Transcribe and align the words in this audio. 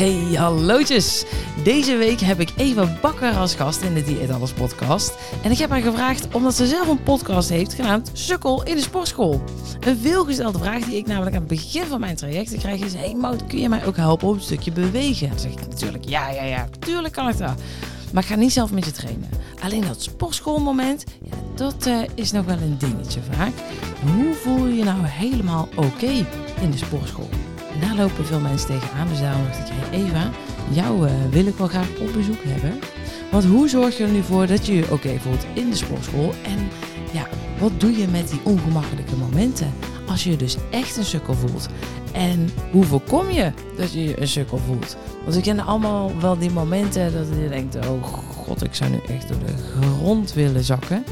Hey, 0.00 0.34
hallootjes! 0.36 1.24
Deze 1.64 1.96
week 1.96 2.20
heb 2.20 2.40
ik 2.40 2.52
Eva 2.56 2.98
Bakker 3.00 3.32
als 3.32 3.54
gast 3.54 3.82
in 3.82 3.94
de 3.94 4.02
Dieet 4.02 4.30
Alles 4.30 4.52
podcast. 4.52 5.14
En 5.42 5.50
ik 5.50 5.58
heb 5.58 5.70
haar 5.70 5.80
gevraagd 5.80 6.34
omdat 6.34 6.54
ze 6.54 6.66
zelf 6.66 6.88
een 6.88 7.02
podcast 7.02 7.48
heeft 7.48 7.72
genaamd 7.72 8.10
Sukkel 8.12 8.62
in 8.62 8.74
de 8.76 8.82
sportschool. 8.82 9.42
Een 9.80 9.98
veelgestelde 9.98 10.58
vraag 10.58 10.84
die 10.84 10.96
ik 10.96 11.06
namelijk 11.06 11.34
aan 11.34 11.42
het 11.42 11.50
begin 11.50 11.84
van 11.84 12.00
mijn 12.00 12.16
traject 12.16 12.56
krijg 12.56 12.80
is... 12.80 12.94
Hey 12.94 13.14
Mout, 13.14 13.46
kun 13.46 13.58
je 13.58 13.68
mij 13.68 13.86
ook 13.86 13.96
helpen 13.96 14.28
op 14.28 14.34
een 14.34 14.40
stukje 14.40 14.72
bewegen? 14.72 15.28
Dan 15.28 15.38
zeg 15.38 15.52
ik 15.52 15.68
natuurlijk, 15.68 16.08
ja, 16.08 16.30
ja, 16.30 16.44
ja, 16.44 16.68
natuurlijk 16.70 17.14
kan 17.14 17.28
ik 17.28 17.38
dat. 17.38 17.60
Maar 18.12 18.22
ik 18.22 18.28
ga 18.28 18.34
niet 18.34 18.52
zelf 18.52 18.72
met 18.72 18.84
je 18.84 18.92
trainen. 18.92 19.28
Alleen 19.62 19.86
dat 19.86 20.02
sportschoolmoment, 20.02 21.04
ja, 21.22 21.36
dat 21.54 21.86
uh, 21.86 21.98
is 22.14 22.32
nog 22.32 22.44
wel 22.44 22.58
een 22.58 22.78
dingetje 22.78 23.20
vaak. 23.30 23.52
Hoe 24.14 24.34
voel 24.34 24.66
je 24.66 24.76
je 24.76 24.84
nou 24.84 25.06
helemaal 25.06 25.68
oké 25.76 26.26
in 26.60 26.70
de 26.70 26.76
sportschool? 26.76 27.28
Daar 27.80 27.96
lopen 27.96 28.26
veel 28.26 28.40
mensen 28.40 28.66
tegenaan. 28.68 29.08
Dus 29.08 29.20
daarom 29.20 29.44
dacht 29.44 29.68
ik, 29.68 29.74
Eva, 29.90 30.30
jou 30.68 31.06
uh, 31.06 31.12
wil 31.30 31.46
ik 31.46 31.56
wel 31.56 31.68
graag 31.68 31.88
op 32.00 32.12
bezoek 32.12 32.42
hebben. 32.42 32.78
Want 33.30 33.44
hoe 33.44 33.68
zorg 33.68 33.98
je 33.98 34.04
er 34.04 34.10
nu 34.10 34.22
voor 34.22 34.46
dat 34.46 34.66
je 34.66 34.74
je 34.74 34.92
oké 34.92 35.18
voelt 35.18 35.46
in 35.52 35.70
de 35.70 35.76
sportschool? 35.76 36.34
En 36.42 36.68
ja, 37.12 37.26
wat 37.58 37.80
doe 37.80 37.98
je 37.98 38.08
met 38.08 38.28
die 38.28 38.40
ongemakkelijke 38.42 39.16
momenten? 39.16 39.72
Als 40.06 40.24
je 40.24 40.36
dus 40.36 40.56
echt 40.70 40.96
een 40.96 41.04
sukkel 41.04 41.34
voelt. 41.34 41.68
En 42.12 42.50
hoe 42.70 42.84
voorkom 42.84 43.30
je 43.30 43.52
dat 43.76 43.92
je 43.92 44.04
je 44.04 44.20
een 44.20 44.28
sukkel 44.28 44.58
voelt? 44.58 44.96
Want 45.22 45.34
we 45.34 45.42
kennen 45.42 45.64
allemaal 45.64 46.12
wel 46.20 46.38
die 46.38 46.50
momenten 46.50 47.12
dat 47.12 47.26
je 47.42 47.48
denkt: 47.48 47.76
oh 47.86 48.02
god, 48.02 48.64
ik 48.64 48.74
zou 48.74 48.90
nu 48.90 48.98
echt 49.08 49.28
door 49.28 49.38
de 49.46 49.80
grond 49.80 50.32
willen 50.32 50.64
zakken. 50.64 51.04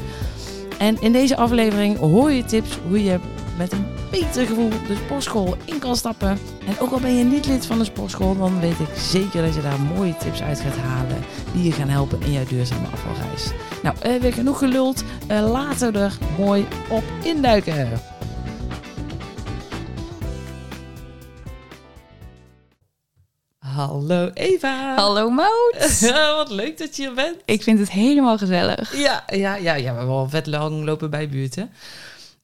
En 0.77 1.01
in 1.01 1.11
deze 1.11 1.37
aflevering 1.37 1.97
hoor 1.97 2.31
je 2.31 2.45
tips 2.45 2.79
hoe 2.87 3.03
je 3.03 3.19
met 3.59 3.71
een 3.71 3.85
beter 4.11 4.45
gevoel 4.45 4.69
de 4.69 4.95
sportschool 5.05 5.57
in 5.65 5.79
kan 5.79 5.95
stappen. 5.95 6.29
En 6.67 6.79
ook 6.79 6.91
al 6.91 6.99
ben 6.99 7.15
je 7.15 7.23
niet 7.23 7.45
lid 7.45 7.65
van 7.65 7.77
de 7.77 7.83
sportschool, 7.83 8.37
dan 8.37 8.59
weet 8.59 8.79
ik 8.79 8.87
zeker 8.97 9.41
dat 9.41 9.55
je 9.55 9.61
daar 9.61 9.79
mooie 9.79 10.17
tips 10.17 10.41
uit 10.41 10.59
gaat 10.59 10.77
halen 10.77 11.17
die 11.53 11.63
je 11.63 11.71
gaan 11.71 11.89
helpen 11.89 12.21
in 12.21 12.31
jouw 12.31 12.45
duurzame 12.45 12.87
afvalreis. 12.87 13.51
Nou, 13.83 14.19
weer 14.19 14.33
genoeg 14.33 14.57
geluld. 14.57 15.03
Uh, 15.31 15.51
laten 15.51 15.93
we 15.93 15.99
er 15.99 16.17
mooi 16.37 16.67
op 16.89 17.03
induiken. 17.23 18.01
Hallo 23.57 24.29
Eva. 24.33 24.95
Hallo 24.95 25.29
Mout. 25.29 25.99
Wat 26.35 26.49
leuk 26.49 26.77
dat 26.77 26.95
je 26.95 27.01
hier 27.01 27.13
bent. 27.13 27.35
Ik 27.45 27.63
vind 27.63 27.79
het 27.79 27.91
helemaal 27.91 28.37
gezellig. 28.37 28.97
Ja, 28.97 29.23
ja, 29.27 29.55
ja, 29.55 29.73
ja 29.73 29.91
we 29.91 29.97
hebben 29.97 30.15
al 30.15 30.29
vet 30.29 30.47
lang 30.47 30.85
lopen 30.85 31.09
bij 31.09 31.29
buurten. 31.29 31.71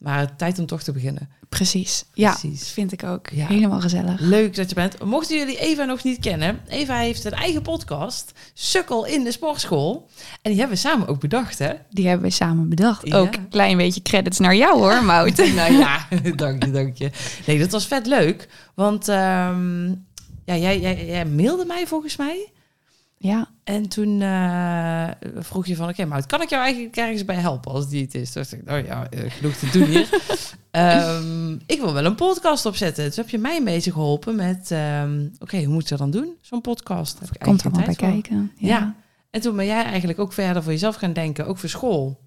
Maar 0.05 0.35
tijd 0.35 0.59
om 0.59 0.65
toch 0.65 0.83
te 0.83 0.91
beginnen. 0.91 1.29
Precies. 1.49 2.05
Ja, 2.13 2.31
Precies. 2.31 2.69
vind 2.69 2.91
ik 2.91 3.03
ook. 3.03 3.29
Ja. 3.29 3.47
Helemaal 3.47 3.81
gezellig. 3.81 4.19
Leuk 4.19 4.55
dat 4.55 4.69
je 4.69 4.75
bent. 4.75 5.03
Mochten 5.03 5.37
jullie 5.37 5.59
Eva 5.59 5.83
nog 5.83 6.03
niet 6.03 6.19
kennen, 6.19 6.59
Eva 6.67 6.97
heeft 6.97 7.25
een 7.25 7.31
eigen 7.31 7.61
podcast, 7.61 8.31
Sukkel 8.53 9.05
in 9.05 9.23
de 9.23 9.31
Sportschool. 9.31 10.09
En 10.41 10.51
die 10.51 10.59
hebben 10.59 10.75
we 10.77 10.81
samen 10.83 11.07
ook 11.07 11.19
bedacht, 11.19 11.59
hè? 11.59 11.73
Die 11.89 12.07
hebben 12.07 12.27
we 12.27 12.33
samen 12.33 12.69
bedacht. 12.69 13.13
Ook 13.13 13.35
een 13.35 13.49
klein 13.49 13.77
beetje 13.77 14.01
credits 14.01 14.39
naar 14.39 14.55
jou 14.55 14.77
hoor, 14.77 15.03
Mout. 15.13 15.37
nou 15.37 15.73
ja, 15.73 16.07
dank 16.35 16.63
je, 16.63 16.71
dank 16.71 16.97
je. 16.97 17.11
Nee, 17.45 17.59
dat 17.59 17.71
was 17.71 17.85
vet 17.85 18.05
leuk. 18.05 18.47
Want 18.73 19.07
um, 19.07 20.05
ja, 20.45 20.55
jij, 20.55 20.79
jij, 20.79 21.05
jij 21.05 21.25
mailde 21.25 21.65
mij 21.65 21.87
volgens 21.87 22.15
mij. 22.15 22.49
Ja. 23.25 23.47
En 23.63 23.89
toen 23.89 24.21
uh, 24.21 25.09
vroeg 25.37 25.65
je 25.65 25.75
van, 25.75 25.89
oké, 25.89 25.93
okay, 25.93 26.05
maar 26.05 26.25
kan 26.25 26.41
ik 26.41 26.49
jou 26.49 26.63
eigenlijk 26.63 26.95
ergens 26.95 27.25
bij 27.25 27.35
helpen 27.35 27.71
als 27.71 27.89
diëtist? 27.89 28.33
Toen 28.33 28.41
dacht 28.41 28.53
ik, 28.53 28.71
oh 28.71 28.85
ja, 28.85 29.07
uh, 29.13 29.31
genoeg 29.31 29.53
te 29.53 29.69
doen 29.71 29.83
hier. 29.83 30.09
um, 30.71 31.53
ik 31.75 31.79
wil 31.79 31.93
wel 31.93 32.05
een 32.05 32.15
podcast 32.15 32.65
opzetten. 32.65 33.05
Dus 33.05 33.15
heb 33.15 33.29
je 33.29 33.37
mij 33.37 33.61
mee 33.61 33.81
geholpen 33.81 34.35
met, 34.35 34.71
um, 34.71 35.31
oké, 35.33 35.43
okay, 35.43 35.63
hoe 35.63 35.73
moet 35.73 35.83
je 35.83 35.89
dat 35.89 35.97
dan 35.97 36.11
doen, 36.11 36.35
zo'n 36.41 36.61
podcast? 36.61 37.19
Heb 37.19 37.29
ik 37.31 37.39
Komt 37.39 37.63
er 37.63 37.71
wel 37.71 37.85
bij 37.85 37.95
kijken. 37.95 38.51
Ja. 38.57 38.67
ja. 38.67 38.95
En 39.29 39.41
toen 39.41 39.55
ben 39.55 39.65
jij 39.65 39.83
eigenlijk 39.83 40.19
ook 40.19 40.33
verder 40.33 40.63
voor 40.63 40.71
jezelf 40.71 40.95
gaan 40.95 41.13
denken, 41.13 41.47
ook 41.47 41.57
voor 41.57 41.69
school. 41.69 42.19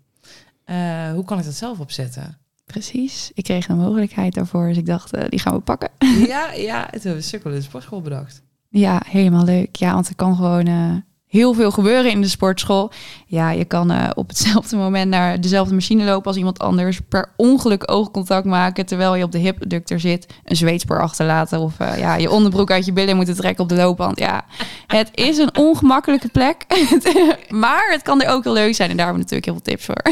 Uh, 0.67 1.13
hoe 1.13 1.25
kan 1.25 1.39
ik 1.39 1.45
dat 1.45 1.55
zelf 1.55 1.79
opzetten? 1.79 2.39
Precies. 2.65 3.31
Ik 3.35 3.45
kreeg 3.45 3.69
een 3.69 3.77
mogelijkheid 3.77 4.35
daarvoor, 4.35 4.69
dus 4.69 4.77
ik 4.77 4.87
dacht, 4.87 5.17
uh, 5.17 5.23
die 5.29 5.39
gaan 5.39 5.55
we 5.55 5.61
pakken. 5.61 5.91
ja, 6.27 6.53
ja. 6.53 6.85
En 6.85 6.91
toen 6.91 7.01
hebben 7.03 7.21
we 7.21 7.29
Sukkel 7.29 7.51
in 7.51 7.57
de 7.57 7.63
sportschool 7.63 8.01
bedacht. 8.01 8.43
Ja, 8.69 9.03
helemaal 9.07 9.45
leuk. 9.45 9.77
Ja, 9.77 9.93
want 9.95 10.09
er 10.09 10.15
kan 10.15 10.37
gewoon 10.37 10.67
uh, 10.67 10.95
heel 11.29 11.55
veel 11.55 11.71
gebeuren 11.71 12.11
in 12.11 12.21
de 12.21 12.29
sportschool. 12.29 12.91
Ja, 13.27 13.51
je 13.51 13.65
kan 13.65 13.93
uh, 13.93 14.11
op 14.15 14.29
hetzelfde 14.29 14.77
moment 14.77 15.11
naar 15.11 15.41
dezelfde 15.41 15.75
machine 15.75 16.05
lopen 16.05 16.27
als 16.27 16.37
iemand 16.37 16.59
anders. 16.59 17.01
Per 17.09 17.33
ongeluk 17.37 17.91
oogcontact 17.91 18.47
maken 18.47 18.87
terwijl 18.87 19.15
je 19.15 19.25
op 19.25 19.33
de 19.33 19.39
hipductor 19.39 20.01
zit. 20.01 20.27
Een 20.45 20.57
zweetspoor 20.57 21.01
achterlaten 21.01 21.61
of 21.61 21.81
uh, 21.81 21.99
ja, 21.99 22.17
je 22.17 22.31
onderbroek 22.31 22.71
uit 22.71 22.85
je 22.85 22.93
billen 22.93 23.17
moeten 23.17 23.37
trekken 23.37 23.63
op 23.63 23.69
de 23.69 23.77
loopband. 23.77 24.19
Ja, 24.19 24.45
het 24.87 25.11
is 25.15 25.39
een 25.39 25.57
ongemakkelijke 25.57 26.29
plek. 26.29 26.65
maar 27.49 27.91
het 27.91 28.03
kan 28.03 28.23
er 28.23 28.31
ook 28.31 28.45
heel 28.45 28.53
leuk 28.53 28.75
zijn 28.75 28.91
en 28.91 28.97
daar 28.97 29.07
hebben 29.07 29.27
we 29.27 29.35
natuurlijk 29.35 29.45
heel 29.45 29.55
veel 29.55 29.75
tips 29.75 29.85
voor. 29.85 30.03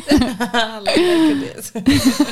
Dit. 1.46 1.72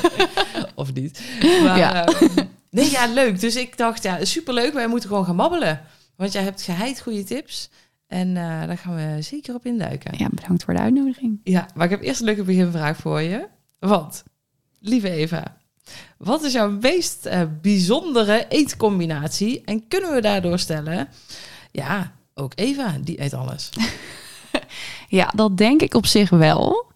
of 0.75 0.93
niet. 0.93 1.23
Maar, 1.63 1.79
ja. 1.79 2.09
Um, 2.23 2.29
nee, 2.71 2.91
ja, 2.91 3.07
leuk. 3.07 3.41
Dus 3.41 3.57
ik 3.57 3.77
dacht, 3.77 4.03
ja, 4.03 4.25
superleuk. 4.25 4.73
Wij 4.73 4.87
moeten 4.87 5.09
gewoon 5.09 5.25
gaan 5.25 5.37
babbelen. 5.37 5.81
Want 6.17 6.33
jij 6.33 6.43
hebt 6.43 6.63
geheid 6.63 7.01
goede 7.01 7.25
tips. 7.25 7.71
En 8.07 8.29
uh, 8.29 8.67
daar 8.67 8.79
gaan 8.79 8.95
we 8.95 9.23
zeker 9.23 9.55
op 9.55 9.67
induiken. 9.67 10.19
Ja, 10.19 10.29
bedankt 10.31 10.65
voor 10.65 10.75
de 10.75 10.81
uitnodiging. 10.81 11.41
Ja, 11.45 11.69
maar 11.75 11.85
ik 11.85 11.91
heb 11.91 12.03
eerst 12.03 12.21
een 12.21 12.27
leuke 12.27 12.43
beginvraag 12.43 12.97
voor 12.97 13.21
je. 13.21 13.49
Want, 13.79 14.23
lieve 14.81 15.11
Eva, 15.11 15.57
wat 16.19 16.43
is 16.43 16.53
jouw 16.53 16.71
meest 16.71 17.27
uh, 17.27 17.43
bijzondere 17.63 18.47
eetcombinatie? 18.49 19.63
En 19.65 19.89
kunnen 19.89 20.15
we 20.15 20.21
daardoor 20.21 20.59
stellen, 20.59 21.09
ja, 21.71 22.13
ook 22.35 22.53
Eva, 22.55 22.97
die 23.01 23.23
eet 23.23 23.35
alles. 23.35 23.71
ja, 25.09 25.33
dat 25.35 25.57
denk 25.57 25.83
ik 25.83 25.95
op 25.95 26.07
zich 26.07 26.31
wel. 26.31 26.87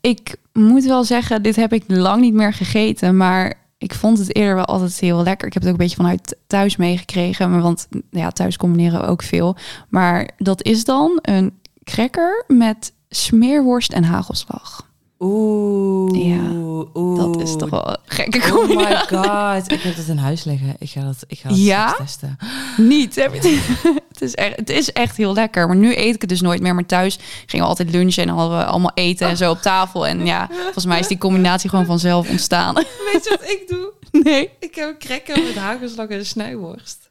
Ik 0.00 0.36
moet 0.52 0.84
wel 0.84 1.04
zeggen, 1.04 1.42
dit 1.42 1.56
heb 1.56 1.72
ik 1.72 1.84
lang 1.86 2.20
niet 2.20 2.34
meer 2.34 2.52
gegeten, 2.52 3.16
maar 3.16 3.65
ik 3.78 3.94
vond 3.94 4.18
het 4.18 4.36
eerder 4.36 4.54
wel 4.54 4.64
altijd 4.64 5.00
heel 5.00 5.22
lekker. 5.22 5.46
Ik 5.46 5.52
heb 5.52 5.62
het 5.62 5.72
ook 5.72 5.78
een 5.78 5.84
beetje 5.84 6.02
vanuit 6.02 6.36
thuis 6.46 6.76
meegekregen. 6.76 7.50
Maar 7.50 7.60
want 7.60 7.88
ja, 8.10 8.30
thuis 8.30 8.56
combineren 8.56 9.00
we 9.00 9.06
ook 9.06 9.22
veel. 9.22 9.56
Maar 9.88 10.30
dat 10.38 10.62
is 10.62 10.84
dan 10.84 11.18
een 11.22 11.58
cracker 11.84 12.44
met 12.46 12.92
smeerworst 13.08 13.92
en 13.92 14.04
hagelslag. 14.04 14.85
Oeh, 15.18 16.26
ja, 16.26 16.50
oeh. 16.94 17.18
dat 17.18 17.40
is 17.40 17.56
toch 17.56 17.70
wel 17.70 17.88
een 17.88 17.96
gekke 18.04 18.54
Oh 18.54 18.68
my 18.68 18.96
god, 18.96 19.72
ik 19.72 19.80
heb 19.80 19.96
dat 19.96 20.06
in 20.06 20.16
huis 20.16 20.44
liggen. 20.44 20.76
Ik 20.78 20.90
ga 20.90 21.00
dat, 21.00 21.16
ik 21.26 21.38
ga 21.38 21.48
dat 21.48 21.58
ja? 21.58 21.92
testen. 21.92 22.38
Niet, 22.76 23.14
heb 23.14 23.34
je 23.34 23.48
het? 23.48 23.94
het, 24.12 24.20
is 24.20 24.34
echt, 24.34 24.56
het 24.56 24.70
is 24.70 24.92
echt 24.92 25.16
heel 25.16 25.32
lekker. 25.34 25.66
Maar 25.66 25.76
nu 25.76 25.96
eet 25.96 26.14
ik 26.14 26.20
het 26.20 26.30
dus 26.30 26.40
nooit 26.40 26.60
meer. 26.60 26.74
Maar 26.74 26.86
thuis 26.86 27.18
gingen 27.46 27.64
we 27.64 27.70
altijd 27.70 27.90
lunchen 27.90 28.22
en 28.22 28.28
hadden 28.28 28.58
we 28.58 28.64
allemaal 28.64 28.90
eten 28.94 29.28
en 29.28 29.36
zo 29.36 29.50
op 29.50 29.62
tafel. 29.62 30.06
En 30.06 30.26
ja, 30.26 30.48
volgens 30.62 30.86
mij 30.86 30.98
is 30.98 31.06
die 31.06 31.18
combinatie 31.18 31.70
gewoon 31.70 31.86
vanzelf 31.86 32.30
ontstaan. 32.30 32.74
Weet 33.12 33.24
je 33.24 33.36
wat 33.40 33.50
ik 33.50 33.64
doe? 33.68 33.92
Nee. 34.10 34.50
Ik 34.60 34.74
heb 34.74 34.88
een 34.88 34.98
cracker 34.98 35.42
met 35.42 35.56
hagelslag 35.56 36.08
en 36.08 36.26
snijworst. 36.26 37.08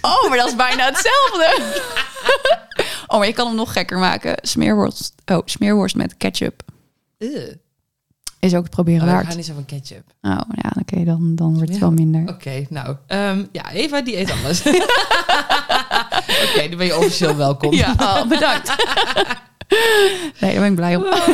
Oh, 0.00 0.28
maar 0.28 0.38
dat 0.38 0.48
is 0.48 0.56
bijna 0.56 0.84
hetzelfde. 0.84 1.62
oh, 3.06 3.18
maar 3.18 3.26
je 3.26 3.32
kan 3.32 3.46
hem 3.46 3.56
nog 3.56 3.72
gekker 3.72 3.98
maken. 3.98 4.34
Smeerworst, 4.42 5.14
oh, 5.26 5.38
smeerworst 5.44 5.96
met 5.96 6.16
ketchup. 6.16 6.62
Uh. 7.18 7.52
Is 8.40 8.54
ook 8.54 8.62
het 8.62 8.70
proberen 8.70 9.02
oh, 9.02 9.12
waard. 9.12 9.24
Ik 9.24 9.30
ga 9.30 9.36
niet 9.36 9.46
zo 9.46 9.54
van 9.54 9.64
ketchup. 9.64 10.04
Oh 10.22 10.30
ja, 10.32 10.68
oké, 10.68 10.92
okay, 10.92 11.04
dan, 11.04 11.34
dan 11.34 11.54
wordt 11.54 11.68
het 11.68 11.78
ja. 11.78 11.80
wel 11.80 11.90
minder. 11.92 12.20
Oké, 12.22 12.32
okay, 12.32 12.66
nou. 12.70 12.96
Um, 13.08 13.48
ja, 13.52 13.70
Eva 13.72 14.00
die 14.00 14.18
eet 14.18 14.30
alles. 14.30 14.62
oké, 14.66 14.76
okay, 16.52 16.68
dan 16.68 16.78
ben 16.78 16.86
je 16.86 16.96
officieel 16.96 17.36
welkom. 17.36 17.72
Ja, 17.72 17.94
oh, 18.00 18.26
bedankt. 18.26 18.74
Nee, 20.40 20.52
daar 20.52 20.60
ben 20.60 20.70
ik 20.70 20.74
blij 20.74 20.96
om. 20.96 21.02
Oh, 21.02 21.26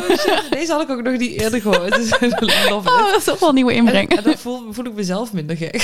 deze 0.51 0.73
had 0.73 0.83
ik 0.83 0.91
ook 0.91 1.03
nog 1.03 1.19
niet 1.19 1.41
eerder 1.41 1.61
gehoord. 1.61 1.95
Dus 1.95 2.13
oh, 2.13 2.85
dat 2.85 3.17
is 3.17 3.25
toch 3.25 3.39
wel 3.39 3.49
een 3.49 3.55
nieuwe 3.55 3.73
inbreng. 3.73 4.11
En, 4.11 4.17
en 4.17 4.23
dan 4.23 4.39
voel, 4.39 4.73
voel, 4.73 4.85
ik 4.85 4.95
mezelf 4.95 5.33
minder 5.33 5.57
gek. 5.57 5.83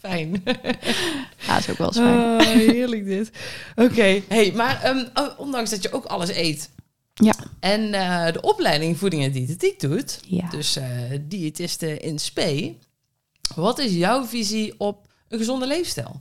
Fijn. 0.00 0.42
Ja, 0.44 1.54
dat 1.54 1.58
is 1.58 1.70
ook 1.70 1.78
wel 1.78 1.86
eens 1.86 1.96
fijn. 1.96 2.18
Oh, 2.18 2.40
heerlijk 2.40 3.04
dit. 3.04 3.30
Oké, 3.74 3.90
okay. 3.90 4.24
hey, 4.28 4.52
maar 4.54 4.90
um, 4.90 5.08
ondanks 5.36 5.70
dat 5.70 5.82
je 5.82 5.92
ook 5.92 6.04
alles 6.04 6.30
eet... 6.30 6.70
Ja. 7.24 7.34
En 7.60 7.80
uh, 7.80 8.32
de 8.32 8.40
opleiding 8.40 8.98
voeding 8.98 9.22
en 9.22 9.32
diëtetiek 9.32 9.80
doet, 9.80 10.20
ja. 10.26 10.48
dus 10.48 10.76
uh, 10.76 10.84
diëtisten 11.22 12.00
in 12.00 12.18
spe. 12.18 12.76
Wat 13.54 13.78
is 13.78 13.92
jouw 13.92 14.24
visie 14.24 14.74
op 14.78 15.08
een 15.28 15.38
gezonde 15.38 15.66
leefstijl? 15.66 16.20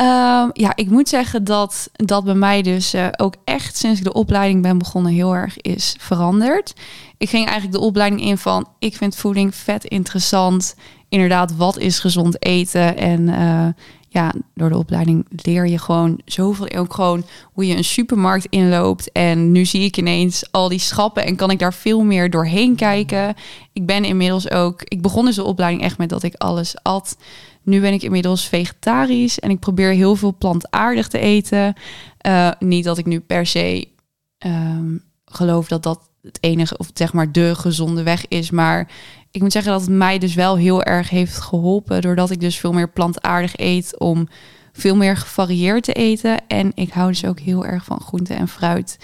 Uh, 0.00 0.48
ja, 0.52 0.72
ik 0.74 0.90
moet 0.90 1.08
zeggen 1.08 1.44
dat 1.44 1.90
dat 1.92 2.24
bij 2.24 2.34
mij 2.34 2.62
dus 2.62 2.94
uh, 2.94 3.08
ook 3.16 3.34
echt 3.44 3.76
sinds 3.76 3.98
ik 3.98 4.04
de 4.04 4.12
opleiding 4.12 4.62
ben 4.62 4.78
begonnen 4.78 5.12
heel 5.12 5.34
erg 5.34 5.56
is 5.56 5.94
veranderd. 5.98 6.72
Ik 7.18 7.28
ging 7.28 7.46
eigenlijk 7.46 7.78
de 7.78 7.86
opleiding 7.86 8.22
in 8.22 8.38
van 8.38 8.68
ik 8.78 8.96
vind 8.96 9.16
voeding 9.16 9.54
vet 9.54 9.84
interessant. 9.84 10.74
Inderdaad, 11.08 11.56
wat 11.56 11.78
is 11.78 11.98
gezond 11.98 12.44
eten? 12.44 12.96
En 12.96 13.20
uh, 13.20 13.66
ja, 14.12 14.34
door 14.54 14.68
de 14.68 14.76
opleiding 14.76 15.26
leer 15.28 15.66
je 15.66 15.78
gewoon 15.78 16.20
zoveel. 16.24 16.70
Ook 16.70 16.94
gewoon 16.94 17.24
hoe 17.52 17.66
je 17.66 17.76
een 17.76 17.84
supermarkt 17.84 18.46
inloopt. 18.48 19.12
En 19.12 19.52
nu 19.52 19.64
zie 19.64 19.84
ik 19.84 19.96
ineens 19.96 20.52
al 20.52 20.68
die 20.68 20.78
schappen 20.78 21.24
en 21.24 21.36
kan 21.36 21.50
ik 21.50 21.58
daar 21.58 21.74
veel 21.74 22.02
meer 22.02 22.30
doorheen 22.30 22.76
kijken. 22.76 23.34
Ik 23.72 23.86
ben 23.86 24.04
inmiddels 24.04 24.50
ook. 24.50 24.82
Ik 24.82 25.02
begon 25.02 25.24
dus 25.24 25.34
de 25.34 25.44
opleiding 25.44 25.82
echt 25.82 25.98
met 25.98 26.08
dat 26.08 26.22
ik 26.22 26.34
alles 26.34 26.74
at. 26.82 27.16
Nu 27.62 27.80
ben 27.80 27.92
ik 27.92 28.02
inmiddels 28.02 28.48
vegetarisch 28.48 29.38
en 29.38 29.50
ik 29.50 29.58
probeer 29.58 29.90
heel 29.90 30.16
veel 30.16 30.34
plantaardig 30.38 31.08
te 31.08 31.18
eten. 31.18 31.74
Uh, 32.26 32.50
niet 32.58 32.84
dat 32.84 32.98
ik 32.98 33.06
nu 33.06 33.20
per 33.20 33.46
se 33.46 33.88
um, 34.46 35.02
geloof 35.24 35.68
dat 35.68 35.82
dat 35.82 36.10
het 36.22 36.38
enige 36.40 36.76
of 36.76 36.90
zeg 36.94 37.12
maar 37.12 37.32
de 37.32 37.54
gezonde 37.54 38.02
weg 38.02 38.28
is, 38.28 38.50
maar 38.50 38.88
ik 39.30 39.40
moet 39.40 39.52
zeggen 39.52 39.72
dat 39.72 39.80
het 39.80 39.90
mij 39.90 40.18
dus 40.18 40.34
wel 40.34 40.56
heel 40.56 40.82
erg 40.82 41.10
heeft 41.10 41.38
geholpen 41.38 42.02
doordat 42.02 42.30
ik 42.30 42.40
dus 42.40 42.58
veel 42.58 42.72
meer 42.72 42.90
plantaardig 42.90 43.56
eet 43.56 43.98
om 43.98 44.28
veel 44.72 44.96
meer 44.96 45.16
gevarieerd 45.16 45.82
te 45.82 45.92
eten 45.92 46.46
en 46.48 46.72
ik 46.74 46.92
hou 46.92 47.08
dus 47.08 47.24
ook 47.24 47.38
heel 47.38 47.66
erg 47.66 47.84
van 47.84 48.00
groente 48.00 48.34
en 48.34 48.48
fruit, 48.48 48.98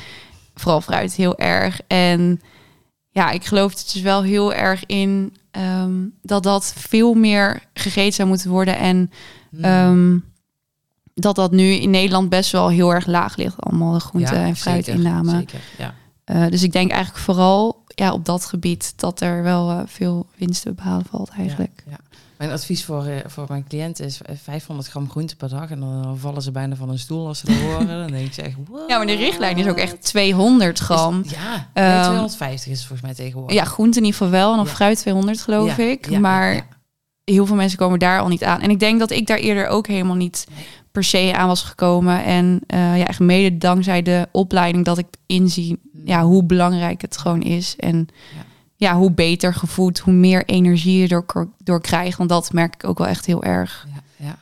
vooral 0.55 0.81
fruit 0.81 1.15
heel 1.15 1.39
erg 1.39 1.81
en 1.87 2.41
ja, 3.11 3.31
ik 3.31 3.45
geloof 3.45 3.71
het 3.71 3.91
dus 3.93 4.03
wel 4.03 4.23
heel 4.23 4.53
erg 4.53 4.87
in 4.87 5.37
um, 5.57 6.15
dat 6.23 6.43
dat 6.43 6.73
veel 6.77 7.15
meer 7.15 7.63
gegeten 7.75 8.13
zou 8.13 8.29
moeten 8.29 8.51
worden. 8.51 8.79
En 8.79 9.11
um, 9.65 10.25
dat 11.15 11.37
dat 11.37 11.53
nu 11.53 11.73
in 11.73 11.91
Nederland 11.91 12.29
best 12.29 12.53
wel 12.53 12.69
heel 12.69 12.95
erg 12.95 13.07
laag 13.07 13.37
ligt. 13.37 13.61
Allemaal 13.61 13.93
de 13.93 14.01
groente- 14.01 14.35
en 14.35 14.57
fruitinname. 14.57 15.31
Zeker, 15.31 15.61
ja. 15.79 15.95
Uh, 16.27 16.51
dus 16.51 16.63
ik 16.63 16.73
denk 16.73 16.91
eigenlijk 16.91 17.25
vooral 17.25 17.76
ja, 17.99 18.13
op 18.13 18.25
dat 18.25 18.45
gebied 18.45 18.93
dat 18.97 19.21
er 19.21 19.43
wel 19.43 19.71
uh, 19.71 19.81
veel 19.87 20.27
winst 20.37 20.63
te 20.63 20.73
behalen 20.73 21.07
valt 21.11 21.29
eigenlijk. 21.29 21.83
Ja, 21.91 21.99
mijn 22.39 22.51
advies 22.51 22.85
voor, 22.85 23.07
uh, 23.07 23.17
voor 23.27 23.45
mijn 23.49 23.65
cliënten 23.69 24.05
is 24.05 24.21
500 24.43 24.89
gram 24.89 25.11
groente 25.11 25.37
per 25.37 25.49
dag. 25.49 25.71
En 25.71 25.81
dan 25.81 26.19
vallen 26.19 26.43
ze 26.43 26.51
bijna 26.51 26.77
van 26.77 26.89
een 26.89 26.99
stoel 26.99 27.27
als 27.27 27.39
ze 27.39 27.47
dat 27.47 27.57
horen. 27.57 27.87
dan 28.03 28.11
denk 28.11 28.27
ik 28.27 28.33
zeg, 28.33 28.55
wow. 28.69 28.89
Ja, 28.89 28.97
maar 28.97 29.07
de 29.07 29.15
richtlijn 29.15 29.57
is 29.57 29.67
ook 29.67 29.77
echt 29.77 30.03
200 30.03 30.79
gram. 30.79 31.21
Is, 31.25 31.31
ja, 31.31 31.71
nee, 31.75 32.03
250 32.03 32.73
is 32.73 32.79
volgens 32.79 33.01
mij 33.01 33.15
tegenwoordig. 33.15 33.57
Ja, 33.57 33.65
groente 33.65 33.99
in 33.99 34.05
ieder 34.05 34.19
geval 34.19 34.39
wel. 34.39 34.51
En 34.51 34.57
dan 34.57 34.67
fruit 34.67 34.99
200 34.99 35.41
geloof 35.41 35.79
ik. 35.79 36.19
maar 36.19 36.67
heel 37.25 37.47
veel 37.47 37.57
mensen 37.57 37.79
komen 37.79 37.99
daar 37.99 38.21
al 38.21 38.29
niet 38.29 38.45
aan. 38.45 38.61
En 38.61 38.71
ik 38.71 38.81
denk 38.81 38.99
dat 38.99 39.11
ik 39.11 39.27
daar 39.27 39.39
eerder 39.39 39.67
ook 39.67 39.87
helemaal 39.87 40.17
niet 40.17 40.47
per 40.97 41.05
se 41.05 41.33
aan 41.35 41.47
was 41.47 41.63
gekomen. 41.63 42.25
En 42.25 42.61
uh, 42.75 42.99
ja, 42.99 43.07
echt 43.07 43.21
mede 43.21 43.59
dankzij 43.59 44.03
de 44.03 44.29
opleiding 44.33 44.85
dat 44.85 44.99
ik 44.99 45.07
inzie 45.27 45.79
ja, 46.05 46.23
hoe 46.25 46.45
belangrijk 46.45 47.01
het 47.01 47.17
gewoon 47.17 47.43
is. 47.43 47.77
En 47.77 48.09
ja, 48.77 48.95
hoe 48.95 49.13
beter 49.13 49.55
gevoed, 49.55 49.99
hoe 49.99 50.13
meer 50.13 50.45
energie 50.45 51.01
je 51.01 51.09
door, 51.09 51.49
door 51.65 51.81
krijgt. 51.81 52.19
Want 52.19 52.31
dat 52.31 52.53
merk 52.53 52.75
ik 52.75 52.85
ook 52.85 52.99
wel 52.99 53.07
echt 53.07 53.27
heel 53.27 53.43
erg. 53.43 53.87
Ja, 53.95 54.27
ja. 54.27 54.39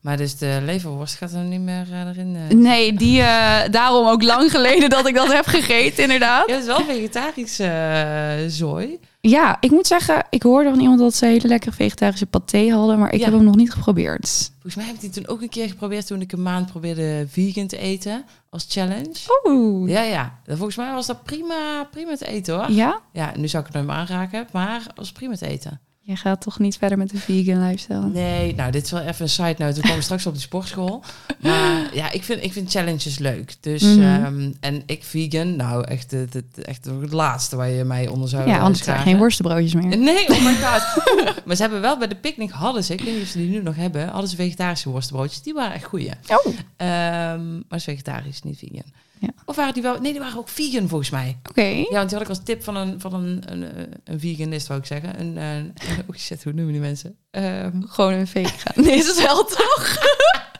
Maar 0.00 0.16
dus 0.16 0.36
de 0.36 0.60
leverworst 0.64 1.14
gaat 1.14 1.32
er 1.32 1.42
niet 1.42 1.60
meer 1.60 1.86
uh, 1.90 2.00
erin? 2.00 2.34
Uh... 2.34 2.58
Nee, 2.58 2.92
die, 2.92 3.22
daarom 3.70 4.06
ook 4.06 4.22
lang 4.22 4.50
geleden 4.50 4.90
dat 4.90 5.06
ik 5.06 5.14
dat 5.14 5.32
heb 5.32 5.46
gegeten, 5.46 6.02
inderdaad. 6.02 6.48
Ja, 6.48 6.54
het 6.54 6.62
is 6.62 6.68
wel 6.68 6.84
vegetarische 6.84 8.44
zooi. 8.48 8.98
Ja, 9.20 9.56
ik 9.60 9.70
moet 9.70 9.86
zeggen, 9.86 10.26
ik 10.30 10.42
hoorde 10.42 10.70
van 10.70 10.80
iemand 10.80 10.98
dat 10.98 11.14
ze 11.14 11.26
hele 11.26 11.48
lekkere 11.48 11.74
vegetarische 11.74 12.26
paté 12.26 12.68
hadden, 12.70 12.98
maar 12.98 13.12
ik 13.12 13.20
heb 13.20 13.32
hem 13.32 13.44
nog 13.44 13.56
niet 13.56 13.72
geprobeerd. 13.72 14.50
Volgens 14.52 14.74
mij 14.74 14.84
heb 14.84 14.94
ik 14.94 15.00
die 15.00 15.10
toen 15.10 15.28
ook 15.28 15.42
een 15.42 15.48
keer 15.48 15.68
geprobeerd 15.68 16.06
toen 16.06 16.20
ik 16.20 16.32
een 16.32 16.42
maand 16.42 16.70
probeerde 16.70 17.26
vegan 17.28 17.66
te 17.66 17.78
eten 17.78 18.24
als 18.50 18.66
challenge. 18.68 19.14
Oeh. 19.44 19.90
Ja, 19.90 20.02
ja. 20.02 20.38
Volgens 20.46 20.76
mij 20.76 20.92
was 20.92 21.06
dat 21.06 21.22
prima, 21.24 21.88
prima 21.90 22.16
te 22.16 22.26
eten 22.26 22.54
hoor. 22.54 22.70
Ja? 22.70 23.00
Ja, 23.12 23.32
nu 23.36 23.48
zou 23.48 23.64
ik 23.64 23.72
het 23.72 23.76
nooit 23.76 23.86
meer 23.86 23.96
aanraken, 23.96 24.46
maar 24.52 24.86
was 24.94 25.12
prima 25.12 25.36
te 25.36 25.46
eten. 25.46 25.80
Je 26.08 26.16
gaat 26.16 26.40
toch 26.40 26.58
niet 26.58 26.76
verder 26.76 26.98
met 26.98 27.10
de 27.10 27.18
vegan 27.18 27.66
lifestyle? 27.66 28.06
Nee, 28.06 28.54
nou, 28.54 28.70
dit 28.70 28.84
is 28.84 28.90
wel 28.90 29.00
even 29.00 29.22
een 29.22 29.28
side 29.28 29.54
note. 29.58 29.80
We 29.80 29.88
komen 29.88 30.02
straks 30.02 30.26
op 30.26 30.34
de 30.34 30.40
sportschool. 30.40 31.02
Maar 31.38 31.94
ja, 31.94 32.10
ik 32.10 32.24
vind, 32.24 32.44
ik 32.44 32.52
vind 32.52 32.70
challenges 32.70 33.18
leuk. 33.18 33.56
Dus, 33.60 33.82
mm 33.82 34.02
-hmm. 34.02 34.54
en 34.60 34.82
ik 34.86 35.04
vegan, 35.04 35.56
nou, 35.56 35.84
echt, 35.84 36.10
het, 36.10 36.34
het, 36.34 36.64
echt 36.64 36.84
het 36.84 37.12
laatste 37.12 37.56
waar 37.56 37.68
je 37.68 37.84
mij 37.84 38.08
onder 38.08 38.28
zou 38.28 38.48
Ja, 38.48 38.60
want 38.60 38.86
er 38.86 38.98
geen 38.98 39.18
worstenbroodjes 39.18 39.74
meer. 39.74 39.98
Nee, 39.98 40.28
oh 40.28 40.44
my 40.44 40.54
god. 40.54 41.04
maar 41.46 41.56
ze 41.56 41.62
hebben 41.62 41.80
wel 41.80 41.98
bij 41.98 42.08
de 42.08 42.16
picknick, 42.16 42.50
hadden 42.50 42.84
ze, 42.84 42.92
ik 42.92 43.00
weet 43.00 43.14
niet 43.14 43.22
of 43.22 43.28
ze 43.28 43.38
die 43.38 43.50
nu 43.50 43.62
nog 43.62 43.76
hebben, 43.76 44.08
hadden 44.08 44.30
ze 44.30 44.36
vegetarische 44.36 44.90
worstenbroodjes. 44.90 45.42
Die 45.42 45.54
waren 45.54 45.74
echt 45.74 45.84
goeie. 45.84 46.10
Oh. 46.28 46.46
Um, 46.46 47.64
maar 47.68 47.80
vegetarisch, 47.80 48.42
niet 48.42 48.58
vegan. 48.58 48.92
Ja. 49.20 49.28
Of 49.44 49.56
waren 49.56 49.74
die 49.74 49.82
wel? 49.82 50.00
Nee, 50.00 50.12
die 50.12 50.20
waren 50.20 50.38
ook 50.38 50.48
vegan 50.48 50.88
volgens 50.88 51.10
mij. 51.10 51.38
Oké. 51.48 51.62
Ja, 51.62 51.90
want 51.90 52.08
die 52.08 52.18
had 52.18 52.26
ik 52.26 52.28
als 52.28 52.42
tip 52.44 52.62
van 52.62 52.76
een, 52.76 53.00
van 53.00 53.14
een, 53.14 53.42
een, 53.46 53.92
een 54.04 54.20
veganist, 54.20 54.66
wou 54.66 54.80
ik 54.80 54.86
zeggen. 54.86 55.20
Een, 55.20 55.36
een, 55.36 55.74
oh 56.08 56.16
shit, 56.16 56.44
hoe 56.44 56.52
noemen 56.52 56.72
die 56.72 56.82
mensen? 56.82 57.18
Um, 57.30 57.88
Gewoon 57.88 58.12
een 58.12 58.26
vegan. 58.26 58.72
Nee, 58.84 58.96
is 58.96 59.06
het 59.06 59.22
wel 59.22 59.44
toch? 59.44 59.98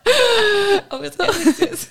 oh, 0.89 1.01
wat 1.01 1.37
is 1.47 1.57
dit? 1.57 1.89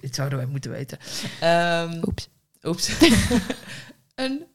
dit 0.00 0.14
zouden 0.14 0.38
wij 0.38 0.46
moeten 0.46 0.70
weten. 0.70 0.98
Um, 1.44 2.00
oeps. 2.02 2.28
Oeps. 2.62 2.90
een 4.14 4.46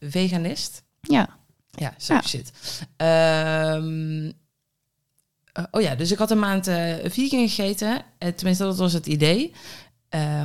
veganist. 0.00 0.82
Ja. 1.00 1.40
Ja, 1.70 1.94
zo 1.98 2.14
ja. 2.14 2.22
shit. 2.22 2.52
Um, 2.96 4.32
uh, 5.58 5.64
oh 5.70 5.80
ja, 5.80 5.94
dus 5.94 6.12
ik 6.12 6.18
had 6.18 6.30
een 6.30 6.38
maand 6.38 6.68
uh, 6.68 6.94
vegan 7.04 7.48
gegeten. 7.48 8.04
Uh, 8.18 8.28
tenminste, 8.28 8.64
dat 8.64 8.76
was 8.78 8.92
het 8.92 9.06
idee. 9.06 9.52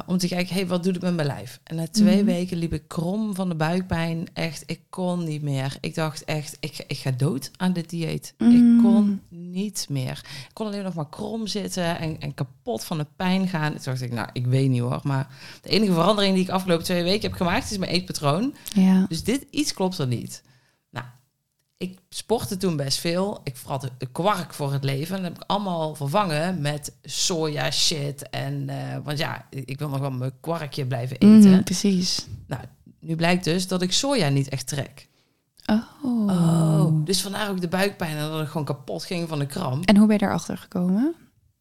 om 0.07 0.17
te 0.17 0.27
kijken, 0.27 0.55
hey, 0.55 0.67
wat 0.67 0.83
doet 0.83 0.93
het 0.93 1.03
met 1.03 1.15
mijn 1.15 1.27
lijf? 1.27 1.59
En 1.63 1.75
na 1.75 1.87
twee 1.87 2.19
mm. 2.19 2.25
weken 2.25 2.57
liep 2.57 2.73
ik 2.73 2.87
krom 2.87 3.35
van 3.35 3.49
de 3.49 3.55
buikpijn. 3.55 4.27
Echt, 4.33 4.63
ik 4.65 4.81
kon 4.89 5.23
niet 5.23 5.41
meer. 5.41 5.77
Ik 5.81 5.95
dacht 5.95 6.25
echt, 6.25 6.57
ik, 6.59 6.83
ik 6.87 6.97
ga 6.97 7.11
dood 7.11 7.51
aan 7.57 7.73
dit 7.73 7.89
dieet. 7.89 8.33
Mm. 8.37 8.51
Ik 8.51 8.83
kon 8.83 9.21
niet 9.29 9.85
meer. 9.89 10.21
Ik 10.47 10.53
kon 10.53 10.65
alleen 10.65 10.83
nog 10.83 10.93
maar 10.93 11.09
krom 11.09 11.47
zitten 11.47 11.99
en, 11.99 12.19
en 12.19 12.33
kapot 12.33 12.83
van 12.83 12.97
de 12.97 13.07
pijn 13.15 13.47
gaan. 13.47 13.71
Toen 13.71 13.81
dacht 13.83 14.01
ik, 14.01 14.11
nou, 14.11 14.29
ik 14.33 14.45
weet 14.45 14.69
niet 14.69 14.81
hoor. 14.81 14.99
Maar 15.03 15.27
de 15.61 15.69
enige 15.69 15.93
verandering 15.93 16.33
die 16.35 16.43
ik 16.43 16.49
afgelopen 16.49 16.85
twee 16.85 17.03
weken 17.03 17.29
heb 17.29 17.37
gemaakt, 17.37 17.71
is 17.71 17.77
mijn 17.77 17.91
eetpatroon. 17.91 18.55
Ja. 18.73 19.05
Dus 19.09 19.23
dit, 19.23 19.45
iets 19.49 19.73
klopt 19.73 19.97
er 19.97 20.07
niet 20.07 20.45
ik 21.77 21.99
sportte 22.09 22.57
toen 22.57 22.75
best 22.75 22.99
veel. 22.99 23.39
Ik 23.43 23.55
vooral 23.55 23.79
de, 23.79 24.05
kwark 24.11 24.53
voor 24.53 24.73
het 24.73 24.83
leven. 24.83 25.15
En 25.15 25.21
dat 25.21 25.31
heb 25.31 25.41
ik 25.41 25.49
allemaal 25.49 25.95
vervangen 25.95 26.61
met 26.61 26.93
soja 27.03 27.71
shit. 27.71 28.29
En 28.29 28.53
uh, 28.69 28.75
want 29.03 29.17
ja, 29.17 29.45
ik 29.49 29.79
wil 29.79 29.89
nog 29.89 29.99
wel 29.99 30.11
mijn 30.11 30.39
kwarkje 30.39 30.85
blijven 30.85 31.17
eten. 31.17 31.51
Mm, 31.51 31.63
precies. 31.63 32.27
Nou, 32.47 32.61
nu 32.99 33.15
blijkt 33.15 33.43
dus 33.43 33.67
dat 33.67 33.81
ik 33.81 33.91
soja 33.91 34.29
niet 34.29 34.49
echt 34.49 34.67
trek. 34.67 35.07
Oh. 35.65 36.29
oh. 36.29 37.05
Dus 37.05 37.21
vandaar 37.21 37.49
ook 37.49 37.61
de 37.61 37.67
buikpijn 37.67 38.17
en 38.17 38.29
dat 38.29 38.41
ik 38.41 38.47
gewoon 38.47 38.65
kapot 38.65 39.03
ging 39.03 39.27
van 39.27 39.39
de 39.39 39.45
kramp. 39.45 39.85
En 39.85 39.97
hoe 39.97 40.07
ben 40.07 40.15
je 40.15 40.21
daarachter 40.21 40.57
gekomen? 40.57 41.15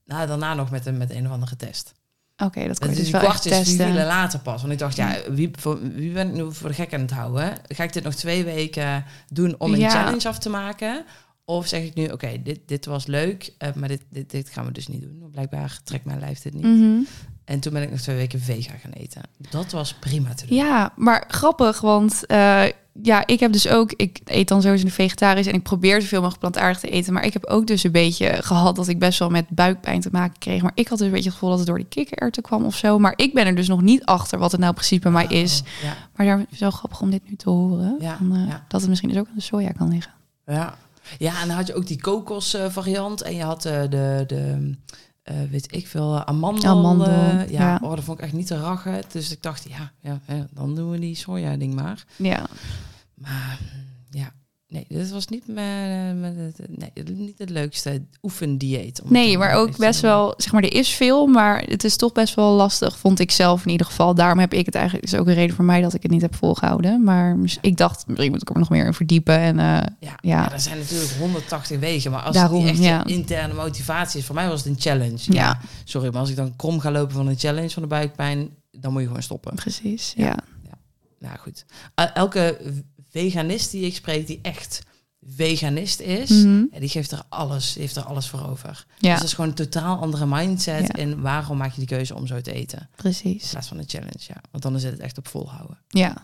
Nou, 0.04 0.26
daarna 0.26 0.54
nog 0.54 0.70
met 0.70 0.86
een, 0.86 0.96
met 0.96 1.10
een 1.10 1.26
of 1.26 1.32
andere 1.32 1.56
test. 1.56 1.94
Oké, 2.44 2.66
dat 2.66 2.78
kan 2.78 2.88
dus, 2.88 2.98
dus 2.98 3.10
wel 3.10 3.20
echt 3.20 3.42
testen. 3.42 3.86
vielen 3.86 4.06
later 4.06 4.38
pas. 4.38 4.60
Want 4.60 4.72
ik 4.72 4.78
dacht, 4.78 4.96
ja, 4.96 5.16
wie, 5.30 5.50
voor, 5.58 5.92
wie 5.92 6.12
ben 6.12 6.28
ik 6.28 6.34
nu 6.34 6.52
voor 6.52 6.68
de 6.68 6.74
gek 6.74 6.94
aan 6.94 7.00
het 7.00 7.10
houden? 7.10 7.52
Ga 7.68 7.84
ik 7.84 7.92
dit 7.92 8.02
nog 8.02 8.14
twee 8.14 8.44
weken 8.44 9.04
doen 9.28 9.54
om 9.58 9.72
een 9.72 9.78
ja. 9.78 9.90
challenge 9.90 10.28
af 10.28 10.38
te 10.38 10.48
maken? 10.48 11.04
Of 11.44 11.66
zeg 11.66 11.82
ik 11.82 11.94
nu, 11.94 12.06
oké, 12.06 12.42
dit, 12.42 12.60
dit 12.66 12.86
was 12.86 13.06
leuk, 13.06 13.54
uh, 13.58 13.72
maar 13.74 13.88
dit, 13.88 14.02
dit, 14.10 14.30
dit 14.30 14.50
gaan 14.50 14.66
we 14.66 14.72
dus 14.72 14.88
niet 14.88 15.02
doen. 15.02 15.28
Blijkbaar 15.30 15.80
trekt 15.84 16.04
mijn 16.04 16.18
lijf 16.18 16.40
dit 16.40 16.54
niet. 16.54 16.64
Mm 16.64 16.80
-hmm. 16.80 17.06
En 17.46 17.60
toen 17.60 17.72
ben 17.72 17.82
ik 17.82 17.90
nog 17.90 18.00
twee 18.00 18.16
weken 18.16 18.40
vega 18.40 18.74
gaan 18.82 18.90
eten. 18.90 19.22
Dat 19.50 19.72
was 19.72 19.94
prima 19.94 20.34
te 20.34 20.46
doen. 20.46 20.56
Ja, 20.56 20.92
maar 20.96 21.24
grappig, 21.28 21.80
want 21.80 22.22
uh, 22.28 22.62
ja, 23.02 23.26
ik 23.26 23.40
heb 23.40 23.52
dus 23.52 23.68
ook, 23.68 23.92
ik 23.92 24.20
eet 24.24 24.48
dan 24.48 24.62
sowieso 24.62 24.88
vegetarisch 24.88 25.46
en 25.46 25.54
ik 25.54 25.62
probeer 25.62 26.00
zoveel 26.00 26.20
mogelijk 26.20 26.40
plantaardig 26.40 26.78
te 26.80 26.88
eten. 26.88 27.12
Maar 27.12 27.24
ik 27.24 27.32
heb 27.32 27.44
ook 27.44 27.66
dus 27.66 27.84
een 27.84 27.92
beetje 27.92 28.42
gehad 28.42 28.76
dat 28.76 28.88
ik 28.88 28.98
best 28.98 29.18
wel 29.18 29.30
met 29.30 29.48
buikpijn 29.48 30.00
te 30.00 30.08
maken 30.12 30.38
kreeg. 30.38 30.62
Maar 30.62 30.72
ik 30.74 30.88
had 30.88 30.98
dus 30.98 31.06
een 31.06 31.12
beetje 31.12 31.28
het 31.28 31.32
gevoel 31.38 31.50
dat 31.50 31.58
het 31.58 31.68
door 31.68 31.76
die 31.78 31.86
kikkererwten 31.88 32.42
kwam 32.42 32.64
of 32.64 32.76
zo. 32.76 32.98
Maar 32.98 33.12
ik 33.16 33.34
ben 33.34 33.46
er 33.46 33.54
dus 33.54 33.68
nog 33.68 33.82
niet 33.82 34.04
achter 34.04 34.38
wat 34.38 34.52
het 34.52 34.60
nou 34.60 34.74
precies 34.74 34.98
bij 34.98 35.12
mij 35.12 35.24
Oh, 35.24 35.30
is. 35.30 35.62
ja. 35.82 35.96
Maar 36.16 36.26
daar 36.26 36.44
is 36.50 36.58
wel 36.58 36.70
grappig 36.70 37.00
om 37.00 37.10
dit 37.10 37.28
nu 37.28 37.36
te 37.36 37.50
horen. 37.50 37.96
Ja, 38.00 38.16
van, 38.16 38.36
uh, 38.36 38.48
ja. 38.48 38.64
Dat 38.68 38.80
het 38.80 38.88
misschien 38.88 39.10
dus 39.10 39.18
ook 39.18 39.28
aan 39.28 39.34
de 39.34 39.40
soja 39.40 39.70
kan 39.72 39.88
liggen. 39.88 40.12
Ja. 40.46 40.74
ja, 41.18 41.40
en 41.40 41.48
dan 41.48 41.56
had 41.56 41.66
je 41.66 41.74
ook 41.74 41.86
die 41.86 42.00
kokos 42.00 42.54
uh, 42.54 42.64
variant. 42.68 43.22
En 43.22 43.34
je 43.34 43.42
had 43.42 43.66
uh, 43.66 43.80
de, 43.80 44.24
de 44.26 44.72
uh, 45.30 45.50
weet 45.50 45.74
ik 45.74 45.86
veel, 45.86 46.24
amandel. 46.24 46.70
Amandel, 46.70 47.10
ja, 47.10 47.44
ja. 47.48 47.80
Oh, 47.82 47.94
dat 47.94 48.04
vond 48.04 48.18
ik 48.18 48.24
echt 48.24 48.32
niet 48.32 48.46
te 48.46 48.58
rachen. 48.58 49.02
Dus 49.12 49.30
ik 49.30 49.42
dacht, 49.42 49.68
ja, 49.68 49.92
ja, 50.00 50.20
dan 50.50 50.74
doen 50.74 50.90
we 50.90 50.98
die 50.98 51.14
soja 51.14 51.56
ding 51.56 51.74
maar. 51.74 52.04
Ja. 52.16 52.46
Maar 53.14 53.58
ja, 54.10 54.32
nee, 54.68 54.84
dit 54.88 55.10
was 55.10 55.26
niet, 55.26 55.46
mijn, 55.46 56.20
mijn, 56.20 56.54
nee, 56.68 56.92
niet 57.14 57.38
het 57.38 57.50
leukste 57.50 58.02
oefendieet. 58.22 59.02
om 59.02 59.12
Nee, 59.12 59.38
maar 59.38 59.54
ook 59.54 59.76
best 59.76 60.00
wel, 60.00 60.34
zeg 60.36 60.52
maar, 60.52 60.62
er 60.62 60.74
is 60.74 60.88
veel, 60.94 61.26
maar 61.26 61.62
het 61.62 61.84
is 61.84 61.96
toch 61.96 62.12
best 62.12 62.34
wel 62.34 62.52
lastig, 62.52 62.98
vond 62.98 63.18
ik 63.20 63.30
zelf 63.30 63.64
in 63.64 63.70
ieder 63.70 63.86
geval. 63.86 64.14
Daarom 64.14 64.38
heb 64.38 64.52
ik 64.54 64.66
het 64.66 64.74
eigenlijk, 64.74 65.04
is 65.06 65.14
ook 65.14 65.26
een 65.26 65.34
reden 65.34 65.56
voor 65.56 65.64
mij 65.64 65.80
dat 65.80 65.94
ik 65.94 66.02
het 66.02 66.10
niet 66.10 66.22
heb 66.22 66.34
volgehouden. 66.34 67.02
Maar 67.02 67.36
ik 67.60 67.76
dacht, 67.76 68.06
misschien 68.06 68.30
moet 68.30 68.42
ik 68.42 68.48
er 68.50 68.58
nog 68.58 68.70
meer 68.70 68.86
in 68.86 68.94
verdiepen. 68.94 69.38
En 69.38 69.58
eh, 69.58 69.64
Ja, 69.64 69.88
Ja. 70.00 70.16
ja. 70.20 70.52
er 70.52 70.60
zijn 70.60 70.78
natuurlijk 70.78 71.10
180 71.18 71.78
wegen, 71.78 72.10
maar 72.10 72.22
als 72.22 72.34
Daarom, 72.34 72.60
het 72.64 72.70
echt 72.70 72.82
ja. 72.82 73.04
interne 73.04 73.54
motivatie 73.54 74.20
is, 74.20 74.26
voor 74.26 74.34
mij 74.34 74.48
was 74.48 74.64
het 74.64 74.68
een 74.68 74.80
challenge. 74.80 75.18
Ja. 75.32 75.60
Sorry, 75.84 76.08
maar 76.10 76.20
als 76.20 76.30
ik 76.30 76.36
dan 76.36 76.56
krom 76.56 76.80
ga 76.80 76.90
lopen 76.90 77.14
van 77.14 77.26
een 77.26 77.38
challenge 77.38 77.70
van 77.70 77.82
de 77.82 77.88
buikpijn, 77.88 78.48
dan 78.70 78.92
moet 78.92 79.00
je 79.00 79.06
gewoon 79.06 79.22
stoppen. 79.22 79.54
precies, 79.54 80.12
Ja. 80.16 80.24
ja. 80.64 80.78
Nou 81.18 81.38
goed, 81.38 81.64
El- 81.94 82.12
elke 82.14 82.58
veganist 83.16 83.70
die 83.70 83.84
ik 83.86 83.94
spreek, 83.94 84.26
die 84.26 84.38
echt 84.42 84.82
veganist 85.28 86.00
is, 86.00 86.30
Mhm. 86.30 86.64
ja, 86.72 86.78
die 86.80 86.88
geeft 86.88 87.10
er 87.10 87.22
alles, 87.28 87.74
heeft 87.74 87.96
er 87.96 88.02
alles 88.04 88.28
voor 88.28 88.48
over. 88.48 88.86
Ja, 88.98 89.10
Dus 89.10 89.18
dat 89.18 89.28
is 89.28 89.34
gewoon 89.34 89.50
een 89.50 89.56
totaal 89.56 89.98
andere 90.00 90.26
mindset. 90.26 90.80
Ja. 90.86 90.88
En 90.88 91.20
waarom 91.20 91.56
maak 91.56 91.70
je 91.72 91.78
die 91.78 91.88
keuze 91.88 92.14
om 92.14 92.26
zo 92.26 92.40
te 92.40 92.52
eten? 92.52 92.78
In 92.78 92.86
precies. 92.96 93.50
plaats 93.50 93.68
van 93.68 93.78
een 93.78 93.84
challenge, 93.88 94.18
ja. 94.28 94.36
Want 94.50 94.62
dan 94.62 94.74
is 94.76 94.82
het 94.84 94.98
echt 94.98 95.18
op 95.18 95.28
volhouden. 95.28 95.78
Ja. 95.88 96.14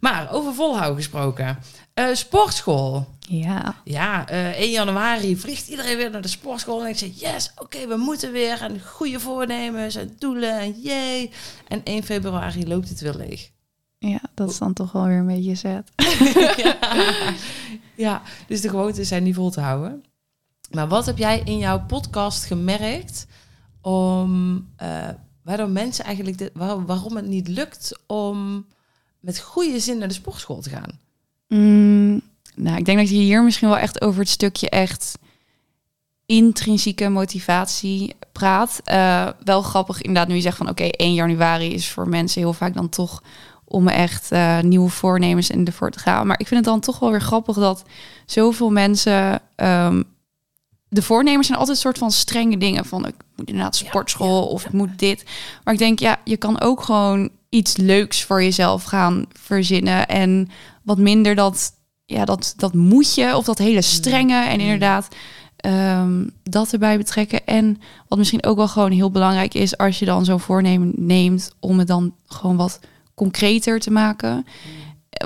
Maar 0.00 0.32
over 0.32 0.54
volhouden 0.54 0.96
gesproken. 0.96 1.58
Eh, 1.94 2.06
sportschool. 2.12 3.06
Ja. 3.28 3.74
Ja, 3.84 4.28
eh 4.28 4.60
1 4.60 4.70
januari 4.70 5.36
vliegt 5.36 5.68
iedereen 5.68 5.96
weer 5.96 6.10
naar 6.10 6.22
de 6.22 6.28
sportschool. 6.28 6.82
En 6.82 6.88
ik 6.88 6.98
zeg, 6.98 7.08
yes, 7.20 7.50
oké, 7.56 7.86
we 7.86 7.96
moeten 7.96 8.32
weer. 8.32 8.62
En 8.62 8.80
goede 8.84 9.20
voornemens 9.20 9.94
en 9.94 10.16
doelen 10.18 10.58
en 10.60 10.80
jee. 10.80 11.30
En 11.68 11.80
1 11.84 12.02
februari 12.02 12.66
loopt 12.68 12.88
het 12.88 13.00
weer 13.00 13.14
leeg. 13.14 13.50
Ja, 13.98 14.20
dat 14.34 14.50
is 14.50 14.58
dan 14.58 14.72
toch 14.72 14.92
wel 14.92 15.04
weer 15.06 15.18
een 15.18 15.26
beetje 15.26 15.54
zet. 15.54 15.90
ja. 16.56 16.76
ja, 18.06 18.22
dus 18.46 18.60
de 18.60 18.68
gewoontes 18.68 19.08
zijn 19.08 19.22
niet 19.22 19.34
vol 19.34 19.50
te 19.50 19.60
houden. 19.60 20.04
Maar 20.70 20.88
wat 20.88 21.06
heb 21.06 21.18
jij 21.18 21.40
in 21.44 21.58
jouw 21.58 21.80
podcast 21.86 22.44
gemerkt 22.44 23.26
om 23.80 24.66
eh, 24.76 25.08
waardoor 25.42 25.68
mensen 25.68 26.04
eigenlijk 26.04 26.38
de, 26.38 26.50
waar- 26.54 26.86
waarom 26.86 27.16
het 27.16 27.26
niet 27.26 27.48
lukt 27.48 27.98
om 28.06 28.66
met 29.20 29.38
goede 29.40 29.80
zin 29.80 29.98
naar 29.98 30.08
de 30.08 30.14
sportschool 30.14 30.60
te 30.60 30.70
gaan? 30.70 30.98
Mm, 31.48 32.20
nou, 32.54 32.76
ik 32.76 32.84
denk 32.84 32.98
dat 32.98 33.08
je 33.08 33.14
hier 33.14 33.44
misschien 33.44 33.68
wel 33.68 33.78
echt 33.78 34.00
over 34.00 34.20
het 34.20 34.28
stukje 34.28 34.68
echt 34.70 35.18
intrinsieke 36.26 37.08
motivatie 37.08 38.16
praat. 38.32 38.80
Eh, 38.84 39.28
wel 39.44 39.62
grappig 39.62 39.98
inderdaad 40.02 40.28
nu 40.28 40.34
je 40.34 40.40
zegt 40.40 40.56
van 40.56 40.68
oké, 40.68 40.84
1 40.84 41.14
januari 41.14 41.72
is 41.72 41.90
voor 41.90 42.08
mensen 42.08 42.40
heel 42.40 42.52
vaak 42.52 42.74
dan 42.74 42.88
toch 42.88 43.22
om 43.68 43.88
echt 43.88 44.32
eh, 44.32 44.60
nieuwe 44.60 44.88
voornemens 44.88 45.50
in 45.50 45.66
ervoor 45.66 45.90
te 45.90 45.98
gaan. 45.98 46.26
Maar 46.26 46.40
ik 46.40 46.46
vind 46.46 46.60
het 46.60 46.68
dan 46.68 46.80
toch 46.80 46.98
wel 46.98 47.10
weer 47.10 47.20
grappig 47.20 47.56
dat 47.56 47.82
zoveel 48.26 48.70
mensen 48.70 49.40
ehm, 49.56 50.02
de 50.88 51.02
voornemens 51.02 51.46
zijn 51.46 51.58
altijd 51.58 51.76
een 51.76 51.82
soort 51.82 51.98
van 51.98 52.10
strenge 52.10 52.58
dingen 52.58 52.84
van 52.84 53.06
ik 53.06 53.14
moet 53.36 53.48
inderdaad 53.48 53.76
sportschool 53.76 54.42
ja, 54.42 54.48
of 54.48 54.64
ik 54.64 54.72
moet 54.72 54.98
dit. 54.98 55.24
Maar 55.64 55.74
ik 55.74 55.80
denk 55.80 55.98
ja, 55.98 56.16
je 56.24 56.36
kan 56.36 56.60
ook 56.60 56.82
gewoon 56.82 57.30
iets 57.48 57.76
leuks 57.76 58.24
voor 58.24 58.42
jezelf 58.42 58.82
gaan 58.82 59.26
verzinnen 59.32 60.06
en 60.06 60.50
wat 60.82 60.98
minder 60.98 61.34
dat 61.34 61.72
ja 62.04 62.24
dat 62.24 62.54
dat 62.56 62.74
moet 62.74 63.14
je 63.14 63.36
of 63.36 63.44
dat 63.44 63.58
hele 63.58 63.82
strenge 63.82 64.44
en 64.44 64.54
Mm. 64.54 64.60
inderdaad 64.60 65.08
ehm, 65.56 66.26
dat 66.42 66.72
erbij 66.72 66.96
betrekken 66.96 67.46
en 67.46 67.80
wat 68.08 68.18
misschien 68.18 68.44
ook 68.44 68.56
wel 68.56 68.68
gewoon 68.68 68.90
heel 68.90 69.10
belangrijk 69.10 69.54
is 69.54 69.76
als 69.76 69.98
je 69.98 70.04
dan 70.04 70.24
zo'n 70.24 70.40
voornemen 70.40 70.92
neemt 70.96 71.54
om 71.60 71.78
het 71.78 71.88
dan 71.88 72.14
gewoon 72.26 72.56
wat 72.56 72.80
concreter 73.18 73.80
te 73.80 73.90
maken. 73.90 74.46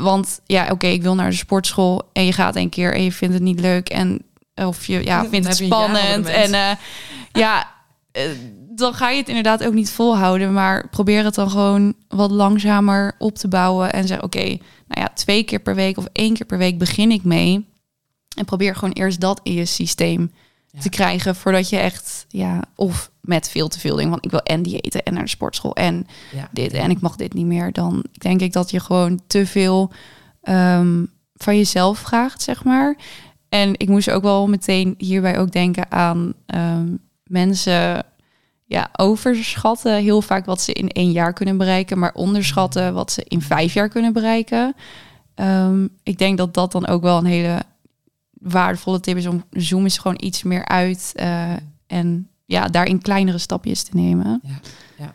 Want 0.01 0.41
ja, 0.47 0.69
oké, 0.71 0.87
ik 0.87 1.03
wil 1.03 1.15
naar 1.15 1.31
de 1.31 1.37
sportschool 1.37 2.03
en 2.13 2.25
je 2.25 2.33
gaat 2.33 2.57
een 2.57 2.69
keer 2.69 2.95
en 2.95 3.05
je 3.05 3.13
vindt 3.13 3.35
het 3.35 3.43
niet 3.43 3.61
leuk 3.61 3.89
en 3.89 4.23
of 4.55 4.87
je 4.87 5.05
ja, 5.05 5.27
vindt 5.29 5.47
het 5.47 5.57
spannend 5.57 6.27
en 6.27 6.55
eh, 6.55 6.71
ja, 7.33 7.69
eh, 8.13 8.23
dan 8.75 8.95
ga 8.95 9.11
je 9.11 9.19
het 9.19 9.29
inderdaad 9.29 9.65
ook 9.65 9.73
niet 9.73 9.91
volhouden, 9.91 10.53
maar 10.53 10.89
probeer 10.89 11.25
het 11.25 11.35
dan 11.35 11.51
gewoon 11.51 11.95
wat 12.09 12.31
langzamer 12.31 13.15
op 13.19 13.35
te 13.35 13.49
bouwen 13.49 13.93
en 13.93 14.07
zeg 14.07 14.23
oké, 14.23 14.45
nou 14.89 15.01
ja, 15.01 15.09
twee 15.15 15.43
keer 15.43 15.61
per 15.61 15.75
week 15.75 15.97
of 15.97 16.07
één 16.13 16.35
keer 16.35 16.47
per 16.47 16.59
week 16.59 16.79
begin 16.79 17.11
ik 17.11 17.25
mee 17.25 17.67
en 18.37 18.45
probeer 18.45 18.75
gewoon 18.75 18.95
eerst 18.95 19.21
dat 19.21 19.41
in 19.43 19.53
je 19.53 19.65
systeem 19.65 20.33
Ja. 20.71 20.81
te 20.81 20.89
krijgen 20.89 21.37
voordat 21.37 21.69
je 21.69 21.77
echt 21.77 22.25
ja 22.29 22.63
of 22.77 23.11
met 23.23 23.49
veel 23.51 23.69
te 23.69 23.79
veel 23.79 23.97
dingen, 23.97 24.11
want 24.11 24.25
ik 24.25 24.31
wil 24.31 24.43
en 24.43 24.63
diëten 24.63 25.03
en 25.03 25.15
naar 25.15 25.23
de 25.23 25.29
sportschool 25.29 25.75
en 25.75 26.07
Ja. 26.33 26.49
dit 26.53 26.73
en 26.73 26.91
ik 26.91 27.01
mag 27.01 27.17
dit 27.17 27.35
niet 27.35 27.47
meer, 27.47 27.73
dan 27.73 28.05
denk 28.13 28.41
ik 28.41 28.53
dat 28.53 28.71
je 28.71 28.81
gewoon 28.81 29.21
te 29.27 29.47
veel 29.47 29.91
ehm, 30.43 31.05
van 31.35 31.57
jezelf 31.57 31.99
vraagt, 31.99 32.43
zeg 32.43 32.65
maar. 32.65 32.97
En 33.49 33.73
ik 33.77 33.89
moest 33.89 34.11
ook 34.11 34.23
wel 34.23 34.49
meteen 34.49 34.95
hierbij 34.99 35.39
ook 35.39 35.53
denken 35.53 35.91
aan 35.91 36.33
ehm, 36.47 36.87
mensen 37.25 38.05
ja, 38.65 38.91
overschatten 38.97 39.95
heel 39.97 40.23
vaak 40.23 40.45
wat 40.45 40.61
ze 40.61 40.73
in 40.73 40.89
één 40.89 41.13
jaar 41.13 41.33
kunnen 41.33 41.57
bereiken, 41.57 41.99
maar 41.99 42.15
onderschatten 42.15 42.95
wat 42.95 43.13
ze 43.13 43.25
in 43.29 43.43
vijf 43.43 43.75
jaar 43.75 43.89
kunnen 43.89 44.13
bereiken. 44.13 44.75
Ehm, 45.35 45.87
ik 46.03 46.19
denk 46.19 46.39
dat 46.39 46.55
dat 46.55 46.73
dan 46.73 46.87
ook 46.87 47.03
wel 47.03 47.19
een 47.19 47.25
hele 47.25 47.63
waardevolle 48.33 49.01
tip 49.01 49.17
is 49.17 49.27
om 49.27 49.45
zoom 49.51 49.83
eens 49.83 49.99
gewoon 49.99 50.19
iets 50.21 50.43
meer 50.43 50.65
uit 50.65 51.13
eh, 51.15 51.53
en 51.87 52.29
ja, 52.45 52.69
daarin 52.69 53.03
kleinere 53.03 53.39
stapjes 53.39 53.83
te 53.83 53.91
nemen. 53.97 54.41
Ja, 54.43 54.61
ja. 54.99 55.15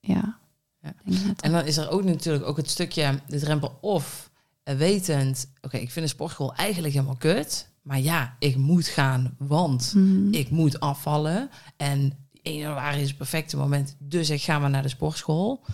Ja. 0.00 0.94
En 1.40 1.52
dan 1.52 1.64
is 1.66 1.76
er 1.76 1.90
ook 1.90 2.04
natuurlijk 2.04 2.44
ook 2.46 2.56
het 2.56 2.70
stukje 2.70 3.20
de 3.26 3.38
drempel 3.38 3.78
of 3.80 4.30
eh, 4.62 4.76
wetend, 4.76 5.50
oké, 5.60 5.76
ik 5.76 5.90
vind 5.90 6.04
de 6.06 6.12
sportschool 6.12 6.54
eigenlijk 6.54 6.94
helemaal 6.94 7.16
kut, 7.16 7.68
maar 7.82 8.00
ja, 8.00 8.36
ik 8.38 8.56
moet 8.56 8.86
gaan, 8.86 9.34
want 9.38 9.92
Mhm. 9.94 10.32
ik 10.34 10.50
moet 10.50 10.80
afvallen 10.80 11.50
en 11.76 12.12
1 12.42 12.56
januari 12.58 13.00
is 13.00 13.08
het 13.08 13.16
perfecte 13.16 13.56
moment, 13.56 13.96
dus 13.98 14.30
ik 14.30 14.42
ga 14.42 14.58
maar 14.58 14.70
naar 14.70 14.82
de 14.82 14.88
sportschool. 14.88 15.64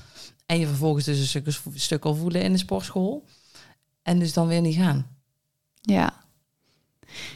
En 0.46 0.58
je 0.58 0.66
vervolgens 0.66 1.04
dus 1.04 1.18
een 1.18 1.26
stuk, 1.26 1.60
stuk 1.74 2.04
al 2.04 2.14
voelen 2.14 2.42
in 2.42 2.52
de 2.52 2.58
sportschool 2.58 3.24
en 4.02 4.18
dus 4.18 4.32
dan 4.32 4.46
weer 4.46 4.60
niet 4.60 4.76
gaan. 4.76 5.06
Ja. 5.80 6.12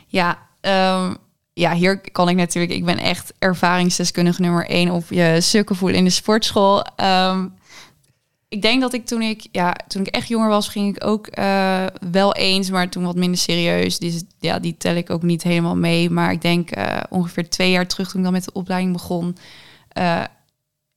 Ja, 0.07 0.49
ehm, 0.61 1.15
ja, 1.59 1.75
hier 1.75 2.01
kan 2.13 2.29
ik 2.29 2.37
natuurlijk... 2.37 2.73
Ik 2.73 2.85
ben 2.85 2.99
echt 2.99 3.33
ervaringsdeskundige 3.39 4.41
nummer 4.41 4.67
één 4.67 4.91
op 4.91 5.05
je 5.09 5.37
sukken 5.41 5.77
voelen 5.77 5.99
in 5.99 6.05
de 6.05 6.11
sportschool. 6.11 6.85
Ehm, 6.97 7.47
ik 8.49 8.63
denk 8.63 8.81
dat 8.81 8.93
ik 8.93 9.07
toen 9.07 9.23
ik, 9.23 9.47
ja, 9.53 9.77
toen 9.89 10.03
ik 10.03 10.15
echt 10.15 10.29
jonger 10.29 10.49
was, 10.49 10.69
ging 10.69 10.97
ik 10.97 11.05
ook 11.05 11.27
eh, 11.27 11.87
wel 12.11 12.35
eens, 12.35 12.71
maar 12.71 12.89
toen 12.89 13.05
wat 13.05 13.17
minder 13.17 13.39
serieus. 13.39 13.99
Dus 13.99 14.23
ja, 14.39 14.59
die 14.59 14.77
tel 14.77 14.95
ik 14.95 15.11
ook 15.11 15.23
niet 15.23 15.43
helemaal 15.43 15.77
mee. 15.77 16.11
Maar 16.11 16.33
ik 16.33 16.43
denk 16.43 16.71
eh, 16.71 17.01
ongeveer 17.11 17.49
twee 17.49 17.71
jaar 17.71 17.87
terug, 17.87 18.09
toen 18.09 18.19
ik 18.19 18.25
dan 18.25 18.33
met 18.33 18.45
de 18.45 18.53
opleiding 18.53 18.93
begon, 18.93 19.37
eh, 19.89 20.25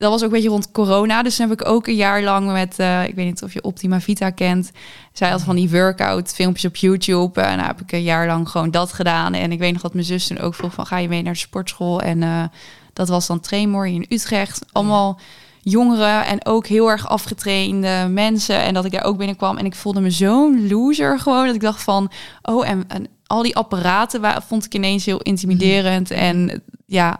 dat 0.01 0.11
was 0.11 0.19
ook 0.19 0.27
een 0.27 0.33
beetje 0.33 0.49
rond 0.49 0.71
corona. 0.71 1.23
Dus 1.23 1.37
heb 1.37 1.51
ik 1.51 1.67
ook 1.67 1.87
een 1.87 1.95
jaar 1.95 2.21
lang 2.23 2.51
met, 2.51 2.79
eh, 2.79 3.03
ik 3.07 3.15
weet 3.15 3.25
niet 3.25 3.43
of 3.43 3.53
je 3.53 3.63
Optima 3.63 4.01
Vita 4.01 4.29
kent. 4.29 4.71
Zij 5.13 5.29
had 5.29 5.41
van 5.41 5.55
die 5.55 5.69
workout 5.69 6.33
filmpjes 6.33 6.65
op 6.65 6.75
YouTube. 6.75 7.41
En 7.41 7.55
nou 7.57 7.67
heb 7.67 7.81
ik 7.81 7.91
een 7.91 8.03
jaar 8.03 8.27
lang 8.27 8.49
gewoon 8.49 8.71
dat 8.71 8.93
gedaan. 8.93 9.33
En 9.33 9.51
ik 9.51 9.59
weet 9.59 9.73
nog 9.73 9.81
dat 9.81 9.93
mijn 9.93 10.05
zus 10.05 10.27
toen 10.27 10.39
ook 10.39 10.55
vroeg 10.55 10.73
van, 10.73 10.85
ga 10.85 10.97
je 10.97 11.07
mee 11.07 11.21
naar 11.21 11.33
de 11.33 11.39
sportschool? 11.39 12.01
En 12.01 12.23
eh, 12.23 12.43
dat 12.93 13.09
was 13.09 13.27
dan 13.27 13.39
Tremor 13.39 13.87
in 13.87 14.05
Utrecht. 14.09 14.65
Allemaal 14.71 15.19
jongeren 15.63 16.25
en 16.25 16.45
ook 16.45 16.67
heel 16.67 16.89
erg 16.89 17.07
afgetrainde 17.07 18.07
mensen. 18.09 18.61
En 18.63 18.73
dat 18.73 18.85
ik 18.85 18.91
daar 18.91 19.03
ook 19.03 19.17
binnenkwam 19.17 19.57
en 19.57 19.65
ik 19.65 19.75
voelde 19.75 20.01
me 20.01 20.11
zo'n 20.11 20.67
loser 20.69 21.19
gewoon. 21.19 21.45
Dat 21.45 21.55
ik 21.55 21.61
dacht 21.61 21.83
van, 21.83 22.11
oh, 22.41 22.67
en, 22.69 22.83
en 22.87 23.07
al 23.27 23.41
die 23.43 23.55
apparaten 23.55 24.21
wa- 24.21 24.41
vond 24.47 24.65
ik 24.65 24.73
ineens 24.73 25.05
heel 25.05 25.21
intimiderend. 25.21 26.11
En 26.11 26.63
ja, 26.85 27.19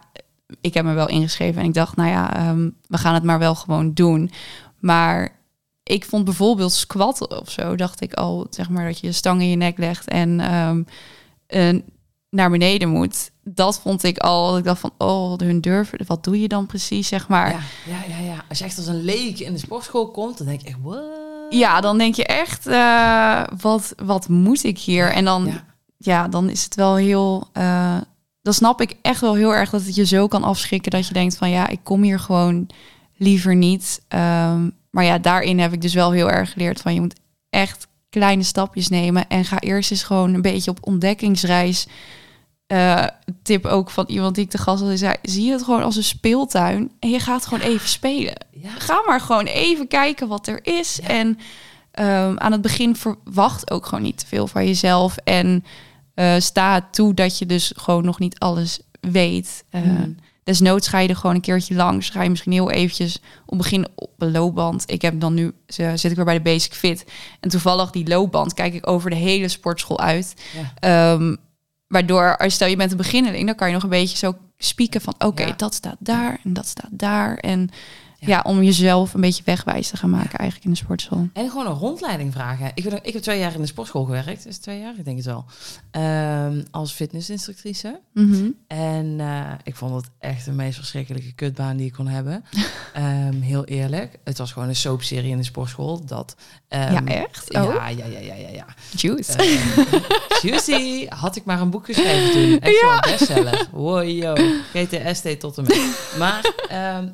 ik 0.62 0.74
heb 0.74 0.86
me 0.86 0.94
wel 0.94 1.08
ingeschreven 1.10 1.62
en 1.62 1.68
ik 1.68 1.74
dacht, 1.74 1.96
nou 1.96 2.10
ja, 2.10 2.36
ehm, 2.36 2.70
we 2.88 2.98
gaan 2.98 3.14
het 3.14 3.24
maar 3.24 3.40
wel 3.40 3.56
gewoon 3.56 3.94
doen. 3.94 4.32
Maar 4.80 5.40
ik 5.84 6.06
vond 6.06 6.26
bijvoorbeeld 6.26 6.72
squatten 6.72 7.40
of 7.42 7.50
zo, 7.50 7.76
dacht 7.76 8.02
ik 8.02 8.14
al, 8.14 8.48
zeg 8.50 8.70
maar, 8.70 8.86
dat 8.86 9.00
je 9.00 9.08
je 9.08 9.14
stang 9.14 9.42
in 9.42 9.50
je 9.50 9.56
nek 9.56 9.78
legt 9.78 10.08
en 10.08 10.40
eh, 11.48 11.70
naar 12.30 12.50
beneden 12.50 12.90
moet. 12.90 13.32
Dat 13.44 13.80
vond 13.80 14.04
ik 14.04 14.18
al, 14.18 14.50
dat 14.50 14.58
ik 14.58 14.64
dacht 14.64 14.80
van, 14.80 14.94
oh, 14.98 15.38
hun 15.38 15.62
durven, 15.62 16.06
wat 16.08 16.24
doe 16.24 16.42
je 16.42 16.48
dan 16.48 16.66
precies, 16.66 17.08
zeg 17.08 17.28
maar. 17.28 17.50
Ja, 17.52 17.60
ja, 17.88 18.16
ja, 18.18 18.26
ja. 18.26 18.46
Als 18.50 18.58
je 18.58 18.64
echt 18.64 18.78
als 18.78 18.88
een 18.88 19.04
leek 19.04 19.40
in 19.40 19.54
de 19.54 19.60
sportschool 19.60 20.12
komt, 20.12 20.38
dan 20.38 20.48
denk 20.48 20.62
ik 20.62 20.68
echt, 20.68 20.78
what? 20.82 21.04
Ja, 21.50 21.82
dan 21.82 21.98
denk 21.98 22.16
je 22.16 22.26
echt, 22.26 22.68
eh, 22.68 23.44
wat, 23.62 23.94
wat 24.04 24.28
moet 24.30 24.64
ik 24.64 24.80
hier? 24.80 25.12
En 25.12 25.26
dan, 25.26 25.46
ja. 25.46 25.66
Ja. 25.98 26.28
dan 26.28 26.50
is 26.50 26.64
het 26.64 26.76
wel 26.76 26.96
heel... 26.96 27.50
eh, 27.54 27.98
dan 28.42 28.54
snap 28.54 28.82
ik 28.82 28.96
echt 29.02 29.22
wel 29.22 29.36
heel 29.36 29.54
erg 29.54 29.70
dat 29.70 29.86
het 29.86 29.96
je 29.96 30.06
zo 30.06 30.28
kan 30.28 30.44
afschrikken... 30.44 30.92
dat 30.92 31.08
je 31.08 31.14
denkt 31.14 31.38
van, 31.38 31.50
ja, 31.50 31.68
ik 31.68 31.80
kom 31.84 32.04
hier 32.04 32.20
gewoon 32.20 32.70
liever 33.18 33.56
niet. 33.56 34.02
Ehm, 34.08 34.70
maar 34.90 35.04
ja, 35.04 35.18
daarin 35.18 35.60
heb 35.60 35.74
ik 35.74 35.82
dus 35.82 35.94
wel 35.94 36.12
heel 36.12 36.30
erg 36.30 36.52
geleerd 36.52 36.82
van... 36.82 36.94
je 36.94 37.02
moet 37.02 37.20
echt 37.50 37.88
kleine 38.10 38.44
stapjes 38.44 38.88
nemen... 38.88 39.28
en 39.28 39.46
ga 39.46 39.60
eerst 39.60 39.92
eens 39.92 40.04
gewoon 40.04 40.34
een 40.34 40.42
beetje 40.42 40.72
op 40.72 40.88
ontdekkingsreis... 40.88 41.88
Eh, 42.72 43.06
tip 43.44 43.66
ook 43.66 43.90
van 43.90 44.06
iemand 44.08 44.36
die 44.36 44.44
ik 44.44 44.50
te 44.50 44.58
gast 44.58 44.84
had, 44.84 45.00
zei: 45.00 45.16
zie 45.22 45.46
je 45.46 45.52
het 45.52 45.64
gewoon 45.64 45.84
als 45.84 45.96
een 45.96 46.04
speeltuin 46.04 46.92
en 47.00 47.10
je 47.10 47.20
gaat 47.20 47.46
gewoon 47.46 47.64
even 47.64 47.90
spelen 47.90 48.34
Ja. 48.52 48.70
ga 48.78 49.04
maar 49.06 49.22
gewoon 49.22 49.46
even 49.46 49.88
kijken 49.88 50.28
wat 50.28 50.48
er 50.48 50.60
is. 50.66 51.00
Ja. 51.02 51.08
En 51.08 51.40
ehm, 51.92 52.36
aan 52.38 52.52
het 52.52 52.62
begin 52.62 52.96
verwacht 52.96 53.72
ook 53.72 53.86
gewoon 53.86 54.04
niet 54.04 54.18
te 54.18 54.28
veel 54.28 54.48
van 54.48 54.66
jezelf. 54.66 55.18
En 55.18 55.64
eh, 56.22 56.40
sta 56.40 56.74
het 56.74 56.94
toe 56.94 57.14
dat 57.14 57.38
je 57.38 57.46
dus 57.46 57.74
gewoon 57.76 58.06
nog 58.06 58.20
niet 58.20 58.40
alles 58.40 58.80
weet. 59.00 59.64
Eh, 59.70 59.82
Mhm. 59.82 60.10
Desnoods 60.44 60.88
ga 60.88 61.00
je 61.00 61.08
er 61.08 61.16
gewoon 61.16 61.36
een 61.36 61.42
keertje 61.42 61.76
langs. 61.76 62.10
Ga 62.10 62.24
je 62.24 62.30
misschien 62.30 62.52
heel 62.52 62.72
eventjes 62.72 63.20
op 63.46 63.58
begin 63.58 63.88
op 63.96 64.10
een 64.18 64.32
loopband. 64.32 64.84
Ik 64.92 65.02
heb 65.02 65.20
dan 65.20 65.34
nu, 65.34 65.52
ze- 65.68 65.92
zit 65.96 66.10
ik 66.12 66.16
weer 66.16 66.26
bij 66.26 66.34
de 66.38 66.42
Basic 66.42 66.74
Fit. 66.74 67.06
En 67.40 67.50
toevallig 67.50 67.92
die 67.92 68.08
loopband 68.08 68.54
kijk 68.54 68.74
ik 68.74 68.88
over 68.90 69.10
de 69.10 69.16
hele 69.16 69.48
sportschool 69.48 70.00
uit. 70.00 70.34
Ja. 70.80 71.14
Ehm, 71.14 71.36
waardoor, 71.88 72.38
als 72.38 72.54
stel 72.54 72.68
je 72.68 72.76
bent 72.76 72.92
een 72.92 72.98
beginneling, 72.98 73.46
dan 73.46 73.56
kan 73.56 73.68
je 73.68 73.74
nog 73.74 73.84
een 73.84 73.90
beetje 73.90 74.18
zo 74.18 74.36
spieken 74.58 75.02
van... 75.02 75.14
oké, 75.20 75.44
Ja. 75.46 75.54
dat 75.58 75.74
staat 75.74 75.98
daar 76.00 76.40
en 76.44 76.54
dat 76.54 76.68
staat 76.68 76.90
daar. 76.92 77.36
En 77.38 77.70
Ja. 78.30 78.42
om 78.44 78.64
jezelf 78.64 79.14
een 79.14 79.22
beetje 79.22 79.44
wegwijs 79.46 79.90
te 79.90 79.98
gaan 79.98 80.10
maken 80.10 80.38
eigenlijk 80.40 80.64
in 80.66 80.72
de 80.72 80.78
sportschool. 80.78 81.28
En 81.34 81.50
gewoon 81.50 81.66
een 81.66 81.74
rondleiding 81.74 82.34
vragen. 82.34 82.72
Ik, 82.74 82.84
ben, 82.84 83.00
ik 83.04 83.14
heb 83.14 83.22
twee 83.22 83.40
jaar 83.40 83.54
in 83.54 83.62
de 83.62 83.68
sportschool 83.68 84.04
gewerkt. 84.04 84.46
Is 84.46 84.54
het 84.54 84.62
twee 84.62 84.80
jaar? 84.80 84.94
Ik 84.98 85.06
denk 85.06 85.18
het 85.18 85.26
wel. 85.26 85.46
Ehm, 85.92 86.62
als 86.72 86.92
fitnessinstructrice. 86.92 88.00
Mhm. 88.14 88.50
En 88.68 89.16
eh, 89.20 89.52
ik 89.64 89.76
vond 89.76 89.96
het 89.96 90.10
echt 90.20 90.46
de 90.46 90.52
meest 90.52 90.76
verschrikkelijke 90.78 91.32
kutbaan 91.34 91.78
die 91.78 91.86
ik 91.86 91.94
kon 91.94 92.08
hebben. 92.08 92.44
Ehm, 92.94 93.42
heel 93.42 93.66
eerlijk. 93.66 94.20
Het 94.24 94.38
was 94.38 94.52
gewoon 94.52 94.68
een 94.68 94.76
soapserie 94.76 95.32
in 95.32 95.38
de 95.38 95.44
sportschool. 95.44 96.06
Dat, 96.06 96.36
ehm, 96.68 96.94
ja, 96.94 97.06
echt? 97.06 97.54
Oh, 97.54 97.74
Ja, 97.74 97.88
ja, 97.88 98.06
ja, 98.06 98.20
ja, 98.20 98.34
ja. 98.36 98.50
ja. 98.50 98.66
juice. 98.96 99.60
Juicy. 100.42 101.08
Had 101.10 101.36
ik 101.36 101.46
maar 101.46 101.62
een 101.62 101.70
boek 101.70 101.86
geschreven 101.86 102.32
toen. 102.32 102.60
Echt 102.70 102.80
Ja. 102.82 103.00
bestseller. 103.00 103.68
Wow, 103.72 104.10
yo. 104.10 104.34
Tot 105.40 105.58
en 105.58 105.64
met. 105.64 106.12
Maar, 106.18 106.52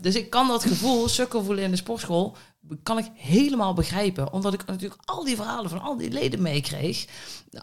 dus 0.02 0.16
ik 0.16 0.30
kan 0.30 0.48
dat 0.48 0.64
gevoel, 0.66 0.97
sukkel 1.06 1.44
voelen 1.44 1.64
in 1.64 1.72
de 1.72 1.78
sportschool, 1.78 2.36
kan 2.84 2.98
ik 2.98 3.12
helemaal 3.16 3.74
begrijpen. 3.74 4.34
Omdat 4.34 4.54
ik 4.54 4.66
natuurlijk 4.66 5.02
al 5.06 5.24
die 5.24 5.36
verhalen 5.36 5.70
van 5.70 5.82
al 5.82 5.98
die 5.98 6.12
leden 6.12 6.42
meekreeg. 6.42 7.06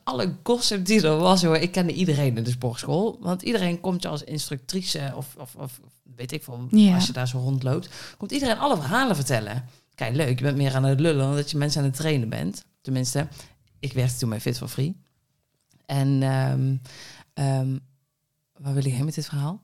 Alle 0.05 0.35
gossip 0.43 0.87
die 0.87 1.03
er 1.03 1.17
was, 1.17 1.43
hoor. 1.43 1.57
Ik 1.57 1.73
kende 1.73 1.93
iedereen 1.93 2.37
in 2.37 2.45
de 2.45 2.51
sportschool. 2.51 3.17
Want 3.21 3.43
iedereen 3.43 3.81
komt 3.81 4.03
je 4.03 4.09
als 4.09 4.23
instructrice 4.25 5.13
of, 5.17 5.35
of, 5.39 5.55
of 5.55 5.81
weet 6.17 6.33
ik 6.33 6.43
veel, 6.43 6.67
Ja. 6.71 6.95
als 6.95 7.07
je 7.07 7.13
daar 7.13 7.29
zo 7.29 7.39
rondloopt. 7.39 7.89
Komt 8.17 8.33
iedereen 8.33 8.59
alle 8.59 8.77
verhalen 8.77 9.17
vertellen. 9.17 9.65
Kijk, 9.95 10.15
leuk. 10.15 10.39
Je 10.39 10.45
bent 10.45 10.57
meer 10.57 10.75
aan 10.75 10.85
het 10.85 11.01
lullen 11.01 11.27
dan 11.27 11.35
dat 11.35 11.51
je 11.51 11.57
mensen 11.57 11.81
aan 11.81 11.87
het 11.87 11.97
trainen 11.97 12.29
bent. 12.29 12.65
Tenminste, 12.81 13.29
ik 13.79 13.93
werkte 13.93 14.17
toen 14.19 14.29
bij 14.29 14.41
Fit 14.41 14.59
for 14.59 14.69
Free. 14.69 14.97
En 15.87 16.23
ehm, 16.23 17.77
waar 18.59 18.75
wil 18.75 18.85
ik 18.85 18.93
heen 18.93 19.05
met 19.05 19.15
dit 19.15 19.27
verhaal? 19.27 19.63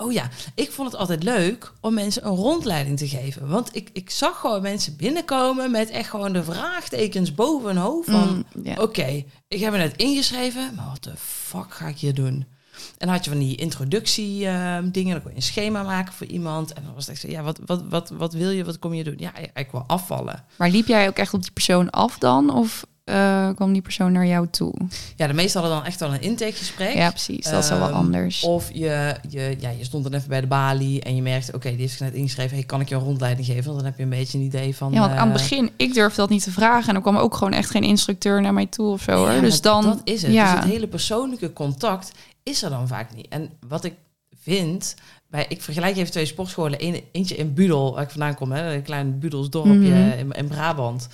Oh 0.00 0.12
ja, 0.12 0.28
ik 0.54 0.70
vond 0.72 0.90
het 0.90 1.00
altijd 1.00 1.22
leuk 1.22 1.72
om 1.80 1.94
mensen 1.94 2.26
een 2.26 2.34
rondleiding 2.34 2.98
te 2.98 3.08
geven. 3.08 3.48
Want 3.48 3.76
ik, 3.76 3.90
ik 3.92 4.10
zag 4.10 4.40
gewoon 4.40 4.62
mensen 4.62 4.96
binnenkomen 4.96 5.70
met 5.70 5.90
echt 5.90 6.10
gewoon 6.10 6.32
de 6.32 6.44
vraagtekens 6.44 7.34
boven 7.34 7.66
hun 7.68 7.76
hoofd. 7.76 8.10
Van, 8.10 8.44
Mm, 8.54 8.78
oké, 8.78 9.24
ik 9.48 9.60
heb 9.60 9.72
me 9.72 9.78
net 9.78 9.96
ingeschreven, 9.96 10.72
maar 10.76 10.86
wat 10.88 11.04
de 11.04 11.12
fuck 11.16 11.74
ga 11.74 11.86
ik 11.86 11.96
hier 11.98 12.14
doen? 12.14 12.46
En 12.98 13.06
dan 13.06 13.08
had 13.08 13.24
je 13.24 13.30
van 13.30 13.38
die 13.38 13.56
introductie 13.56 14.46
ehm, 14.46 14.90
dingen, 14.90 15.12
dan 15.12 15.22
kon 15.22 15.30
je 15.30 15.36
een 15.36 15.42
schema 15.42 15.82
maken 15.82 16.12
voor 16.12 16.26
iemand. 16.26 16.72
En 16.72 16.82
dan 16.84 16.94
was 16.94 17.06
het 17.06 17.12
echt 17.12 17.20
zo, 17.20 17.30
ja, 17.30 17.42
wat, 17.42 17.60
wat, 17.66 17.82
wat, 17.88 18.10
wat 18.10 18.32
wil 18.32 18.50
je, 18.50 18.64
wat 18.64 18.78
kom 18.78 18.94
je 18.94 19.04
doen? 19.04 19.14
Ja, 19.18 19.36
ik, 19.36 19.50
ik 19.58 19.70
wil 19.70 19.84
afvallen. 19.86 20.44
Maar 20.56 20.70
liep 20.70 20.86
jij 20.86 21.08
ook 21.08 21.16
echt 21.16 21.34
op 21.34 21.42
die 21.42 21.52
persoon 21.52 21.90
af 21.90 22.18
dan? 22.18 22.50
Of 22.54 22.86
eh, 23.08 23.48
kwam 23.54 23.72
die 23.72 23.82
persoon 23.82 24.12
naar 24.12 24.26
jou 24.26 24.46
toe? 24.50 24.74
Ja, 25.16 25.26
de 25.26 25.32
meesten 25.32 25.60
hadden 25.60 25.78
dan 25.78 25.86
echt 25.86 26.00
wel 26.00 26.14
een 26.14 26.20
intakegesprek. 26.20 26.94
Ja, 26.94 27.10
precies. 27.10 27.44
Dat 27.44 27.62
is 27.64 27.70
wel 27.70 27.78
wat 27.78 27.88
Ehm, 27.88 27.96
anders. 27.98 28.42
Of 28.42 28.70
je, 28.72 29.14
je, 29.28 29.56
ja, 29.60 29.70
je 29.70 29.84
stond 29.84 30.04
dan 30.04 30.12
even 30.14 30.28
bij 30.28 30.40
de 30.40 30.46
balie 30.46 31.00
en 31.02 31.16
je 31.16 31.22
merkte, 31.22 31.52
oké, 31.52 31.76
die 31.76 31.88
zich 31.88 32.00
net 32.00 32.14
ingeschreven. 32.14 32.56
Hey, 32.56 32.66
kan 32.66 32.80
ik 32.80 32.88
je 32.88 32.94
een 32.94 33.00
rondleiding 33.00 33.46
geven? 33.46 33.64
Want 33.64 33.76
dan 33.76 33.84
heb 33.84 33.96
je 33.96 34.02
een 34.02 34.08
beetje 34.08 34.38
een 34.38 34.44
idee 34.44 34.76
van... 34.76 34.92
Ja, 34.92 35.00
want 35.00 35.12
aan 35.12 35.30
het 35.30 35.40
eh, 35.40 35.48
begin, 35.48 35.70
ik 35.76 35.94
durfde 35.94 36.20
dat 36.20 36.30
niet 36.30 36.42
te 36.42 36.50
vragen. 36.52 36.88
En 36.88 36.94
er 36.94 37.00
kwam 37.00 37.16
ook 37.16 37.34
gewoon 37.34 37.52
echt 37.52 37.70
geen 37.70 37.84
instructeur 37.84 38.40
naar 38.40 38.54
mij 38.54 38.66
toe 38.66 38.92
of 38.92 39.02
zo. 39.02 39.12
ja, 39.26 39.32
hoor. 39.32 39.40
Dus 39.40 39.60
dan, 39.60 39.82
Dat 39.82 40.00
is 40.04 40.22
het. 40.22 40.32
Ja, 40.32 40.52
Dus 40.54 40.60
het 40.64 40.72
hele 40.72 40.86
persoonlijke 40.88 41.52
contact 41.52 42.12
is 42.42 42.62
er 42.62 42.70
dan 42.70 42.88
vaak 42.88 43.14
niet. 43.14 43.28
En 43.28 43.50
wat 43.68 43.84
ik 43.84 43.94
vind... 44.42 44.94
Bij, 45.30 45.46
ik 45.48 45.62
vergelijk 45.62 45.96
even 45.96 46.10
twee 46.10 46.26
sportscholen. 46.26 46.84
Eén, 46.84 47.00
eentje 47.12 47.34
in 47.36 47.54
Budel, 47.54 47.94
waar 47.94 48.02
ik 48.02 48.10
vandaan 48.10 48.34
kom. 48.34 48.52
Hè, 48.52 48.74
een 48.74 48.82
klein 48.82 49.18
Budelsdorpje 49.18 49.72
Mhm. 49.72 50.18
in, 50.18 50.30
in 50.32 50.46
Brabant. 50.48 51.08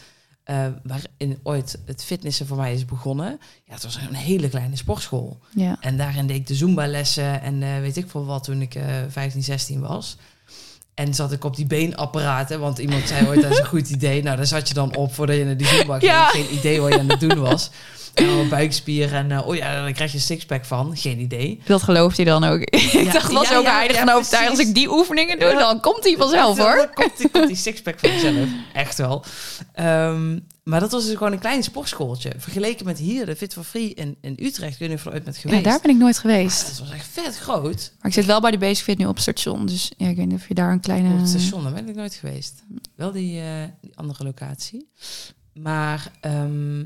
Eh, 0.45 0.67
waarin 0.83 1.39
ooit 1.43 1.79
het 1.85 2.05
fitnessen 2.05 2.47
voor 2.47 2.57
mij 2.57 2.75
is 2.75 2.85
begonnen. 2.85 3.41
Ja, 3.65 3.75
het 3.75 3.83
was 3.83 3.97
een 3.97 4.15
hele 4.15 4.49
kleine 4.49 4.77
sportschool. 4.77 5.39
ja. 5.55 5.77
En 5.81 5.97
daarin 5.97 6.27
deed 6.27 6.37
ik 6.37 6.47
de 6.47 6.55
Zumba-lessen 6.55 7.43
en 7.43 7.63
eh, 7.63 7.79
weet 7.81 7.97
ik 7.97 8.11
veel 8.11 8.25
wat 8.25 8.45
toen 8.45 8.63
ik 8.63 8.75
eh 8.75 8.85
15, 9.09 9.43
16 9.43 9.81
was. 9.81 10.17
En 10.95 11.15
zat 11.15 11.33
ik 11.33 11.45
op 11.45 11.57
die 11.57 11.67
beenapparaten, 11.67 12.61
want 12.61 12.79
iemand 12.79 13.09
zei 13.09 13.27
ooit 13.27 13.43
dat 13.43 13.51
is 13.51 13.59
een 13.59 13.67
goed 13.67 13.91
idee. 13.91 14.23
Nou, 14.23 14.37
daar 14.37 14.47
zat 14.47 14.69
je 14.69 14.75
dan 14.75 14.97
op 14.97 15.15
voordat 15.15 15.37
je 15.37 15.45
naar 15.45 15.57
die 15.57 15.67
Zumba 15.67 15.99
ging. 15.99 16.11
Ja. 16.13 16.29
Geen 16.29 16.55
idee 16.55 16.81
wat 16.81 16.93
je 16.93 16.99
aan 16.99 17.09
het 17.09 17.21
doen 17.21 17.39
was. 17.41 17.71
En 18.15 18.27
dan 18.27 18.49
buikspieren 18.49 19.19
en 19.19 19.31
eh, 19.31 19.47
oh 19.47 19.55
ja, 19.57 19.83
dan 19.83 19.93
krijg 19.93 20.11
je 20.11 20.17
een 20.17 20.23
sixpack 20.23 20.65
van. 20.65 20.97
Geen 20.97 21.21
idee. 21.21 21.61
Dat 21.65 21.83
gelooft 21.83 22.17
hij 22.17 22.25
dan 22.25 22.45
ook. 22.45 22.61
ik 23.05 23.13
dacht, 23.13 23.33
was 23.33 23.49
ja, 23.49 23.57
ook 23.57 23.65
ja, 23.65 23.75
heilig 23.75 23.97
ja, 23.97 24.03
en 24.03 24.11
overtuigd. 24.11 24.51
Als 24.51 24.59
ik 24.59 24.75
die 24.75 24.91
oefeningen 24.91 25.39
doe, 25.39 25.55
dan 25.59 25.81
komt 25.81 26.05
hij 26.05 26.17
vanzelf 26.17 26.59
hoor. 26.59 26.77
Dan 26.77 26.95
komt 26.95 27.17
die, 27.17 27.31
komt 27.31 27.47
die 27.47 27.57
sixpack 27.67 27.99
van 27.99 28.11
jezelf. 28.11 28.49
Echt 28.73 28.99
wel. 28.99 29.25
Ehm, 29.73 30.39
maar 30.65 30.81
dat 30.81 30.91
was 30.91 31.05
dus 31.05 31.17
gewoon 31.17 31.33
een 31.33 31.39
klein 31.39 31.63
sportschooltje. 31.63 32.33
Vergeleken 32.39 32.87
met 32.87 32.99
hier, 32.99 33.27
de 33.27 33.37
Fit 33.37 33.53
for 33.53 33.65
Free 33.65 33.95
in, 33.95 34.17
in 34.21 34.37
Utrecht. 34.41 34.73
Of 34.73 34.79
je 34.79 34.89
er 34.89 35.13
ooit 35.13 35.25
met 35.25 35.35
Ja, 35.35 35.41
geweest. 35.41 35.65
daar 35.65 35.81
ben 35.83 35.91
ik 35.91 35.97
nooit 35.97 36.19
geweest. 36.19 36.67
Dat 36.67 36.79
was 36.79 36.91
echt 36.91 37.07
vet 37.13 37.39
groot. 37.39 37.93
Maar 38.01 38.11
ik 38.11 38.13
zit 38.13 38.25
wel 38.25 38.41
bij 38.41 38.51
de 38.51 38.59
Basic 38.59 38.85
Fit 38.85 38.99
nu 38.99 39.07
op 39.07 39.19
station. 39.19 39.67
Dus 39.67 39.93
ja, 39.97 40.09
ik 40.09 40.17
weet 40.17 40.27
niet 40.27 40.41
of 40.41 40.49
je 40.49 40.55
daar 40.55 40.73
een 40.73 40.81
kleine... 40.81 41.13
Op 41.13 41.19
het 41.19 41.29
station, 41.29 41.63
daar 41.63 41.73
ben 41.73 41.89
ik 41.89 41.95
nooit 41.95 42.15
geweest. 42.15 42.63
Wel 42.95 43.13
die, 43.13 43.41
eh, 43.41 43.47
die 43.81 43.97
andere 43.97 44.25
locatie. 44.25 44.89
Maar, 45.53 46.11
ehm, 46.21 46.85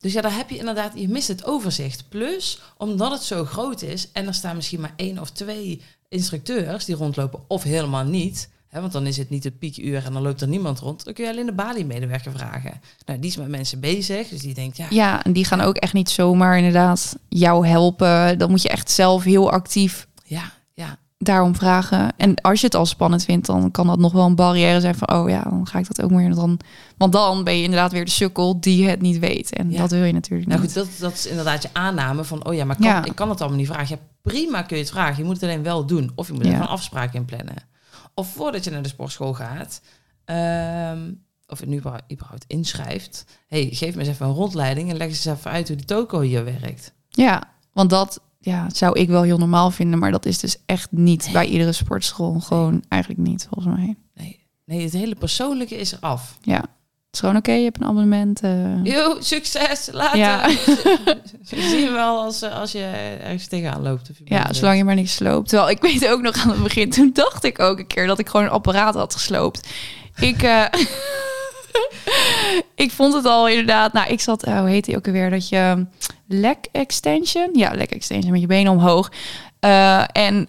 dus 0.00 0.12
ja, 0.12 0.20
daar 0.20 0.36
heb 0.36 0.50
je 0.50 0.58
inderdaad, 0.58 0.92
je 0.94 1.08
mist 1.08 1.28
het 1.28 1.44
overzicht. 1.44 2.08
Plus, 2.08 2.60
omdat 2.76 3.10
het 3.12 3.22
zo 3.22 3.44
groot 3.44 3.82
is 3.82 4.12
en 4.12 4.26
er 4.26 4.34
staan 4.34 4.56
misschien 4.56 4.80
maar 4.80 4.94
één 4.96 5.18
of 5.18 5.30
twee 5.30 5.82
instructeurs 6.08 6.84
die 6.84 6.94
rondlopen, 6.94 7.40
of 7.46 7.62
helemaal 7.62 8.04
niet. 8.04 8.48
Hè, 8.68 8.80
want 8.80 8.92
dan 8.92 9.06
is 9.06 9.16
het 9.16 9.30
niet 9.30 9.44
het 9.44 9.58
piekuur 9.58 10.04
en 10.04 10.12
dan 10.12 10.22
loopt 10.22 10.40
er 10.40 10.48
niemand 10.48 10.78
rond. 10.78 11.04
Dan 11.04 11.14
kun 11.14 11.24
je 11.24 11.30
alleen 11.30 11.46
de 11.46 11.52
balie-medewerker 11.52 12.32
vragen. 12.32 12.80
Nou, 13.06 13.18
die 13.18 13.30
is 13.30 13.36
met 13.36 13.48
mensen 13.48 13.80
bezig, 13.80 14.28
dus 14.28 14.40
die 14.40 14.54
denkt, 14.54 14.76
ja, 14.76 14.86
Ja, 14.90 15.24
en 15.24 15.32
die 15.32 15.44
gaan 15.44 15.60
ook 15.60 15.76
echt 15.76 15.92
niet 15.92 16.10
zomaar 16.10 16.56
inderdaad 16.56 17.16
jou 17.28 17.66
helpen. 17.66 18.38
Dan 18.38 18.50
moet 18.50 18.62
je 18.62 18.68
echt 18.68 18.90
zelf 18.90 19.24
heel 19.24 19.50
actief 19.50 20.06
ja, 20.24 20.36
ja, 20.36 20.52
daarom 21.22 21.54
vragen. 21.56 22.12
En 22.16 22.34
als 22.40 22.60
je 22.60 22.66
het 22.66 22.74
al 22.74 22.86
spannend 22.86 23.24
vindt, 23.24 23.46
dan 23.46 23.70
kan 23.70 23.86
dat 23.86 23.98
nog 23.98 24.12
wel 24.12 24.26
een 24.26 24.34
barrière 24.34 24.80
zijn 24.80 24.94
van... 24.94 25.12
oh 25.12 25.28
ja, 25.28 25.42
dan 25.42 25.66
ga 25.66 25.78
ik 25.78 25.86
dat 25.86 26.02
ook 26.02 26.10
meer 26.10 26.34
dan... 26.34 26.60
Want 26.96 27.12
dan 27.12 27.44
ben 27.44 27.56
je 27.56 27.62
inderdaad 27.62 27.92
weer 27.92 28.04
de 28.04 28.10
sukkel 28.10 28.60
die 28.60 28.88
het 28.88 29.00
niet 29.00 29.18
weet. 29.18 29.52
En 29.52 29.70
Ja. 29.70 29.78
dat 29.78 29.90
wil 29.90 30.04
je 30.04 30.12
natuurlijk 30.12 30.48
Nou 30.48 30.60
niet. 30.60 30.72
goed, 30.72 30.82
dat, 30.84 30.88
dat 30.98 31.12
is 31.12 31.26
inderdaad 31.26 31.62
je 31.62 31.68
aanname 31.72 32.24
van, 32.24 32.46
oh 32.46 32.54
ja, 32.54 32.64
maar 32.64 32.76
kan, 32.76 32.86
Ja. 32.86 33.04
ik 33.04 33.14
kan 33.14 33.28
het 33.30 33.40
allemaal 33.40 33.58
niet 33.58 33.66
vragen. 33.68 33.96
Ja, 33.96 34.02
prima 34.22 34.62
kun 34.62 34.76
je 34.76 34.82
het 34.82 34.92
vragen. 34.92 35.16
Je 35.16 35.24
moet 35.24 35.34
het 35.34 35.42
alleen 35.42 35.62
wel 35.62 35.86
doen. 35.86 36.12
Of 36.14 36.26
je 36.26 36.32
moet 36.32 36.44
even 36.44 36.60
een 36.60 36.66
afspraak 36.66 37.14
inplannen. 37.14 37.54
Of 38.14 38.32
voordat 38.32 38.64
je 38.64 38.70
naar 38.70 38.82
de 38.82 38.88
sportschool 38.88 39.34
gaat, 39.34 39.80
ehm, 40.24 41.12
of 41.46 41.60
je 41.60 41.66
nu 41.68 41.76
überhaupt- 41.76 42.44
inschrijft. 42.46 43.24
hey, 43.46 43.68
geef 43.72 43.94
me 43.94 44.00
eens 44.00 44.08
even 44.10 44.26
een 44.26 44.32
rondleiding 44.32 44.90
en 44.90 44.96
leg 44.96 45.08
eens 45.08 45.24
even 45.24 45.50
uit 45.50 45.68
hoe 45.68 45.76
die 45.76 45.86
toko 45.86 46.20
hier 46.20 46.44
werkt. 46.44 46.92
Ja, 47.08 47.42
want 47.72 47.90
dat 47.90 48.20
ja, 48.42 48.66
zou 48.72 48.98
ik 48.98 49.08
wel 49.08 49.22
heel 49.22 49.38
normaal 49.38 49.70
vinden. 49.70 49.98
Maar 49.98 50.10
dat 50.10 50.26
is 50.26 50.38
dus 50.38 50.56
echt 50.66 50.88
niet 50.92 51.28
bij 51.32 51.46
iedere 51.46 51.72
sportschool. 51.72 52.40
Gewoon 52.40 52.82
eigenlijk 52.88 53.22
niet, 53.22 53.46
volgens 53.52 53.74
mij. 53.76 53.94
Nee, 54.14 54.46
nee, 54.64 54.82
het 54.84 54.92
hele 54.92 55.14
persoonlijke 55.14 55.76
is 55.76 55.92
eraf. 55.92 56.38
Ja, 56.42 56.56
het 56.60 56.68
is 57.12 57.20
gewoon 57.20 57.36
oké. 57.36 57.52
je 57.52 57.64
hebt 57.64 57.80
een 57.80 57.86
abonnement. 57.86 58.40
eh. 58.40 58.84
Yo, 58.84 59.16
succes, 59.20 59.88
later. 59.92 60.18
Ja. 60.18 60.48
Zie 61.42 61.80
je 61.80 61.90
wel 61.92 62.20
als, 62.22 62.42
eh, 62.42 62.58
als 62.58 62.72
je 62.72 62.84
ergens 63.22 63.46
tegenaan 63.46 63.82
loopt. 63.82 64.10
Of 64.10 64.18
je 64.18 64.24
Ja, 64.26 64.42
bent- 64.42 64.56
zolang 64.56 64.76
je 64.76 64.84
maar 64.84 64.94
niks 64.94 65.14
sloopt. 65.14 65.48
Terwijl 65.48 65.70
ik 65.70 65.80
weet 65.82 66.08
ook 66.08 66.20
nog 66.20 66.36
aan 66.36 66.50
het 66.50 66.62
begin, 66.62 66.90
toen 66.90 67.10
dacht 67.12 67.44
ik 67.44 67.58
ook 67.58 67.78
een 67.78 67.86
keer 67.86 68.06
dat 68.06 68.18
ik 68.18 68.28
gewoon 68.28 68.46
een 68.46 68.52
apparaat 68.52 68.94
had 68.94 69.14
gesloopt. 69.14 69.68
Ik, 70.16 70.42
eh, 70.42 70.64
ik 72.84 72.90
vond 72.90 73.14
het 73.14 73.24
al 73.24 73.48
inderdaad, 73.48 73.92
nou 73.92 74.08
ik 74.08 74.20
zat, 74.20 74.42
eh, 74.42 74.58
hoe 74.58 74.68
heet 74.68 74.84
die 74.84 74.96
ook 74.96 75.06
alweer, 75.06 75.30
dat 75.30 75.48
je 75.48 75.86
leg 76.28 76.56
extension, 76.72 77.48
ja 77.52 77.74
leg 77.74 77.86
extension 77.86 78.32
met 78.32 78.40
je 78.40 78.46
benen 78.46 78.72
omhoog. 78.72 79.12
Eh, 79.60 80.04
en 80.12 80.48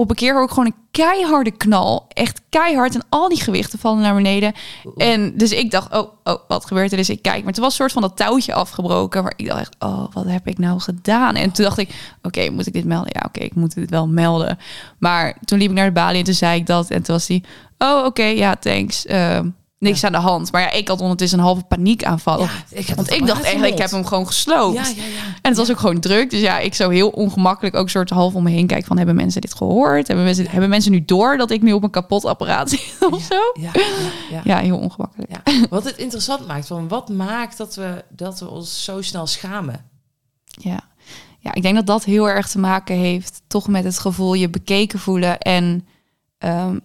op 0.00 0.10
een 0.10 0.16
keer 0.16 0.34
hoor 0.34 0.44
ik 0.44 0.48
gewoon 0.48 0.66
een 0.66 0.88
keiharde 0.90 1.50
knal, 1.50 2.06
echt 2.08 2.40
keihard 2.48 2.94
en 2.94 3.04
al 3.08 3.28
die 3.28 3.40
gewichten 3.40 3.78
vallen 3.78 4.02
naar 4.02 4.14
beneden. 4.14 4.52
En 4.96 5.36
dus 5.36 5.52
ik 5.52 5.70
dacht, 5.70 5.92
oh, 5.92 6.12
oh, 6.24 6.34
wat 6.48 6.66
gebeurt 6.66 6.90
er? 6.90 6.96
Dus 6.96 7.10
ik 7.10 7.22
kijk, 7.22 7.38
maar 7.38 7.52
het 7.52 7.58
was 7.58 7.68
een 7.68 7.74
soort 7.74 7.92
van 7.92 8.02
dat 8.02 8.16
touwtje 8.16 8.54
afgebroken. 8.54 9.22
Maar 9.22 9.32
ik 9.36 9.46
dacht 9.46 9.60
echt, 9.60 9.76
oh, 9.78 10.04
wat 10.12 10.24
heb 10.24 10.46
ik 10.46 10.58
nou 10.58 10.80
gedaan? 10.80 11.34
En 11.34 11.50
toen 11.50 11.64
dacht 11.64 11.78
ik, 11.78 12.16
oké, 12.22 12.50
moet 12.50 12.66
ik 12.66 12.72
dit 12.72 12.84
melden? 12.84 13.12
Ja, 13.12 13.24
oké, 13.26 13.40
ik 13.40 13.54
moet 13.54 13.74
dit 13.74 13.90
wel 13.90 14.08
melden. 14.08 14.58
Maar 14.98 15.36
toen 15.44 15.58
liep 15.58 15.70
ik 15.70 15.76
naar 15.76 15.86
de 15.86 15.92
balie 15.92 16.18
en 16.18 16.24
toen 16.24 16.34
zei 16.34 16.60
ik 16.60 16.66
dat. 16.66 16.90
En 16.90 17.02
toen 17.02 17.14
was 17.14 17.28
hij, 17.28 17.42
oh, 17.78 18.04
oké, 18.04 18.24
ja, 18.24 18.56
thanks. 18.56 19.06
Ehm, 19.06 19.48
niks 19.80 20.04
aan 20.04 20.12
de 20.12 20.18
hand. 20.18 20.52
Maar 20.52 20.60
ja, 20.60 20.70
ik 20.70 20.88
had 20.88 21.00
ondertussen 21.00 21.38
een 21.38 21.44
halve 21.44 21.62
paniekaanval. 21.62 22.40
Ja, 22.40 22.50
ik 22.70 22.92
Want 22.94 23.10
ik 23.10 23.26
dacht 23.26 23.42
eigenlijk, 23.42 23.72
ik 23.72 23.78
heb 23.78 23.90
hem 23.90 24.06
gewoon 24.06 24.26
gesloopt. 24.26 24.74
Ja, 24.74 24.82
ja, 24.82 25.04
ja. 25.04 25.22
En 25.42 25.48
het 25.48 25.56
was 25.56 25.70
ook 25.70 25.78
gewoon 25.78 26.00
druk. 26.00 26.30
Dus 26.30 26.40
ja, 26.40 26.58
ik 26.58 26.74
zo 26.74 26.88
heel 26.88 27.08
ongemakkelijk 27.08 27.76
ook 27.76 27.90
soort 27.90 28.10
half 28.10 28.34
om 28.34 28.42
me 28.42 28.50
heen 28.50 28.66
kijken 28.66 28.86
van... 28.86 28.96
hebben 28.96 29.14
mensen 29.14 29.40
dit 29.40 29.54
gehoord? 29.54 30.06
Hebben 30.06 30.24
mensen, 30.24 30.48
hebben 30.48 30.68
mensen 30.68 30.92
nu 30.92 31.04
door 31.04 31.36
dat 31.36 31.50
ik 31.50 31.62
nu 31.62 31.72
op 31.72 31.82
een 31.82 31.90
kapot 31.90 32.24
apparaat 32.24 32.70
zit 32.70 32.96
of 33.10 33.22
zo? 33.22 33.40
Ja, 33.60 33.70
ja, 33.72 33.80
ja. 34.30 34.40
Ja, 34.44 34.58
heel 34.58 34.78
ongemakkelijk. 34.78 35.30
Ja, 35.30 35.66
wat 35.70 35.84
het 35.84 35.96
interessant 35.96 36.46
maakt, 36.46 36.66
van 36.66 36.88
wat 36.88 37.08
maakt 37.08 37.56
dat 37.56 37.74
we, 37.74 38.04
dat 38.08 38.40
we 38.40 38.48
ons 38.48 38.84
zo 38.84 39.02
snel 39.02 39.26
schamen? 39.26 39.84
Ja. 40.44 40.80
ja, 41.38 41.54
ik 41.54 41.62
denk 41.62 41.74
dat 41.74 41.86
dat 41.86 42.04
heel 42.04 42.28
erg 42.28 42.48
te 42.48 42.58
maken 42.58 42.96
heeft... 42.96 43.42
toch 43.46 43.68
met 43.68 43.84
het 43.84 43.98
gevoel 43.98 44.34
je 44.34 44.48
bekeken 44.48 44.98
voelen... 44.98 45.38
en 45.38 45.86
ehm, 46.38 46.78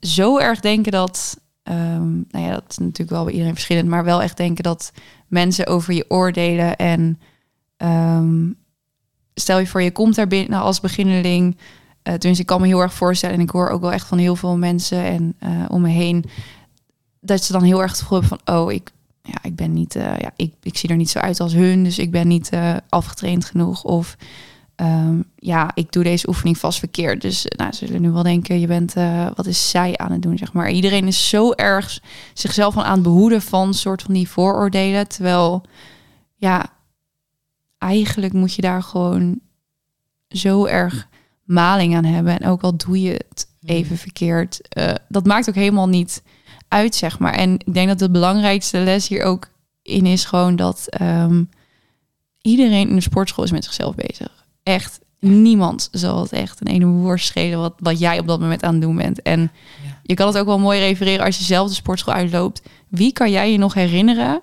zo 0.00 0.38
erg 0.38 0.60
denken 0.60 0.92
dat... 0.92 1.42
ehm, 1.64 2.12
nou 2.12 2.44
ja, 2.44 2.50
dat 2.50 2.64
is 2.68 2.78
natuurlijk 2.78 3.10
wel 3.10 3.24
bij 3.24 3.32
iedereen 3.32 3.54
verschillend... 3.54 3.88
maar 3.88 4.04
wel 4.04 4.22
echt 4.22 4.36
denken 4.36 4.64
dat 4.64 4.92
mensen 5.26 5.66
over 5.66 5.94
je 5.94 6.10
oordelen... 6.10 6.76
en 6.76 7.20
ehm, 7.76 8.50
stel 9.34 9.58
je 9.58 9.66
voor, 9.66 9.82
je 9.82 9.92
komt 9.92 10.14
daar 10.14 10.26
binnen 10.26 10.60
als 10.60 10.80
beginneling... 10.80 11.56
tenminste, 12.02 12.40
ik 12.40 12.46
kan 12.46 12.60
me 12.60 12.66
heel 12.66 12.82
erg 12.82 12.94
voorstellen... 12.94 13.36
en 13.36 13.42
ik 13.42 13.50
hoor 13.50 13.68
ook 13.68 13.80
wel 13.80 13.92
echt 13.92 14.06
van 14.06 14.18
heel 14.18 14.36
veel 14.36 14.56
mensen 14.56 15.04
en 15.04 15.34
eh, 15.38 15.64
om 15.68 15.82
me 15.82 15.88
heen... 15.88 16.24
dat 17.20 17.42
ze 17.42 17.52
dan 17.52 17.62
heel 17.62 17.82
erg 17.82 17.90
het 17.90 18.00
gevoel 18.00 18.20
hebben 18.20 18.38
van... 18.44 18.56
oh, 18.56 18.72
ik, 18.72 18.90
ja, 19.22 19.38
ik 19.42 19.56
ben 19.56 19.72
niet... 19.72 19.96
eh, 19.96 20.18
ja, 20.18 20.30
ik, 20.36 20.54
ik 20.62 20.76
zie 20.76 20.88
er 20.88 20.96
niet 20.96 21.10
zo 21.10 21.18
uit 21.18 21.40
als 21.40 21.52
hun, 21.52 21.84
dus 21.84 21.98
ik 21.98 22.10
ben 22.10 22.28
niet 22.28 22.50
afgetraind 22.88 23.44
genoeg. 23.44 23.84
Of 23.84 24.16
ehm, 24.76 25.20
ja, 25.36 25.70
ik 25.74 25.92
doe 25.92 26.02
deze 26.02 26.28
oefening 26.28 26.58
vast 26.58 26.78
verkeerd. 26.78 27.20
Dus 27.20 27.46
nou, 27.56 27.72
ze 27.72 27.86
zullen 27.86 28.02
nu 28.02 28.10
wel 28.10 28.22
denken, 28.22 28.60
je 28.60 28.66
bent... 28.66 28.94
eh, 28.96 29.26
wat 29.34 29.46
is 29.46 29.70
zij 29.70 29.96
aan 29.96 30.12
het 30.12 30.22
doen, 30.22 30.38
zeg 30.38 30.52
maar. 30.52 30.70
Iedereen 30.70 31.06
is 31.06 31.28
zo 31.28 31.52
erg 31.52 32.00
zichzelf 32.34 32.76
aan 32.78 32.92
het 32.92 33.02
behoeden 33.02 33.42
van... 33.42 33.74
soort 33.74 34.02
van 34.02 34.14
die 34.14 34.28
vooroordelen, 34.28 35.08
terwijl... 35.08 35.62
ja, 36.36 36.66
eigenlijk 37.78 38.32
moet 38.32 38.54
je 38.54 38.62
daar 38.62 38.82
gewoon 38.82 39.40
zo 40.28 40.66
erg 40.66 41.08
maling 41.44 41.96
aan 41.96 42.04
hebben. 42.04 42.40
En 42.40 42.48
ook 42.48 42.62
al 42.62 42.76
doe 42.76 43.00
je 43.00 43.24
het 43.28 43.48
even 43.64 43.98
verkeerd, 43.98 44.68
eh, 44.68 44.94
dat 45.08 45.26
maakt 45.26 45.48
ook 45.48 45.54
helemaal 45.54 45.88
niet 45.88 46.22
uit, 46.68 46.94
zeg 46.94 47.18
maar. 47.18 47.32
En 47.32 47.52
ik 47.52 47.74
denk 47.74 47.88
dat 47.88 47.98
de 47.98 48.10
belangrijkste 48.10 48.78
les 48.78 49.08
hier 49.08 49.22
ook 49.22 49.48
in 49.82 50.06
is 50.06 50.24
gewoon 50.24 50.56
dat 50.56 50.86
ehm, 50.88 51.44
iedereen 52.40 52.88
in 52.88 52.94
de 52.94 53.00
sportschool 53.00 53.44
is 53.44 53.50
met 53.50 53.64
zichzelf 53.64 53.94
bezig. 53.94 54.43
Echt, 54.64 55.00
niemand 55.20 55.88
zal 55.92 56.20
het 56.20 56.32
echt 56.32 56.60
een 56.60 56.66
ene 56.66 56.86
worst 56.86 57.26
schelen 57.26 57.58
wat, 57.60 57.74
wat 57.78 57.98
jij 57.98 58.18
op 58.18 58.26
dat 58.26 58.40
moment 58.40 58.62
aan 58.62 58.72
het 58.72 58.82
doen 58.82 58.96
bent. 58.96 59.22
En 59.22 59.40
Ja. 59.84 60.00
je 60.02 60.14
kan 60.14 60.26
het 60.26 60.38
ook 60.38 60.46
wel 60.46 60.58
mooi 60.58 60.80
refereren 60.80 61.24
als 61.24 61.38
je 61.38 61.44
zelf 61.44 61.68
de 61.68 61.74
sportschool 61.74 62.14
uitloopt. 62.14 62.62
Wie 62.88 63.12
kan 63.12 63.30
jij 63.30 63.52
je 63.52 63.58
nog 63.58 63.74
herinneren 63.74 64.42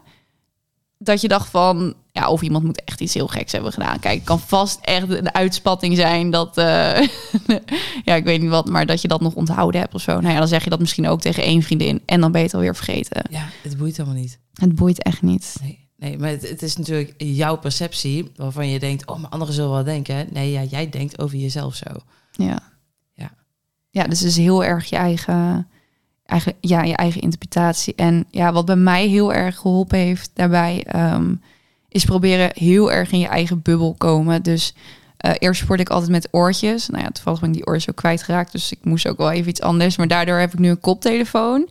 dat 0.97 1.21
je 1.21 1.27
dacht 1.27 1.49
van, 1.49 1.93
ja, 2.11 2.29
of 2.29 2.41
iemand 2.41 2.63
moet 2.63 2.83
echt 2.83 3.01
iets 3.01 3.13
heel 3.13 3.27
geks 3.27 3.51
hebben 3.51 3.71
gedaan. 3.73 3.99
Kijk, 3.99 4.15
het 4.15 4.23
kan 4.23 4.39
vast 4.39 4.79
echt 4.81 5.09
een 5.09 5.33
uitspatting 5.33 5.95
zijn 5.95 6.29
dat, 6.29 6.57
eh, 6.57 6.65
ja, 8.05 8.15
ik 8.15 8.23
weet 8.23 8.41
niet 8.41 8.49
wat, 8.49 8.69
maar 8.69 8.85
dat 8.85 9.01
je 9.01 9.07
dat 9.07 9.21
nog 9.21 9.33
onthouden 9.33 9.81
hebt 9.81 9.93
of 9.93 10.01
zo. 10.01 10.19
Nou 10.19 10.33
ja, 10.33 10.39
dan 10.39 10.47
zeg 10.47 10.63
je 10.63 10.69
dat 10.69 10.79
misschien 10.79 11.07
ook 11.07 11.21
tegen 11.21 11.43
één 11.43 11.61
vriendin 11.61 12.01
en 12.05 12.21
dan 12.21 12.31
ben 12.31 12.39
je 12.41 12.45
het 12.45 12.55
alweer 12.55 12.75
vergeten. 12.75 13.21
Ja, 13.29 13.47
het 13.63 13.77
boeit 13.77 13.97
helemaal 13.97 14.19
niet. 14.19 14.39
Het 14.53 14.75
boeit 14.75 15.03
echt 15.03 15.21
niet. 15.21 15.55
Nee, 15.61 15.89
nee 16.01 16.17
maar 16.17 16.29
het, 16.29 16.49
het 16.49 16.61
is 16.61 16.77
natuurlijk 16.77 17.13
jouw 17.17 17.57
perceptie 17.57 18.31
waarvan 18.35 18.69
je 18.69 18.79
denkt, 18.79 19.07
oh, 19.07 19.19
maar 19.19 19.29
anderen 19.29 19.53
zullen 19.53 19.71
wel 19.71 19.83
denken. 19.83 20.27
Nee, 20.31 20.51
ja, 20.51 20.63
jij 20.63 20.89
denkt 20.89 21.19
over 21.19 21.37
jezelf 21.37 21.75
zo. 21.75 21.89
Ja. 22.31 22.59
Ja. 23.13 23.31
Ja, 23.89 24.03
dus 24.03 24.19
het 24.19 24.29
is 24.29 24.37
heel 24.37 24.63
erg 24.63 24.85
je 24.85 24.95
eigen, 24.95 25.67
eigen, 26.25 26.53
ja, 26.59 26.83
je 26.83 26.95
eigen 26.95 27.21
interpretatie. 27.21 27.95
En 27.95 28.25
ja, 28.29 28.53
wat 28.53 28.65
bij 28.65 28.75
mij 28.75 29.07
heel 29.07 29.33
erg 29.33 29.57
geholpen 29.57 29.99
heeft 29.99 30.31
daarbij, 30.33 30.83
ehm, 30.83 31.35
is 31.87 32.05
proberen 32.05 32.51
heel 32.53 32.91
erg 32.91 33.11
in 33.11 33.19
je 33.19 33.27
eigen 33.27 33.61
bubbel 33.61 33.93
komen. 33.97 34.43
Dus 34.43 34.73
eh, 35.17 35.31
eerst 35.39 35.61
sport 35.61 35.79
ik 35.79 35.89
altijd 35.89 36.11
met 36.11 36.27
oortjes. 36.31 36.87
Nou 36.89 37.03
ja, 37.03 37.09
toevallig 37.09 37.39
ben 37.39 37.49
ik 37.49 37.55
die 37.55 37.65
oortjes 37.65 37.89
ook 37.89 37.95
kwijtgeraakt, 37.95 38.51
dus 38.51 38.71
ik 38.71 38.79
moest 38.81 39.07
ook 39.07 39.17
wel 39.17 39.31
even 39.31 39.49
iets 39.49 39.61
anders. 39.61 39.97
Maar 39.97 40.07
daardoor 40.07 40.37
heb 40.37 40.53
ik 40.53 40.59
nu 40.59 40.69
een 40.69 40.79
koptelefoon. 40.79 41.69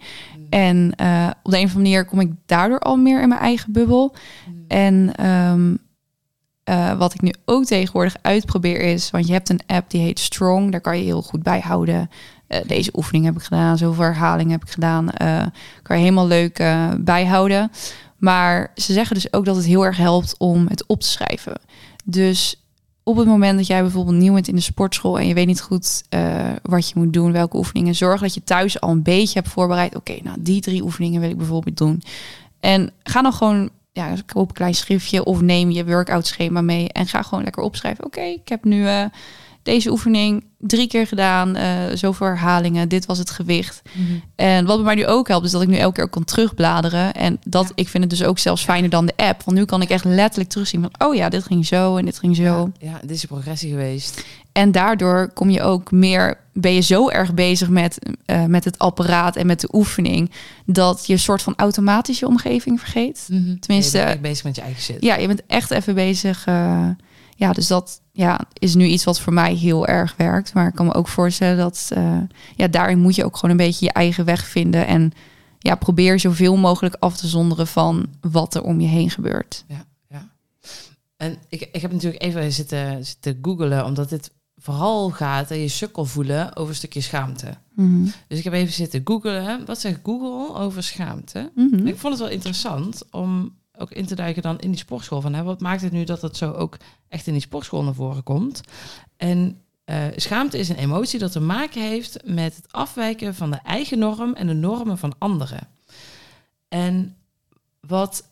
En 0.51 0.93
eh, 0.97 1.31
op 1.43 1.51
de 1.51 1.59
een 1.59 1.65
of 1.65 1.75
andere 1.75 1.91
manier 1.91 2.05
kom 2.05 2.21
ik 2.21 2.33
daardoor 2.47 2.79
al 2.79 2.97
meer 2.97 3.23
in 3.23 3.29
mijn 3.29 3.41
eigen 3.41 3.73
bubbel. 3.73 4.15
En 4.69 5.15
ehm, 5.15 5.75
eh, 6.65 6.99
wat 6.99 7.15
ik 7.15 7.21
nu 7.21 7.33
ook 7.45 7.65
tegenwoordig 7.65 8.17
uitprobeer 8.23 8.81
is, 8.81 9.11
want 9.11 9.27
je 9.27 9.33
hebt 9.33 9.49
een 9.49 9.61
app 9.67 9.91
die 9.91 10.01
heet 10.01 10.19
Strong, 10.19 10.71
daar 10.71 10.81
kan 10.81 10.99
je 10.99 11.05
heel 11.05 11.23
goed 11.23 11.43
bij 11.43 11.61
houden. 11.61 12.11
Eh, 12.47 12.61
deze 12.67 12.91
oefening 12.95 13.25
heb 13.25 13.37
ik 13.37 13.43
gedaan, 13.43 13.79
zoveel 13.79 14.05
herhalingen 14.05 14.53
heb 14.53 14.63
ik 14.63 14.71
gedaan. 14.71 15.07
kan 15.83 15.97
je 15.97 16.03
helemaal 16.03 16.27
leuk 16.27 16.63
bijhouden. 16.99 17.71
Maar 18.17 18.71
ze 18.75 18.93
zeggen 18.93 19.15
dus 19.15 19.33
ook 19.33 19.45
dat 19.45 19.57
het 19.57 19.65
heel 19.65 19.85
erg 19.85 19.97
helpt 19.97 20.35
om 20.39 20.67
het 20.69 20.87
op 20.87 21.01
te 21.01 21.09
schrijven. 21.09 21.61
Dus 22.05 22.60
op 23.11 23.17
het 23.17 23.27
moment 23.27 23.57
dat 23.57 23.67
jij 23.67 23.83
bijvoorbeeld 23.83 24.17
nieuw 24.17 24.35
bent 24.35 24.49
in 24.49 24.55
de 24.55 24.61
sportschool 24.61 25.19
en 25.19 25.27
je 25.27 25.35
weet 25.35 25.47
niet 25.47 25.61
goed 25.61 26.03
eh, 26.09 26.49
wat 26.63 26.89
je 26.89 26.95
moet 26.99 27.13
doen, 27.13 27.33
welke 27.33 27.57
oefeningen, 27.57 27.95
zorg 27.95 28.21
dat 28.21 28.35
je 28.35 28.45
thuis 28.45 28.81
al 28.81 28.91
een 28.91 29.03
beetje 29.03 29.39
hebt 29.39 29.53
voorbereid. 29.53 29.97
Oké, 29.97 30.17
nou 30.23 30.37
die 30.41 30.61
drie 30.61 30.83
oefeningen 30.83 31.21
wil 31.21 31.31
ik 31.31 31.37
bijvoorbeeld 31.37 31.77
doen. 31.77 32.03
En 32.61 32.93
ga 33.03 33.23
dan 33.23 33.33
gewoon, 33.33 33.71
ja, 33.93 34.15
koop 34.27 34.49
een 34.49 34.55
klein 34.55 34.75
schriftje 34.75 35.25
of 35.25 35.41
neem 35.41 35.71
je 35.71 35.85
workout 35.85 36.27
schema 36.27 36.61
mee 36.61 36.89
en 36.89 37.07
ga 37.07 37.23
gewoon 37.23 37.45
lekker 37.45 37.63
opschrijven. 37.63 38.05
Oké, 38.05 38.21
ik 38.21 38.49
heb 38.49 38.65
nu 38.65 38.87
eh, 38.87 39.05
deze 39.63 39.91
oefening 39.91 40.45
drie 40.59 40.87
keer 40.87 41.07
gedaan, 41.07 41.57
eh, 41.57 41.69
zoveel 41.95 42.27
herhalingen, 42.27 42.89
dit 42.89 43.07
was 43.07 43.19
het 43.19 43.31
gewicht. 43.31 43.83
En 44.37 44.67
wat 44.67 44.77
bij 44.77 44.85
mij 44.85 44.95
nu 44.95 45.07
ook 45.07 45.29
helpt, 45.29 45.47
is 45.47 45.51
dat 45.53 45.63
ik 45.63 45.69
nu 45.69 45.77
elke 45.77 45.95
keer 45.95 46.05
ook 46.05 46.11
kan 46.11 46.25
terugbladeren. 46.25 47.15
En 47.15 47.39
dat 47.45 47.65
Ja. 47.67 47.73
ik 47.75 47.89
vind 47.89 48.03
het 48.03 48.13
dus 48.19 48.25
ook 48.25 48.39
zelfs 48.39 48.65
fijner 48.65 48.91
dan 48.91 49.07
de 49.07 49.13
app. 49.17 49.43
Want 49.45 49.57
nu 49.57 49.65
kan 49.65 49.83
ik 49.83 49.89
echt 49.91 50.05
letterlijk 50.05 50.51
terugzien 50.51 50.81
van, 50.81 51.09
oh 51.09 51.15
ja, 51.15 51.29
dit 51.29 51.45
ging 51.45 51.67
zo 51.67 51.97
en 51.97 52.05
dit 52.05 52.19
ging 52.19 52.37
zo. 52.37 52.73
Ja, 52.79 52.99
dit 53.01 53.11
is 53.11 53.21
je 53.21 53.27
progressie 53.27 53.71
geweest. 53.71 54.25
En 54.53 54.73
daardoor 54.73 55.31
kom 55.35 55.51
je 55.51 55.63
ook 55.63 55.91
meer, 55.91 56.39
ben 56.53 56.73
je 56.73 56.81
zo 56.81 57.09
erg 57.09 57.35
bezig 57.35 57.69
met, 57.69 57.99
eh, 58.25 58.45
met 58.45 58.65
het 58.65 58.79
apparaat 58.79 59.37
en 59.37 59.47
met 59.47 59.61
de 59.61 59.69
oefening, 59.73 60.31
dat 60.67 61.07
je 61.07 61.13
een 61.13 61.19
soort 61.19 61.43
van 61.43 61.55
automatisch 61.57 62.19
je 62.19 62.27
omgeving 62.27 62.81
vergeet. 62.81 63.27
Tenminste- 63.61 63.99
je 63.99 64.05
bent 64.05 64.21
bezig 64.21 64.45
met 64.45 64.57
je 64.57 64.63
eigen 64.63 64.83
shit. 64.83 64.97
Ja, 65.01 65.17
je 65.17 65.27
bent 65.27 65.43
echt 65.47 65.71
even 65.71 65.95
bezig. 65.95 66.45
eh, 66.47 66.89
ja, 67.37 67.53
dus 67.53 67.67
dat 67.67 68.00
ja, 68.21 68.41
is 68.53 68.75
nu 68.75 68.87
iets 68.87 69.05
wat 69.05 69.21
voor 69.21 69.33
mij 69.33 69.55
heel 69.55 69.87
erg 69.87 70.15
werkt. 70.17 70.55
Maar 70.55 70.69
ik 70.69 70.75
kan 70.75 70.87
me 70.87 70.95
ook 70.95 71.09
voorstellen 71.09 71.57
dat 71.57 71.91
eh, 71.93 72.19
ja, 72.57 72.69
daarin 72.69 72.99
moet 72.99 73.15
je 73.15 73.25
ook 73.25 73.35
gewoon 73.37 73.51
een 73.51 73.67
beetje 73.67 73.85
je 73.85 73.93
eigen 73.93 74.25
weg 74.25 74.47
vinden. 74.47 74.87
En 74.87 75.13
ja, 75.59 75.75
probeer 75.75 76.21
zoveel 76.21 76.57
mogelijk 76.57 76.97
af 76.99 77.17
te 77.17 77.27
zonderen 77.27 77.67
van 77.67 78.07
wat 78.21 78.55
er 78.55 78.63
om 78.63 78.81
je 78.81 78.87
heen 78.87 79.11
gebeurt. 79.11 79.65
Ja, 79.69 79.85
ja. 80.09 80.29
En 81.17 81.37
ik, 81.49 81.69
ik 81.73 81.83
heb 81.83 81.93
natuurlijk 81.93 82.23
even 82.23 82.53
zitten, 82.53 83.05
zitten 83.05 83.39
googelen, 83.43 83.85
omdat 83.85 84.09
dit 84.09 84.31
vooral 84.57 85.11
gaat 85.11 85.51
en 85.51 85.59
je 85.59 85.69
sukkel 85.69 86.05
voelen 86.05 86.57
over 86.57 86.71
een 86.71 86.77
stukje 86.77 87.01
schaamte. 87.01 87.57
Mhm. 87.75 88.05
Dus 88.29 88.39
ik 88.39 88.45
heb 88.45 88.53
even 88.53 88.73
zitten 88.73 89.01
googelen. 89.05 89.67
Wat 89.67 89.81
zegt 89.81 90.01
Google 90.03 90.55
over 90.55 90.83
schaamte? 90.83 91.51
Mhm. 91.55 91.87
Ik 91.87 91.99
vond 91.99 92.13
het 92.13 92.23
wel 92.23 92.33
interessant 92.33 93.03
om 93.11 93.59
ook 93.81 93.91
in 93.91 94.07
te 94.07 94.15
duiken 94.15 94.43
dan 94.43 94.59
in 94.59 94.71
die 94.71 94.79
sportschool. 94.79 95.21
Van, 95.21 95.35
hè, 95.35 95.43
wat 95.43 95.61
maakt 95.61 95.83
het 95.83 95.93
nu 95.93 96.05
dat 96.05 96.23
het 96.23 96.37
zo 96.37 96.53
ook 96.53 96.77
echt 97.09 97.27
in 97.27 97.33
die 97.33 97.43
sportschool 97.43 97.85
naar 97.85 97.95
voren 97.95 98.23
komt? 98.23 98.61
En 99.17 99.63
eh, 99.85 100.07
schaamte 100.17 100.59
is 100.59 100.69
een 100.69 100.77
emotie 100.77 101.19
dat 101.19 101.33
te 101.33 101.41
maken 101.41 101.83
heeft 101.83 102.19
met 102.25 102.57
het 102.57 102.73
afwijken 102.73 103.35
van 103.35 103.51
de 103.51 103.61
eigen 103.65 103.99
norm 103.99 104.35
en 104.35 104.47
de 104.47 104.53
normen 104.53 104.99
van 104.99 105.15
anderen. 105.19 105.69
En 106.69 107.17
wat 107.81 108.29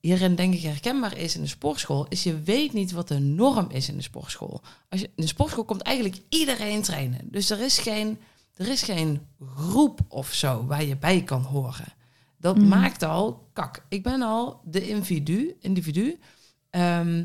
hierin 0.00 0.34
denk 0.34 0.54
ik 0.54 0.62
herkenbaar 0.62 1.16
is 1.16 1.34
in 1.34 1.42
de 1.42 1.48
sportschool, 1.48 2.06
is 2.08 2.22
je 2.22 2.40
weet 2.40 2.72
niet 2.72 2.92
wat 2.92 3.08
de 3.08 3.18
norm 3.18 3.66
is 3.70 3.88
in 3.88 3.96
de 3.96 4.02
sportschool. 4.02 4.60
Als 4.88 5.00
je, 5.00 5.06
in 5.06 5.22
de 5.22 5.26
sportschool 5.26 5.64
komt 5.64 5.82
eigenlijk 5.82 6.20
iedereen 6.28 6.82
trainen. 6.82 7.20
Dus 7.22 7.50
er 7.50 7.60
is 7.60 7.78
geen, 7.78 8.18
er 8.54 8.68
is 8.68 8.82
geen 8.82 9.26
groep 9.56 10.00
of 10.08 10.32
zo 10.32 10.66
waar 10.66 10.84
je 10.84 10.96
bij 10.96 11.22
kan 11.22 11.42
horen. 11.42 11.96
Dat 12.38 12.56
Mhm. 12.56 12.68
maakt 12.68 13.02
al, 13.02 13.48
kak, 13.52 13.84
ik 13.88 14.02
ben 14.02 14.22
al 14.22 14.60
de 14.64 14.88
individu, 14.88 15.56
individu 15.60 16.18
ehm, 16.70 17.24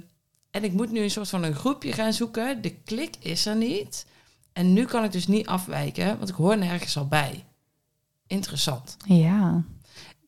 en 0.52 0.64
ik 0.64 0.74
moet 0.74 0.92
nu 0.92 1.00
een 1.02 1.12
soort 1.12 1.30
van 1.30 1.44
een 1.44 1.56
groepje 1.56 1.94
gaan 1.94 2.14
zoeken. 2.14 2.62
De 2.62 2.76
klik 2.76 3.16
is 3.20 3.46
er 3.46 3.56
niet. 3.56 4.06
En 4.54 4.74
nu 4.74 4.86
kan 4.86 5.04
ik 5.04 5.12
dus 5.12 5.28
niet 5.28 5.48
afwijken, 5.48 6.18
want 6.18 6.30
ik 6.30 6.36
hoor 6.36 6.58
nergens 6.58 6.98
al 6.98 7.08
bij. 7.08 7.44
Interessant 8.28 8.98
Ja. 9.06 9.64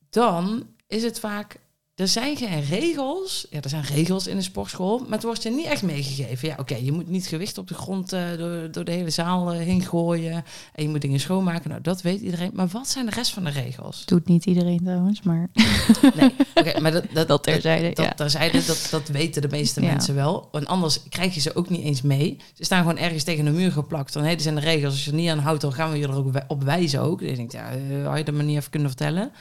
dan 0.09 0.67
is 0.87 1.03
het 1.03 1.19
vaak. 1.19 1.59
Er 1.95 2.07
zijn 2.07 2.37
geen 2.37 2.61
regels. 2.63 3.47
Ja, 3.49 3.61
er 3.61 3.69
zijn 3.69 3.83
regels 3.83 4.27
in 4.27 4.35
de 4.35 4.41
sportschool, 4.41 4.99
maar 4.99 5.11
het 5.11 5.23
wordt 5.23 5.43
je 5.43 5.49
niet 5.49 5.65
echt 5.65 5.83
meegegeven. 5.83 6.47
Ja, 6.47 6.55
oké, 6.59 6.75
je 6.75 6.91
moet 6.91 7.07
niet 7.09 7.27
gewicht 7.27 7.57
op 7.57 7.67
de 7.67 7.73
grond 7.73 8.13
eh, 8.13 8.21
door, 8.37 8.71
door 8.71 8.83
de 8.85 8.91
hele 8.91 9.09
zaal 9.09 9.51
eh, 9.51 9.59
heen 9.59 9.81
gooien. 9.81 10.43
En 10.73 10.83
je 10.83 10.89
moet 10.89 11.01
dingen 11.01 11.19
schoonmaken. 11.19 11.69
Nou, 11.69 11.81
dat 11.81 12.01
weet 12.01 12.21
iedereen. 12.21 12.51
Maar 12.53 12.67
wat 12.67 12.87
zijn 12.87 13.05
de 13.05 13.11
rest 13.11 13.31
van 13.33 13.43
de 13.43 13.49
regels? 13.49 14.05
Doet 14.05 14.27
niet 14.27 14.45
iedereen 14.45 14.79
trouwens, 14.83 15.21
maar 15.21 15.49
Nee, 16.15 16.33
oké, 16.55 16.79
maar 16.79 16.91
dat, 16.91 17.03
dat, 17.13 17.27
dat 17.27 17.43
terzijde. 17.43 17.87
dat, 17.93 18.05
ja. 18.05 18.11
terzijde, 18.13 18.65
dat, 18.65 18.87
dat 18.91 19.07
weten 19.07 19.41
de 19.41 19.47
meeste 19.47 19.81
Ja. 19.81 19.87
mensen 19.91 20.15
wel. 20.15 20.49
En 20.51 20.65
anders 20.67 20.99
krijg 21.09 21.33
je 21.33 21.41
ze 21.41 21.55
ook 21.55 21.69
niet 21.69 21.83
eens 21.83 22.01
mee. 22.01 22.37
Ze 22.53 22.63
staan 22.63 22.81
gewoon 22.81 22.97
ergens 22.97 23.23
tegen 23.23 23.45
een 23.45 23.55
muur 23.55 23.71
geplakt. 23.71 24.11
Van, 24.11 24.23
hé, 24.23 24.29
dit 24.29 24.41
zijn 24.41 24.55
de 24.55 24.61
regels. 24.61 24.93
Als 24.93 25.05
je 25.05 25.11
er 25.11 25.17
niet 25.17 25.29
aan 25.29 25.39
houdt, 25.39 25.61
dan 25.61 25.73
gaan 25.73 25.91
we 25.91 25.97
je 25.97 26.07
er 26.07 26.15
ook 26.15 26.33
op 26.47 26.63
wijzen 26.63 27.01
ook. 27.01 27.19
Dus 27.19 27.29
ik 27.29 27.35
denk, 27.35 27.51
ja, 27.51 27.69
eh, 27.69 28.07
had 28.07 28.17
je 28.17 28.23
dat 28.23 28.35
maar 28.35 28.43
niet 28.43 28.57
even 28.57 28.69
kunnen 28.71 28.89
vertellen. 28.89 29.31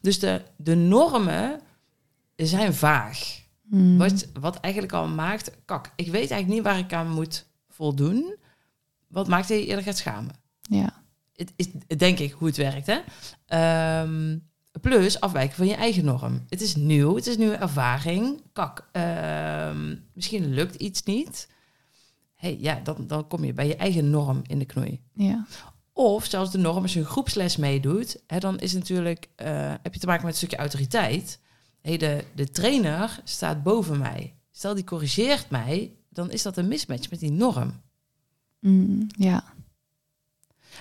Dus 0.00 0.18
de, 0.18 0.40
de 0.56 0.74
normen 0.74 1.60
zijn 2.46 2.74
vaag. 2.74 3.40
Mhm. 3.62 3.96
Wat, 3.96 4.28
wat 4.40 4.60
eigenlijk 4.60 4.94
al 4.94 5.08
maakt, 5.08 5.50
kak, 5.64 5.92
ik 5.96 6.06
weet 6.06 6.30
eigenlijk 6.30 6.48
niet 6.48 6.62
waar 6.62 6.78
ik 6.78 6.92
aan 6.92 7.10
moet 7.10 7.46
voldoen. 7.68 8.36
Wat 9.08 9.28
maakt 9.28 9.48
dat 9.48 9.58
je 9.58 9.66
eerder 9.66 9.84
gaat 9.84 9.96
schamen? 9.96 10.34
Ja. 10.60 11.02
Het 11.32 11.52
is, 11.56 11.68
denk 11.96 12.18
ik, 12.18 12.32
hoe 12.32 12.48
het 12.48 12.56
werkt, 12.56 12.86
hè? 12.86 13.00
Ehm, 13.46 14.38
plus 14.80 15.20
afwijken 15.20 15.56
van 15.56 15.66
je 15.66 15.74
eigen 15.74 16.04
norm. 16.04 16.44
Het 16.48 16.60
is 16.60 16.76
nieuw, 16.76 17.14
het 17.14 17.26
is 17.26 17.36
nieuwe 17.36 17.54
ervaring. 17.54 18.42
Kak, 18.52 18.88
ehm, 18.92 19.96
misschien 20.14 20.54
lukt 20.54 20.74
iets 20.74 21.02
niet. 21.02 21.48
hey, 22.34 22.56
ja, 22.60 22.80
dan, 22.82 23.06
dan 23.06 23.26
kom 23.26 23.44
je 23.44 23.52
bij 23.52 23.66
je 23.66 23.76
eigen 23.76 24.10
norm 24.10 24.42
in 24.46 24.58
de 24.58 24.64
knoei. 24.64 25.00
Ja. 25.14 25.46
Of 25.92 26.24
zelfs 26.24 26.50
de 26.50 26.58
norm, 26.58 26.82
als 26.82 26.92
je 26.92 27.00
een 27.00 27.06
groepsles 27.06 27.56
meedoet, 27.56 28.22
hè, 28.26 28.38
dan 28.38 28.58
is 28.58 28.72
natuurlijk, 28.72 29.28
eh, 29.36 29.74
heb 29.82 29.94
je 29.94 30.00
te 30.00 30.06
maken 30.06 30.24
met 30.24 30.32
een 30.32 30.38
stukje 30.38 30.56
autoriteit. 30.56 31.40
Hey, 31.82 31.96
de, 31.96 32.24
de 32.34 32.50
trainer 32.50 33.20
staat 33.24 33.62
boven 33.62 33.98
mij. 33.98 34.34
Stel, 34.50 34.74
die 34.74 34.84
corrigeert 34.84 35.50
mij, 35.50 35.94
dan 36.08 36.30
is 36.30 36.42
dat 36.42 36.56
een 36.56 36.68
mismatch 36.68 37.10
met 37.10 37.20
die 37.20 37.32
norm. 37.32 37.80
Mm, 38.58 39.06
ja. 39.18 39.44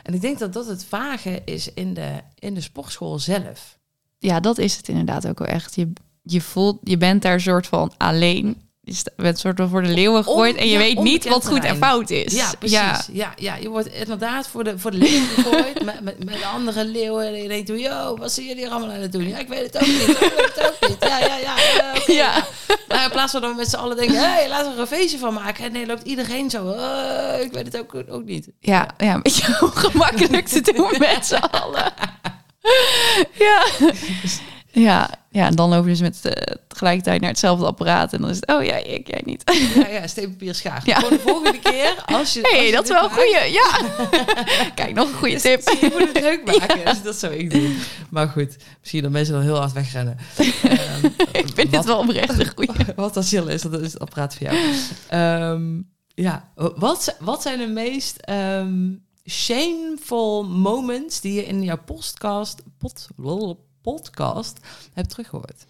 En 0.04 0.14
ik 0.14 0.22
denk 0.22 0.40
dat 0.40 0.54
dat 0.54 0.66
het 0.66 0.86
vage 0.86 1.42
is 1.46 1.74
in 1.74 1.94
de, 1.94 2.22
in 2.40 2.54
de 2.54 2.62
sportschool 2.62 3.20
zelf. 3.20 3.80
ja, 4.20 4.40
dat 4.40 4.58
is 4.58 4.78
het 4.78 4.88
inderdaad 4.88 5.28
ook 5.28 5.40
wel 5.40 5.48
echt. 5.48 5.76
Je, 5.76 5.94
je 6.24 6.42
voelt, 6.42 6.80
je 6.84 6.98
bent 6.98 7.22
daar 7.22 7.42
soort 7.42 7.68
van 7.68 7.94
alleen. 7.98 8.69
Je 8.98 9.24
bent 9.24 9.40
soort 9.40 9.58
van 9.58 9.70
voor 9.70 9.82
de 9.82 9.88
leeuwen 9.90 10.24
gegooid 10.24 10.56
en 10.56 10.66
je 10.66 10.72
ja, 10.72 10.78
weet 10.78 11.00
niet 11.00 11.28
wat 11.28 11.48
goed 11.48 11.64
en 11.64 11.78
fout 11.78 12.10
is. 12.10 12.34
Ja, 12.34 12.52
precies. 12.60 12.78
Ja. 13.12 13.34
Ja, 13.36 13.56
je 13.56 13.70
wordt 13.70 13.88
inderdaad 13.94 14.48
voor 14.48 14.64
de, 14.64 14.80
voor 14.80 14.92
de 14.92 14.98
leeuwen 14.98 15.28
gegooid 15.36 15.84
met, 15.84 16.02
met, 16.02 16.24
met 16.26 16.44
andere 16.54 16.86
leeuwen. 16.86 17.28
En 17.28 17.42
je 17.42 17.48
denkt, 17.48 17.68
yo, 17.68 18.16
wat 18.18 18.32
zijn 18.32 18.46
jullie 18.46 18.62
hier 18.64 18.72
allemaal 18.72 18.92
aan 18.96 19.02
het 19.02 19.12
doen? 19.12 19.28
Ja, 19.28 19.38
ik 19.38 19.48
weet 19.48 19.74
het 19.74 19.76
ook 19.76 19.88
niet. 19.88 20.08
Ik 20.08 20.18
weet 20.20 20.52
het 20.56 20.68
ook 20.82 20.90
niet. 20.90 20.98
Ja, 21.00 21.20
ja, 21.20 21.38
ja. 21.38 21.56
ja. 22.08 22.46
Nou, 22.88 23.04
in 23.04 23.10
plaats 23.12 23.32
van 23.32 23.42
dat 23.42 23.50
we 23.52 23.56
met 23.58 23.70
z'n 23.70 23.76
allen 23.76 23.98
denken, 23.98 24.16
hé, 24.16 24.26
hey, 24.26 24.50
laten 24.50 24.68
we 24.68 24.74
er 24.74 24.80
een 24.82 24.88
feestje 24.88 25.18
van 25.18 25.34
maken. 25.34 25.64
En 25.66 25.72
nee, 25.72 25.86
loopt 25.86 26.04
iedereen 26.08 26.50
zo. 26.50 26.72
"Eh, 26.72 27.42
ik 27.42 27.52
weet 27.52 27.66
het 27.66 27.78
ook, 27.78 27.96
ook 28.10 28.24
niet. 28.26 28.48
Ja, 28.60 28.88
ja, 28.98 29.14
een 29.14 29.22
beetje 29.22 29.58
ongemakkelijk 29.66 30.48
te 30.48 30.62
doen 30.62 30.94
met 31.00 31.26
z'n 31.26 31.34
allen. 31.36 31.94
Ja. 33.38 33.66
Ja, 34.72 35.10
ja, 35.32 35.46
en 35.46 35.56
dan 35.56 35.70
lopen 35.70 35.88
dus 35.88 36.02
met 36.02 36.22
tegelijkertijd 36.68 37.22
naar 37.22 37.30
hetzelfde 37.30 37.66
apparaat. 37.66 38.14
En 38.14 38.22
dan 38.22 38.30
is 38.30 38.36
het, 38.36 38.50
oh 38.50 38.64
ja, 38.64 38.76
ik, 38.76 39.08
jij 39.08 39.22
niet. 39.26 39.44
Ja, 39.76 39.88
ja, 39.88 40.54
schaar. 40.54 40.82
Ja. 40.86 41.00
Voor 41.00 41.10
de 41.10 41.20
volgende 41.20 41.60
keer, 41.60 42.04
als 42.06 42.34
je... 42.34 42.42
Als 42.44 42.52
hey, 42.52 42.66
je 42.66 42.72
dat 42.72 42.84
is 42.84 42.90
wel 42.90 43.04
een 43.04 43.10
goeie. 43.10 43.52
Ja. 43.52 43.72
Kijk, 44.76 44.94
nog 44.94 45.08
een 45.08 45.14
goede 45.14 45.40
tip. 45.40 45.62
Je 45.70 45.90
moet 45.92 46.14
het 46.14 46.22
leuk 46.22 46.46
maken. 46.58 46.86
Dus 46.86 47.02
dat 47.02 47.16
zou 47.16 47.34
ik 47.34 47.52
doen. 47.52 47.78
Maar 48.10 48.28
goed, 48.28 48.58
misschien 48.80 49.02
dat 49.02 49.12
mensen 49.12 49.34
dan 49.34 49.44
heel 49.44 49.58
hard 49.58 49.74
wegrennen. 49.74 50.18
Ehm, 50.38 51.06
Ik 51.32 51.48
vind 51.54 51.72
dit 51.72 51.86
wel 51.86 51.98
oprecht 52.00 52.40
een 52.40 52.52
goeie. 52.56 52.72
Wat 52.96 53.18
als 53.18 53.30
Jill 53.30 53.48
is, 53.48 53.62
dat 53.62 53.82
is 53.82 53.94
het 53.94 54.02
apparaat 54.02 54.36
voor 54.36 54.48
jou. 54.48 54.58
Ehm, 55.08 55.82
ja, 56.14 56.52
wat, 56.56 57.16
wat 57.20 57.42
zijn 57.42 57.60
de 57.60 57.68
meest 57.68 58.18
ehm, 58.18 58.92
shameful 59.30 60.44
moments 60.44 61.22
die 61.22 61.34
je 61.34 61.46
in 61.46 61.64
jouw 61.64 61.80
podcast, 61.86 62.62
pod, 62.78 63.08
podcast 63.82 64.60
hebt 64.94 65.10
teruggehoord? 65.10 65.66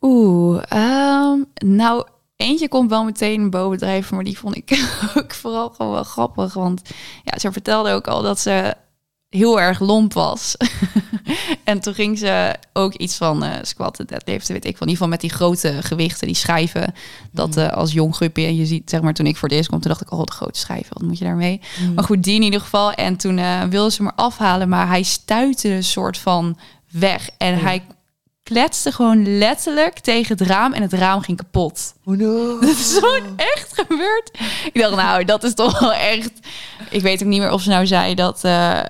Oeh, 0.00 0.62
ehm, 0.68 1.38
nou, 1.54 2.06
eentje 2.36 2.68
komt 2.68 2.90
wel 2.90 3.04
meteen 3.04 3.50
bovendrijven, 3.50 4.14
maar 4.14 4.24
die 4.24 4.38
vond 4.38 4.56
ik 4.56 4.88
ook 5.18 5.34
vooral 5.34 5.70
gewoon 5.70 5.92
wel 5.92 6.04
grappig. 6.04 6.54
Want 6.54 6.82
ja, 7.24 7.38
ze 7.38 7.52
vertelde 7.52 7.92
ook 7.92 8.06
al 8.08 8.22
dat 8.22 8.40
ze 8.40 8.74
heel 9.28 9.60
erg 9.60 9.80
lomp 9.80 10.12
was. 10.12 10.56
en 11.64 11.80
toen 11.80 11.94
ging 11.94 12.18
ze 12.18 12.54
ook 12.72 12.94
iets 12.94 13.16
van 13.16 13.44
eh 13.44 13.58
squatten, 13.62 14.06
deadliften, 14.06 14.52
weet 14.52 14.64
ik 14.64 14.76
van. 14.76 14.86
In 14.86 14.92
ieder 14.92 14.92
geval 14.92 15.08
met 15.08 15.20
die 15.20 15.30
grote 15.30 15.82
gewichten, 15.82 16.26
die 16.26 16.36
schijven. 16.36 16.94
Dat 17.30 17.56
eh, 17.56 17.72
als 17.72 17.92
en 17.92 18.56
je 18.56 18.66
ziet, 18.66 18.90
zeg 18.90 19.00
maar, 19.00 19.14
toen 19.14 19.26
ik 19.26 19.36
voor 19.36 19.48
het 19.48 19.56
eerst 19.56 19.68
kwam, 19.68 19.80
toen 19.80 19.90
dacht 19.90 20.02
ik, 20.02 20.12
oh, 20.12 20.24
de 20.24 20.32
grote 20.32 20.58
schijven, 20.58 20.92
wat 20.92 21.02
moet 21.02 21.18
je 21.18 21.24
daarmee? 21.24 21.60
Maar 21.94 22.04
goed, 22.04 22.22
die 22.22 22.34
in 22.34 22.42
ieder 22.42 22.60
geval. 22.60 22.92
En 22.92 23.16
toen 23.16 23.38
eh, 23.38 23.62
wilde 23.62 23.90
ze 23.90 24.02
me 24.02 24.12
afhalen, 24.14 24.68
maar 24.68 24.88
hij 24.88 25.02
stuitte 25.02 25.68
een 25.68 25.84
soort 25.84 26.18
van 26.18 26.58
weg. 26.92 27.28
En 27.38 27.54
Oh. 27.54 27.62
hij 27.62 27.82
kletste 28.42 28.92
gewoon 28.92 29.38
letterlijk 29.38 29.98
tegen 29.98 30.38
het 30.38 30.46
raam 30.48 30.72
en 30.72 30.82
het 30.82 30.92
raam 30.92 31.20
ging 31.20 31.36
kapot. 31.36 31.94
Oh 32.04 32.16
no. 32.16 32.58
Dat 32.60 32.68
is 32.70 32.96
gewoon 32.98 33.32
echt 33.36 33.72
gebeurd. 33.74 34.30
Ik 34.72 34.80
dacht, 34.80 34.96
nou, 34.96 35.24
dat 35.24 35.44
is 35.44 35.54
toch 35.54 35.78
wel 35.78 35.92
echt... 35.92 36.30
Ik 36.90 37.02
weet 37.02 37.22
ook 37.22 37.28
niet 37.28 37.40
meer 37.40 37.52
of 37.52 37.62
ze 37.62 37.68
nou 37.68 37.86
zei 37.86 38.14
dat... 38.14 38.44
eh, 38.44 38.80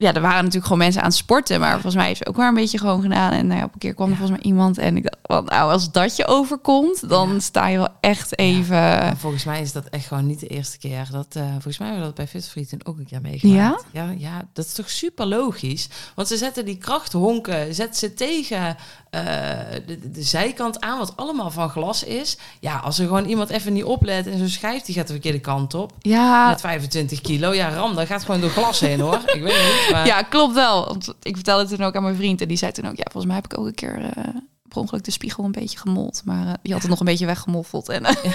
ja, 0.00 0.14
er 0.14 0.20
waren 0.20 0.36
natuurlijk 0.36 0.64
gewoon 0.64 0.78
mensen 0.78 1.00
aan 1.02 1.08
het 1.08 1.16
sporten, 1.16 1.60
maar 1.60 1.72
volgens 1.72 1.94
mij 1.94 2.06
heeft 2.06 2.18
ze 2.18 2.26
ook 2.26 2.36
maar 2.36 2.48
een 2.48 2.54
beetje 2.54 2.78
gewoon 2.78 3.02
gedaan. 3.02 3.32
En 3.32 3.46
nou 3.46 3.62
op 3.64 3.72
een 3.72 3.78
keer 3.78 3.94
kwam 3.94 4.10
er 4.10 4.16
volgens 4.16 4.38
mij 4.38 4.46
iemand 4.50 4.78
en 4.78 4.96
ik 4.96 5.02
dacht, 5.02 5.16
want 5.22 5.50
nou, 5.50 5.72
als 5.72 5.92
dat 5.92 6.16
je 6.16 6.26
overkomt, 6.26 7.08
dan 7.08 7.32
Ja. 7.32 7.38
sta 7.40 7.66
je 7.68 7.76
wel 7.76 7.88
echt 8.00 8.38
even. 8.38 9.00
En 9.00 9.16
volgens 9.16 9.44
mij 9.44 9.60
is 9.60 9.72
dat 9.72 9.86
echt 9.86 10.06
gewoon 10.06 10.26
niet 10.26 10.40
de 10.40 10.46
eerste 10.46 10.78
keer. 10.78 11.08
Dat, 11.10 11.26
eh, 11.36 11.42
volgens 11.50 11.78
mij 11.78 11.88
hebben 11.88 12.06
we 12.06 12.14
dat 12.14 12.24
bij 12.24 12.40
Fitfried 12.40 12.68
toen 12.68 12.80
ook 12.84 12.98
een 12.98 13.06
keer 13.06 13.20
meegemaakt. 13.20 13.84
Ja? 13.92 14.14
ja? 14.18 14.48
Dat 14.52 14.64
is 14.64 14.72
toch 14.72 14.90
super 14.90 15.26
logisch. 15.26 15.88
Want 16.14 16.28
ze 16.28 16.36
zetten 16.36 16.64
die 16.64 16.78
krachthonken, 16.78 17.74
zetten 17.74 17.98
ze 17.98 18.14
tegen 18.14 18.76
de, 19.10 19.82
de, 19.86 20.10
de 20.10 20.22
zijkant 20.22 20.80
aan, 20.80 20.98
wat 20.98 21.16
allemaal 21.16 21.50
van 21.50 21.70
glas 21.70 22.04
is. 22.04 22.36
Ja, 22.60 22.78
als 22.78 22.98
er 22.98 23.06
gewoon 23.06 23.24
iemand 23.24 23.50
even 23.50 23.72
niet 23.72 23.84
oplet 23.84 24.26
en 24.26 24.38
zo'n 24.38 24.48
schijf 24.48 24.82
die 24.82 24.94
gaat 24.94 25.06
de 25.06 25.12
verkeerde 25.12 25.40
kant 25.40 25.74
op. 25.74 25.92
Ja, 25.98 26.48
Met 26.48 26.60
25 26.60 27.20
kilo. 27.20 27.54
Ja, 27.54 27.68
ram, 27.68 27.94
dat 27.94 28.06
gaat 28.06 28.24
gewoon 28.24 28.40
door 28.40 28.50
glas 28.50 28.80
heen 28.80 29.00
hoor. 29.00 29.20
Ik 29.26 29.42
weet 29.42 29.62
niet. 29.62 29.88
Maar... 29.92 30.06
Ja, 30.06 30.22
klopt 30.22 30.54
wel. 30.54 30.84
Want 30.84 31.14
ik 31.22 31.34
vertelde 31.34 31.60
het 31.60 31.76
toen 31.76 31.86
ook 31.86 31.96
aan 31.96 32.02
mijn 32.02 32.16
vriend. 32.16 32.40
En 32.40 32.48
die 32.48 32.56
zei 32.56 32.72
toen 32.72 32.88
ook, 32.88 32.96
ja, 32.96 33.04
volgens 33.10 33.26
mij 33.26 33.34
heb 33.34 33.52
ik 33.52 33.58
ook 33.58 33.66
een 33.66 33.74
keer 33.74 34.04
eh 34.14 34.34
per 34.70 34.78
ongeluk 34.78 35.04
de 35.04 35.10
spiegel 35.10 35.44
een 35.44 35.52
beetje 35.52 35.78
gemold. 35.78 36.22
Maar 36.24 36.46
eh, 36.46 36.52
die 36.62 36.72
had 36.72 36.82
het 36.82 36.90
nog 36.90 37.00
een 37.00 37.06
beetje 37.06 37.26
weggemoffeld. 37.26 37.88
En, 37.88 38.04
eh, 38.04 38.32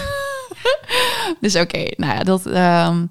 dus 1.42 1.56
oké, 1.56 1.84
nou 1.96 2.14
ja, 2.14 2.24
dat... 2.24 2.46
ehm, 2.46 3.06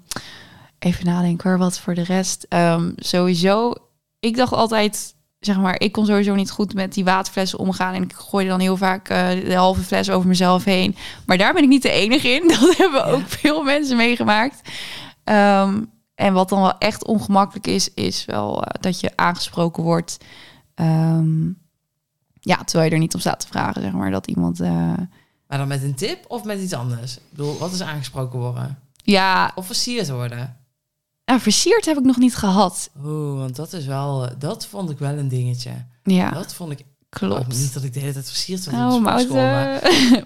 even 0.79 1.05
nadenken 1.05 1.49
hoor, 1.49 1.59
wat 1.59 1.79
voor 1.79 1.93
de 1.93 2.03
rest. 2.03 2.45
Ehm, 2.49 2.91
sowieso, 2.95 3.73
ik 4.19 4.35
dacht 4.35 4.53
altijd... 4.53 5.14
Zeg 5.45 5.57
maar, 5.57 5.79
ik 5.79 5.91
kon 5.91 6.05
sowieso 6.05 6.35
niet 6.35 6.51
goed 6.51 6.73
met 6.73 6.93
die 6.93 7.03
waterflessen 7.03 7.59
omgaan. 7.59 7.93
En 7.93 8.03
ik 8.03 8.13
gooide 8.13 8.49
dan 8.49 8.59
heel 8.59 8.77
vaak 8.77 9.09
eh, 9.09 9.29
de 9.29 9.55
halve 9.55 9.81
fles 9.81 10.09
over 10.09 10.27
mezelf 10.27 10.63
heen. 10.63 10.95
Maar 11.25 11.37
daar 11.37 11.53
ben 11.53 11.63
ik 11.63 11.69
niet 11.69 11.81
de 11.81 11.89
enige 11.91 12.27
in. 12.29 12.47
Dat 12.59 12.77
hebben 12.77 13.05
Ja. 13.07 13.11
ook 13.11 13.27
veel 13.27 13.63
mensen 13.63 13.97
meegemaakt. 13.97 14.69
Ehm, 15.23 15.81
en 16.15 16.33
wat 16.33 16.49
dan 16.49 16.61
wel 16.61 16.77
echt 16.77 17.05
ongemakkelijk 17.05 17.67
is, 17.67 17.93
is 17.93 18.25
wel 18.25 18.63
eh, 18.63 18.81
dat 18.81 18.99
je 18.99 19.11
aangesproken 19.15 19.83
wordt. 19.83 20.17
ehm, 20.75 21.45
ja, 22.39 22.55
terwijl 22.63 22.87
je 22.89 22.93
er 22.95 23.01
niet 23.01 23.13
om 23.13 23.19
staat 23.19 23.39
te 23.39 23.47
vragen, 23.47 23.81
zeg 23.81 23.91
maar. 23.91 24.11
Dat 24.11 24.27
iemand. 24.27 24.59
eh, 24.59 24.69
Maar 25.47 25.57
dan 25.57 25.67
met 25.67 25.83
een 25.83 25.95
tip 25.95 26.25
of 26.27 26.43
met 26.43 26.59
iets 26.61 26.73
anders? 26.73 27.15
Ik 27.15 27.21
bedoel, 27.29 27.57
wat 27.57 27.71
is 27.73 27.81
aangesproken 27.81 28.39
worden? 28.39 28.79
ja, 29.03 29.51
Of 29.55 29.65
versierd 29.65 30.09
worden? 30.09 30.57
Nou, 31.25 31.39
versierd 31.39 31.85
heb 31.85 31.97
ik 31.97 32.03
nog 32.03 32.17
niet 32.17 32.35
gehad. 32.35 32.89
Oeh, 33.03 33.39
want 33.39 33.55
dat 33.55 33.73
is 33.73 33.85
wel, 33.85 34.25
eh, 34.25 34.31
dat 34.39 34.65
vond 34.65 34.89
ik 34.89 34.97
wel 34.97 35.17
een 35.17 35.27
dingetje. 35.27 35.71
Ja, 36.03 36.29
Dat 36.31 36.53
vond 36.53 36.71
ik 36.71 36.85
klopt. 37.09 37.47
Niet 37.47 37.73
dat 37.73 37.83
ik 37.83 37.93
de 37.93 37.99
hele 37.99 38.13
tijd 38.13 38.27
versierd 38.27 38.65
was 38.65 38.73
Oh, 38.73 39.01
maar, 39.01 39.19
eh, 39.19 40.21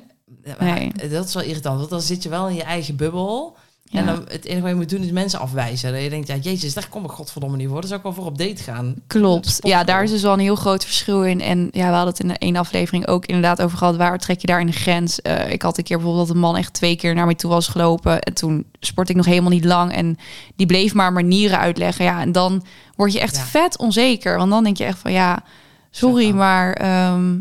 maar 0.60 1.10
dat 1.10 1.28
is 1.28 1.34
wel 1.34 1.44
irritant. 1.44 1.78
Want 1.78 1.90
dan 1.90 2.02
zit 2.02 2.24
je 2.24 2.30
wel 2.30 2.48
in 2.48 2.56
je 2.56 2.64
eigen 2.64 2.96
bubbel. 2.96 3.58
Ja. 3.92 4.00
En 4.00 4.06
dan, 4.06 4.26
het 4.28 4.46
enige 4.46 4.62
wat 4.62 4.70
je 4.70 4.76
moet 4.76 4.90
doen 4.90 5.02
is 5.04 5.12
mensen 5.12 5.40
afwijzen. 5.40 5.92
Dat 5.94 6.02
je 6.02 6.10
denkt, 6.10 6.28
ja, 6.28 6.36
jezus, 6.36 6.74
daar 6.74 6.88
kom 6.90 7.04
ik 7.04 7.12
godverdomme 7.12 7.58
niet 7.58 7.68
voor. 7.68 7.84
Zou 7.84 7.96
ik 7.96 8.04
wel 8.04 8.14
voor 8.14 8.26
op 8.26 8.38
date 8.38 8.64
gaan. 8.64 8.96
Klopt. 9.08 9.58
Ja, 9.62 9.84
daar 9.84 10.04
is 10.04 10.10
dus 10.10 10.22
wel 10.22 10.34
een 10.34 10.40
heel 10.40 10.56
groot 10.56 10.86
verschil 10.86 11.24
in. 11.24 11.42
En 11.42 11.68
ja, 11.72 11.88
we 11.88 11.94
hadden 11.96 12.14
het 12.14 12.20
in 12.20 12.28
de 12.28 12.38
één 12.38 12.56
aflevering 12.56 13.08
ook 13.08 13.26
inderdaad 13.26 13.62
over 13.62 13.78
gehad. 13.78 13.96
Waar 13.96 14.20
trek 14.20 14.40
je 14.42 14.48
daar 14.48 14.60
in 14.60 14.66
de 14.66 14.72
grens? 14.72 15.22
Eh, 15.22 15.52
ik 15.52 15.62
had 15.62 15.78
een 15.78 15.84
keer 15.84 15.98
bijvoorbeeld 15.98 16.28
dat 16.28 16.36
een 16.36 16.42
man 16.42 16.58
echt 16.58 16.74
twee 16.74 16.96
keer 16.96 17.16
naar 17.16 17.26
mij 17.26 17.36
toe 17.36 17.50
was 17.50 17.68
gelopen. 17.68 18.22
En 18.22 18.34
toen 18.34 18.66
sportte 18.80 19.12
ik 19.12 19.18
nog 19.18 19.28
helemaal 19.28 19.50
niet 19.50 19.66
lang. 19.66 19.94
En 19.94 20.18
die 20.56 20.68
bleef 20.68 20.94
maar 20.94 21.14
manieren 21.14 21.60
uitleggen. 21.60 22.06
Ja, 22.06 22.22
en 22.22 22.32
dan 22.32 22.64
word 22.96 23.14
je 23.14 23.20
echt 23.20 23.36
Ja. 23.36 23.44
vet 23.44 23.78
onzeker. 23.78 24.38
Want 24.38 24.50
dan 24.50 24.64
denk 24.64 24.78
je 24.78 24.84
echt 24.86 25.00
van 25.00 25.12
ja, 25.12 25.44
sorry, 25.92 26.32
maar 26.32 26.74
ehm, 26.74 27.38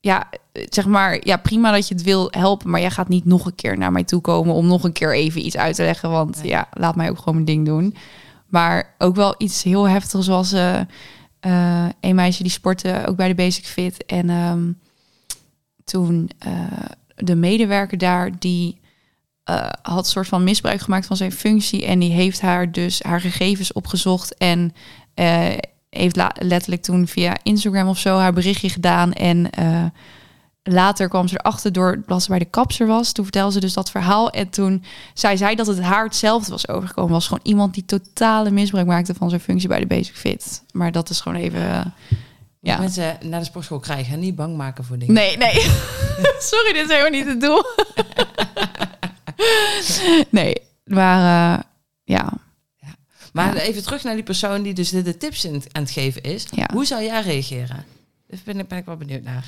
ja, 0.00 0.28
zeg 0.68 0.86
maar, 0.86 1.18
ja, 1.26 1.36
prima 1.36 1.72
dat 1.72 1.88
je 1.88 1.94
het 1.94 2.02
wil 2.02 2.28
helpen. 2.30 2.70
Maar 2.70 2.80
jij 2.80 2.90
gaat 2.90 3.08
niet 3.08 3.24
nog 3.24 3.46
een 3.46 3.54
keer 3.54 3.78
naar 3.78 3.92
mij 3.92 4.04
toe 4.04 4.20
komen 4.20 4.54
om 4.54 4.66
nog 4.66 4.84
een 4.84 4.92
keer 4.92 5.14
even 5.14 5.46
iets 5.46 5.56
uit 5.56 5.74
te 5.74 5.82
leggen. 5.82 6.10
Want 6.10 6.40
ja, 6.42 6.68
laat 6.72 6.96
mij 6.96 7.10
ook 7.10 7.18
gewoon 7.18 7.34
mijn 7.34 7.46
ding 7.46 7.66
doen. 7.66 7.96
Maar 8.46 8.94
ook 8.98 9.16
wel 9.16 9.34
iets 9.38 9.62
heel 9.62 9.88
heftigs 9.88 10.24
zoals 10.24 10.52
eh 10.52 10.80
eh, 11.46 11.86
een 12.00 12.14
meisje 12.14 12.42
die 12.42 12.52
sportte 12.52 13.04
ook 13.06 13.16
bij 13.16 13.28
de 13.28 13.34
Basic 13.34 13.66
Fit. 13.66 14.04
En 14.06 14.30
ehm, 14.30 14.72
toen 15.84 16.30
eh, 16.38 16.52
de 17.14 17.34
medewerker 17.34 17.98
daar, 17.98 18.30
die 18.38 18.80
had 19.82 19.98
een 19.98 20.04
soort 20.04 20.28
van 20.28 20.44
misbruik 20.44 20.80
gemaakt 20.80 21.06
van 21.06 21.16
zijn 21.16 21.32
functie. 21.32 21.86
En 21.86 21.98
die 21.98 22.12
heeft 22.12 22.40
haar 22.40 22.72
dus 22.72 23.02
haar 23.02 23.20
gegevens 23.20 23.72
opgezocht. 23.72 24.34
En 24.34 24.74
heeft 25.90 26.16
letterlijk 26.38 26.82
toen 26.82 27.06
via 27.06 27.36
Instagram 27.42 27.88
of 27.88 27.98
zo 27.98 28.18
haar 28.18 28.32
berichtje 28.32 28.68
gedaan. 28.68 29.12
En 29.12 29.50
later 30.68 31.08
kwam 31.08 31.28
ze 31.28 31.38
erachter 31.38 31.72
door 31.72 32.02
dat 32.06 32.22
ze 32.22 32.28
bij 32.28 32.38
de 32.38 32.44
kapser 32.44 32.86
was. 32.86 33.12
Toen 33.12 33.24
vertelde 33.24 33.52
ze 33.52 33.60
dus 33.60 33.72
dat 33.72 33.90
verhaal. 33.90 34.30
En 34.30 34.48
toen 34.48 34.84
zei 35.14 35.36
zij 35.36 35.54
dat 35.54 35.66
het 35.66 35.80
haar 35.80 36.04
hetzelfde 36.04 36.50
was 36.50 36.68
overgekomen. 36.68 37.12
Was 37.12 37.26
gewoon 37.26 37.40
iemand 37.46 37.74
die 37.74 37.84
totale 37.84 38.50
misbruik 38.50 38.86
maakte 38.86 39.14
van 39.14 39.28
zijn 39.28 39.40
functie 39.40 39.68
bij 39.68 39.80
de 39.80 39.86
Basic 39.86 40.16
Fit. 40.16 40.62
Maar 40.72 40.92
dat 40.92 41.10
is 41.10 41.20
gewoon 41.20 41.38
even. 41.38 41.94
Ja. 42.60 42.78
Mensen 42.78 43.16
naar 43.24 43.40
de 43.40 43.46
sportschool 43.46 43.78
krijgen 43.78 44.12
en 44.14 44.20
niet 44.20 44.36
bang 44.36 44.56
maken 44.56 44.84
voor 44.84 44.98
dingen. 44.98 45.14
Nee, 45.14 45.36
nee. 45.36 45.54
Sorry, 46.50 46.72
dit 46.72 46.84
is 46.84 46.88
helemaal 46.96 47.10
niet 47.10 47.26
het 47.26 47.40
doel. 47.40 47.62
nee, 50.30 50.54
maar 50.84 51.54
eh, 51.58 51.62
ja. 52.04 52.32
Maar 53.32 53.54
Ja. 53.54 53.60
even 53.60 53.82
terug 53.82 54.02
naar 54.04 54.14
die 54.14 54.22
persoon 54.22 54.62
die 54.62 54.74
dus 54.74 54.90
de, 54.90 55.02
de 55.02 55.16
tips 55.16 55.44
in, 55.44 55.62
aan 55.72 55.82
het 55.82 55.90
geven 55.90 56.22
is. 56.22 56.46
Ja. 56.50 56.68
Hoe 56.72 56.86
zou 56.86 57.02
jij 57.02 57.22
reageren? 57.22 57.84
Daar 58.28 58.40
ben 58.44 58.58
ik, 58.58 58.68
ben 58.68 58.78
ik 58.78 58.84
wel 58.84 58.96
benieuwd 58.96 59.22
naar. 59.22 59.44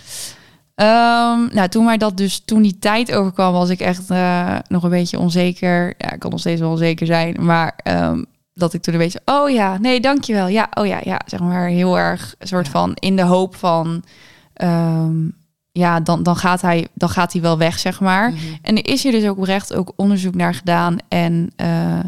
Ehm, 0.79 1.55
nou, 1.55 1.69
toen 1.69 1.85
mij 1.85 1.97
dat 1.97 2.17
dus 2.17 2.39
toen 2.45 2.63
die 2.63 2.79
tijd 2.79 3.13
overkwam, 3.13 3.53
was 3.53 3.69
ik 3.69 3.81
echt 3.81 4.11
eh, 4.11 4.59
nog 4.69 4.83
een 4.83 4.91
beetje 4.91 5.19
onzeker. 5.19 5.95
Ja, 5.99 6.13
ik 6.13 6.19
kan 6.19 6.31
nog 6.31 6.41
steeds 6.41 6.61
wel 6.61 6.71
onzeker 6.71 7.07
zijn, 7.07 7.37
maar 7.41 7.73
ehm, 7.83 8.23
dat 8.55 8.75
ik 8.75 8.83
toen 8.83 8.95
een 8.95 9.01
beetje, 9.01 9.21
oh 9.25 9.51
ja, 9.51 9.79
nee, 9.79 10.01
dankjewel. 10.01 10.47
Ja, 10.49 10.69
oh 10.75 10.87
ja, 10.87 11.01
ja, 11.05 11.21
zeg 11.27 11.41
maar 11.41 11.67
heel 11.69 11.99
erg 11.99 12.35
soort 12.39 12.67
Ja. 12.67 12.73
van 12.73 12.95
in 12.95 13.17
de 13.17 13.23
hoop 13.23 13.57
van, 13.57 14.05
ehm, 14.53 15.29
ja, 15.73 16.01
dan, 16.01 16.23
dan, 16.23 16.37
gaat 16.37 16.61
hij, 16.61 16.89
dan 16.95 17.09
gaat 17.09 17.33
hij 17.33 17.43
wel 17.43 17.59
weg, 17.59 17.79
zeg 17.79 18.01
maar. 18.01 18.31
Mhm. 18.31 18.41
En 18.63 18.77
er 18.77 18.87
is 18.87 19.03
hier 19.03 19.13
dus 19.13 19.27
ook 19.27 19.39
oprecht 19.39 19.75
ook 19.75 19.93
onderzoek 19.97 20.35
naar 20.35 20.55
gedaan. 20.55 20.97
En 21.09 21.51
eh, 21.57 21.99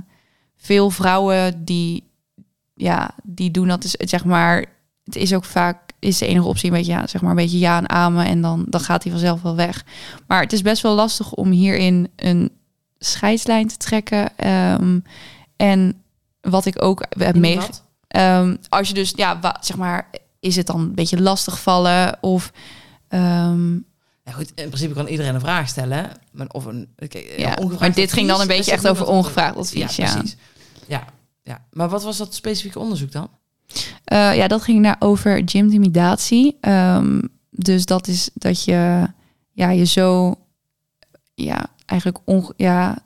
veel 0.57 0.91
vrouwen 0.91 1.65
die, 1.65 2.05
ja, 2.75 3.11
die 3.23 3.51
doen 3.51 3.69
dat 3.69 3.83
dus, 3.83 3.93
zeg 3.93 4.25
maar, 4.25 4.65
het 5.05 5.17
is 5.17 5.35
ook 5.35 5.45
vaak, 5.45 5.90
is 6.01 6.19
de 6.19 6.27
enige 6.27 6.47
optie 6.47 6.71
een 6.71 6.77
beetje, 6.77 6.93
ja, 6.93 7.07
zeg 7.07 7.21
maar, 7.21 7.31
een 7.31 7.37
beetje 7.37 7.59
ja 7.59 7.77
en 7.79 7.89
amen 7.91 8.27
en 8.27 8.41
dan, 8.41 8.65
dan 8.69 8.81
gaat 8.81 9.03
hij 9.03 9.13
vanzelf 9.13 9.43
wel 9.43 9.57
weg. 9.57 9.85
Maar 10.27 10.41
het 10.43 10.53
is 10.53 10.63
best 10.63 10.83
wel 10.83 10.95
lastig 10.95 11.33
om 11.33 11.51
hierin 11.51 12.09
een 12.17 12.51
scheidslijn 12.99 13.69
te 13.69 13.77
trekken. 13.77 14.37
Ehm, 14.39 14.99
en 15.57 16.03
wat 16.41 16.67
ik 16.67 16.83
ook 16.83 17.05
heb 17.19 17.37
mee, 17.37 17.57
wat? 17.57 17.83
Ehm, 18.09 18.57
als 18.69 18.89
je 18.89 18.95
dus, 18.95 19.13
ja, 19.17 19.41
wa- 19.41 19.57
zeg 19.61 19.77
maar, 19.77 20.11
is 20.41 20.57
het 20.57 20.67
dan 20.67 20.81
een 20.81 20.95
beetje 20.95 21.21
lastig 21.21 21.61
vallen 21.63 22.19
of 22.21 22.53
ehm, 23.09 23.73
Ja, 24.25 24.33
goed, 24.33 24.53
in 24.55 24.67
principe 24.69 24.95
kan 24.95 25.07
iedereen 25.07 25.35
een 25.35 25.41
vraag 25.41 25.69
stellen. 25.69 26.11
Maar 26.33 26.47
of 26.47 26.65
een, 26.65 26.89
kijk, 26.97 27.35
Ja, 27.37 27.49
ongevraagd 27.55 27.81
maar 27.81 27.93
dit 27.95 28.13
ging 28.13 28.29
dan 28.29 28.41
een 28.41 28.47
beetje 28.47 28.73
echt 28.73 28.89
over 28.89 29.07
ongevraagd 29.07 29.57
advies, 29.57 29.97
ja. 29.97 30.05
Ja, 30.07 30.13
precies. 30.13 30.37
Ja, 30.87 31.05
ja. 31.43 31.65
Maar 31.71 31.89
wat 31.89 32.03
was 32.03 32.17
dat 32.17 32.35
specifieke 32.35 32.79
onderzoek 32.79 33.13
dan? 33.13 33.29
Eh, 34.05 34.37
ja, 34.37 34.49
dat 34.49 34.63
ging 34.63 34.81
naar 34.81 34.97
over 34.99 35.43
gymtimidatie. 35.45 36.57
Ehm 36.61 37.19
dus 37.51 37.87
dat 37.87 38.07
is 38.07 38.31
dat 38.35 38.65
je 38.65 39.09
ja, 39.53 39.71
je 39.71 39.85
zo 39.85 40.35
ja, 41.35 41.67
eigenlijk 41.87 42.21
onge 42.25 42.53
ja, 42.57 42.99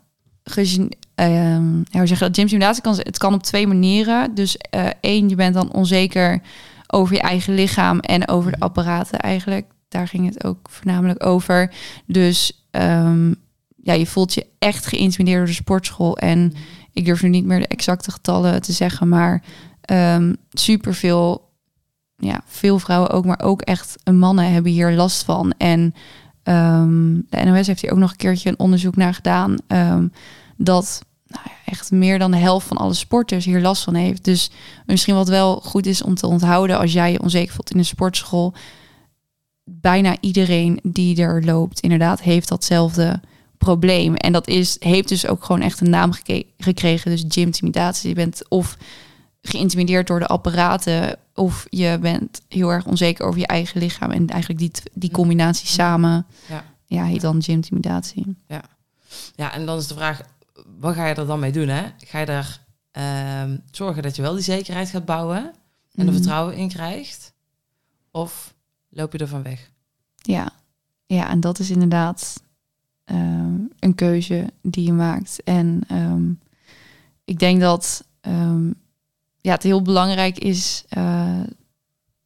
gegen, 0.45 0.89
ehm, 1.15 1.77
ja, 1.77 1.99
hoe 1.99 2.07
zeg 2.07 2.19
je 2.19 2.25
dat? 2.25 2.37
Gymtimidatie 2.37 2.83
kan 2.83 2.97
het 2.97 3.19
kan 3.19 3.35
op 3.35 3.43
twee 3.43 3.67
manieren. 3.67 4.35
Dus 4.35 4.57
eh, 4.57 4.87
één, 5.01 5.29
je 5.29 5.35
bent 5.35 5.55
dan 5.55 5.73
onzeker 5.73 6.43
over 6.87 7.15
je 7.15 7.21
eigen 7.21 7.55
lichaam 7.55 7.99
en 7.99 8.29
over 8.29 8.51
de 8.51 8.59
apparaten 8.59 9.19
eigenlijk. 9.19 9.67
Daar 9.89 10.09
ging 10.09 10.27
het 10.27 10.45
ook 10.45 10.69
voornamelijk 10.71 11.27
over. 11.27 11.73
Dus 12.07 12.67
ehm, 12.71 13.35
ja, 13.77 13.93
je 13.93 14.07
voelt 14.07 14.35
je 14.35 14.47
echt 14.59 14.87
geïntimideerd 14.87 15.39
door 15.39 15.47
de 15.47 15.53
sportschool 15.53 16.19
en 16.19 16.53
ik 16.93 17.05
durf 17.05 17.23
nu 17.23 17.29
niet 17.29 17.45
meer 17.45 17.59
de 17.59 17.67
exacte 17.67 18.11
getallen 18.11 18.63
te 18.63 18.73
zeggen, 18.73 19.09
maar 19.09 19.43
super 19.87 20.37
superveel, 20.51 21.51
ja, 22.17 22.43
veel 22.47 22.79
vrouwen 22.79 23.11
ook, 23.11 23.25
maar 23.25 23.41
ook 23.43 23.63
echt 23.63 23.97
mannen 24.13 24.53
hebben 24.53 24.73
hier 24.73 24.93
last 24.93 25.25
van. 25.25 25.55
En 25.59 25.95
ehm, 26.43 27.21
de 27.29 27.45
NOS 27.45 27.67
heeft 27.67 27.81
hier 27.81 27.93
ook 27.93 27.99
nog 27.99 28.11
een 28.11 28.17
keertje 28.17 28.49
een 28.49 28.59
onderzoek 28.59 28.97
naar 28.97 29.15
gedaan, 29.15 29.57
ehm, 29.67 30.09
dat 30.57 31.03
nou 31.27 31.47
echt 31.65 31.91
meer 31.91 32.19
dan 32.19 32.31
de 32.31 32.37
helft 32.37 32.67
van 32.67 32.77
alle 32.77 32.95
sporters 32.95 33.45
hier 33.45 33.61
last 33.61 33.83
van 33.83 33.95
heeft. 33.95 34.25
Dus 34.25 34.51
misschien 34.87 35.15
wat 35.15 35.29
wel 35.29 35.61
goed 35.61 35.87
is 35.87 36.03
om 36.03 36.15
te 36.15 36.27
onthouden 36.27 36.79
als 36.79 36.93
jij 36.93 37.13
je 37.13 37.23
onzeker 37.23 37.55
voelt 37.55 37.71
in 37.71 37.79
een 37.79 37.85
sportschool, 37.85 38.55
bijna 39.65 40.17
iedereen 40.21 40.81
die 40.83 41.23
er 41.23 41.45
loopt, 41.45 41.81
inderdaad, 41.81 42.21
heeft 42.21 42.49
datzelfde 42.49 43.21
probleem. 43.59 44.15
En 44.15 44.33
dat 44.33 44.49
is, 44.49 44.77
heeft 44.79 45.09
dus 45.09 45.27
ook 45.27 45.45
gewoon 45.45 45.61
echt 45.61 45.81
een 45.81 45.91
naam 45.91 46.13
gekregen. 46.59 47.11
Dus 47.11 47.25
gymtimidatie. 47.29 48.09
Je 48.09 48.15
bent 48.15 48.49
of 48.49 48.77
geïntimideerd 49.49 50.07
door 50.07 50.19
de 50.19 50.27
apparaten, 50.27 51.19
of 51.35 51.67
je 51.71 51.99
bent 52.01 52.41
heel 52.49 52.71
erg 52.73 52.87
onzeker 52.87 53.25
over 53.27 53.41
je 53.41 53.47
eigen 53.47 53.81
lichaam. 53.81 54.11
En 54.11 54.27
eigenlijk 54.29 54.61
die, 54.61 54.71
die 54.93 55.11
combinatie 55.11 55.67
samen, 55.69 56.27
Ja. 56.49 56.65
ja, 56.87 57.05
heet 57.05 57.21
dan 57.21 57.43
gymtimidatie. 57.43 58.37
Ja, 59.37 59.53
en 59.53 59.67
dan 59.67 59.79
is 59.79 59.87
de 59.87 59.95
vraag, 59.95 60.21
wat 60.81 60.95
ga 60.95 61.07
je 61.07 61.15
er 61.15 61.27
dan 61.27 61.41
mee 61.41 61.53
doen? 61.53 61.69
Hè? 61.69 61.83
Ga 61.99 62.19
je 62.19 62.27
er 62.27 62.61
ehm, 62.91 63.57
zorgen 63.71 64.03
dat 64.03 64.17
je 64.17 64.23
wel 64.23 64.35
die 64.35 64.43
zekerheid 64.43 64.89
gaat 64.89 65.05
bouwen 65.05 65.39
en 65.39 65.53
er 65.95 66.05
Mhm. 66.05 66.13
vertrouwen 66.13 66.55
in 66.57 66.69
krijgt? 66.69 67.33
Of 68.11 68.55
loop 68.89 69.13
je 69.13 69.19
ervan 69.19 69.43
weg? 69.43 69.71
Ja, 70.17 70.51
ja 71.07 71.29
en 71.31 71.41
dat 71.41 71.59
is 71.59 71.71
inderdaad 71.71 72.43
ehm, 73.05 73.55
een 73.79 73.95
keuze 73.95 74.47
die 74.63 74.85
je 74.85 74.93
maakt. 74.93 75.43
En 75.45 75.81
ehm, 75.89 76.31
ik 77.25 77.39
denk 77.39 77.61
dat 77.61 78.05
ja, 79.45 79.53
het 79.53 79.63
heel 79.63 79.83
belangrijk 79.83 80.39
is 80.39 80.85
eh, 80.89 81.41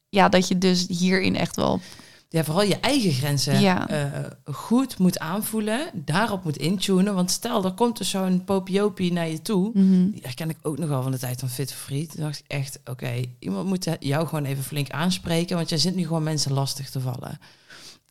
ja, 0.09 0.29
dat 0.29 0.49
je 0.49 0.59
dus 0.59 0.87
hierin 0.89 1.37
echt 1.37 1.57
wel 1.57 1.81
Ja, 2.29 2.45
vooral 2.45 2.63
je 2.65 2.81
eigen 2.81 3.13
grenzen 3.13 3.61
Ja. 3.61 3.89
eh, 3.89 4.25
goed 4.55 4.99
moet 4.99 5.19
aanvoelen, 5.19 5.91
daarop 5.95 6.45
moet 6.45 6.57
intunen. 6.57 7.15
Want 7.15 7.31
stel, 7.31 7.65
er 7.65 7.73
komt 7.73 7.99
dus 7.99 8.11
zo'n 8.11 8.45
popiopie 8.45 9.13
naar 9.13 9.29
je 9.29 9.43
toe. 9.43 9.71
Mhm. 9.75 10.11
Die 10.11 10.21
herken 10.23 10.51
ik 10.51 10.57
ook 10.63 10.79
nog 10.79 10.89
wel 10.89 11.03
van 11.03 11.11
de 11.13 11.19
tijd 11.19 11.41
van 11.41 11.49
Fit 11.49 11.73
for 11.73 11.81
Free. 11.87 12.07
Toen 12.07 12.21
dacht 12.23 12.39
ik 12.39 12.45
echt, 12.47 12.81
oké, 12.85 13.23
iemand 13.39 13.67
moet 13.69 13.87
jou 14.01 14.27
gewoon 14.27 14.45
even 14.45 14.65
flink 14.65 14.91
aanspreken, 14.91 15.57
want 15.57 15.69
jij 15.69 15.79
zit 15.79 15.95
nu 15.95 16.03
gewoon 16.07 16.23
mensen 16.23 16.53
lastig 16.53 16.91
te 16.91 17.01
vallen. 17.01 17.39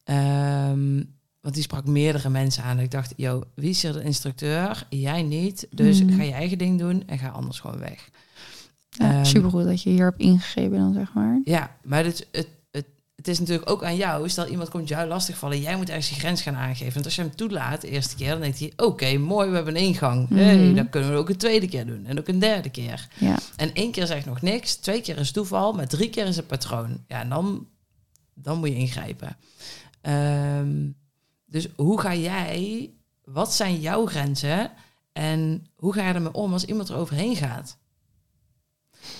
Ehm, 0.03 1.03
want 1.41 1.53
die 1.53 1.63
sprak 1.63 1.85
meerdere 1.85 2.29
mensen 2.29 2.63
aan. 2.63 2.79
Ik 2.79 2.91
dacht, 2.91 3.13
yo, 3.15 3.43
wie 3.55 3.69
is 3.69 3.81
hier 3.81 3.93
de 3.93 4.03
instructeur? 4.03 4.85
Jij 4.89 5.23
niet. 5.23 5.67
Dus 5.71 6.03
Mhm. 6.03 6.15
ga 6.17 6.23
je 6.23 6.31
eigen 6.31 6.57
ding 6.57 6.79
doen 6.79 7.03
en 7.07 7.17
ga 7.17 7.27
anders 7.29 7.59
gewoon 7.59 7.79
weg. 7.79 8.09
Ja, 8.97 9.11
Ehm, 9.13 9.23
supergoed 9.25 9.63
dat 9.65 9.81
je 9.81 9.89
hier 9.89 10.03
hebt 10.03 10.19
ingegeven 10.19 10.77
dan, 10.77 10.93
zeg 10.93 11.13
maar. 11.13 11.41
Ja, 11.43 11.75
maar 11.83 12.03
het, 12.05 12.27
het, 12.31 12.47
het, 12.71 12.85
het 13.15 13.27
is 13.27 13.39
natuurlijk 13.39 13.69
ook 13.69 13.83
aan 13.83 13.95
jou. 13.95 14.29
Stel, 14.29 14.47
iemand 14.47 14.69
komt 14.69 14.87
jou 14.87 15.07
lastigvallen. 15.07 15.61
Jij 15.61 15.75
moet 15.77 15.89
ergens 15.89 16.09
je 16.09 16.15
grens 16.15 16.41
gaan 16.41 16.55
aangeven. 16.55 16.93
Want 16.93 17.05
als 17.05 17.15
je 17.15 17.21
hem 17.21 17.35
toelaat 17.35 17.81
de 17.81 17.89
eerste 17.89 18.15
keer, 18.15 18.29
dan 18.29 18.39
denkt 18.41 18.59
hij... 18.59 18.73
Oké, 18.75 19.17
mooi, 19.17 19.49
we 19.49 19.55
hebben 19.55 19.75
een 19.75 19.81
ingang. 19.83 20.29
hey, 20.29 20.57
Mhm. 20.57 20.75
dan 20.75 20.89
kunnen 20.89 21.09
we 21.09 21.15
het 21.15 21.23
ook 21.23 21.29
een 21.29 21.37
tweede 21.37 21.67
keer 21.67 21.85
doen. 21.85 22.05
En 22.05 22.19
ook 22.19 22.27
een 22.27 22.39
derde 22.39 22.69
keer. 22.69 23.07
Ja, 23.19 23.37
En 23.55 23.73
één 23.73 23.91
keer 23.91 24.05
zegt 24.07 24.25
nog 24.25 24.41
niks. 24.41 24.75
Twee 24.75 25.01
keer 25.01 25.17
is 25.17 25.31
toeval. 25.31 25.73
Maar 25.73 25.87
drie 25.87 26.09
keer 26.09 26.25
is 26.25 26.35
het 26.35 26.47
patroon. 26.47 27.03
Ja, 27.07 27.21
en 27.21 27.29
dan, 27.29 27.67
dan 28.33 28.57
moet 28.57 28.69
je 28.69 28.75
ingrijpen. 28.75 29.37
Ehm, 30.01 30.87
dus 31.45 31.67
hoe 31.75 32.01
ga 32.01 32.15
jij... 32.15 32.89
Wat 33.23 33.53
zijn 33.53 33.79
jouw 33.79 34.05
grenzen? 34.05 34.71
En 35.13 35.67
hoe 35.75 35.93
ga 35.93 36.07
je 36.07 36.13
ermee 36.13 36.33
om 36.33 36.53
als 36.53 36.65
iemand 36.65 36.89
er 36.89 36.95
overheen 36.95 37.35
gaat? 37.35 37.77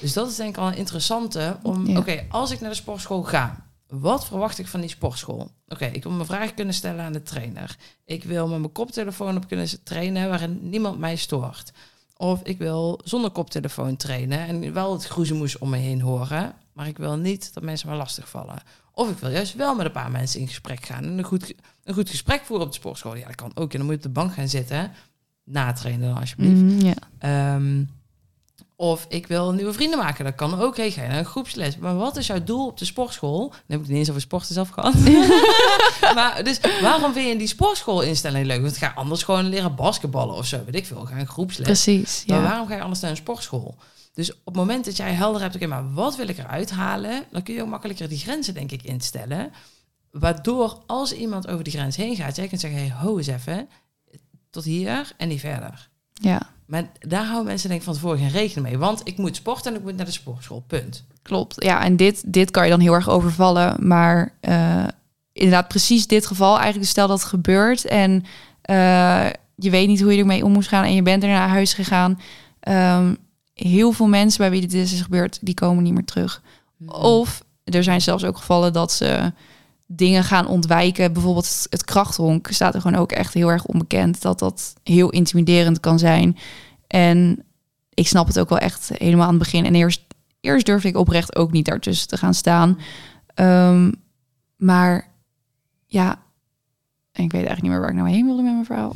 Dus 0.02 0.14
dat 0.14 0.30
is 0.30 0.36
denk 0.36 0.50
ik 0.50 0.58
al 0.58 0.68
een 0.68 0.78
interessante 0.78 1.58
om... 1.62 1.88
Ja. 1.88 1.98
Oké, 1.98 2.26
als 2.30 2.52
ik 2.52 2.60
naar 2.60 2.70
de 2.70 2.76
sportschool 2.76 3.24
ga... 3.24 3.66
Wat 3.88 4.26
verwacht 4.26 4.60
ik 4.60 4.68
van 4.68 4.80
die 4.80 4.90
sportschool? 4.90 5.52
Oké, 5.68 5.86
ik 5.86 6.04
wil 6.04 6.12
mijn 6.12 6.26
vraag 6.26 6.54
kunnen 6.54 6.74
stellen 6.74 7.06
aan 7.06 7.14
de 7.14 7.24
trainer. 7.24 7.78
Ik 8.06 8.24
wil 8.24 8.48
met 8.48 8.60
mijn 8.60 8.72
koptelefoon 8.72 9.36
op 9.36 9.48
kunnen 9.48 9.84
trainen 9.84 10.30
waarin 10.30 10.70
niemand 10.70 11.00
mij 11.00 11.16
stoort. 11.16 11.72
Of 12.18 12.42
ik 12.44 12.58
wil 12.58 13.00
zonder 13.04 13.30
koptelefoon 13.32 13.96
trainen 13.96 14.48
en 14.48 14.74
wel 14.74 14.94
het 14.94 15.06
groezemoes 15.06 15.58
om 15.58 15.70
me 15.70 15.78
heen 15.78 16.02
horen. 16.02 16.54
Maar 16.74 16.88
ik 16.88 16.98
wil 16.98 17.18
niet 17.18 17.54
dat 17.54 17.64
mensen 17.64 17.90
me 17.90 17.96
lastigvallen. 17.96 18.62
Of 18.92 19.10
ik 19.10 19.18
wil 19.18 19.30
juist 19.30 19.56
wel 19.56 19.76
met 19.76 19.86
een 19.86 19.92
paar 19.92 20.12
mensen 20.12 20.40
in 20.40 20.48
gesprek 20.48 20.86
gaan. 20.86 21.04
En 21.04 21.18
een 21.18 21.24
goed, 21.24 21.54
een 21.84 21.94
goed 21.94 22.10
gesprek 22.10 22.42
voeren 22.46 22.66
op 22.66 22.72
de 22.72 22.78
sportschool. 22.78 23.16
Ja, 23.16 23.28
dat 23.28 23.36
kan 23.36 23.52
ook. 23.56 23.72
En 23.72 23.78
dan 23.78 23.88
moet 23.88 24.02
je 24.02 24.08
op 24.08 24.14
de 24.14 24.20
bank 24.20 24.34
gaan 24.34 24.48
zitten. 24.48 24.92
Na 25.44 25.74
trainen 25.74 26.08
dan 26.08 26.18
alsjeblieft. 26.18 26.84
Ja. 26.84 26.96
Ehm, 27.20 27.84
of 28.80 29.06
ik 29.10 29.28
wil 29.28 29.52
nieuwe 29.52 29.74
vrienden 29.74 30.00
maken. 30.00 30.26
Dat 30.26 30.36
kan 30.36 30.60
ook. 30.60 30.78
Hey, 30.78 30.92
ga 30.92 31.02
je 31.02 31.08
naar 31.08 31.18
een 31.18 31.26
groepsles. 31.26 31.78
Maar 31.78 31.96
wat 31.96 32.18
is 32.18 32.28
jouw 32.28 32.44
doel 32.44 32.68
op 32.68 32.78
de 32.78 32.86
sportschool? 32.86 33.50
Dan 33.50 33.60
heb 33.68 33.80
ik 33.80 33.86
het 33.86 33.88
niet 33.88 33.98
eens 33.98 34.10
over 34.10 34.22
sporten 34.22 34.54
zelf 34.54 34.70
gehad. 34.70 34.94
maar 36.16 36.44
dus 36.44 36.60
waarom 36.82 37.14
vind 37.14 37.28
je 37.28 37.38
die 37.38 37.48
sportschool-instelling 37.48 38.46
leuk? 38.46 38.62
Want 38.62 38.78
ga 38.78 38.92
anders 38.96 39.24
gewoon 39.24 39.50
leren 39.50 39.76
basketballen 39.76 40.36
of 40.36 40.46
zo. 40.46 40.64
Weet 40.66 40.76
ik 40.76 40.86
veel. 40.86 41.06
Ga 41.06 41.20
een 41.20 41.28
groepsles. 41.28 41.66
Precies, 41.66 42.24
Maar 42.28 42.38
ja. 42.38 42.44
waarom 42.44 42.68
ga 42.68 42.76
je 42.76 42.82
anders 42.82 43.00
naar 43.00 43.10
een 43.10 43.18
sportschool? 43.18 43.76
Dus 44.14 44.32
op 44.32 44.46
het 44.46 44.56
moment 44.56 44.86
dat 44.86 44.98
jij 44.98 45.14
helder 45.14 45.42
hebt, 45.42 45.56
oké, 45.56 45.68
maar 45.68 45.94
wat 45.94 46.16
wil 46.16 46.28
ik 46.28 46.38
eruit 46.38 46.72
halen? 46.72 47.24
Dan 47.32 47.44
kun 47.44 47.54
je 47.54 47.62
ook 47.62 47.68
makkelijker 47.68 48.10
die 48.10 48.18
grenzen, 48.18 48.54
denk 48.54 48.72
ik, 48.72 48.84
instellen. 48.84 49.52
Waardoor 50.12 50.78
als 50.86 51.14
iemand 51.14 51.48
over 51.48 51.64
die 51.64 51.74
grens 51.74 51.96
heen 51.96 52.16
gaat, 52.16 52.36
jij 52.36 52.48
kunt 52.48 52.62
zeggen, 52.62 52.80
hey, 52.80 52.92
ho 52.92 53.18
eens 53.18 53.28
even, 53.28 53.70
tot 54.50 54.64
hier 54.64 55.12
en 55.18 55.28
niet 55.28 55.40
verder. 55.40 55.90
Ja, 56.14 56.56
Maar 56.68 56.92
daar 57.00 57.26
houden 57.26 57.46
mensen 57.46 57.68
denk 57.68 57.80
ik 57.80 57.86
van 57.86 57.96
tevoren 57.96 58.18
geen 58.18 58.30
rekening 58.30 58.68
mee. 58.68 58.78
Want 58.78 59.02
ik 59.04 59.18
moet 59.18 59.36
sporten 59.36 59.72
en 59.72 59.78
ik 59.78 59.84
moet 59.84 59.96
naar 59.96 60.06
de 60.06 60.12
sportschool, 60.12 60.64
punt. 60.68 61.06
klopt. 61.22 61.64
Ja, 61.64 61.84
en 61.84 61.96
dit, 61.96 62.34
dit 62.34 62.52
kan 62.52 62.64
je 62.64 62.70
dan 62.70 62.80
heel 62.80 62.94
erg 62.94 63.10
overvallen. 63.10 63.88
Maar 63.88 64.34
eh, 64.40 64.84
inderdaad, 65.34 65.68
precies 65.68 66.08
dit 66.08 66.26
geval. 66.26 66.58
Eigenlijk 66.58 66.90
stel 66.90 67.08
dat 67.08 67.20
het 67.20 67.30
gebeurt 67.30 67.86
en 67.86 68.26
eh, 68.62 69.26
je 69.56 69.70
weet 69.70 69.88
niet 69.88 70.02
hoe 70.02 70.14
je 70.14 70.20
ermee 70.20 70.46
om 70.46 70.52
moest 70.52 70.68
gaan 70.68 70.84
en 70.84 70.94
je 70.94 71.02
bent 71.02 71.24
er 71.24 71.30
naar 71.30 71.50
huis 71.50 71.74
gegaan. 71.74 72.20
Ehm, 72.60 73.14
heel 73.54 73.92
veel 73.92 74.08
mensen 74.08 74.40
bij 74.40 74.50
wie 74.50 74.62
dit 74.62 74.74
is 74.74 75.02
gebeurd, 75.02 75.40
die 75.42 75.54
komen 75.54 75.84
niet 75.84 75.94
meer 75.94 76.06
terug. 76.06 76.42
Of 76.88 77.44
er 77.64 77.84
zijn 77.84 78.02
zelfs 78.02 78.24
ook 78.24 78.38
gevallen 78.38 78.74
dat 78.74 78.92
ze 78.92 79.34
dingen 79.88 80.24
gaan 80.24 80.48
ontwijken. 80.48 81.14
Bijvoorbeeld 81.14 81.68
het, 81.70 81.84
krachthonk 81.86 82.48
staat 82.50 82.76
er 82.76 82.82
gewoon 82.82 83.00
ook 83.00 83.12
echt 83.12 83.34
heel 83.34 83.52
erg 83.52 83.66
onbekend. 83.66 84.22
Dat 84.22 84.40
dat 84.40 84.74
heel 84.84 85.10
intimiderend 85.10 85.80
kan 85.80 86.00
zijn. 86.00 86.38
En 86.88 87.44
ik 87.94 88.08
snap 88.08 88.28
het 88.28 88.40
ook 88.40 88.50
wel 88.50 88.58
echt 88.58 88.92
helemaal 88.94 89.26
aan 89.26 89.34
het 89.34 89.44
begin. 89.44 89.66
En 89.66 89.76
eerst, 89.76 90.02
eerst 90.42 90.66
durfde 90.66 90.88
ik 90.88 90.98
oprecht 90.98 91.36
ook 91.36 91.52
niet 91.52 91.66
daartussen 91.66 92.08
te 92.08 92.18
gaan 92.18 92.34
staan. 92.34 92.80
Ehm, 93.34 93.92
maar 94.58 95.12
ja, 95.86 96.10
en 97.12 97.24
ik 97.24 97.32
weet 97.32 97.46
eigenlijk 97.46 97.62
niet 97.62 97.72
meer 97.72 97.80
waar 97.80 97.90
ik 97.90 97.96
nou 97.96 98.10
heen 98.10 98.26
wilde 98.26 98.42
met 98.42 98.54
mijn 98.54 98.66
verhaal. 98.66 98.94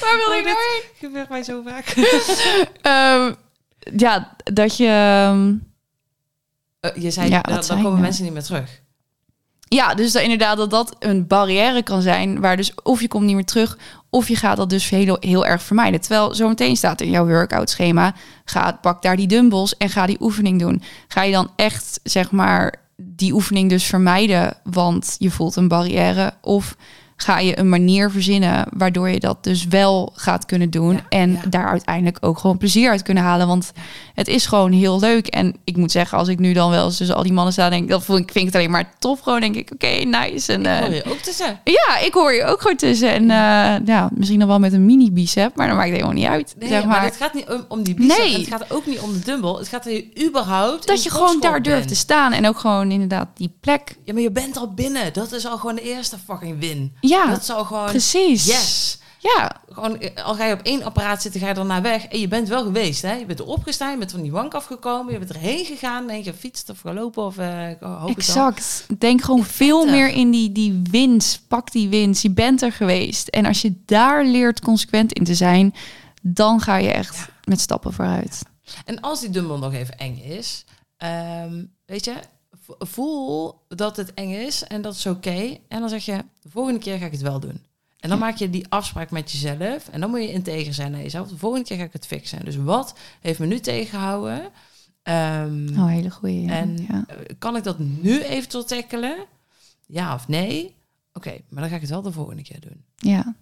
waar 0.00 0.16
wilde 0.16 0.36
ik 0.38 0.44
nou 0.44 0.56
heen? 0.56 0.82
gebeurt 0.94 1.28
mij 1.28 1.42
zo 1.42 1.62
vaak. 1.62 1.84
Ehm, 2.82 3.32
ja, 3.96 4.36
dat 4.44 4.76
je... 4.76 4.86
ehm, 4.86 5.56
Eh, 6.80 7.02
je 7.02 7.10
zei, 7.10 7.28
Ja, 7.28 7.40
dan, 7.40 7.54
wat 7.54 7.66
dan 7.66 7.76
komen 7.76 7.90
nou? 7.90 8.02
mensen 8.02 8.24
niet 8.24 8.32
meer 8.32 8.42
terug. 8.42 8.80
Ja, 9.68 9.94
dus 9.94 10.12
dat 10.12 10.22
inderdaad 10.22 10.56
dat 10.56 10.70
dat 10.70 10.96
een 10.98 11.26
barrière 11.26 11.82
kan 11.82 12.02
zijn, 12.02 12.40
waar 12.40 12.56
dus 12.56 12.74
of 12.82 13.00
je 13.00 13.08
komt 13.08 13.24
niet 13.24 13.34
meer 13.34 13.44
terug, 13.44 13.78
Of 14.10 14.28
je 14.28 14.36
gaat 14.36 14.56
dat 14.56 14.70
dus 14.70 14.88
heel, 14.88 15.16
heel 15.20 15.46
erg 15.46 15.62
vermijden. 15.62 16.00
Terwijl 16.00 16.34
zometeen 16.34 16.76
staat 16.76 17.00
in 17.00 17.10
jouw 17.10 17.26
workout 17.26 17.70
schema, 17.70 18.14
ga, 18.44 18.78
pak 18.80 19.02
daar 19.02 19.16
die 19.16 19.26
dumbbells 19.26 19.76
en 19.76 19.88
ga 19.88 20.06
die 20.06 20.20
oefening 20.20 20.60
doen. 20.60 20.82
Ga 21.08 21.22
je 21.22 21.32
dan 21.32 21.50
echt, 21.56 22.00
zeg 22.02 22.30
maar, 22.30 22.74
die 22.96 23.32
oefening 23.32 23.70
dus 23.70 23.84
vermijden, 23.84 24.54
want 24.64 25.16
je 25.18 25.30
voelt 25.30 25.56
een 25.56 25.68
barrière? 25.68 26.32
Of 26.40 26.76
ga 27.22 27.38
je 27.38 27.58
een 27.58 27.68
manier 27.68 28.10
verzinnen 28.10 28.66
waardoor 28.76 29.08
je 29.08 29.20
dat 29.20 29.44
dus 29.44 29.64
wel 29.66 30.12
gaat 30.14 30.46
kunnen 30.46 30.70
doen 30.70 30.94
Ja, 30.94 31.04
en 31.08 31.32
ja. 31.32 31.40
daar 31.48 31.68
uiteindelijk 31.68 32.18
ook 32.20 32.38
gewoon 32.38 32.58
plezier 32.58 32.90
uit 32.90 33.02
kunnen 33.02 33.22
halen. 33.22 33.46
Want 33.46 33.72
het 34.14 34.28
is 34.28 34.46
gewoon 34.46 34.72
heel 34.72 35.00
leuk. 35.00 35.26
En 35.26 35.54
ik 35.64 35.76
moet 35.76 35.90
zeggen, 35.90 36.18
als 36.18 36.28
ik 36.28 36.38
nu 36.38 36.52
dan 36.52 36.70
wel 36.70 36.84
eens 36.84 36.96
tussen 36.96 37.16
al 37.16 37.22
die 37.22 37.32
mannen 37.32 37.52
sta, 37.52 37.68
denk 37.68 37.82
ik, 37.82 37.88
dat 37.88 38.04
vind 38.04 38.18
ik, 38.18 38.24
vind 38.30 38.36
ik 38.36 38.44
het 38.44 38.54
alleen 38.54 38.70
maar 38.70 38.92
tof. 38.98 39.20
Gewoon 39.20 39.40
denk 39.40 39.54
ik, 39.54 39.70
oké, 39.72 39.86
nice. 39.86 40.52
En, 40.52 40.60
Ik 40.60 40.66
eh, 40.66 40.78
hoor 40.80 40.94
je 40.94 41.04
ook 41.04 41.18
tussen. 41.18 41.60
ja, 41.64 41.98
ik 41.98 42.14
hoor 42.14 42.32
je 42.32 42.44
ook 42.44 42.60
gewoon 42.60 42.76
tussen. 42.76 43.10
En 43.12 43.22
eh, 43.22 43.86
ja, 43.86 44.08
misschien 44.14 44.38
dan 44.38 44.48
wel 44.48 44.58
met 44.58 44.72
een 44.72 44.84
mini 44.84 45.12
bicep, 45.12 45.56
maar 45.56 45.66
dat 45.66 45.76
maakt 45.76 45.90
helemaal 45.90 46.12
niet 46.12 46.26
uit. 46.26 46.54
Nee, 46.58 46.68
zeg 46.68 46.84
maar, 46.84 46.88
maar. 46.96 47.04
het 47.04 47.16
gaat 47.16 47.34
niet 47.34 47.48
om, 47.48 47.64
om 47.68 47.82
die 47.82 47.94
bicep. 47.94 48.18
Nee. 48.18 48.38
Het 48.38 48.46
gaat 48.46 48.72
ook 48.72 48.86
niet 48.86 49.00
om 49.00 49.12
de 49.12 49.18
dumbbell. 49.18 49.52
Het 49.52 49.68
gaat 49.68 49.86
er 49.86 50.04
überhaupt... 50.26 50.86
dat 50.86 51.02
je 51.02 51.10
gewoon 51.10 51.40
daar 51.40 51.62
durft 51.62 51.88
te 51.88 51.96
staan 51.96 52.32
en 52.32 52.48
ook 52.48 52.58
gewoon 52.58 52.90
inderdaad 52.90 53.28
die 53.34 53.52
plek. 53.60 53.96
Ja, 54.04 54.12
maar 54.12 54.22
je 54.22 54.30
bent 54.30 54.56
al 54.56 54.74
binnen. 54.74 55.12
Dat 55.12 55.32
is 55.32 55.46
al 55.46 55.56
gewoon 55.56 55.74
de 55.74 55.82
eerste 55.82 56.16
fucking 56.26 56.60
win. 56.60 56.92
Ja, 57.00 57.09
dat 57.30 57.42
is 57.42 57.50
al 57.50 57.64
gewoon... 57.64 57.86
precies. 57.86 58.46
Yes. 58.46 58.98
Ja, 59.22 59.60
Gewoon, 59.68 60.00
eh, 60.00 60.24
al 60.24 60.34
ga 60.34 60.44
je 60.44 60.54
op 60.54 60.60
één 60.62 60.82
apparaat 60.82 61.22
zitten, 61.22 61.40
ga 61.40 61.48
je 61.48 61.54
daarna 61.54 61.80
weg. 61.80 62.04
En 62.06 62.18
je 62.18 62.28
bent 62.28 62.48
wel 62.48 62.62
geweest, 62.62 63.02
hè? 63.02 63.12
Je 63.12 63.26
bent 63.26 63.38
erop 63.38 63.62
gestaan, 63.62 63.90
je 63.90 63.98
bent 63.98 64.10
van 64.10 64.22
die 64.22 64.30
bank 64.30 64.54
afgekomen, 64.54 65.12
je 65.12 65.18
bent 65.18 65.30
erheen 65.30 65.64
gegaan 65.64 66.08
en 66.08 66.16
je 66.16 66.22
gefietst 66.22 66.70
of 66.70 66.80
gelopen 66.80 67.24
of 67.24 67.38
eh 67.38 67.68
hoop 67.80 67.80
ik 67.80 67.98
dan. 67.98 68.08
exact. 68.08 68.86
Denk 68.98 69.22
gewoon 69.22 69.44
veel 69.44 69.84
er. 69.84 69.90
meer 69.90 70.08
in 70.08 70.30
die, 70.30 70.52
die 70.52 70.82
winst. 70.90 71.48
Pak 71.48 71.72
die 71.72 71.88
winst. 71.88 72.22
Je 72.22 72.30
bent 72.30 72.62
er 72.62 72.72
geweest. 72.72 73.28
En 73.28 73.46
als 73.46 73.60
je 73.60 73.74
daar 73.86 74.24
leert 74.24 74.60
consequent 74.60 75.12
in 75.12 75.24
te 75.24 75.34
zijn, 75.34 75.74
dan 76.22 76.60
ga 76.60 76.76
je 76.76 76.90
echt 76.92 77.28
met 77.44 77.60
stappen 77.60 77.92
vooruit. 77.92 78.42
En 78.84 79.00
als 79.00 79.20
die 79.20 79.30
dumbbell 79.30 79.58
nog 79.58 79.72
even 79.72 79.98
eng 79.98 80.18
is, 80.22 80.64
ehm, 80.96 81.64
weet 81.86 82.04
je, 82.04 82.14
voel 82.78 83.60
dat 83.68 83.96
het 83.96 84.14
eng 84.14 84.30
is 84.30 84.64
en 84.64 84.82
dat 84.82 84.94
is 84.94 85.06
oké. 85.06 85.56
En 85.68 85.80
dan 85.80 85.88
zeg 85.88 86.04
je, 86.04 86.24
de 86.42 86.50
volgende 86.50 86.78
keer 86.80 86.98
ga 86.98 87.04
ik 87.06 87.12
het 87.12 87.20
wel 87.20 87.40
doen. 87.40 87.62
En 88.00 88.08
dan 88.08 88.18
Ja. 88.18 88.24
maak 88.24 88.36
je 88.36 88.50
die 88.50 88.66
afspraak 88.68 89.10
met 89.10 89.30
jezelf. 89.30 89.88
En 89.88 90.00
dan 90.00 90.10
moet 90.10 90.20
je 90.20 90.32
integer 90.32 90.74
zijn 90.74 90.90
naar 90.92 91.00
jezelf. 91.02 91.28
De 91.28 91.36
volgende 91.38 91.66
keer 91.66 91.76
ga 91.76 91.82
ik 91.84 91.92
het 91.92 92.06
fixen. 92.06 92.44
Dus 92.44 92.56
wat 92.56 92.94
heeft 93.20 93.38
me 93.38 93.46
nu 93.46 93.60
tegengehouden? 93.60 94.50
Ehm, 95.02 95.68
Oh, 95.78 95.86
hele 95.86 96.10
goeie. 96.10 96.40
ja. 96.42 96.50
En 96.52 96.76
ja. 96.88 97.04
eh, 97.08 97.16
kan 97.38 97.56
ik 97.56 97.62
dat 97.64 97.78
nu 97.78 98.22
eventueel 98.22 98.64
tackelen? 98.64 99.16
Ja 99.86 100.14
of 100.14 100.28
nee? 100.28 100.76
Oké, 101.12 101.30
maar 101.48 101.60
dan 101.60 101.68
ga 101.68 101.74
ik 101.74 101.80
het 101.80 101.90
wel 101.90 102.02
de 102.02 102.12
volgende 102.12 102.42
keer 102.42 102.60
doen. 102.60 102.84
Ja. 102.96 103.34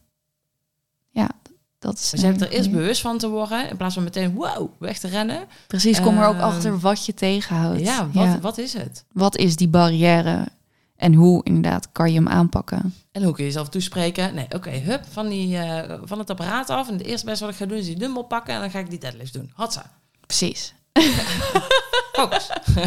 Dat 1.79 1.99
is... 1.99 2.11
Dus 2.11 2.20
je 2.20 2.26
hebt 2.26 2.41
er 2.41 2.51
eerst 2.51 2.70
bewust 2.70 3.01
van 3.01 3.18
te 3.18 3.29
worden, 3.29 3.68
in 3.68 3.76
plaats 3.76 3.95
van 3.95 4.03
meteen 4.03 4.35
wow, 4.35 4.70
weg 4.79 4.99
te 4.99 5.09
rennen. 5.09 5.47
Precies, 5.66 6.01
kom 6.01 6.18
er 6.18 6.26
ook 6.26 6.35
Ehm, 6.35 6.45
achter 6.45 6.79
wat 6.79 7.07
je 7.07 7.14
tegenhoudt. 7.14 7.81
Ja, 7.81 8.09
wat, 8.12 8.41
wat 8.41 8.59
is 8.59 8.72
het? 8.72 9.05
Wat 9.12 9.37
is 9.37 9.57
die 9.57 9.68
barrière? 9.68 10.49
En 10.97 11.14
hoe 11.14 11.45
inderdaad 11.45 11.89
kan 11.93 12.12
je 12.12 12.18
hem 12.18 12.29
aanpakken? 12.29 12.95
En 13.12 13.22
hoe 13.22 13.33
kun 13.33 13.45
je 13.45 13.51
jezelf 13.51 13.68
toespreken? 13.68 14.35
Nee, 14.35 14.47
oké, 14.55 14.70
hup, 14.70 15.05
van, 15.11 15.29
die, 15.29 15.57
eh, 15.57 15.99
van 16.05 16.18
het 16.18 16.31
apparaat 16.31 16.70
af. 16.70 16.89
En 16.89 16.93
het 16.93 17.07
eerste 17.07 17.26
best 17.26 17.41
wat 17.41 17.51
ik 17.51 17.57
ga 17.57 17.66
doen 17.66 17.79
is 17.79 17.87
die 17.87 17.99
dumbbell 17.99 18.22
pakken. 18.22 18.55
En 18.55 18.61
dan 18.61 18.70
ga 18.70 18.79
ik 18.79 18.91
die 18.91 18.99
deadlift 18.99 19.33
doen. 19.33 19.51
Hatsa. 19.55 19.91
Precies. 20.26 20.74
Focus. 22.12 22.51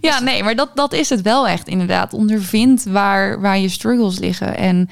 Ja, 0.00 0.20
nee, 0.20 0.42
maar 0.42 0.56
dat, 0.56 0.70
dat 0.74 0.92
is 0.92 1.08
het 1.08 1.22
wel 1.22 1.48
echt 1.48 1.68
inderdaad. 1.68 2.12
Ondervind 2.12 2.84
waar, 2.84 3.40
waar 3.40 3.58
je 3.58 3.68
struggles 3.68 4.18
liggen. 4.18 4.56
En 4.56 4.88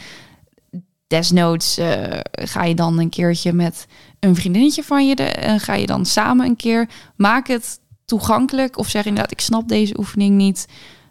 desnoods 1.13 1.79
eh, 1.79 2.19
ga 2.33 2.65
je 2.65 2.75
dan 2.75 2.99
een 2.99 3.09
keertje 3.09 3.53
met 3.53 3.87
een 4.21 4.35
vriendinnetje 4.35 4.85
van 4.85 5.09
je... 5.09 5.15
De, 5.15 5.25
en 5.25 5.61
ga 5.61 5.75
je 5.75 5.87
dan 5.87 6.07
samen 6.07 6.47
een 6.47 6.57
keer. 6.57 6.89
Maak 7.17 7.49
het 7.49 7.81
toegankelijk. 8.05 8.79
Of 8.79 8.89
zeg 8.89 9.05
inderdaad, 9.05 9.33
ik 9.33 9.41
snap 9.41 9.69
deze 9.69 9.99
oefening 9.99 10.37
niet. 10.37 10.67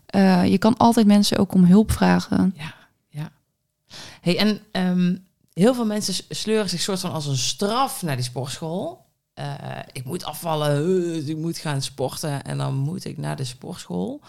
Eh, 0.06 0.46
je 0.46 0.58
kan 0.58 0.78
altijd 0.78 1.06
mensen 1.06 1.38
ook 1.38 1.54
om 1.54 1.66
hulp 1.66 1.92
vragen. 1.92 2.54
Ja, 2.58 2.74
ja. 3.10 3.32
Hey, 4.22 4.38
en 4.38 4.62
ehm, 4.72 5.16
heel 5.54 5.74
veel 5.74 5.86
mensen 5.86 6.26
sleuren 6.30 6.70
zich 6.70 6.82
soort 6.82 7.00
van 7.00 7.12
als 7.12 7.26
een 7.26 7.38
straf 7.38 8.02
naar 8.02 8.16
die 8.16 8.26
sportschool. 8.26 9.06
Eh, 9.34 9.46
ik 9.92 10.06
moet 10.06 10.24
afvallen, 10.24 10.86
dus 10.86 11.26
ik 11.26 11.38
moet 11.38 11.58
gaan 11.58 11.82
sporten 11.82 12.44
en 12.44 12.58
dan 12.58 12.76
moet 12.76 13.06
ik 13.06 13.18
naar 13.18 13.36
de 13.36 13.44
sportschool. 13.44 14.22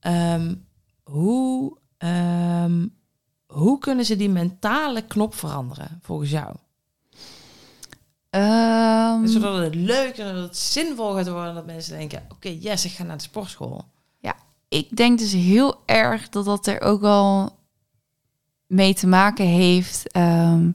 Ehm, 0.00 0.54
hoe, 1.02 1.76
ehm, 1.98 2.86
hoe 3.52 3.78
kunnen 3.78 4.04
ze 4.04 4.16
die 4.16 4.28
mentale 4.28 5.02
knop 5.02 5.34
veranderen 5.34 5.98
volgens 6.02 6.30
jou? 6.30 6.54
Ehm, 8.30 9.26
Zodat 9.26 9.58
het 9.58 9.74
leuk 9.74 10.16
en 10.16 10.34
dat 10.34 10.44
het 10.44 10.56
zinvol 10.56 11.14
gaat 11.14 11.28
worden. 11.28 11.54
Dat 11.54 11.66
mensen 11.66 11.98
denken, 11.98 12.22
oké, 12.28 12.48
yes, 12.48 12.84
ik 12.84 12.90
ga 12.90 13.02
naar 13.02 13.16
de 13.16 13.22
sportschool. 13.22 13.84
ik 14.70 14.96
denk 14.96 15.18
dus 15.18 15.32
heel 15.32 15.76
erg 15.86 16.28
dat 16.28 16.44
dat 16.44 16.66
er 16.66 16.80
ook 16.80 17.02
al 17.02 17.56
mee 18.66 18.94
te 18.94 19.06
maken 19.06 19.46
heeft. 19.46 20.12
Ehm, 20.12 20.70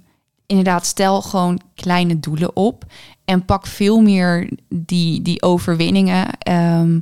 inderdaad, 0.45 0.85
stel 0.85 1.21
gewoon 1.21 1.61
kleine 1.75 2.19
doelen 2.19 2.55
op 2.55 2.85
en 3.25 3.45
pak 3.45 3.67
veel 3.67 4.01
meer 4.01 4.49
die, 4.69 5.21
die 5.21 5.41
overwinningen. 5.41 6.37
Ehm, 6.37 6.99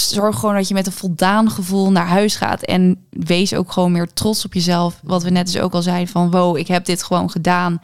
zorg 0.00 0.38
gewoon 0.38 0.54
dat 0.54 0.68
je 0.68 0.74
met 0.74 0.86
een 0.86 0.92
voldaan 0.92 1.50
gevoel 1.50 1.90
naar 1.90 2.06
huis 2.06 2.36
gaat 2.36 2.62
en 2.62 3.04
wees 3.10 3.54
ook 3.54 3.72
gewoon 3.72 3.92
meer 3.92 4.12
trots 4.12 4.44
op 4.44 4.54
jezelf. 4.54 5.00
Wat 5.02 5.22
we 5.22 5.30
net 5.30 5.46
dus 5.46 5.58
ook 5.58 5.72
al 5.72 5.82
zeiden 5.82 6.08
van 6.08 6.30
wow, 6.30 6.56
ik 6.56 6.66
heb 6.66 6.84
dit 6.84 7.02
gewoon 7.02 7.30
gedaan. 7.30 7.82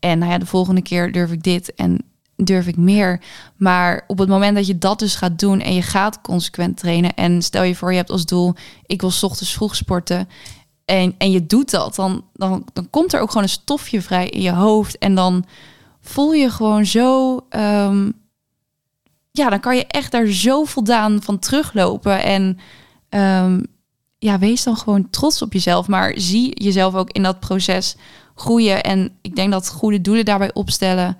En 0.00 0.18
nou 0.18 0.32
ja, 0.32 0.38
de 0.38 0.46
volgende 0.46 0.82
keer 0.82 1.12
durf 1.12 1.30
ik 1.32 1.42
dit 1.42 1.74
en 1.74 2.04
durf 2.36 2.66
ik 2.66 2.76
meer. 2.76 3.20
Maar 3.56 4.04
op 4.06 4.18
het 4.18 4.28
moment 4.28 4.56
dat 4.56 4.66
je 4.66 4.78
dat 4.78 4.98
dus 4.98 5.14
gaat 5.14 5.38
doen 5.38 5.60
en 5.60 5.74
je 5.74 5.82
gaat 5.82 6.20
consequent 6.20 6.76
trainen 6.76 7.14
en 7.14 7.42
stel 7.42 7.62
je 7.62 7.76
voor 7.76 7.90
je 7.90 7.96
hebt 7.96 8.10
als 8.10 8.26
doel 8.26 8.54
ik 8.86 9.00
wil 9.00 9.12
ochtends 9.20 9.52
vroeg 9.52 9.76
sporten 9.76 10.28
en, 10.84 11.14
en 11.18 11.30
je 11.30 11.46
doet 11.46 11.70
dat, 11.70 11.94
dan, 11.94 12.24
dan, 12.32 12.64
dan 12.72 12.90
komt 12.90 13.12
er 13.12 13.20
ook 13.20 13.28
gewoon 13.28 13.42
een 13.42 13.48
stofje 13.48 14.02
vrij 14.02 14.28
in 14.28 14.42
je 14.42 14.52
hoofd 14.52 14.98
en 14.98 15.14
dan 15.14 15.44
voel 16.00 16.32
je 16.32 16.50
gewoon 16.50 16.86
zo, 16.86 17.40
ehm, 17.48 18.10
ja, 19.36 19.48
dan 19.50 19.60
kan 19.60 19.76
je 19.76 19.86
echt 19.86 20.12
daar 20.12 20.26
zo 20.26 20.64
voldaan 20.64 21.22
van 21.22 21.38
teruglopen 21.38 22.22
en 22.22 22.58
ehm, 23.08 23.62
ja, 24.18 24.38
wees 24.38 24.62
dan 24.62 24.76
gewoon 24.76 25.10
trots 25.10 25.42
op 25.42 25.52
jezelf, 25.52 25.88
maar 25.88 26.12
zie 26.16 26.62
jezelf 26.62 26.94
ook 26.94 27.10
in 27.10 27.22
dat 27.22 27.40
proces 27.40 27.96
groeien 28.34 28.82
en 28.82 29.10
ik 29.22 29.36
denk 29.36 29.52
dat 29.52 29.68
goede 29.70 30.00
doelen 30.00 30.24
daarbij 30.24 30.54
opstellen 30.54 31.18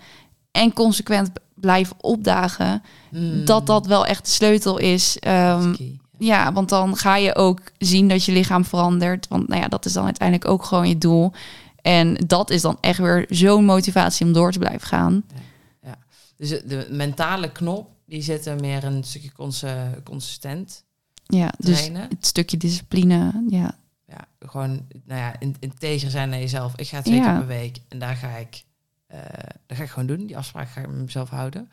en 0.53 0.73
consequent 0.73 1.31
blijven 1.55 1.97
opdagen, 2.01 2.83
Hmm, 3.11 3.45
dat 3.45 3.67
dat 3.67 3.87
wel 3.87 4.07
echt 4.07 4.25
de 4.25 4.31
sleutel 4.31 4.79
is. 4.79 5.19
Ehm, 5.19 5.75
ja, 6.19 6.53
want 6.53 6.69
dan 6.69 6.97
ga 6.97 7.17
je 7.17 7.35
ook 7.35 7.61
zien 7.79 8.09
dat 8.09 8.25
je 8.25 8.33
lichaam 8.33 8.64
verandert. 8.64 9.29
Want 9.29 9.49
nou 9.49 9.61
ja, 9.61 9.69
dat 9.69 9.85
is 9.85 9.93
dan 9.93 10.05
uiteindelijk 10.05 10.49
ook 10.51 10.64
gewoon 10.64 10.89
je 10.89 10.99
doel. 10.99 11.33
En 11.83 12.14
dat 12.27 12.51
is 12.51 12.62
dan 12.62 12.79
echt 12.81 12.99
weer 12.99 13.27
zo'n 13.29 13.64
motivatie 13.64 14.27
om 14.27 14.33
door 14.33 14.53
te 14.53 14.59
blijven 14.59 14.87
gaan. 14.89 15.25
Dus 16.37 16.49
de- 16.49 16.62
de 16.67 16.87
mentale 16.91 17.53
knop, 17.53 17.89
die 18.07 18.23
zit 18.23 18.47
er 18.47 18.61
meer 18.61 18.85
een 18.85 19.05
stukje 19.05 19.33
consistent 20.05 20.85
Ja, 21.27 21.53
dus 21.59 21.77
trainen. 21.77 22.09
het 22.09 22.27
stukje 22.27 22.57
discipline. 22.57 23.45
Ja, 23.49 23.79
ja, 24.07 24.29
gewoon 24.39 24.87
nou 25.05 25.21
ja, 25.21 25.39
in- 25.41 25.57
integer 25.61 26.11
zijn 26.11 26.29
naar 26.29 26.39
jezelf. 26.39 26.77
Ik 26.77 26.89
ga 26.89 27.03
twee 27.03 27.21
keer 27.21 27.37
per 27.39 27.47
week 27.47 27.79
en 27.89 27.99
daar 27.99 28.17
ga 28.17 28.37
ik, 28.37 28.65
eh 29.07 29.19
daar 29.67 29.77
ga 29.77 29.83
ik 29.83 29.91
gewoon 29.91 30.07
doen. 30.07 30.27
Die 30.27 30.37
afspraak 30.37 30.69
ga 30.71 30.81
ik 30.81 30.87
met 30.87 30.97
mezelf 30.97 31.29
houden. 31.29 31.71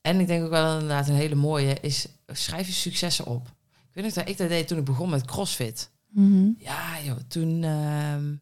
En 0.00 0.20
ik 0.20 0.26
denk 0.26 0.44
ook 0.44 0.50
wel 0.50 0.72
inderdaad 0.72 1.08
een 1.08 1.14
hele 1.14 1.34
mooie 1.34 1.80
is 1.80 2.06
schrijf 2.26 2.66
je 2.66 2.72
successen 2.72 3.26
op. 3.26 3.46
Ik 3.72 3.94
weet 3.94 4.04
nog 4.04 4.12
dat 4.12 4.28
ik 4.28 4.36
dat 4.36 4.48
deed 4.48 4.68
toen 4.68 4.78
ik 4.78 4.84
begon 4.84 5.10
met 5.10 5.24
CrossFit. 5.24 5.90
Mhm. 6.08 6.48
Ja, 6.58 7.00
joh, 7.04 7.16
toen, 7.28 7.62
ehm, 7.64 8.34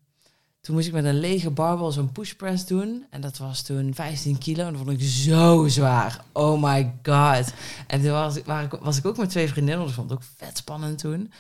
toen 0.67 0.75
moest 0.75 0.87
ik 0.87 0.93
met 0.93 1.05
een 1.05 1.19
lege 1.21 1.51
barbel 1.51 1.93
zo'n 1.93 2.13
push 2.13 2.33
press 2.33 2.67
doen. 2.67 3.07
En 3.11 3.21
dat 3.21 3.39
was 3.39 3.63
toen 3.63 3.95
15 3.95 4.39
kilo. 4.39 4.67
En 4.67 4.73
dat 4.73 4.83
vond 4.85 5.01
ik 5.01 5.09
zo 5.09 5.67
zwaar. 5.69 6.21
Oh 6.33 6.63
my 6.63 6.95
god. 7.03 7.53
En 7.87 8.01
toen 8.03 8.11
was, 8.11 8.37
ik- 8.37 8.45
was 8.81 8.97
ik 8.99 9.07
ook 9.07 9.17
met 9.17 9.31
twee 9.31 9.49
vriendinnen. 9.49 9.85
Dat 9.87 9.95
vond 9.95 10.11
ik 10.11 10.17
ook 10.17 10.23
vet 10.37 10.57
spannend 10.57 10.99
toen. 10.99 11.33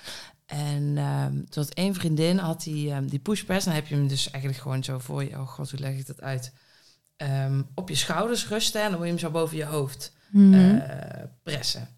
En 0.46 0.92
ehm 0.96 1.32
toen 1.32 1.62
had 1.62 1.68
één 1.74 1.94
vriendin, 1.94 2.38
had 2.38 2.62
die, 2.62 2.90
ehm, 2.90 3.06
die 3.06 3.18
push 3.18 3.42
press. 3.42 3.64
Dan 3.64 3.74
heb 3.74 3.86
je 3.86 3.94
hem 3.94 4.08
dus 4.08 4.30
eigenlijk 4.30 4.62
gewoon 4.62 4.84
zo 4.84 4.98
voor 4.98 5.24
je... 5.24 5.30
Oh 5.38 5.48
god, 5.48 5.70
hoe 5.70 5.80
leg 5.80 5.92
ik 5.98 6.06
dat 6.06 6.20
uit? 6.20 6.52
Ehm, 7.16 7.62
op 7.74 7.88
je 7.88 7.94
schouders 7.94 8.48
rusten. 8.48 8.82
En 8.82 8.88
dan 8.88 8.96
moet 8.96 9.06
je 9.06 9.12
hem 9.12 9.20
zo 9.22 9.30
boven 9.30 9.56
je 9.56 9.64
hoofd 9.64 10.12
Mhm. 10.30 10.54
eh, 10.54 11.22
pressen. 11.42 11.88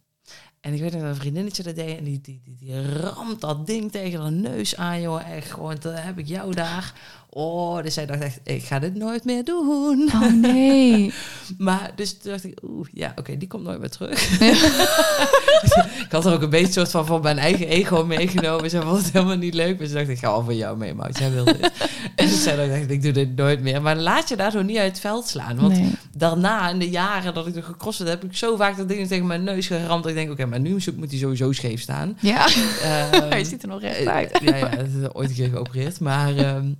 En 0.60 0.74
ik 0.74 0.80
weet 0.80 0.92
dat 0.92 1.02
een 1.02 1.16
vriendinnetje 1.16 1.62
dat 1.62 1.74
deed 1.74 1.98
en 1.98 2.04
die, 2.04 2.20
die, 2.20 2.42
die, 2.44 2.92
ramt 3.00 3.40
dat 3.40 3.66
ding 3.66 3.92
tegen 3.92 4.20
haar 4.20 4.32
neus 4.32 4.76
aan, 4.76 5.00
joh. 5.00 5.30
Echt 5.30 5.50
gewoon, 5.50 5.76
dat 5.80 6.00
heb 6.00 6.18
ik 6.18 6.26
jou 6.26 6.54
daar. 6.54 6.92
Oh, 7.40 7.82
dus 7.82 7.94
zij 7.94 8.06
dacht 8.06 8.20
echt, 8.22 8.40
ik 8.44 8.64
ga 8.64 8.78
dit 8.78 8.94
nooit 8.94 9.24
meer 9.24 9.44
doen. 9.44 10.10
Oh 10.14 10.32
nee. 10.32 11.12
Maar 11.58 11.90
dus 11.94 12.18
toen 12.18 12.30
dacht 12.30 12.44
ik, 12.44 12.58
oeh, 12.62 12.86
ja, 12.92 13.12
oké, 13.16 13.36
die 13.36 13.48
komt 13.48 13.62
nooit 13.62 13.78
meer 13.78 13.90
terug. 13.90 14.30
ik 16.04 16.06
had 16.10 16.26
er 16.26 16.32
ook 16.32 16.42
een 16.42 16.50
beetje 16.50 16.72
soort 16.72 16.90
van 16.90 17.06
van 17.06 17.22
mijn 17.22 17.38
eigen 17.38 17.68
ego 17.68 18.04
meegenomen. 18.04 18.70
Ze 18.70 18.82
vond 18.82 18.96
het 19.04 19.12
helemaal 19.12 19.36
niet 19.36 19.54
leuk. 19.54 19.78
Dus 19.78 19.92
dacht 19.92 20.08
ik, 20.08 20.18
ga 20.18 20.28
al 20.28 20.44
voor 20.44 20.54
jou 20.54 20.76
mee, 20.76 20.94
Maud. 20.94 21.18
Jij 21.18 21.30
wil 21.30 21.44
dit. 21.44 21.70
en 22.16 22.28
zei 22.28 22.62
ik, 22.62 22.70
dacht, 22.70 22.90
ik 22.90 23.02
doe 23.02 23.12
dit 23.12 23.36
nooit 23.36 23.60
meer. 23.60 23.82
Maar 23.82 23.96
laat 23.96 24.28
je 24.28 24.36
daar 24.36 24.50
zo 24.50 24.62
niet 24.62 24.76
uit 24.76 24.90
het 24.90 25.00
veld 25.00 25.26
slaan. 25.26 25.56
Want 25.60 25.72
nee. 25.72 25.90
daarna, 26.16 26.70
in 26.70 26.78
de 26.78 26.90
jaren 26.90 27.34
dat 27.34 27.46
ik 27.46 27.56
er 27.56 27.62
gecrossed 27.62 28.08
heb, 28.08 28.20
heb 28.20 28.30
ik 28.30 28.36
zo 28.36 28.56
vaak 28.56 28.76
dat 28.76 28.88
ding 28.88 29.08
tegen 29.08 29.26
mijn 29.26 29.44
neus 29.44 29.66
geramd. 29.66 30.02
Dat 30.02 30.12
ik 30.12 30.18
denk, 30.18 30.30
oké, 30.30 30.46
maar 30.46 30.60
nu 30.60 30.70
moet 30.96 31.10
hij 31.10 31.18
sowieso 31.18 31.52
scheef 31.52 31.80
staan. 31.80 32.16
Ja, 32.20 32.46
Ehm, 32.82 33.28
hij 33.28 33.44
ziet 33.44 33.62
er 33.62 33.68
nog 33.68 33.80
recht 33.80 34.06
uit. 34.06 34.38
ja, 34.42 34.56
ja, 34.56 34.68
dat 34.68 34.86
is 34.86 35.12
ooit 35.12 35.28
een 35.28 35.34
keer 35.34 35.48
geopereerd. 35.48 36.00
Maar 36.00 36.36
ehm, 36.36 36.72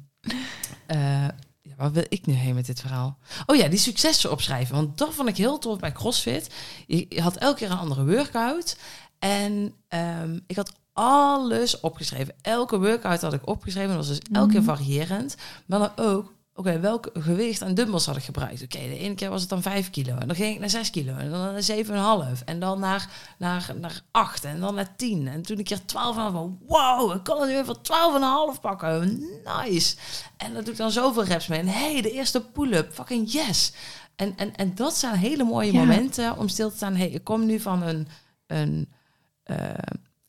eh, 0.86 1.28
ja, 1.62 1.74
waar 1.76 1.92
wil 1.92 2.04
ik 2.08 2.26
nu 2.26 2.32
heen 2.34 2.54
met 2.54 2.66
dit 2.66 2.80
verhaal? 2.80 3.18
Oh 3.46 3.56
ja, 3.56 3.68
die 3.68 3.78
successen 3.78 4.30
opschrijven. 4.30 4.74
Want 4.74 4.98
dat 4.98 5.14
vond 5.14 5.28
ik 5.28 5.36
heel 5.36 5.58
tof 5.58 5.78
bij 5.78 5.92
CrossFit. 5.92 6.50
Je, 6.86 7.06
je 7.08 7.20
had 7.22 7.36
elke 7.36 7.58
keer 7.58 7.70
een 7.70 7.78
andere 7.78 8.04
workout. 8.04 8.76
En 9.18 9.74
ehm, 9.88 10.38
ik 10.46 10.56
had 10.56 10.72
alles 10.92 11.80
opgeschreven. 11.80 12.34
Elke 12.40 12.78
workout 12.78 13.20
had 13.20 13.32
ik 13.32 13.46
opgeschreven. 13.48 13.88
Dat 13.88 13.96
was 13.96 14.08
dus 14.08 14.20
elke 14.32 14.50
keer 14.52 14.62
Mhm. 14.62 14.68
variërend. 14.68 15.36
Maar 15.66 15.78
dan 15.78 15.90
ook, 15.96 16.32
oké, 16.58 16.80
welk 16.80 17.10
gewicht 17.12 17.62
aan 17.62 17.74
dumbbells 17.74 18.06
had 18.06 18.16
ik 18.16 18.22
gebruikt? 18.22 18.62
Oké, 18.62 18.78
de 18.78 18.98
ene 18.98 19.14
keer 19.14 19.30
was 19.30 19.40
het 19.40 19.50
dan 19.50 19.62
5 19.62 19.90
kilo. 19.90 20.16
En 20.16 20.26
dan 20.26 20.36
ging 20.36 20.54
ik 20.54 20.60
naar 20.60 20.70
6 20.70 20.90
kilo. 20.90 21.16
En 21.16 21.30
dan 21.30 21.40
naar 21.40 22.34
7,5. 22.38 22.44
En 22.44 22.60
dan 22.60 22.80
naar, 22.80 23.08
naar, 23.38 23.72
naar 23.80 24.02
8. 24.10 24.44
En 24.44 24.60
dan 24.60 24.74
naar 24.74 24.96
10. 24.96 25.28
En 25.28 25.42
toen 25.42 25.58
een 25.58 25.64
keer 25.64 25.78
12,5. 25.80 25.84
van, 25.94 26.58
Wow, 26.66 27.14
ik 27.16 27.22
kan 27.22 27.40
het 27.40 27.50
nu 27.50 27.56
even 27.56 27.76
12,5 28.56 28.60
pakken. 28.60 29.22
Nice. 29.44 29.96
En 30.36 30.54
dat 30.54 30.64
doe 30.64 30.72
ik 30.72 30.78
dan 30.78 30.90
zoveel 30.90 31.24
reps 31.24 31.46
mee. 31.46 31.58
En 31.58 31.68
hey, 31.68 32.02
de 32.02 32.10
eerste 32.10 32.40
pull-up. 32.40 32.92
Fucking 32.92 33.32
yes. 33.32 33.72
En, 34.16 34.32
en, 34.36 34.56
en 34.56 34.74
dat 34.74 34.96
zijn 34.96 35.14
hele 35.14 35.44
mooie 35.44 35.72
Ja. 35.72 35.78
momenten 35.78 36.36
om 36.38 36.48
stil 36.48 36.70
te 36.70 36.76
staan. 36.76 36.96
Hey, 36.96 37.08
ik 37.08 37.24
kom 37.24 37.46
nu 37.46 37.60
van 37.60 37.82
een... 37.82 38.08
een 38.46 38.88
eh, 39.42 39.68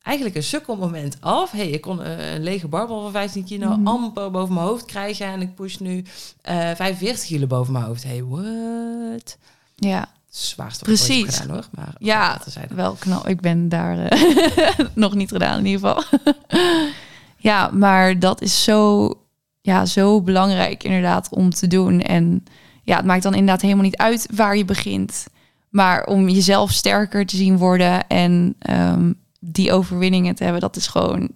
eigenlijk 0.01 0.35
een 0.35 0.43
sukkelmoment 0.43 1.17
af. 1.19 1.51
Hey, 1.51 1.69
ik 1.69 1.81
kon 1.81 2.03
eh, 2.03 2.33
een 2.33 2.43
lege 2.43 2.67
barbel 2.67 3.01
van 3.01 3.11
15 3.11 3.43
kilo 3.43 3.67
Mhm. 3.77 3.87
amper 3.87 4.31
boven 4.31 4.53
mijn 4.53 4.65
hoofd 4.65 4.85
krijgen. 4.85 5.25
En 5.25 5.41
ik 5.41 5.55
push 5.55 5.75
nu 5.77 6.03
eh 6.41 6.55
45 6.75 7.25
kilo 7.25 7.47
boven 7.47 7.73
mijn 7.73 7.85
hoofd. 7.85 8.03
Hey, 8.03 8.23
what? 8.23 9.37
Ja, 9.75 10.09
Zwaarste 10.29 10.83
Precies. 10.83 11.35
gedaan 11.37 11.55
hoor. 11.55 11.65
Maar 11.71 11.93
Ja, 11.97 12.41
wel 12.69 12.93
knal. 12.99 13.29
Ik 13.29 13.41
ben 13.41 13.69
daar 13.69 13.99
eh, 14.05 14.69
nog 14.93 15.13
niet 15.15 15.29
gedaan 15.31 15.59
in 15.59 15.65
ieder 15.65 15.87
geval. 15.87 16.19
ja, 17.37 17.69
maar 17.73 18.19
dat 18.19 18.41
is 18.41 18.63
zo, 18.63 19.13
ja, 19.61 19.85
zo 19.85 20.21
belangrijk 20.21 20.83
inderdaad 20.83 21.29
om 21.31 21.49
te 21.49 21.67
doen. 21.67 22.01
En 22.01 22.43
ja, 22.83 22.95
het 22.95 23.05
maakt 23.05 23.23
dan 23.23 23.33
inderdaad 23.33 23.61
helemaal 23.61 23.83
niet 23.83 23.97
uit 23.97 24.27
waar 24.33 24.57
je 24.57 24.65
begint. 24.65 25.25
Maar 25.69 26.03
om 26.05 26.29
jezelf 26.29 26.71
sterker 26.71 27.25
te 27.25 27.35
zien 27.35 27.57
worden 27.57 28.07
en 28.07 28.55
ehm, 28.59 29.11
die 29.51 29.71
overwinningen 29.71 30.35
te 30.35 30.43
hebben, 30.43 30.61
dat 30.61 30.75
is 30.75 30.87
gewoon 30.87 31.29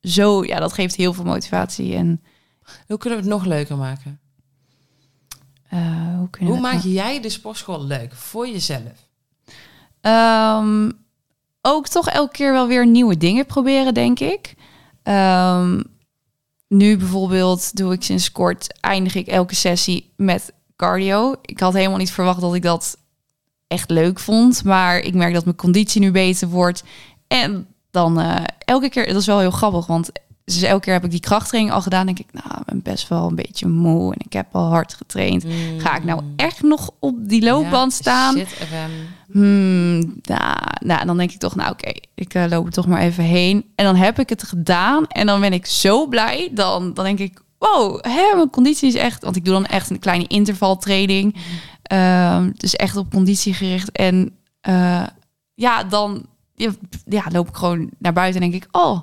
zo, 0.00 0.44
ja, 0.44 0.58
dat 0.60 0.72
geeft 0.72 0.94
heel 0.94 1.12
veel 1.12 1.24
motivatie. 1.24 1.94
En 1.94 2.22
Hoe 2.86 2.98
kunnen 2.98 3.18
we 3.18 3.24
het 3.24 3.34
nog 3.34 3.44
leuker 3.44 3.76
maken? 3.76 4.18
eh, 5.68 6.16
hoe 6.18 6.30
kunnen 6.30 6.52
Hoe 6.52 6.60
maak 6.62 6.80
jij 6.82 7.20
de 7.20 7.28
sportschool 7.28 7.84
leuk 7.84 8.14
voor 8.14 8.48
jezelf? 8.48 9.08
Ehm, 10.00 10.90
ook 11.62 11.88
toch 11.88 12.08
elke 12.08 12.32
keer 12.32 12.52
wel 12.52 12.66
weer 12.68 12.86
nieuwe 12.86 13.16
dingen 13.16 13.46
proberen, 13.46 13.94
denk 13.94 14.20
ik. 14.20 14.54
Ehm, 15.02 15.82
nu 16.68 16.96
bijvoorbeeld 16.96 17.76
doe 17.76 17.92
ik 17.92 18.02
sinds 18.02 18.32
kort, 18.32 18.80
eindig 18.80 19.14
ik 19.14 19.26
elke 19.26 19.54
sessie 19.54 20.12
met 20.16 20.52
cardio. 20.76 21.34
Ik 21.42 21.60
had 21.60 21.72
helemaal 21.72 21.98
niet 21.98 22.12
verwacht 22.12 22.40
dat 22.40 22.54
ik 22.54 22.62
dat 22.62 22.96
echt 23.66 23.90
leuk 23.90 24.18
vond. 24.20 24.64
Maar 24.64 24.98
ik 24.98 25.14
merk 25.14 25.34
dat 25.34 25.44
mijn 25.44 25.56
conditie 25.56 26.00
nu 26.00 26.10
beter 26.10 26.48
wordt. 26.48 26.82
En 27.26 27.66
dan 27.90 28.20
eh, 28.20 28.44
elke 28.58 28.88
keer, 28.88 29.06
dat 29.06 29.16
is 29.16 29.26
wel 29.26 29.38
heel 29.38 29.50
grappig, 29.50 29.86
want 29.86 30.10
dus 30.44 30.62
elke 30.62 30.84
keer 30.84 30.92
heb 30.92 31.04
ik 31.04 31.10
die 31.10 31.20
krachttraining 31.20 31.74
al 31.74 31.82
gedaan. 31.82 32.06
denk 32.06 32.18
ik, 32.18 32.32
nou, 32.32 32.60
ik 32.60 32.64
ben 32.64 32.82
best 32.82 33.08
wel 33.08 33.28
een 33.28 33.34
beetje 33.34 33.66
moe 33.66 34.12
en 34.12 34.20
ik 34.24 34.32
heb 34.32 34.46
al 34.52 34.68
hard 34.68 34.94
getraind. 34.94 35.44
Ga 35.78 35.96
ik 35.96 36.04
nou 36.04 36.22
echt 36.36 36.62
nog 36.62 36.90
op 36.98 37.28
die 37.28 37.42
loopband 37.42 37.92
Ja, 37.92 37.98
staan? 37.98 38.36
Shit. 38.36 38.68
Hmm, 39.30 39.98
nou, 40.22 40.56
nou, 40.78 41.06
dan 41.06 41.16
denk 41.16 41.30
ik 41.30 41.38
toch, 41.38 41.54
nou 41.54 41.70
oké, 41.70 41.92
ik 42.14 42.34
eh, 42.34 42.44
loop 42.48 42.66
er 42.66 42.72
toch 42.72 42.86
maar 42.86 43.00
even 43.00 43.24
heen. 43.24 43.64
En 43.74 43.84
dan 43.84 43.96
heb 43.96 44.18
ik 44.18 44.28
het 44.28 44.42
gedaan 44.42 45.06
en 45.06 45.26
dan 45.26 45.40
ben 45.40 45.52
ik 45.52 45.66
zo 45.66 46.06
blij. 46.06 46.50
Dan, 46.52 46.94
dan 46.94 47.04
denk 47.04 47.18
ik, 47.18 47.40
wow, 47.58 48.04
hè, 48.04 48.34
mijn 48.34 48.50
conditie 48.50 48.88
is 48.88 48.94
echt... 48.94 49.22
Want 49.22 49.36
ik 49.36 49.44
doe 49.44 49.54
dan 49.54 49.66
echt 49.66 49.90
een 49.90 49.98
kleine 49.98 50.26
intervaltraining. 50.26 51.36
Ehm, 51.82 52.50
dus 52.56 52.76
echt 52.76 52.96
op 52.96 53.10
conditie 53.10 53.54
gericht. 53.54 53.92
En 53.92 54.36
eh, 54.60 55.06
ja, 55.54 55.84
dan 55.84 56.26
ja, 57.06 57.24
loop 57.32 57.48
ik 57.48 57.54
gewoon 57.54 57.90
naar 57.98 58.12
buiten 58.12 58.42
en 58.42 58.50
denk 58.50 58.62
ik, 58.64 58.68
oh, 58.76 59.00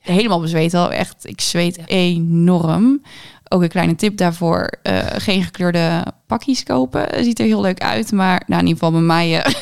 helemaal 0.00 0.40
bezweet 0.40 0.74
al. 0.74 0.92
Echt, 0.92 1.26
ik 1.28 1.40
zweet 1.40 1.86
enorm. 1.88 3.02
Ook 3.48 3.62
een 3.62 3.68
kleine 3.68 3.94
tip 3.94 4.16
daarvoor. 4.16 4.70
eh, 4.82 5.06
geen 5.06 5.42
gekleurde 5.44 6.04
pakjes 6.26 6.62
kopen. 6.62 7.24
Ziet 7.24 7.38
er 7.38 7.46
heel 7.46 7.60
leuk 7.60 7.80
uit. 7.80 8.12
Maar 8.12 8.42
nou, 8.46 8.60
in 8.60 8.66
ieder 8.68 8.84
geval 8.84 8.90
bij 8.98 9.06
mij 9.06 9.42
eh, 9.42 9.54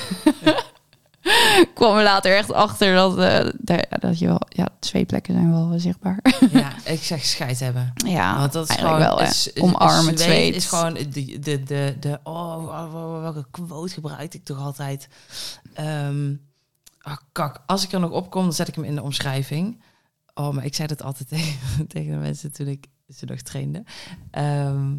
kwam 1.75 1.97
er 1.97 2.03
later 2.03 2.37
echt 2.37 2.53
achter 2.53 2.95
dat, 2.95 3.19
eh, 3.19 3.49
daar- 3.59 3.87
dat 4.01 4.19
je 4.19 4.27
wel... 4.27 4.41
Ja, 4.49 4.69
zweetplekken 4.81 5.35
zijn 5.35 5.51
wel 5.51 5.79
zichtbaar. 5.79 6.19
Ja, 6.53 6.73
ik 6.85 7.03
zeg 7.03 7.25
scheid 7.25 7.61
hebben. 7.61 7.93
ja, 7.95 8.39
Want 8.39 8.53
dat 8.53 8.69
is 8.71 8.77
gewoon 8.77 8.99
wel, 8.99 9.21
is- 9.23 9.51
Omarmen, 9.61 10.03
zweet 10.05 10.19
zweet. 10.19 10.55
is 10.57 10.67
gewoon 10.67 10.95
de, 10.95 11.09
de, 11.41 11.63
de, 11.63 11.97
de 12.01 12.19
oh, 12.23 12.57
oh, 12.65 12.95
oh, 12.95 13.21
welke 13.21 13.47
quote 13.51 13.93
gebruikte 13.93 14.37
ik 14.37 14.45
toch 14.45 14.59
altijd? 14.61 15.09
Ehm 15.75 16.33
ah, 17.11 17.17
kak, 17.33 17.63
als 17.67 17.85
ik 17.85 17.93
er 17.93 18.01
nog 18.01 18.11
op 18.11 18.31
kom, 18.31 18.43
dan 18.43 18.53
zet 18.53 18.69
ik 18.69 18.75
hem 18.75 18.85
in 18.85 18.95
de 18.95 19.03
omschrijving. 19.03 19.83
Oh, 20.35 20.51
maar 20.51 20.65
ik 20.65 20.75
zei 20.75 20.89
dat 20.89 21.03
altijd 21.03 21.29
tegen, 21.39 21.87
tegen 21.87 22.11
de 22.13 22.17
mensen 22.19 22.53
toen 22.53 22.67
ik 22.67 22.87
ze 23.17 23.25
nog 23.25 23.41
trainde. 23.41 23.85
Ehm, 24.31 24.97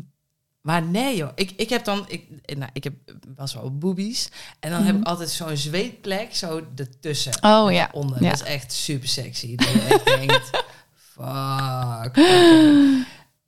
maar 0.61 0.81
nee 0.83 1.15
joh, 1.15 1.31
ik, 1.35 1.51
ik 1.55 1.69
heb 1.69 1.83
dan, 1.83 2.05
ik, 2.07 2.27
nou, 2.57 2.69
ik 2.73 2.83
heb 2.83 2.93
best 3.27 3.53
wel 3.53 3.77
boobies. 3.77 4.29
En 4.59 4.69
dan 4.71 4.81
heb 4.83 4.93
Mhm. 4.93 5.01
ik 5.01 5.07
altijd 5.07 5.29
zo'n 5.29 5.57
zweetplek 5.57 6.35
zo 6.35 6.61
ertussen. 6.75 7.33
Oh 7.43 7.71
ja. 7.71 7.89
Onder. 7.91 8.23
Ja. 8.23 8.29
Dat 8.29 8.41
is 8.41 8.45
echt 8.47 8.71
super 8.73 9.07
sexy. 9.07 9.55
Dat 9.55 9.67
je 9.71 9.79
echt 9.81 10.05
denkt, 10.17 10.49
fuck. 10.95 12.15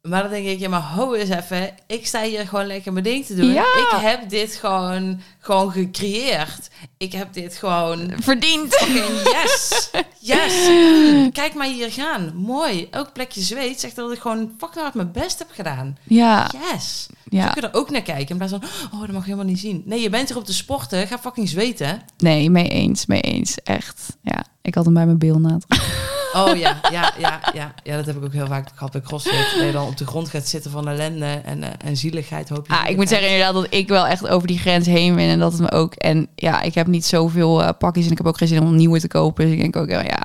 Maar 0.02 0.22
dan 0.22 0.32
denk 0.32 0.48
ik, 0.48 0.60
ja, 0.60 0.70
maar 0.70 0.82
ho 0.94 1.14
eens 1.14 1.30
even. 1.30 1.74
Ik 1.88 2.08
sta 2.08 2.24
hier 2.24 2.48
gewoon 2.48 2.66
lekker 2.66 2.92
mijn 2.94 3.04
ding 3.06 3.26
te 3.26 3.36
doen. 3.36 3.52
Ja. 3.54 3.62
Ik 3.64 3.92
heb 4.02 4.30
dit 4.30 4.56
gewoon, 4.56 5.22
gewoon 5.44 5.72
gecreëerd. 5.72 6.70
Ik 6.98 7.12
heb 7.14 7.34
dit 7.34 7.56
gewoon... 7.56 8.12
Verdiend. 8.22 8.86
Yes! 9.24 9.90
Yes! 10.20 10.54
Kijk 11.42 11.54
maar 11.54 11.68
hier 11.68 11.92
gaan. 11.92 12.32
Mooi. 12.36 12.88
Elk 12.92 13.14
plekje 13.14 13.42
zweet 13.42 13.80
zegt 13.80 13.96
dat 13.96 14.12
ik 14.12 14.20
gewoon 14.20 14.52
fucking 14.58 14.82
hard 14.82 14.94
mijn 14.94 15.12
best 15.12 15.40
heb 15.40 15.48
gedaan. 15.52 15.98
Ja, 16.04 16.52
Yes! 16.72 17.08
ja. 17.30 17.42
Zo 17.48 17.52
kun 17.54 17.62
je 17.62 17.68
er 17.68 17.74
ook 17.74 17.90
naar 17.90 18.02
kijken. 18.02 18.30
In 18.30 18.38
plaats 18.38 18.52
van, 18.52 18.64
oh, 18.94 19.00
dat 19.00 19.12
mag 19.12 19.26
je 19.26 19.32
helemaal 19.32 19.46
niet 19.52 19.60
zien. 19.60 19.82
Nee, 19.86 20.02
je 20.02 20.10
bent 20.10 20.28
hier 20.28 20.38
op 20.38 20.46
de 20.46 20.54
sporten. 20.54 21.08
Ga 21.08 21.20
fucking 21.20 21.50
zweten. 21.50 22.02
Nee, 22.18 22.50
mee 22.50 22.68
eens, 22.68 23.06
mee 23.06 23.22
eens. 23.22 23.56
Echt. 23.64 24.18
Ja, 24.22 24.46
ik 24.62 24.76
had 24.76 24.86
hem 24.86 24.94
bij 24.94 25.06
mijn 25.06 25.18
beelnaad. 25.20 25.66
Oh 26.34 26.56
ja, 26.58 26.80
ja, 26.92 27.14
ja, 27.20 27.40
ja. 27.54 27.74
Ja, 27.84 27.96
dat 27.96 28.06
heb 28.06 28.16
ik 28.16 28.24
ook 28.24 28.34
heel 28.34 28.48
vaak 28.48 28.70
gehad 28.76 28.92
bij 28.92 29.02
CrossFit. 29.02 29.52
Dat 29.56 29.66
je 29.66 29.72
dan 29.72 29.88
op 29.88 29.98
de 29.98 30.06
grond 30.06 30.30
gaat 30.30 30.48
zitten 30.48 30.72
van 30.72 30.88
ellende 30.88 31.26
en, 31.26 31.64
eh, 31.64 31.70
en 31.86 31.98
zieligheid. 31.98 32.50
Hoop 32.50 32.68
je 32.68 32.74
Ah, 32.74 32.90
ik 32.90 32.96
moet 32.96 33.10
zeggen 33.10 33.28
inderdaad 33.30 33.54
dat 33.54 33.68
ik 33.70 33.88
wel 33.88 34.08
echt 34.08 34.28
over 34.28 34.48
die 34.48 34.58
grens 34.60 34.86
heen 34.86 35.16
ben. 35.16 35.31
En 35.32 35.40
dat 35.40 35.52
het 35.52 35.62
me 35.62 35.72
ook... 35.72 35.94
En 35.94 36.28
ja, 36.36 36.62
ik 36.62 36.74
heb 36.74 36.88
niet 36.88 37.06
zoveel 37.06 37.64
eh, 37.64 37.70
pakjes 37.78 38.06
en 38.06 38.12
ik 38.12 38.18
heb 38.18 38.28
ook 38.28 38.38
geen 38.38 38.48
zin 38.48 38.62
om 38.62 38.76
nieuwe 38.76 39.00
te 39.00 39.08
kopen. 39.08 39.44
Dus 39.46 39.54
ik 39.54 39.60
denk 39.62 39.76
ook, 39.76 39.90
ja, 39.90 40.02
ja 40.04 40.22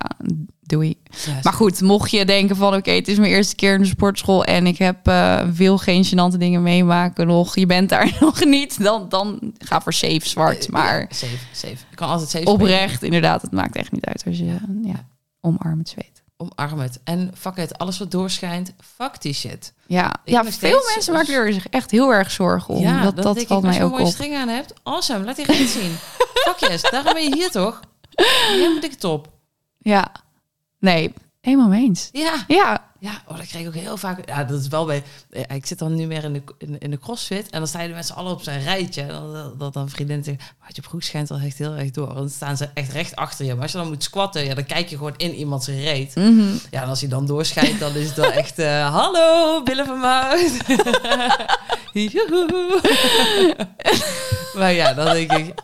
doei. 0.63 0.99
Maar 1.43 1.53
goed, 1.53 1.81
mocht 1.81 2.11
je 2.11 2.25
denken 2.25 2.57
van... 2.57 2.75
Oké, 2.75 2.91
het 2.91 3.09
is 3.09 3.19
mijn 3.19 3.33
eerste 3.33 3.55
keer 3.55 3.75
in 3.75 3.81
de 3.81 3.87
sportschool... 3.87 4.45
en 4.45 4.67
ik 4.67 4.79
heb, 4.79 5.07
eh, 5.09 5.43
wil 5.55 5.79
geen 5.79 6.05
gênante 6.07 6.39
dingen 6.39 6.63
meemaken 6.63 7.27
nog. 7.27 7.57
Je 7.57 7.67
bent 7.67 7.89
daar 7.89 8.17
nog 8.21 8.45
niet. 8.45 8.83
Dan, 8.83 9.09
dan 9.09 9.53
ga 9.59 9.81
voor 9.81 9.93
safe 9.93 10.29
zwart. 10.29 10.67
Eh, 10.67 10.73
Maar 10.73 11.01
ja, 11.01 11.07
safe, 11.11 11.37
safe. 11.53 11.77
Je 11.91 11.97
kan 11.97 12.09
altijd 12.09 12.31
safe 12.31 12.45
oprecht, 12.45 13.03
inderdaad, 13.03 13.43
het 13.43 13.53
maakt 13.53 13.77
echt 13.77 13.93
niet 13.93 14.05
uit 14.05 14.23
als 14.27 14.39
je... 14.39 14.45
Ja, 14.83 15.07
omarm 15.41 15.79
het 15.79 15.89
zweet. 15.89 16.16
Omarm 16.37 16.79
het. 16.79 17.01
En 17.05 17.31
fuck 17.39 17.57
het. 17.57 17.79
Alles 17.79 17.99
wat 17.99 18.11
doorschijnt, 18.11 18.73
fuck 18.97 19.21
die 19.21 19.33
shit. 19.33 19.73
Ja, 19.87 20.15
Ik 20.25 20.33
ja 20.33 20.45
veel 20.45 20.83
mensen 20.95 21.13
maken 21.13 21.35
er 21.35 21.53
zich 21.53 21.69
echt 21.69 21.91
heel 21.91 22.13
erg 22.13 22.31
zorgen 22.31 22.75
om. 22.75 22.83
ja, 22.83 23.03
dat 23.03 23.17
dat 23.17 23.35
denk 23.35 23.47
valt 23.47 23.49
ik, 23.49 23.51
als 23.51 23.63
mij 23.63 23.73
je 23.75 23.79
een 23.81 23.85
ook 23.87 23.91
mooie 23.93 24.05
op. 24.05 24.13
string 24.13 24.35
aan 24.37 24.49
hebt, 24.49 24.73
awesome. 24.83 25.25
Laat 25.25 25.37
die 25.37 25.45
recht 25.47 25.71
zien. 25.71 25.97
fuck 26.35 26.57
yes, 26.59 26.83
daarom 26.83 27.13
ben 27.13 27.23
je 27.23 27.35
hier 27.35 27.51
toch? 27.51 27.81
Helemaal 28.49 28.81
dikke 28.81 28.97
top. 28.97 29.29
Ja, 29.79 30.13
nee, 30.79 31.13
helemaal 31.47 31.69
mee 31.69 31.85
eens. 31.85 32.09
Ja, 32.13 32.45
Ja, 32.49 32.85
Ja, 32.99 33.23
oh, 33.29 33.37
dat 33.37 33.47
kreeg 33.47 33.63
ik 33.63 33.69
ook 33.69 33.75
heel 33.75 33.97
vaak. 33.97 34.29
Ja, 34.29 34.45
dat 34.45 34.61
is 34.61 34.69
wel 34.69 34.85
bij. 34.87 35.03
ja, 35.31 35.49
Ik 35.49 35.67
zit 35.67 35.79
dan 35.79 35.95
nu 35.95 36.07
meer 36.07 36.25
in 36.25 36.33
de, 36.33 36.43
in, 36.59 36.79
in 36.79 36.91
de 36.91 36.99
crossfit. 36.99 37.51
En 37.51 37.59
dan 37.59 37.69
staan 37.69 37.87
de 37.87 37.93
mensen 37.93 38.15
alle 38.15 38.31
op 38.31 38.43
zijn 38.43 38.63
rijtje. 38.63 39.03
En 39.03 39.09
dan, 39.09 39.33
dat, 39.33 39.59
dat 39.59 39.73
dan 39.73 39.89
vriendin 39.89 40.25
zegt. 40.25 40.39
Maar 40.61 40.69
je 40.73 40.81
broek 40.81 41.03
schijnt 41.03 41.31
al 41.31 41.39
echt 41.39 41.59
heel 41.59 41.75
erg 41.75 41.91
door. 41.91 42.15
Dan 42.15 42.29
staan 42.31 42.57
ze 42.57 42.69
echt 42.75 42.93
recht 42.93 43.17
achter 43.17 43.45
je. 43.47 43.53
Maar 43.55 43.63
als 43.63 43.73
je 43.73 43.79
dan 43.79 43.89
moet 43.89 44.03
squatten, 44.03 44.45
ja, 44.45 44.55
dan 44.55 44.67
kijk 44.67 44.89
je 44.89 44.97
gewoon 44.97 45.15
in 45.17 45.35
iemands 45.35 45.67
reet. 45.67 46.15
Mhm. 46.15 46.41
Ja, 46.71 46.83
en 46.83 46.89
als 46.89 47.01
hij 47.01 47.09
dan 47.09 47.27
doorschijnt, 47.27 47.81
dan 47.81 47.95
is 47.95 48.07
het 48.07 48.17
wel 48.17 48.33
echt... 48.33 48.59
eh, 48.59 48.95
Hallo, 48.99 49.63
billen 49.63 49.87
van. 49.87 50.01
Joehoe. 52.13 52.81
maar 54.59 54.73
ja, 54.73 54.95
dan 54.95 55.13
denk 55.13 55.33
ik... 55.33 55.55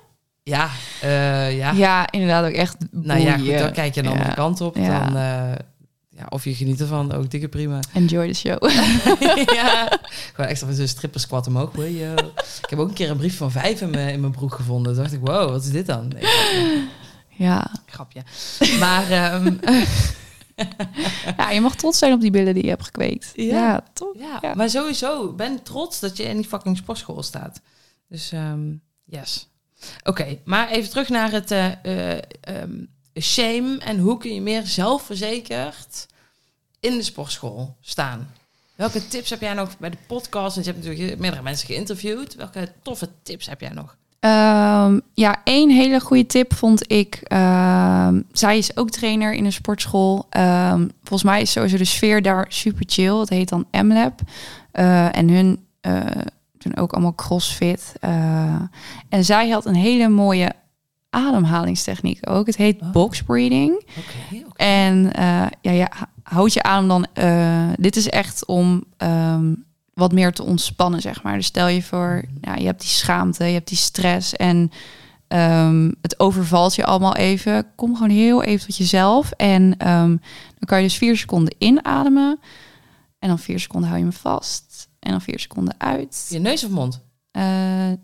Ja, 0.45 0.69
eh, 1.01 1.57
ja. 1.57 1.71
Ja, 1.71 2.11
inderdaad 2.11 2.45
ook 2.45 2.53
echt 2.57 2.77
Nou 2.91 3.21
ja, 3.21 3.39
goed, 3.39 3.59
dan 3.59 3.73
kijk 3.73 3.95
je 3.95 4.01
een 4.03 4.09
andere 4.09 4.35
kant 4.35 4.61
op. 4.61 4.77
Ja. 4.77 5.05
Dan, 5.05 5.17
eh, 5.17 5.53
ja, 6.17 6.27
of 6.29 6.45
je 6.45 6.55
geniet 6.55 6.81
ervan, 6.81 7.13
ook 7.13 7.31
dikke 7.31 7.49
prima. 7.49 7.81
Enjoy 7.95 8.33
the 8.33 8.35
show. 8.39 8.71
ja. 9.59 9.99
Gewoon 10.35 10.51
extra 10.51 10.67
van 10.67 10.77
zo'n 10.77 10.87
stripper 10.87 11.21
squat 11.21 11.47
omhoog. 11.47 11.77
Yo. 11.77 12.13
Ik 12.63 12.71
heb 12.71 12.79
ook 12.79 12.89
een 12.89 12.95
keer 12.95 13.11
een 13.11 13.17
brief 13.17 13.37
van 13.37 13.51
vijf 13.51 13.81
in 13.81 13.91
mijn, 13.91 14.13
in 14.13 14.21
mijn 14.21 14.33
broek 14.33 14.55
gevonden. 14.55 14.93
Toen 14.93 15.03
dacht 15.03 15.15
ik, 15.15 15.21
wow, 15.21 15.51
wat 15.51 15.65
is 15.65 15.71
dit 15.71 15.87
dan? 15.87 16.09
Nee, 16.09 16.89
ja. 17.29 17.71
grapje. 17.87 18.23
Maar 18.79 19.11
ehm, 19.11 19.55
ja, 21.37 21.51
je 21.51 21.61
mag 21.61 21.77
trots 21.77 21.99
zijn 21.99 22.13
op 22.13 22.21
die 22.21 22.31
billen 22.31 22.55
die 22.55 22.63
je 22.63 22.69
hebt 22.69 22.85
gekweekt. 22.85 23.33
Ja. 23.35 23.45
Ja, 23.45 23.85
toch? 23.93 24.15
ja, 24.19 24.39
Ja. 24.41 24.55
maar 24.55 24.71
sowieso, 24.71 25.33
ben 25.33 25.63
trots 25.63 26.01
dat 26.01 26.17
je 26.17 26.23
in 26.23 26.37
die 26.37 26.47
fucking 26.49 26.77
sportschool 26.77 27.23
staat. 27.23 27.61
Dus 28.09 28.33
ehm, 28.33 28.73
yes. 29.05 29.49
Oké, 30.05 30.39
maar 30.45 30.69
even 30.69 30.91
terug 30.91 31.09
naar 31.09 31.31
het 31.31 31.51
eh, 31.51 31.85
eh, 31.85 32.23
ehm, 32.41 32.85
shame 33.21 33.79
en 33.79 33.99
hoe 33.99 34.19
kun 34.19 34.35
je 34.35 34.41
meer 34.41 34.67
zelfverzekerd 34.67 36.07
in 36.81 36.97
de 36.97 37.03
sportschool 37.03 37.77
staan? 37.81 38.33
Welke 38.75 39.09
tips 39.09 39.31
heb 39.31 39.41
jij 39.41 39.55
nog 39.55 39.79
bij 39.79 39.91
de 39.91 39.97
podcast? 40.07 40.55
Want 40.55 40.67
je 40.67 40.73
hebt 40.73 40.85
natuurlijk 40.85 41.19
meerdere 41.19 41.43
mensen 41.43 41.67
geïnterviewd. 41.67 42.35
Welke 42.35 42.73
toffe 42.83 43.09
tips 43.23 43.47
heb 43.47 43.61
jij 43.61 43.71
nog? 43.71 43.97
Ehm, 44.21 45.01
ja, 45.15 45.41
één 45.45 45.71
hele 45.71 46.01
goede 46.01 46.27
tip 46.27 46.55
vond 46.55 46.93
ik. 46.93 47.21
ehm, 47.23 48.21
zij 48.33 48.59
is 48.59 48.77
ook 48.77 48.91
trainer 48.91 49.33
in 49.35 49.45
een 49.45 49.53
sportschool. 49.53 50.27
Ehm, 50.31 50.89
volgens 50.99 51.23
mij 51.23 51.41
is 51.41 51.53
sowieso 51.53 51.77
de 51.77 51.85
sfeer 51.85 52.23
daar 52.23 52.47
super 52.49 52.85
chill. 52.87 53.19
Het 53.19 53.29
heet 53.29 53.49
dan 53.49 53.67
MLab. 53.71 54.21
Eh, 54.71 55.17
en 55.17 55.29
hun 55.29 55.67
eh, 55.81 56.01
doen 56.59 56.77
ook 56.77 56.93
allemaal 56.93 57.15
crossfit. 57.15 57.93
Eh, 58.01 58.61
en 59.09 59.25
zij 59.25 59.49
had 59.49 59.67
een 59.67 59.75
hele 59.75 60.09
mooie 60.09 60.53
ademhalingstechniek 61.13 62.31
ook. 62.31 62.47
Het 62.47 62.57
heet 62.57 62.81
Oh. 62.81 62.91
box 62.91 63.23
breathing. 63.23 63.85
En 64.57 65.13
eh, 65.13 65.47
ja, 65.61 65.71
ja, 65.71 65.89
houd 66.23 66.53
je 66.53 66.63
adem 66.63 66.89
dan. 66.89 67.07
eh, 67.13 67.69
dit 67.77 67.97
is 67.97 68.09
echt 68.09 68.47
om 68.47 68.85
ehm, 68.97 69.55
wat 69.95 70.13
meer 70.13 70.33
te 70.33 70.43
ontspannen, 70.45 71.01
zeg 71.01 71.23
maar. 71.23 71.35
Dus 71.37 71.47
stel 71.47 71.69
je 71.69 71.83
voor, 71.83 72.25
ja, 72.41 72.55
je 72.55 72.65
hebt 72.65 72.81
die 72.81 72.91
schaamte, 72.91 73.45
je 73.45 73.53
hebt 73.53 73.69
die 73.69 73.77
stress 73.79 74.37
en 74.37 74.71
ehm, 75.29 75.91
het 76.01 76.21
overvalt 76.21 76.75
je 76.75 76.85
allemaal 76.85 77.17
even. 77.17 77.67
Kom 77.77 77.95
gewoon 77.95 78.11
heel 78.11 78.43
even 78.43 78.67
tot 78.67 78.77
jezelf. 78.77 79.31
En 79.31 79.77
ehm, 79.79 80.09
dan 80.59 80.65
kan 80.67 80.79
je 80.79 80.85
dus 80.85 80.97
vier 80.97 81.17
seconden 81.17 81.55
inademen. 81.59 82.41
En 83.19 83.29
dan 83.29 83.39
vier 83.39 83.61
seconden 83.61 83.89
hou 83.89 84.01
je 84.01 84.07
hem 84.09 84.17
vast. 84.19 84.89
En 84.99 85.11
dan 85.11 85.21
vier 85.21 85.39
seconden 85.39 85.75
uit. 85.79 86.27
Je 86.31 86.39
neus 86.39 86.65
of 86.65 86.71
mond? 86.71 87.01
Eh, 87.31 87.45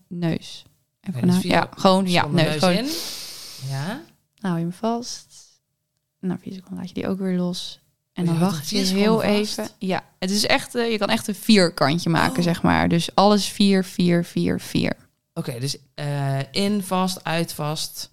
neus. 0.09 0.65
Dus 1.23 1.43
ja, 1.43 1.69
gewoon, 1.77 2.07
ja, 2.11 2.27
neus. 2.27 2.59
Gewoon, 2.59 2.75
in. 2.75 2.89
Ja. 3.69 3.87
dan 4.35 4.51
hou 4.51 4.55
je 4.57 4.61
hem 4.61 4.73
vast. 4.73 5.27
Na 6.21 6.39
vier 6.43 6.53
seconden 6.53 6.79
laat 6.79 6.89
je 6.89 6.95
die 6.95 7.09
ook 7.09 7.19
weer 7.19 7.37
los. 7.37 7.81
En 8.13 8.25
Oh, 8.25 8.31
dan 8.31 8.39
wacht 8.41 8.69
je 8.69 8.85
vier 8.87 8.97
heel 8.97 9.15
vast? 9.21 9.29
even. 9.29 9.69
Ja, 9.79 10.05
het 10.19 10.31
is 10.31 10.47
echt, 10.47 10.75
eh, 10.75 10.91
je 10.91 10.99
kan 10.99 11.09
echt 11.09 11.29
een 11.29 11.35
vierkantje 11.35 12.11
maken, 12.11 12.37
Oh. 12.39 12.43
zeg 12.43 12.63
maar. 12.63 12.89
Dus 12.89 13.15
alles 13.15 13.47
vier, 13.47 13.85
vier, 13.85 14.25
vier, 14.25 14.61
vier. 14.61 14.97
Oké, 15.35 15.59
dus 15.61 15.77
eh, 15.95 16.39
in 16.51 16.83
vast, 16.83 17.25
uit 17.25 17.53
vast. 17.53 18.11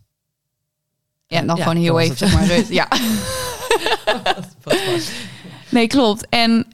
Ja, 1.28 1.38
en 1.38 1.48
dan 1.48 1.56
Ja, 1.56 1.64
gewoon 1.64 1.82
heel 1.82 2.00
even, 2.00 2.18
zeg 2.18 2.34
maar, 2.34 2.46
rust. 2.46 2.70
Ja, 2.70 2.88
nee, 5.70 5.88
klopt. 5.88 6.30
En 6.30 6.68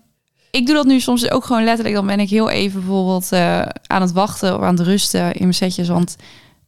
ik 0.52 0.66
doe 0.66 0.76
dat 0.76 0.86
nu 0.86 0.99
soms 0.99 1.32
ook 1.32 1.45
gewoon 1.45 1.64
letterlijk. 1.64 1.95
Dan 1.95 2.08
ben 2.08 2.20
ik 2.20 2.30
heel 2.30 2.49
even 2.49 2.80
bijvoorbeeld 2.80 3.32
eh, 3.32 3.62
aan 3.88 4.02
het 4.02 4.12
wachten 4.12 4.56
of 4.56 4.62
aan 4.62 4.78
het 4.78 4.88
rusten 4.88 5.34
in 5.34 5.41
mijn 5.41 5.54
setjes. 5.54 5.88
Want 5.88 6.16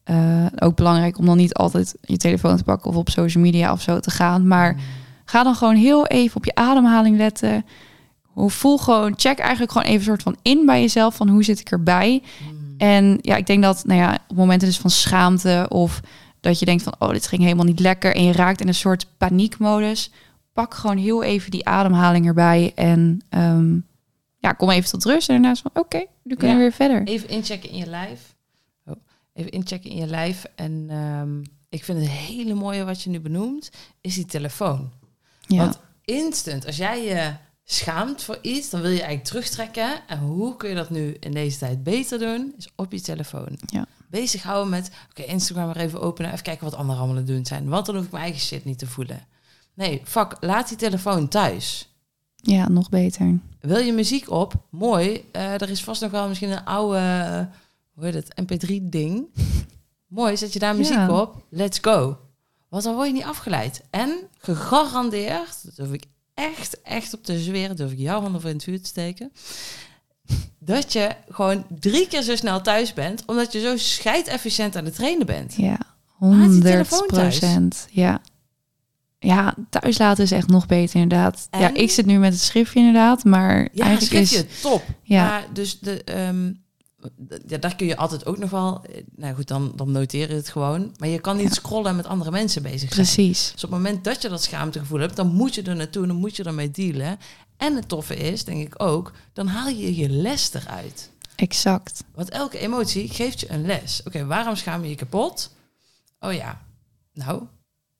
eh, 0.03 0.45
ook 0.59 0.75
belangrijk 0.75 1.17
om 1.17 1.25
dan 1.25 1.37
niet 1.37 1.53
altijd 1.53 1.95
je 2.01 2.17
telefoon 2.17 2.57
te 2.57 2.63
pakken 2.63 2.89
of 2.89 2.95
op 2.95 3.09
social 3.09 3.43
media 3.43 3.71
of 3.71 3.81
zo 3.81 3.99
te 3.99 4.11
gaan. 4.11 4.47
Maar 4.47 4.75
ga 5.25 5.43
dan 5.43 5.55
gewoon 5.55 5.75
heel 5.75 6.07
even 6.07 6.35
op 6.35 6.45
je 6.45 6.55
ademhaling 6.55 7.17
letten. 7.17 7.65
Hoe 8.21 8.49
voel 8.49 8.77
gewoon, 8.77 9.13
check 9.15 9.39
eigenlijk 9.39 9.71
gewoon 9.71 9.87
even 9.87 9.99
een 9.99 10.05
soort 10.05 10.23
van 10.23 10.37
in 10.41 10.65
bij 10.65 10.81
jezelf 10.81 11.15
van 11.15 11.29
hoe 11.29 11.43
zit 11.43 11.59
ik 11.59 11.71
erbij. 11.71 12.21
Hmm. 12.37 12.75
En 12.77 13.17
ja, 13.21 13.35
ik 13.35 13.45
denk 13.45 13.63
dat, 13.63 13.83
nou 13.85 13.99
ja, 13.99 14.17
op 14.27 14.35
momenten 14.35 14.67
dus 14.67 14.77
van 14.77 14.89
schaamte 14.89 15.65
of 15.69 15.99
dat 16.39 16.59
je 16.59 16.65
denkt 16.65 16.83
van, 16.83 16.95
oh, 16.99 17.09
dit 17.09 17.27
ging 17.27 17.41
helemaal 17.41 17.65
niet 17.65 17.79
lekker 17.79 18.15
en 18.15 18.23
je 18.23 18.31
raakt 18.31 18.61
in 18.61 18.67
een 18.67 18.73
soort 18.73 19.07
paniekmodus, 19.17 20.11
pak 20.53 20.73
gewoon 20.73 20.97
heel 20.97 21.23
even 21.23 21.51
die 21.51 21.65
ademhaling 21.65 22.25
erbij 22.25 22.71
en 22.75 23.21
ehm, 23.29 23.77
ja, 24.37 24.51
kom 24.51 24.69
even 24.69 24.89
tot 24.89 25.05
rust 25.05 25.29
en 25.29 25.33
daarna 25.35 25.51
is 25.51 25.61
van, 25.61 25.71
oké, 25.73 26.05
nu 26.23 26.35
kunnen 26.35 26.49
Ja. 26.57 26.63
we 26.63 26.69
weer 26.69 26.71
verder. 26.71 27.03
Even 27.03 27.29
inchecken 27.29 27.69
in 27.69 27.77
je 27.77 27.85
lijf. 27.85 28.35
Oh, 28.85 28.95
even 29.33 29.51
inchecken 29.51 29.89
in 29.89 29.97
je 29.97 30.07
lijf. 30.07 30.45
En 30.55 30.85
ehm, 30.89 31.39
ik 31.69 31.83
vind 31.83 31.99
het 31.99 32.09
hele 32.09 32.53
mooie 32.53 32.83
wat 32.83 33.01
je 33.01 33.09
nu 33.09 33.19
benoemt, 33.19 33.69
is 34.01 34.15
die 34.15 34.25
telefoon. 34.25 34.91
Ja, 35.47 35.57
Want 35.57 35.79
instant, 36.05 36.65
als 36.65 36.77
jij 36.77 37.03
je 37.03 37.31
schaamt 37.63 38.23
voor 38.23 38.37
iets, 38.41 38.69
dan 38.69 38.81
wil 38.81 38.89
je 38.89 38.95
eigenlijk 38.95 39.27
terugtrekken. 39.27 40.07
En 40.07 40.19
hoe 40.19 40.55
kun 40.57 40.69
je 40.69 40.75
dat 40.75 40.89
nu 40.89 41.17
in 41.19 41.31
deze 41.31 41.57
tijd 41.57 41.83
beter 41.83 42.19
doen? 42.19 42.53
Is 42.57 42.69
op 42.75 42.91
je 42.91 43.01
telefoon. 43.01 43.57
Ja. 43.65 43.85
Bezig 44.09 44.43
houden 44.43 44.69
met, 44.69 44.91
oké, 45.09 45.21
Instagram 45.23 45.65
maar 45.65 45.75
even 45.77 46.01
openen. 46.01 46.31
Even 46.31 46.43
kijken 46.43 46.63
wat 46.63 46.73
anderen 46.73 46.97
allemaal 47.01 47.17
aan 47.17 47.27
het 47.27 47.35
doen 47.35 47.45
zijn. 47.45 47.67
Want 47.69 47.85
dan 47.85 47.95
hoef 47.95 48.05
ik 48.05 48.11
mijn 48.11 48.23
eigen 48.23 48.41
shit 48.41 48.65
niet 48.65 48.79
te 48.79 48.87
voelen. 48.87 49.27
Nee, 49.75 50.01
fuck, 50.05 50.37
laat 50.39 50.67
die 50.67 50.77
telefoon 50.77 51.27
thuis. 51.27 51.93
ja, 52.35 52.69
nog 52.69 52.89
beter. 52.89 53.39
Wil 53.59 53.77
je 53.79 53.93
muziek 53.93 54.29
op? 54.29 54.53
Mooi. 54.69 55.25
Eh, 55.31 55.61
er 55.61 55.69
is 55.69 55.83
vast 55.83 56.01
nog 56.01 56.11
wel 56.11 56.27
misschien 56.27 56.51
een 56.51 56.65
oude, 56.65 56.97
eh, 56.97 57.55
hoe 57.93 58.05
heet 58.05 58.13
het, 58.13 58.33
mp3-ding. 58.41 59.25
Mooi, 60.07 60.37
zet 60.37 60.53
je 60.53 60.59
daar 60.59 60.75
muziek 60.75 60.93
Ja. 60.95 61.21
op. 61.21 61.43
Let's 61.49 61.77
go. 61.81 62.17
Want 62.69 62.83
dan 62.83 62.95
word 62.95 63.07
je 63.07 63.13
niet 63.13 63.23
afgeleid. 63.23 63.81
En 63.89 64.17
gegarandeerd, 64.37 65.63
dat 65.63 65.75
durf 65.75 65.91
ik 65.91 66.03
echt, 66.33 66.81
echt 66.81 67.13
op 67.13 67.23
te 67.23 67.39
zweren, 67.39 67.75
durf 67.75 67.91
ik 67.91 67.97
jouw 67.99 68.21
handen 68.21 68.41
voor 68.41 68.49
in 68.49 68.55
het 68.55 68.65
vuur 68.65 68.81
te 68.81 68.87
steken, 68.87 69.31
dat 70.59 70.93
je 70.93 71.09
gewoon 71.29 71.65
drie 71.79 72.07
keer 72.07 72.21
zo 72.21 72.35
snel 72.35 72.61
thuis 72.61 72.93
bent, 72.93 73.23
omdat 73.25 73.51
je 73.51 73.59
zo 73.59 73.77
scheidefficiënt 73.77 74.75
aan 74.75 74.85
het 74.85 74.95
trainen 74.95 75.25
bent. 75.25 75.53
Ja, 75.55 75.77
die 76.19 76.29
100 76.29 76.61
telefoon 76.61 77.07
thuis. 77.07 77.37
procent. 77.39 77.87
Ja. 77.91 78.21
Ja, 79.23 79.55
thuis 79.69 79.97
laten 79.97 80.23
is 80.23 80.31
echt 80.31 80.47
nog 80.47 80.65
beter 80.65 81.01
inderdaad. 81.01 81.47
Ja, 81.51 81.59
En? 81.69 81.75
ik 81.75 81.91
zit 81.91 82.05
nu 82.05 82.17
met 82.19 82.33
het 82.33 82.41
schriftje 82.41 82.79
inderdaad, 82.79 83.23
maar 83.23 83.69
Ja, 83.73 83.85
eigenlijk 83.85 84.21
is... 84.31 84.43
top. 84.61 84.83
Ja. 85.03 85.25
Maar 85.27 85.45
dus 85.53 85.79
de, 85.79 86.03
ehm, 86.03 86.51
ja, 87.47 87.57
daar 87.57 87.75
kun 87.75 87.87
je 87.87 87.97
altijd 87.97 88.25
ook 88.25 88.37
nog 88.37 88.49
wel... 88.49 88.81
eh, 88.85 89.01
Nou 89.15 89.35
goed, 89.35 89.47
dan, 89.47 89.71
dan 89.75 89.91
noteer 89.91 90.29
je 90.29 90.35
het 90.35 90.49
gewoon. 90.49 90.95
Maar 90.97 91.09
je 91.09 91.19
kan 91.19 91.35
niet 91.35 91.47
Ja. 91.47 91.53
scrollen 91.53 91.89
en 91.89 91.95
met 91.95 92.05
andere 92.05 92.31
mensen 92.31 92.61
bezig 92.61 92.79
zijn. 92.93 93.05
Precies. 93.07 93.51
Dus 93.53 93.63
op 93.63 93.69
het 93.71 93.79
moment 93.79 94.03
dat 94.03 94.21
je 94.21 94.29
dat 94.29 94.43
schaamtegevoel 94.43 94.99
hebt, 94.99 95.15
dan 95.15 95.27
moet 95.33 95.55
je 95.55 95.61
er 95.61 95.75
naartoe, 95.75 96.07
dan 96.07 96.15
moet 96.15 96.35
je 96.35 96.43
ermee 96.43 96.71
dealen. 96.71 97.17
En 97.57 97.75
het 97.75 97.87
toffe 97.87 98.15
is, 98.15 98.43
denk 98.43 98.61
ik 98.65 98.81
ook, 98.83 99.11
dan 99.33 99.47
haal 99.47 99.67
je 99.69 99.95
je 99.95 100.09
les 100.09 100.53
eruit. 100.53 101.11
Exact. 101.35 102.03
Want 102.15 102.29
elke 102.29 102.57
emotie 102.59 103.09
geeft 103.09 103.39
je 103.39 103.51
een 103.51 103.65
les. 103.65 104.01
Oké, 104.03 104.25
waarom 104.25 104.55
schaam 104.55 104.83
je 104.83 104.89
je 104.89 104.95
kapot? 104.95 105.51
Oh 106.19 106.33
ja, 106.33 106.61
nou, 107.13 107.43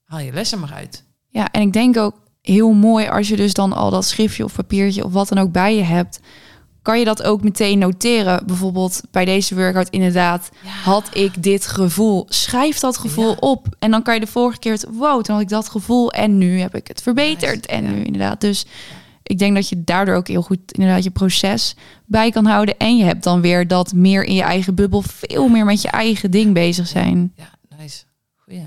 haal 0.04 0.20
je 0.20 0.32
lessen 0.34 0.60
maar 0.60 0.74
uit. 0.74 1.04
Ja, 1.34 1.52
en 1.52 1.62
ik 1.62 1.74
denk 1.74 1.98
ook 1.98 2.16
heel 2.42 2.72
mooi 2.72 3.08
als 3.08 3.28
je 3.28 3.36
dus 3.36 3.54
dan 3.54 3.74
al 3.74 3.90
dat 3.90 4.06
schriftje 4.06 4.44
of 4.44 4.54
papiertje 4.56 5.06
of 5.06 5.12
wat 5.14 5.30
dan 5.30 5.38
ook 5.38 5.52
bij 5.52 5.76
je 5.76 5.84
hebt, 5.84 6.20
kan 6.82 7.00
je 7.00 7.06
dat 7.06 7.24
ook 7.24 7.44
meteen 7.44 7.80
noteren. 7.80 8.46
Bijvoorbeeld 8.46 9.02
bij 9.12 9.26
deze 9.26 9.56
workout 9.56 9.90
inderdaad, 9.90 10.50
Ja. 10.64 10.70
had 10.70 11.10
ik 11.18 11.44
dit 11.44 11.68
gevoel. 11.68 12.26
Schrijf 12.30 12.80
dat 12.80 12.98
gevoel 12.98 13.30
Ja. 13.30 13.38
op. 13.40 13.68
En 13.80 13.92
dan 13.92 14.02
kan 14.04 14.14
je 14.14 14.20
de 14.20 14.28
vorige 14.28 14.60
keer 14.60 14.72
het, 14.72 14.86
wow, 14.92 15.22
toen 15.24 15.34
had 15.36 15.44
ik 15.44 15.50
dat 15.50 15.70
gevoel 15.70 16.12
en 16.12 16.38
nu 16.38 16.60
heb 16.60 16.76
ik 16.76 16.88
het 16.88 17.02
verbeterd. 17.02 17.66
En 17.66 17.84
nu 17.84 18.04
inderdaad. 18.04 18.42
Dus 18.42 18.66
ik 19.24 19.40
denk 19.40 19.56
dat 19.56 19.70
je 19.70 19.84
daardoor 19.84 20.16
ook 20.16 20.28
heel 20.28 20.42
goed 20.42 20.60
inderdaad 20.72 21.04
je 21.04 21.12
proces 21.12 21.76
bij 22.06 22.32
kan 22.32 22.46
houden. 22.46 22.78
En 22.78 22.98
je 22.98 23.04
hebt 23.04 23.24
dan 23.24 23.42
weer 23.42 23.68
dat 23.68 23.94
meer 23.94 24.24
in 24.24 24.36
je 24.36 24.42
eigen 24.44 24.76
bubbel, 24.76 25.02
veel 25.06 25.48
meer 25.48 25.66
met 25.66 25.82
je 25.82 25.88
eigen 25.90 26.32
ding 26.32 26.54
bezig 26.54 26.88
zijn. 26.88 27.34
Ja, 27.36 27.50
nice. 27.78 28.04
Goeie. 28.36 28.66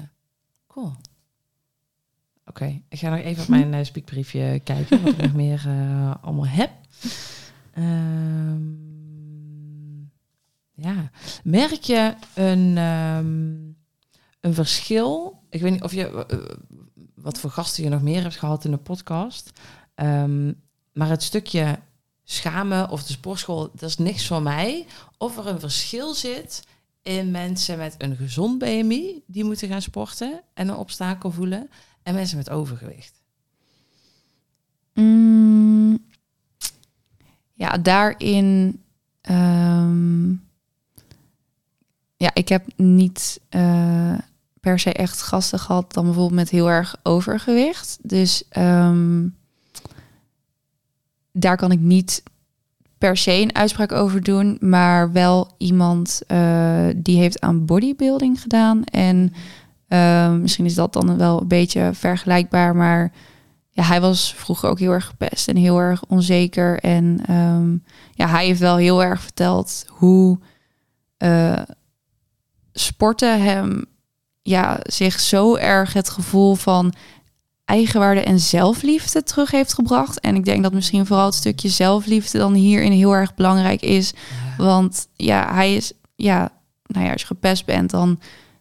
Cool. 0.69 0.93
Oké, 2.57 2.83
ik 2.89 2.99
ga 2.99 3.09
nog 3.11 3.19
even 3.19 3.43
op 3.43 3.49
mijn 3.49 3.73
uh, 3.73 3.85
speakbriefje 3.85 4.61
kijken 4.65 5.03
wat 5.03 5.13
ik 5.13 5.23
nog 5.23 5.33
meer 5.33 5.65
uh, 5.67 6.15
allemaal 6.21 6.47
heb. 6.47 6.71
Ehm, 7.73 8.61
ja, 10.75 11.11
merk 11.45 11.83
je 11.83 12.15
een, 12.35 12.79
ehm, 12.79 13.55
een 14.41 14.55
verschil? 14.55 15.43
Ik 15.51 15.61
weet 15.61 15.73
niet 15.73 15.83
of 15.83 15.93
je 15.93 16.27
uh, 16.31 16.39
wat 17.15 17.39
voor 17.39 17.51
gasten 17.51 17.85
je 17.85 17.91
nog 17.91 18.03
meer 18.03 18.23
hebt 18.23 18.37
gehad 18.37 18.65
in 18.65 18.71
de 18.71 18.77
podcast. 18.77 19.53
Um, 19.95 20.61
maar 20.93 21.09
het 21.09 21.23
stukje 21.23 21.79
schamen 22.25 22.91
of 22.91 23.05
de 23.05 23.13
sportschool, 23.13 23.71
dat 23.75 23.89
is 23.89 23.97
niks 23.97 24.27
voor 24.27 24.43
mij. 24.43 24.87
Of 25.19 25.39
er 25.39 25.47
een 25.47 25.61
verschil 25.61 26.15
zit 26.15 26.65
in 27.03 27.31
mensen 27.31 27.79
met 27.79 27.95
een 27.99 28.17
gezond 28.17 28.59
BMI 28.59 29.23
die 29.27 29.45
moeten 29.45 29.69
gaan 29.69 29.83
sporten 29.83 30.43
en 30.55 30.69
een 30.69 30.77
obstakel 30.77 31.31
voelen, 31.31 31.69
en 32.07 32.15
mensen 32.15 32.37
met 32.37 32.51
overgewicht. 32.51 33.23
Mm, 34.95 35.99
ja, 37.53 37.79
daarin. 37.79 38.81
ehm, 39.21 40.31
ja, 42.17 42.31
ik 42.35 42.49
heb 42.49 42.67
niet 42.77 43.41
eh, 43.49 44.19
per 44.61 44.79
se 44.79 44.93
echt 44.93 45.23
gasten 45.23 45.59
gehad 45.59 45.93
dan 45.93 46.05
bijvoorbeeld 46.05 46.35
met 46.35 46.51
heel 46.51 46.71
erg 46.71 46.97
overgewicht. 47.03 47.99
Dus 48.03 48.45
ehm, 48.49 49.29
daar 51.33 51.57
kan 51.57 51.73
ik 51.73 51.81
niet 51.81 52.23
per 52.99 53.17
se 53.17 53.33
een 53.33 53.55
uitspraak 53.55 53.93
over 53.93 54.23
doen, 54.23 54.57
maar 54.61 55.13
wel 55.13 55.55
iemand 55.59 56.23
eh, 56.27 56.87
die 56.97 57.19
heeft 57.19 57.41
aan 57.41 57.65
bodybuilding 57.65 58.41
gedaan. 58.41 58.85
En 58.85 59.33
ehm, 59.89 60.41
misschien 60.41 60.65
is 60.65 60.75
dat 60.75 60.93
dan 60.93 61.17
wel 61.17 61.41
een 61.41 61.49
beetje 61.49 61.91
vergelijkbaar, 61.93 62.77
maar 62.77 63.13
ja, 63.71 63.83
hij 63.83 64.01
was 64.01 64.35
vroeger 64.37 64.69
ook 64.69 64.79
heel 64.79 64.93
erg 64.93 65.07
gepest 65.07 65.49
en 65.49 65.57
heel 65.57 65.79
erg 65.79 66.05
onzeker. 66.09 66.79
En 66.79 67.21
ehm, 67.27 67.77
ja, 68.15 68.29
hij 68.29 68.47
heeft 68.47 68.61
wel 68.61 68.77
heel 68.77 69.03
erg 69.03 69.21
verteld 69.21 69.85
hoe 69.89 70.39
eh, 71.17 71.63
sporten 72.73 73.43
hem 73.43 73.85
ja, 74.43 74.81
zich 74.83 75.21
zo 75.21 75.57
erg 75.57 75.93
het 75.93 76.09
gevoel 76.09 76.55
van 76.55 76.95
eigenwaarde 77.65 78.21
en 78.21 78.41
zelfliefde 78.41 79.23
terug 79.23 79.51
heeft 79.51 79.75
gebracht. 79.75 80.21
En 80.21 80.35
ik 80.35 80.45
denk 80.45 80.63
dat 80.63 80.73
misschien 80.73 81.07
vooral 81.07 81.27
het 81.27 81.35
stukje 81.35 81.69
zelfliefde 81.69 82.39
dan 82.39 82.55
hierin 82.55 82.93
heel 82.93 83.13
erg 83.13 83.35
belangrijk 83.35 83.83
is. 83.83 84.13
Want 84.57 85.09
ja, 85.17 85.55
hij 85.55 85.75
is, 85.75 85.93
ja, 86.15 86.51
nou 86.87 87.05
ja, 87.05 87.13
als 87.13 87.21
je 87.21 87.27
gepest 87.27 87.65
bent, 87.65 87.91
dan, 87.91 88.21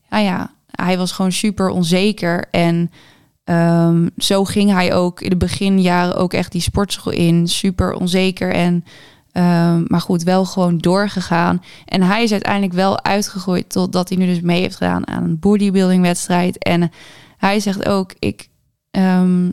ja, 0.10 0.18
ja, 0.18 0.55
hij 0.76 0.98
was 0.98 1.12
gewoon 1.12 1.32
super 1.32 1.70
onzeker. 1.70 2.46
En 2.52 2.92
ehm, 3.44 4.08
zo 4.18 4.44
ging 4.44 4.72
hij 4.72 4.94
ook 4.94 5.22
in 5.22 5.30
de 5.30 5.38
beginjaren 5.38 6.16
ook 6.16 6.34
echt 6.34 6.52
die 6.52 6.62
sportschool 6.62 7.14
in, 7.14 7.48
super 7.48 7.94
onzeker. 7.94 8.54
En, 8.54 8.86
ehm, 9.32 9.84
maar 9.88 10.02
goed, 10.02 10.24
wel 10.24 10.46
gewoon 10.46 10.78
doorgegaan. 10.78 11.62
En 11.86 12.02
hij 12.02 12.24
is 12.24 12.32
uiteindelijk 12.32 12.74
wel 12.74 13.04
uitgegroeid 13.04 13.70
totdat 13.70 14.10
hij 14.10 14.18
nu 14.18 14.26
dus 14.26 14.42
mee 14.42 14.62
heeft 14.62 14.76
gedaan 14.76 15.08
aan 15.08 15.24
een 15.24 15.40
bodybuilding 15.40 16.02
wedstrijd. 16.02 16.58
En 16.58 16.92
hij 17.38 17.60
zegt 17.60 17.86
ook, 17.88 18.14
ik, 18.20 18.50
ehm, 18.92 19.50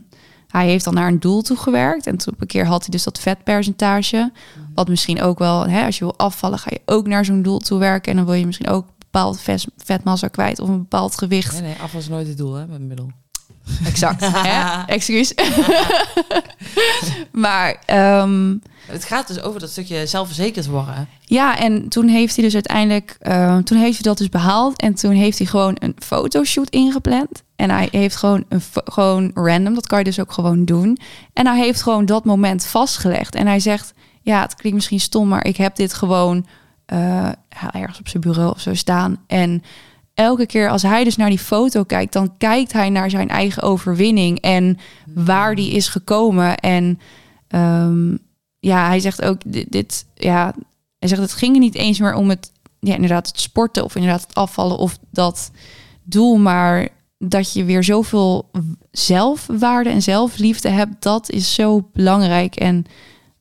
hij 0.48 0.66
heeft 0.66 0.84
dan 0.84 0.94
naar 0.94 1.08
een 1.08 1.20
doel 1.20 1.42
toe 1.42 1.56
gewerkt. 1.56 2.06
En 2.06 2.16
toen 2.16 2.32
op 2.34 2.40
een 2.40 2.46
keer 2.46 2.66
had 2.66 2.80
hij 2.80 2.90
dus 2.90 3.02
dat 3.02 3.18
vetpercentage. 3.18 4.32
Wat 4.74 4.88
misschien 4.88 5.22
ook 5.22 5.38
wel, 5.38 5.66
hè, 5.66 5.84
als 5.84 5.98
je 5.98 6.04
wil 6.04 6.18
afvallen, 6.18 6.58
ga 6.58 6.70
je 6.70 6.80
ook 6.84 7.06
naar 7.06 7.24
zo'n 7.24 7.42
doel 7.42 7.58
toe 7.58 7.78
werken. 7.78 8.10
En 8.10 8.16
dan 8.16 8.26
wil 8.26 8.34
je 8.34 8.46
misschien 8.46 8.68
ook 8.68 8.86
bepaald 9.12 9.40
vet, 9.40 9.66
vetmassa 9.76 10.28
kwijt 10.28 10.60
of 10.60 10.68
een 10.68 10.78
bepaald 10.78 11.18
gewicht. 11.18 11.52
Nee, 11.52 11.62
nee, 11.62 11.76
afval 11.82 12.00
is 12.00 12.08
nooit 12.08 12.26
het 12.26 12.36
doel, 12.36 12.54
hè, 12.54 12.66
met 12.66 12.80
een 12.80 12.86
middel. 12.86 13.10
Exact. 13.84 14.20
hè? 14.48 14.82
Excuus. 14.86 15.34
maar 17.44 17.76
ehm, 17.86 18.56
Het 18.86 19.04
gaat 19.04 19.26
dus 19.28 19.40
over 19.40 19.60
dat 19.60 19.70
stukje 19.70 20.06
zelfverzekerd 20.06 20.66
worden. 20.66 21.08
ja, 21.24 21.58
en 21.58 21.88
toen 21.88 22.08
heeft 22.08 22.34
hij 22.34 22.44
dus 22.44 22.54
uiteindelijk, 22.54 23.16
eh, 23.20 23.58
toen 23.58 23.78
heeft 23.78 23.94
hij 23.94 24.02
dat 24.02 24.18
dus 24.18 24.28
behaald. 24.28 24.80
En 24.80 24.94
toen 24.94 25.12
heeft 25.12 25.38
hij 25.38 25.46
gewoon 25.46 25.76
een 25.78 25.96
fotoshoot 25.98 26.70
ingepland. 26.70 27.42
En 27.56 27.70
hij 27.70 27.88
heeft 27.90 28.16
gewoon 28.16 28.44
een 28.48 28.62
gewoon 28.84 29.30
random, 29.34 29.74
dat 29.74 29.86
kan 29.86 29.98
je 29.98 30.04
dus 30.04 30.20
ook 30.20 30.32
gewoon 30.32 30.64
doen. 30.64 30.98
En 31.32 31.46
hij 31.46 31.58
heeft 31.58 31.82
gewoon 31.82 32.06
dat 32.06 32.24
moment 32.24 32.66
vastgelegd. 32.66 33.34
En 33.34 33.46
hij 33.46 33.60
zegt, 33.60 33.92
ja, 34.22 34.40
het 34.40 34.54
klinkt 34.54 34.76
misschien 34.76 35.00
stom, 35.00 35.28
maar 35.28 35.46
ik 35.46 35.56
heb 35.56 35.76
dit 35.76 35.94
gewoon 35.94 36.46
eh, 36.86 37.28
ergens 37.72 37.98
op 37.98 38.08
zijn 38.08 38.22
bureau 38.22 38.50
of 38.50 38.60
zo 38.60 38.74
staan. 38.74 39.16
En 39.26 39.62
elke 40.14 40.46
keer 40.46 40.68
als 40.70 40.82
hij 40.82 41.04
dus 41.04 41.16
naar 41.16 41.28
die 41.28 41.38
foto 41.38 41.82
kijkt, 41.82 42.12
dan 42.12 42.36
kijkt 42.38 42.72
hij 42.72 42.90
naar 42.90 43.10
zijn 43.10 43.28
eigen 43.28 43.62
overwinning 43.62 44.40
en 44.40 44.78
waar 45.14 45.54
die 45.54 45.72
is 45.72 45.88
gekomen. 45.88 46.56
En 46.56 47.00
ehm, 47.48 48.16
ja, 48.58 48.86
hij 48.86 49.00
zegt 49.00 49.22
ook 49.22 49.40
dit, 49.70 50.06
ja, 50.14 50.54
hij 50.98 51.08
zegt 51.08 51.20
het 51.20 51.32
ging 51.32 51.58
niet 51.58 51.74
eens 51.74 51.98
meer 51.98 52.14
om 52.14 52.28
het, 52.28 52.52
ja, 52.80 52.94
inderdaad 52.94 53.26
het 53.26 53.40
sporten 53.40 53.84
of 53.84 53.94
inderdaad 53.94 54.22
het 54.22 54.34
afvallen 54.34 54.78
of 54.78 54.98
dat 55.10 55.50
doel, 56.02 56.36
maar 56.36 56.88
dat 57.18 57.52
je 57.52 57.64
weer 57.64 57.84
zoveel 57.84 58.50
zelfwaarde 58.90 59.90
en 59.90 60.02
zelfliefde 60.02 60.68
hebt, 60.68 61.02
dat 61.02 61.30
is 61.30 61.54
zo 61.54 61.88
belangrijk. 61.92 62.56
En 62.56 62.86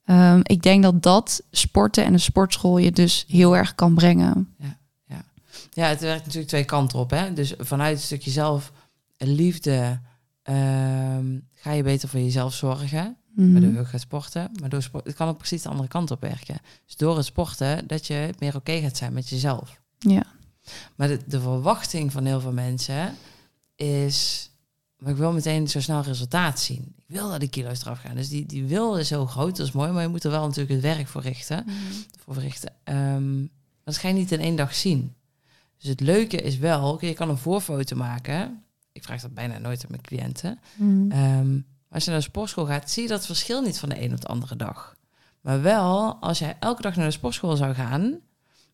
ehm, 0.05 0.39
ik 0.43 0.61
denk 0.61 0.83
dat 0.83 1.03
dat 1.03 1.43
sporten 1.51 2.05
en 2.05 2.13
een 2.13 2.19
sportschool 2.19 2.77
je 2.77 2.91
dus 2.91 3.25
heel 3.27 3.57
erg 3.57 3.75
kan 3.75 3.93
brengen. 3.93 4.55
Ja, 5.73 5.87
het 5.87 6.01
werkt 6.01 6.21
natuurlijk 6.21 6.47
twee 6.47 6.65
kanten 6.65 6.99
op. 6.99 7.09
Hè? 7.09 7.33
Dus 7.33 7.53
vanuit 7.57 7.97
een 7.97 8.03
stukje 8.03 8.31
zelf 8.31 8.71
liefde 9.17 9.99
ehm, 10.43 11.39
ga 11.53 11.71
je 11.71 11.83
beter 11.83 12.09
voor 12.09 12.19
jezelf 12.19 12.53
zorgen. 12.53 13.17
Mhm. 13.35 13.51
Waardoor 13.51 13.73
je 13.73 13.85
gaat 13.85 14.01
sporten. 14.01 14.51
Maar 14.59 14.69
door 14.69 14.81
sport, 14.81 15.05
het 15.05 15.15
kan 15.15 15.27
ook 15.27 15.37
precies 15.37 15.61
de 15.61 15.69
andere 15.69 15.87
kant 15.87 16.11
op 16.11 16.21
werken. 16.21 16.57
Dus 16.85 16.95
door 16.95 17.17
het 17.17 17.25
sporten, 17.25 17.87
dat 17.87 18.07
je 18.07 18.33
meer 18.39 18.55
oké 18.55 18.79
gaat 18.79 18.97
zijn 18.97 19.13
met 19.13 19.29
jezelf. 19.29 19.79
Ja. 19.99 20.23
Maar 20.95 21.07
de, 21.07 21.19
de 21.25 21.41
verwachting 21.41 22.11
van 22.11 22.25
heel 22.25 22.39
veel 22.39 22.51
mensen 22.51 23.15
is... 23.75 24.49
Maar 25.01 25.11
ik 25.11 25.17
wil 25.17 25.31
meteen 25.31 25.67
zo 25.67 25.81
snel 25.81 26.01
resultaat 26.01 26.59
zien. 26.59 26.93
Ik 26.97 27.03
wil 27.07 27.29
dat 27.29 27.39
die 27.39 27.49
kilo's 27.49 27.81
eraf 27.81 27.99
gaan. 27.99 28.15
Dus 28.15 28.29
die, 28.29 28.45
die 28.45 28.65
wil 28.65 28.97
is 28.97 29.09
heel 29.09 29.25
groot, 29.25 29.57
dat 29.57 29.67
is 29.67 29.71
mooi. 29.71 29.91
Maar 29.91 30.01
je 30.01 30.07
moet 30.07 30.23
er 30.23 30.31
wel 30.31 30.45
natuurlijk 30.45 30.69
het 30.69 30.81
werk 30.81 31.07
voor 31.07 31.21
richten. 31.21 31.65
Voor 32.23 32.33
verrichten. 32.33 32.73
Ehm, 32.83 33.45
dat 33.83 33.97
ga 33.97 34.07
je 34.07 34.13
niet 34.13 34.31
in 34.31 34.39
één 34.39 34.55
dag 34.55 34.75
zien. 34.75 35.15
Dus 35.77 35.89
het 35.89 35.99
leuke 35.99 36.37
is 36.37 36.57
wel, 36.57 37.05
je 37.05 37.13
kan 37.13 37.29
een 37.29 37.37
voorfoto 37.37 37.95
maken. 37.95 38.63
Ik 38.91 39.03
vraag 39.03 39.21
dat 39.21 39.33
bijna 39.33 39.57
nooit 39.57 39.83
aan 39.83 39.89
mijn 39.89 40.01
cliënten. 40.01 40.59
Mhm. 40.75 41.11
Ehm, 41.11 41.59
als 41.89 42.03
je 42.03 42.09
naar 42.09 42.19
de 42.19 42.25
sportschool 42.25 42.65
gaat, 42.65 42.91
zie 42.91 43.03
je 43.03 43.09
dat 43.09 43.25
verschil 43.25 43.61
niet 43.61 43.79
van 43.79 43.89
de 43.89 44.01
een 44.01 44.13
op 44.13 44.21
de 44.21 44.27
andere 44.27 44.55
dag. 44.55 44.95
Maar 45.41 45.61
wel, 45.61 46.15
als 46.15 46.39
jij 46.39 46.57
elke 46.59 46.81
dag 46.81 46.95
naar 46.95 47.05
de 47.05 47.11
sportschool 47.11 47.55
zou 47.55 47.73
gaan 47.73 48.19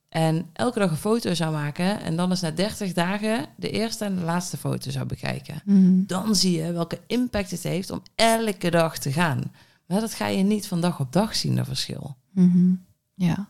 en 0.10 0.50
elke 0.54 0.80
dag 0.80 0.92
een 0.92 0.98
foto 0.98 1.34
zou 1.34 1.52
maken 1.54 2.02
en 2.02 2.16
dan 2.16 2.30
eens 2.30 2.42
na 2.42 2.52
30 2.52 2.94
dagen 2.94 3.46
de 3.56 3.70
eerste 3.70 4.06
en 4.06 4.16
de 4.16 4.22
laatste 4.22 4.58
foto 4.58 4.92
zou 4.92 5.06
bekijken, 5.06 5.62
Mhm. 5.66 6.04
dan 6.06 6.36
zie 6.36 6.58
je 6.62 6.72
welke 6.72 7.00
impact 7.08 7.52
het 7.52 7.64
heeft 7.64 7.90
om 7.92 8.02
elke 8.16 8.70
dag 8.72 8.98
te 8.98 9.12
gaan. 9.12 9.42
Maar 9.88 10.00
dat 10.00 10.14
ga 10.14 10.28
je 10.28 10.44
niet 10.44 10.68
van 10.68 10.82
dag 10.82 11.00
op 11.00 11.12
dag 11.14 11.36
zien, 11.36 11.56
dat 11.56 11.66
verschil. 11.66 12.16
Mhm. 12.32 12.74
Ja. 13.14 13.48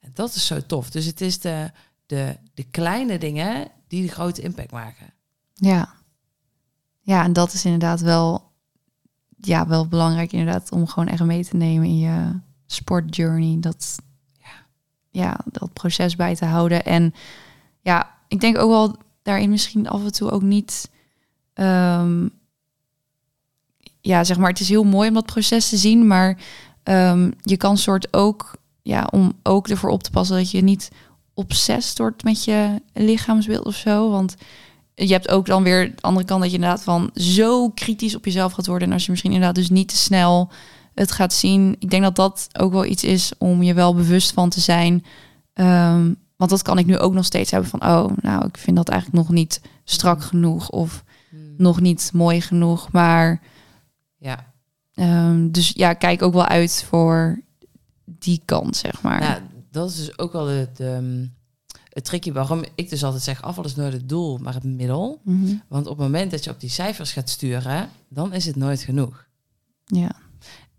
En 0.00 0.10
dat 0.14 0.34
is 0.34 0.46
zo 0.46 0.60
tof. 0.66 0.90
Dus 0.90 1.04
het 1.06 1.20
is 1.20 1.40
de, 1.40 1.70
de, 2.06 2.36
de 2.54 2.62
kleine 2.64 3.18
dingen 3.18 3.68
die 3.88 4.02
de 4.02 4.12
grote 4.12 4.42
impact 4.42 4.70
maken. 4.70 5.06
Ja. 5.54 5.94
Ja, 7.00 7.24
en 7.24 7.32
dat 7.32 7.52
is 7.52 7.64
inderdaad 7.64 8.00
wel, 8.00 8.52
ja, 9.38 9.66
wel 9.66 9.88
belangrijk 9.88 10.32
inderdaad 10.32 10.72
om 10.72 10.86
gewoon 10.86 11.08
echt 11.08 11.22
mee 11.24 11.44
te 11.44 11.56
nemen 11.56 11.86
in 11.86 11.98
je 11.98 12.38
sportjourney. 12.66 13.60
Dat, 13.60 13.98
Ja. 15.10 15.38
Proces 15.86 16.16
bij 16.16 16.34
te 16.34 16.44
houden. 16.44 16.84
En 16.84 17.14
ja, 17.80 18.10
ik 18.28 18.40
denk 18.40 18.58
ook 18.58 18.70
wel 18.70 18.96
daarin 19.22 19.50
misschien 19.50 19.88
af 19.88 20.04
en 20.04 20.12
toe 20.12 20.30
ook 20.30 20.42
niet... 20.42 20.90
ehm, 21.54 22.28
ja, 24.00 24.24
zeg 24.24 24.38
maar, 24.38 24.50
het 24.50 24.60
is 24.60 24.68
heel 24.68 24.84
mooi 24.84 25.08
om 25.08 25.14
dat 25.14 25.26
proces 25.26 25.68
te 25.68 25.76
zien, 25.76 26.06
maar 26.06 26.38
ehm, 26.82 27.30
je 27.40 27.56
kan 27.56 27.78
soort 27.78 28.12
ook, 28.12 28.56
ja, 28.82 29.08
om 29.10 29.32
ook 29.42 29.68
ervoor 29.68 29.90
op 29.90 30.02
te 30.02 30.10
passen 30.10 30.36
dat 30.36 30.50
je 30.50 30.62
niet 30.62 30.90
obsessief 31.34 31.96
wordt 31.98 32.24
met 32.24 32.44
je 32.44 32.82
lichaamsbeeld 32.92 33.64
of 33.64 33.74
zo. 33.74 34.10
Want 34.10 34.34
je 34.94 35.12
hebt 35.12 35.28
ook 35.28 35.46
dan 35.46 35.62
weer 35.62 35.94
de 35.94 36.02
andere 36.02 36.26
kant 36.26 36.40
dat 36.40 36.50
je 36.50 36.56
inderdaad 36.56 36.82
van 36.82 37.10
zo 37.14 37.70
kritisch 37.70 38.16
op 38.16 38.24
jezelf 38.24 38.52
gaat 38.52 38.66
worden. 38.66 38.88
En 38.88 38.94
als 38.94 39.04
je 39.04 39.10
misschien 39.10 39.32
inderdaad 39.32 39.54
dus 39.54 39.70
niet 39.70 39.88
te 39.88 39.96
snel 39.96 40.50
het 40.96 41.12
gaat 41.12 41.32
zien. 41.32 41.76
Ik 41.78 41.90
denk 41.90 42.02
dat 42.02 42.16
dat 42.16 42.48
ook 42.58 42.72
wel 42.72 42.84
iets 42.84 43.04
is 43.04 43.32
om 43.38 43.62
je 43.62 43.74
wel 43.74 43.94
bewust 43.94 44.32
van 44.32 44.48
te 44.48 44.60
zijn. 44.60 45.04
Ehm, 45.56 46.12
want 46.36 46.50
dat 46.50 46.62
kan 46.62 46.78
ik 46.78 46.86
nu 46.86 46.98
ook 46.98 47.12
nog 47.12 47.24
steeds 47.24 47.50
hebben 47.50 47.70
van, 47.70 47.82
oh, 47.82 48.10
nou, 48.20 48.46
ik 48.46 48.56
vind 48.56 48.76
dat 48.76 48.88
eigenlijk 48.88 49.22
nog 49.22 49.30
niet 49.34 49.60
strak 49.84 50.22
genoeg 50.22 50.70
of 50.70 51.04
nog 51.56 51.80
niet 51.80 52.10
mooi 52.14 52.40
genoeg. 52.40 52.92
Maar 52.92 53.40
Ja, 54.18 54.52
ehm, 54.94 55.50
dus 55.50 55.70
ja, 55.74 55.92
kijk 55.92 56.22
ook 56.22 56.32
wel 56.32 56.46
uit 56.46 56.84
voor 56.88 57.42
die 58.04 58.42
kant, 58.44 58.76
zeg 58.76 59.02
maar. 59.02 59.20
Nou, 59.20 59.40
dat 59.70 59.90
is 59.90 59.96
dus 59.96 60.18
ook 60.18 60.32
wel 60.32 60.46
het, 60.46 60.80
ehm, 60.80 61.26
het 61.88 62.04
tricky 62.04 62.32
waarom 62.32 62.62
ik 62.74 62.90
dus 62.90 63.04
altijd 63.04 63.22
zeg, 63.22 63.42
afval 63.42 63.64
is 63.64 63.76
nooit 63.76 63.92
het 63.92 64.08
doel, 64.08 64.38
maar 64.38 64.54
het 64.54 64.64
middel. 64.64 65.20
Mhm. 65.24 65.54
Want 65.68 65.86
op 65.86 65.98
het 65.98 66.06
moment 66.06 66.30
dat 66.30 66.44
je 66.44 66.50
op 66.50 66.60
die 66.60 66.70
cijfers 66.70 67.12
gaat 67.12 67.28
sturen, 67.28 67.88
dan 68.08 68.32
is 68.32 68.46
het 68.46 68.56
nooit 68.56 68.80
genoeg. 68.80 69.26
Ja. 69.84 70.10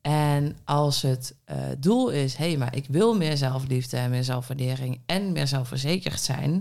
En 0.07 0.57
als 0.63 1.01
het 1.01 1.35
eh, 1.45 1.57
doel 1.77 2.09
is, 2.09 2.35
hé, 2.35 2.47
hey, 2.47 2.57
maar 2.57 2.75
ik 2.75 2.85
wil 2.89 3.15
meer 3.15 3.37
zelfliefde 3.37 3.97
en 3.97 4.09
meer 4.09 4.23
zelfwaardering 4.23 4.99
en 5.05 5.31
meer 5.31 5.47
zelfverzekerd 5.47 6.21
zijn, 6.21 6.51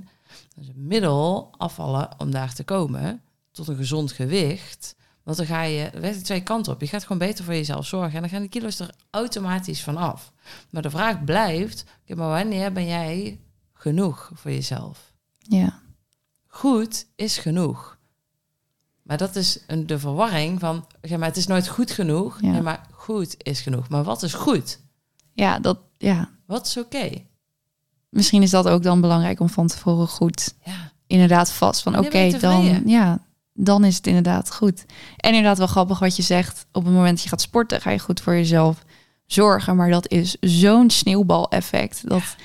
dan 0.54 0.62
is 0.62 0.66
het 0.66 0.76
middel 0.76 1.50
afvallen 1.56 2.08
om 2.18 2.30
daar 2.30 2.54
te 2.54 2.64
komen 2.64 3.22
tot 3.50 3.68
een 3.68 3.76
gezond 3.76 4.12
gewicht. 4.12 4.96
Want 5.22 5.36
dan 5.36 5.46
ga 5.46 5.62
je, 5.62 5.90
werkt 6.00 6.24
twee 6.24 6.42
kanten 6.42 6.72
op. 6.72 6.80
Je 6.80 6.86
gaat 6.86 7.02
gewoon 7.02 7.18
beter 7.18 7.44
voor 7.44 7.54
jezelf 7.54 7.86
zorgen. 7.86 8.14
En 8.14 8.20
dan 8.20 8.30
gaan 8.30 8.42
de 8.42 8.48
kilo's 8.48 8.78
er 8.78 8.94
automatisch 9.10 9.82
van 9.82 9.96
af. 9.96 10.32
Maar 10.70 10.82
de 10.82 10.90
vraag 10.90 11.24
blijft, 11.24 11.84
oké, 12.02 12.14
maar 12.14 12.28
wanneer 12.28 12.72
ben 12.72 12.86
jij 12.86 13.40
genoeg 13.72 14.30
voor 14.34 14.50
jezelf? 14.50 15.12
Ja. 15.38 15.80
Goed 16.46 17.06
is 17.16 17.38
genoeg. 17.38 17.98
Maar 19.02 19.16
dat 19.18 19.36
is 19.36 19.64
een, 19.66 19.86
de 19.86 19.98
verwarring 19.98 20.60
van, 20.60 20.86
oké, 21.02 21.16
maar 21.16 21.28
het 21.28 21.36
is 21.36 21.46
nooit 21.46 21.68
goed 21.68 21.90
genoeg. 21.90 22.40
Ja. 22.40 22.52
Ja. 22.52 22.60
maar 22.60 22.86
goed 23.06 23.34
is 23.38 23.60
genoeg. 23.60 23.88
Maar 23.88 24.02
wat 24.04 24.22
is 24.22 24.34
goed? 24.34 24.80
Ja, 25.32 25.58
dat, 25.58 25.78
ja. 25.98 26.28
Wat 26.46 26.66
is 26.66 26.76
oké? 26.76 27.08
Misschien 28.08 28.42
is 28.42 28.50
dat 28.50 28.68
ook 28.68 28.82
dan 28.82 29.00
belangrijk 29.00 29.40
om 29.40 29.48
van 29.48 29.66
tevoren 29.66 30.08
goed 30.08 30.54
Ja. 30.64 30.92
inderdaad 31.06 31.52
vast 31.52 31.82
van 31.82 31.98
oké, 31.98 32.30
dan 32.40 32.82
ja, 32.86 33.18
dan 33.52 33.84
is 33.84 33.96
het 33.96 34.06
inderdaad 34.06 34.52
goed. 34.54 34.84
En 35.16 35.30
inderdaad 35.30 35.58
wel 35.58 35.66
grappig 35.66 35.98
wat 35.98 36.16
je 36.16 36.22
zegt. 36.22 36.66
Op 36.72 36.84
het 36.84 36.92
moment 36.94 37.10
dat 37.14 37.22
je 37.22 37.28
gaat 37.28 37.40
sporten, 37.40 37.80
ga 37.80 37.90
je 37.90 37.98
goed 37.98 38.20
voor 38.20 38.34
jezelf 38.34 38.84
zorgen. 39.26 39.76
Maar 39.76 39.90
dat 39.90 40.08
is 40.10 40.36
zo'n 40.40 40.90
sneeuwbal-effect. 40.90 42.08
Dat 42.08 42.36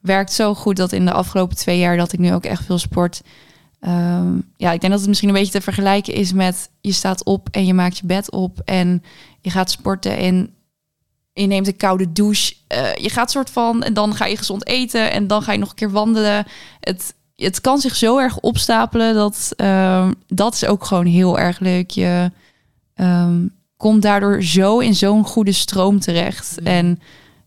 werkt 0.00 0.32
zo 0.32 0.54
goed 0.54 0.76
dat 0.76 0.92
in 0.92 1.04
de 1.04 1.12
afgelopen 1.12 1.56
twee 1.56 1.78
jaar 1.78 1.96
dat 1.96 2.12
ik 2.12 2.18
nu 2.18 2.32
ook 2.34 2.44
echt 2.44 2.64
veel 2.64 2.78
sport. 2.78 3.22
ehm, 3.80 4.38
ja, 4.56 4.72
ik 4.72 4.80
denk 4.80 4.92
dat 4.92 5.00
het 5.00 5.08
misschien 5.08 5.28
een 5.28 5.34
beetje 5.34 5.52
te 5.52 5.60
vergelijken 5.60 6.14
is 6.14 6.32
met 6.32 6.70
je 6.80 6.92
staat 6.92 7.24
op 7.24 7.48
en 7.50 7.66
je 7.66 7.74
maakt 7.74 7.98
je 7.98 8.06
bed 8.06 8.30
op 8.30 8.60
en 8.64 9.02
je 9.40 9.50
gaat 9.50 9.70
sporten 9.70 10.16
en 10.16 10.54
je 11.32 11.46
neemt 11.46 11.66
een 11.66 11.76
koude 11.76 12.12
douche. 12.12 12.54
Eh, 12.66 12.94
je 12.94 13.10
gaat 13.10 13.30
soort 13.30 13.50
van 13.50 13.82
en 13.82 13.94
dan 13.94 14.14
ga 14.14 14.26
je 14.26 14.36
gezond 14.36 14.66
eten 14.66 15.10
en 15.10 15.26
dan 15.26 15.42
ga 15.42 15.52
je 15.52 15.58
nog 15.58 15.68
een 15.70 15.74
keer 15.74 15.90
wandelen. 15.90 16.46
Het, 16.80 17.14
het 17.36 17.60
kan 17.60 17.78
zich 17.78 17.96
zo 17.96 18.18
erg 18.18 18.38
opstapelen 18.38 19.14
dat 19.14 19.52
ehm, 19.56 20.12
dat 20.26 20.54
is 20.54 20.66
ook 20.66 20.84
gewoon 20.84 21.06
heel 21.06 21.38
erg 21.38 21.58
leuk. 21.58 21.90
Je 21.90 22.30
ehm, 22.94 23.46
komt 23.76 24.02
daardoor 24.02 24.42
zo 24.42 24.78
in 24.78 24.94
zo'n 24.94 25.24
goede 25.24 25.52
stroom 25.52 26.00
terecht. 26.00 26.56
Mm. 26.60 26.66
En 26.66 27.00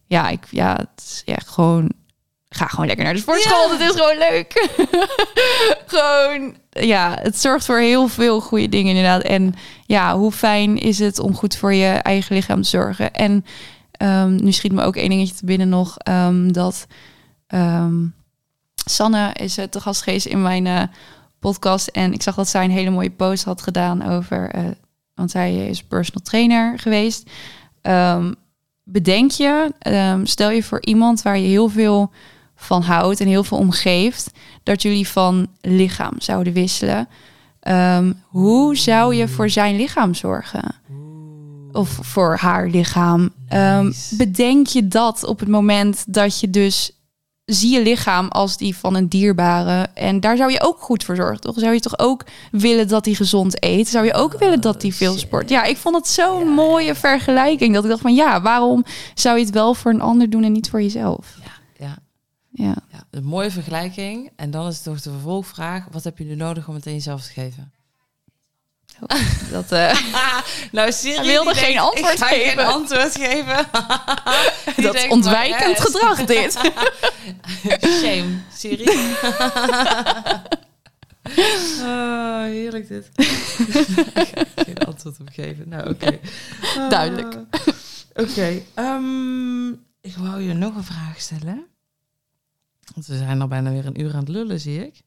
ja, 0.07 0.29
ik, 0.29 0.45
ja, 0.49 0.75
het 0.75 1.03
is 1.05 1.21
echt 1.25 1.47
gewoon. 1.47 1.91
Ga 2.49 2.65
gewoon 2.67 2.85
lekker 2.85 3.05
naar 3.05 3.13
de 3.13 3.19
sportschool. 3.19 3.71
Ja. 3.71 3.77
Het 3.77 3.81
is 3.81 4.01
gewoon 4.01 4.17
leuk. 4.17 4.69
gewoon, 5.93 6.55
ja, 6.71 7.17
het 7.21 7.39
zorgt 7.39 7.65
voor 7.65 7.79
heel 7.79 8.07
veel 8.07 8.41
goede 8.41 8.69
dingen 8.69 8.95
inderdaad. 8.95 9.21
En 9.21 9.53
ja, 9.85 10.17
hoe 10.17 10.31
fijn 10.31 10.77
is 10.77 10.99
het 10.99 11.19
om 11.19 11.35
goed 11.35 11.55
voor 11.55 11.73
je 11.73 11.87
eigen 11.87 12.35
lichaam 12.35 12.61
te 12.61 12.69
zorgen? 12.69 13.13
En 13.13 13.45
ehm, 13.91 14.35
nu 14.35 14.51
schiet 14.51 14.71
me 14.71 14.83
ook 14.83 14.95
één 14.95 15.09
dingetje 15.09 15.35
te 15.35 15.45
binnen 15.45 15.69
nog. 15.69 15.97
ehm, 15.97 16.51
dat 16.51 16.87
ehm, 17.47 18.05
Sanne 18.85 19.33
is 19.33 19.57
uh, 19.57 19.65
te 19.65 19.79
gast 19.79 20.01
geweest 20.01 20.25
in 20.25 20.41
mijn 20.41 20.67
eh, 20.67 20.83
podcast. 21.39 21.87
En 21.87 22.13
ik 22.13 22.21
zag 22.21 22.35
dat 22.35 22.47
zij 22.47 22.63
een 22.63 22.71
hele 22.71 22.89
mooie 22.89 23.11
post 23.11 23.43
had 23.43 23.61
gedaan 23.61 24.05
over... 24.07 24.49
eh, 24.49 24.63
want 25.15 25.31
zij 25.31 25.67
is 25.67 25.83
personal 25.83 26.23
trainer 26.23 26.79
geweest. 26.79 27.29
Bedenk 28.83 29.31
je, 29.31 29.71
stel 30.23 30.49
je 30.49 30.63
voor 30.63 30.81
iemand 30.81 31.21
waar 31.21 31.37
je 31.37 31.47
heel 31.47 31.69
veel 31.69 32.11
van 32.63 32.81
houdt 32.81 33.19
en 33.19 33.27
heel 33.27 33.43
veel 33.43 33.57
omgeeft, 33.57 34.31
dat 34.63 34.81
jullie 34.81 35.07
van 35.07 35.47
lichaam 35.61 36.13
zouden 36.17 36.53
wisselen. 36.53 37.07
Ehm, 37.59 38.13
hoe 38.27 38.77
zou 38.77 39.15
je 39.15 39.27
voor 39.27 39.49
zijn 39.49 39.75
lichaam 39.75 40.13
zorgen? 40.13 40.75
Of 41.71 41.99
voor 42.01 42.37
haar 42.37 42.67
lichaam? 42.67 43.29
Ehm, 43.47 43.91
bedenk 44.09 44.67
je 44.67 44.87
dat 44.87 45.23
op 45.23 45.39
het 45.39 45.49
moment 45.49 46.03
dat 46.07 46.39
je 46.39 46.49
dus 46.49 46.91
zie 47.45 47.73
je 47.73 47.81
lichaam 47.81 48.27
als 48.27 48.57
die 48.57 48.75
van 48.75 48.95
een 48.95 49.07
dierbare. 49.07 49.87
En 49.93 50.19
daar 50.19 50.37
zou 50.37 50.51
je 50.51 50.61
ook 50.61 50.79
goed 50.79 51.03
voor 51.03 51.15
zorgen, 51.15 51.41
toch? 51.41 51.59
Zou 51.59 51.73
je 51.73 51.79
toch 51.79 51.99
ook 51.99 52.23
willen 52.51 52.87
dat 52.87 53.05
hij 53.05 53.13
gezond 53.13 53.63
eet? 53.63 53.87
Zou 53.87 54.05
je 54.05 54.13
ook 54.13 54.39
willen 54.39 54.61
dat 54.61 54.81
hij 54.81 54.91
veel 54.91 55.11
shit. 55.11 55.21
sport? 55.21 55.49
Ja, 55.49 55.63
ik 55.63 55.77
vond 55.77 55.95
het 55.95 56.07
zo'n 56.07 56.47
mooie 56.47 56.95
vergelijking. 56.95 57.73
Dat 57.73 57.83
ik 57.83 57.89
dacht 57.89 58.01
van 58.01 58.15
ja, 58.15 58.41
waarom 58.41 58.85
zou 59.13 59.37
je 59.37 59.45
het 59.45 59.53
wel 59.53 59.73
voor 59.73 59.91
een 59.91 60.01
ander 60.01 60.29
doen 60.29 60.43
en 60.43 60.51
niet 60.51 60.69
voor 60.69 60.81
jezelf? 60.81 61.39
Ja, 62.61 62.75
Ja. 62.91 63.03
een 63.11 63.23
mooie 63.23 63.51
vergelijking. 63.51 64.31
En 64.35 64.51
dan 64.51 64.67
is 64.67 64.75
het 64.75 64.83
toch 64.83 65.01
de 65.01 65.09
vervolgvraag, 65.11 65.85
wat 65.91 66.03
heb 66.03 66.17
je 66.17 66.23
nu 66.23 66.35
nodig 66.35 66.67
om 66.67 66.75
het 66.75 66.87
aan 66.87 66.93
jezelf 66.93 67.23
te 67.23 67.31
geven? 67.31 67.71
Dat, 69.51 69.71
eh, 69.71 69.99
nou, 70.71 70.91
Siri 70.91 71.25
wilde 71.27 71.53
geen 71.55 71.73
denkt, 71.73 71.81
antwoord 71.81 72.13
ik 72.13 72.23
geven. 72.23 72.57
geen 72.57 72.65
antwoord 72.73 73.15
geven. 73.15 73.65
Dat 74.83 74.93
denkt, 74.93 75.11
ontwijkend 75.11 75.79
gedrag 75.79 76.23
dit. 76.25 76.53
Shame, 78.01 78.37
Siri. 78.53 78.85
oh, 81.81 82.43
heerlijk 82.43 82.87
dit. 82.87 83.09
geen 84.55 84.77
antwoord 84.77 85.19
op 85.19 85.29
geven. 85.33 85.69
Nou, 85.69 85.89
oké. 85.89 86.19
Ah, 86.77 86.89
Duidelijk. 86.89 87.35
Oké. 88.15 88.61
ehm, 88.73 89.69
ik 90.01 90.15
wou 90.17 90.41
je 90.41 90.53
nog 90.53 90.75
een 90.75 90.83
vraag 90.83 91.19
stellen. 91.21 91.65
Want 92.93 93.05
we 93.05 93.17
zijn 93.17 93.41
al 93.41 93.47
bijna 93.47 93.71
weer 93.71 93.85
een 93.85 94.01
uur 94.01 94.13
aan 94.13 94.19
het 94.19 94.29
lullen, 94.29 94.59
zie 94.59 94.85
ik. 94.85 95.01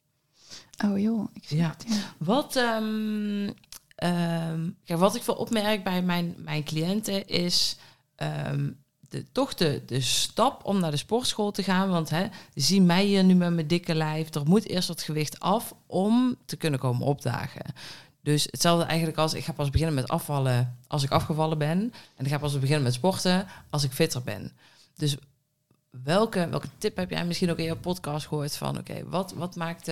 Oh 0.84 0.98
joh. 0.98 1.28
Ik 1.32 1.44
zie 1.44 1.56
Ja. 1.56 1.68
het, 1.68 1.84
ja. 1.88 1.94
Wat, 2.18 2.56
ehm, 2.56 3.50
ehm, 3.94 4.70
kijk, 4.84 4.98
wat 4.98 5.14
ik 5.14 5.22
veel 5.22 5.34
opmerk 5.34 5.84
bij 5.84 6.02
mijn, 6.02 6.34
mijn 6.38 6.64
cliënten 6.64 7.26
is 7.26 7.76
ehm, 8.16 8.70
de, 9.08 9.24
toch 9.32 9.54
de, 9.54 9.82
de 9.86 10.00
stap 10.00 10.64
om 10.64 10.80
naar 10.80 10.90
de 10.90 10.96
sportschool 10.96 11.50
te 11.50 11.62
gaan. 11.62 11.88
Want 11.88 12.10
hè, 12.10 12.26
zie 12.54 12.82
mij 12.82 13.04
hier 13.04 13.24
nu 13.24 13.34
met 13.34 13.54
mijn 13.54 13.66
dikke 13.66 13.94
lijf. 13.94 14.34
Er 14.34 14.46
moet 14.46 14.68
eerst 14.68 14.88
wat 14.88 15.02
gewicht 15.02 15.40
af 15.40 15.74
om 15.86 16.36
te 16.44 16.56
kunnen 16.56 16.80
komen 16.80 17.06
opdagen. 17.06 17.64
Dus 18.22 18.48
hetzelfde 18.50 18.84
eigenlijk 18.84 19.18
als 19.18 19.34
ik 19.34 19.44
ga 19.44 19.52
pas 19.52 19.70
beginnen 19.70 19.94
met 19.94 20.08
afvallen 20.08 20.78
als 20.86 21.02
ik 21.02 21.10
afgevallen 21.10 21.58
ben. 21.58 21.92
En 22.16 22.24
ik 22.24 22.30
ga 22.30 22.38
pas 22.38 22.58
beginnen 22.58 22.82
met 22.82 22.94
sporten 22.94 23.46
als 23.70 23.84
ik 23.84 23.92
fitter 23.92 24.22
ben. 24.22 24.52
Dus 24.96 25.16
welke, 26.02 26.48
welke 26.48 26.68
tip 26.78 26.96
heb 26.96 27.10
jij 27.10 27.26
misschien 27.26 27.50
ook 27.50 27.58
in 27.58 27.64
je 27.64 27.76
podcast 27.76 28.26
gehoord 28.26 28.56
van... 28.56 28.78
oké, 28.78 29.04
wat, 29.08 29.32
wat 29.32 29.56
maakt 29.56 29.86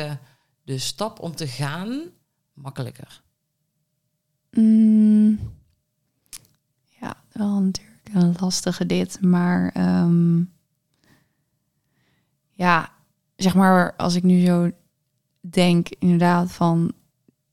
de, 0.65 0.79
stap 0.79 1.21
om 1.21 1.35
te 1.35 1.47
gaan 1.47 2.01
makkelijker? 2.55 3.23
Mm, 4.51 5.39
ja, 7.01 7.17
wel 7.33 7.61
natuurlijk 7.61 8.09
een 8.13 8.35
lastige 8.41 8.87
dit, 8.87 9.21
maar 9.21 9.71
ehm, 9.75 10.43
ja, 12.51 12.93
zeg 13.37 13.55
maar 13.55 13.97
als 13.97 14.15
ik 14.15 14.23
nu 14.23 14.45
zo 14.45 14.71
denk 15.41 15.89
inderdaad 15.89 16.53
van, 16.53 16.93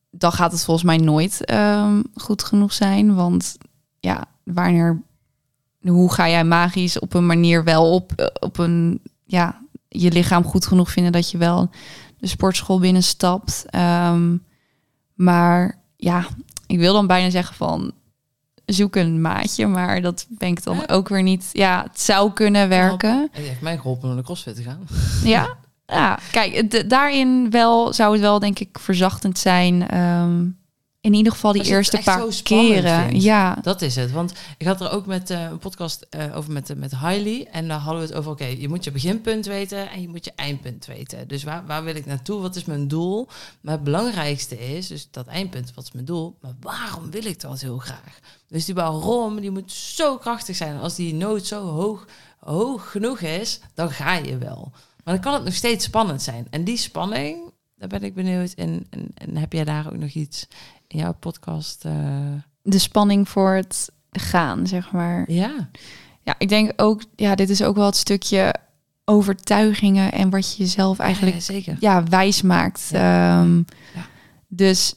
dan 0.10 0.32
gaat 0.32 0.52
het 0.52 0.64
volgens 0.64 0.86
mij 0.86 0.98
nooit 0.98 1.46
ehm, 1.46 2.02
goed 2.14 2.44
genoeg 2.44 2.74
zijn, 2.74 3.16
want 3.16 3.58
ja, 4.00 4.26
wanneer, 4.44 5.02
hoe 5.82 6.14
ga 6.14 6.30
jij 6.30 6.44
magisch 6.44 7.00
op 7.00 7.14
een 7.14 7.26
manier 7.26 7.64
wel 7.64 7.94
op, 7.94 8.12
eh, 8.16 8.26
op 8.40 8.58
een, 8.58 9.02
ja, 9.26 9.62
je 9.88 10.12
lichaam 10.12 10.44
goed 10.44 10.66
genoeg 10.66 10.92
vinden 10.92 11.12
dat 11.12 11.32
je 11.32 11.38
wel 11.38 11.70
de 12.18 12.28
sportschool 12.28 12.80
binnenstapt, 12.80 13.66
Ehm 13.70 14.36
maar 15.14 15.80
ja, 15.96 16.26
ik 16.68 16.78
wil 16.78 16.94
dan 16.94 17.08
bijna 17.08 17.30
zeggen 17.30 17.56
van 17.56 17.92
zoek 18.66 18.96
een 18.96 19.22
maatje, 19.22 19.68
maar 19.68 20.02
dat 20.02 20.26
ben 20.30 20.50
ik 20.50 20.64
dan 20.64 20.76
Ja. 20.78 20.84
ook 20.88 21.10
weer 21.10 21.24
niet. 21.24 21.50
Ja, 21.52 21.84
het 21.92 22.02
zou 22.02 22.32
kunnen 22.34 22.70
werken. 22.70 23.30
Het 23.32 23.46
heeft 23.46 23.62
mij 23.62 23.78
geholpen 23.78 24.02
om 24.04 24.08
naar 24.08 24.18
de 24.18 24.24
crossfit 24.24 24.56
te 24.56 24.64
gaan. 24.64 24.80
Ja, 25.24 25.58
ja. 25.86 26.20
kijk, 26.32 26.90
daarin 26.90 27.50
wel 27.50 27.94
zou 27.94 28.12
het 28.12 28.22
wel 28.22 28.40
denk 28.40 28.60
ik 28.60 28.80
verzachtend 28.80 29.38
zijn. 29.38 29.88
ehm, 29.88 30.46
in 31.02 31.14
ieder 31.14 31.32
geval 31.32 31.52
die 31.52 31.64
eerste 31.64 31.98
echt 31.98 32.06
paar 32.06 32.20
zo 32.20 32.32
spannend 32.32 32.82
keren. 32.82 33.08
vindt. 33.08 33.24
Ja, 33.24 33.58
Dat 33.62 33.82
is 33.82 33.96
het. 33.96 34.12
Want 34.12 34.34
ik 34.58 34.68
had 34.68 34.82
er 34.82 34.92
ook 34.92 35.06
met 35.06 35.30
eh, 35.30 35.42
een 35.42 35.60
podcast 35.60 36.06
eh, 36.10 36.38
over 36.38 36.52
met, 36.52 36.78
met 36.78 36.92
Hailey. 36.92 37.48
En 37.52 37.68
daar 37.68 37.80
hadden 37.80 38.02
we 38.02 38.08
het 38.08 38.18
over, 38.18 38.32
oké, 38.32 38.46
je 38.46 38.70
moet 38.70 38.84
je 38.84 38.92
beginpunt 38.92 39.46
weten 39.46 39.90
en 39.90 40.02
je 40.02 40.08
moet 40.08 40.26
je 40.26 40.32
eindpunt 40.36 40.86
weten. 40.86 41.28
Dus 41.28 41.44
waar, 41.44 41.66
waar 41.66 41.84
wil 41.84 41.96
ik 41.96 42.06
naartoe? 42.06 42.42
Wat 42.42 42.56
is 42.56 42.66
mijn 42.66 42.88
doel? 42.88 43.28
Maar 43.62 43.74
het 43.74 43.84
belangrijkste 43.84 44.60
is, 44.76 44.88
dus 44.88 45.08
dat 45.12 45.28
eindpunt, 45.28 45.74
wat 45.74 45.84
is 45.84 45.92
mijn 45.92 46.06
doel? 46.06 46.38
Maar 46.42 46.54
waarom 46.60 47.12
wil 47.12 47.26
ik 47.26 47.42
dat 47.42 47.62
heel 47.62 47.78
graag? 47.78 48.20
Dus 48.48 48.66
die 48.66 48.76
waarom, 48.76 49.40
die 49.40 49.52
moet 49.52 49.72
zo 49.72 50.18
krachtig 50.18 50.56
zijn. 50.56 50.80
Als 50.80 50.96
die 50.96 51.14
nood 51.14 51.46
zo 51.46 51.66
hoog, 51.66 52.08
hoog 52.40 52.92
genoeg 52.92 53.20
is, 53.20 53.60
dan 53.74 53.92
ga 53.92 54.14
je 54.14 54.38
wel. 54.38 54.72
Maar 55.04 55.14
dan 55.14 55.24
kan 55.24 55.34
het 55.34 55.44
nog 55.44 55.54
steeds 55.54 55.86
spannend 55.86 56.22
zijn. 56.22 56.48
En 56.50 56.64
die 56.64 56.78
spanning, 56.78 57.52
daar 57.76 57.90
ben 57.90 58.04
ik 58.04 58.14
benieuwd. 58.14 58.54
En, 58.54 58.88
en, 58.90 59.12
en 59.14 59.38
heb 59.38 59.54
jij 59.54 59.64
daar 59.64 59.88
ook 59.88 59.98
nog 59.98 60.10
iets 60.12 60.48
in 60.79 60.79
jouw 60.98 61.14
podcast? 61.14 61.86
eh, 61.86 61.94
de 62.62 62.80
spanning 62.80 63.30
voor 63.30 63.52
het 63.52 63.92
gaan, 64.12 64.68
zeg 64.68 64.92
maar. 64.92 65.32
ja. 65.32 65.70
Ja, 66.24 66.36
ik 66.38 66.50
denk 66.50 66.72
ook, 66.76 67.04
ja, 67.16 67.36
dit 67.36 67.50
is 67.50 67.64
ook 67.64 67.76
wel 67.76 67.86
het 67.86 67.96
stukje 67.96 68.56
overtuigingen 69.06 70.12
en 70.12 70.30
wat 70.30 70.56
je 70.56 70.64
jezelf 70.64 71.00
eigenlijk 71.00 71.36
Ja, 71.36 71.42
zeker. 71.42 71.76
ja, 71.80 72.04
wijs 72.04 72.42
maakt. 72.42 72.90
Ja. 72.92 73.40
Ehm. 73.42 73.62
Dus 74.48 74.96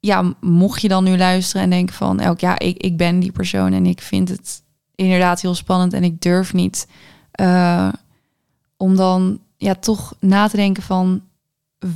ja, 0.00 0.34
mocht 0.40 0.80
je 0.82 0.88
dan 0.88 1.04
nu 1.04 1.16
luisteren 1.16 1.62
en 1.62 1.70
denken 1.70 1.94
van, 1.94 2.20
elk 2.20 2.40
ja, 2.40 2.58
ik, 2.58 2.76
ik 2.76 2.96
ben 2.96 3.20
die 3.20 3.32
persoon 3.32 3.72
en 3.72 3.86
ik 3.86 4.00
vind 4.00 4.28
het 4.28 4.62
inderdaad 4.94 5.40
heel 5.40 5.54
spannend 5.54 5.92
en 5.92 6.04
ik 6.04 6.20
durf 6.20 6.52
niet, 6.52 6.86
eh, 7.30 7.92
om 8.76 8.96
dan 8.96 9.40
ja 9.56 9.74
toch 9.74 10.14
na 10.20 10.48
te 10.48 10.56
denken 10.56 10.82
van 10.82 11.22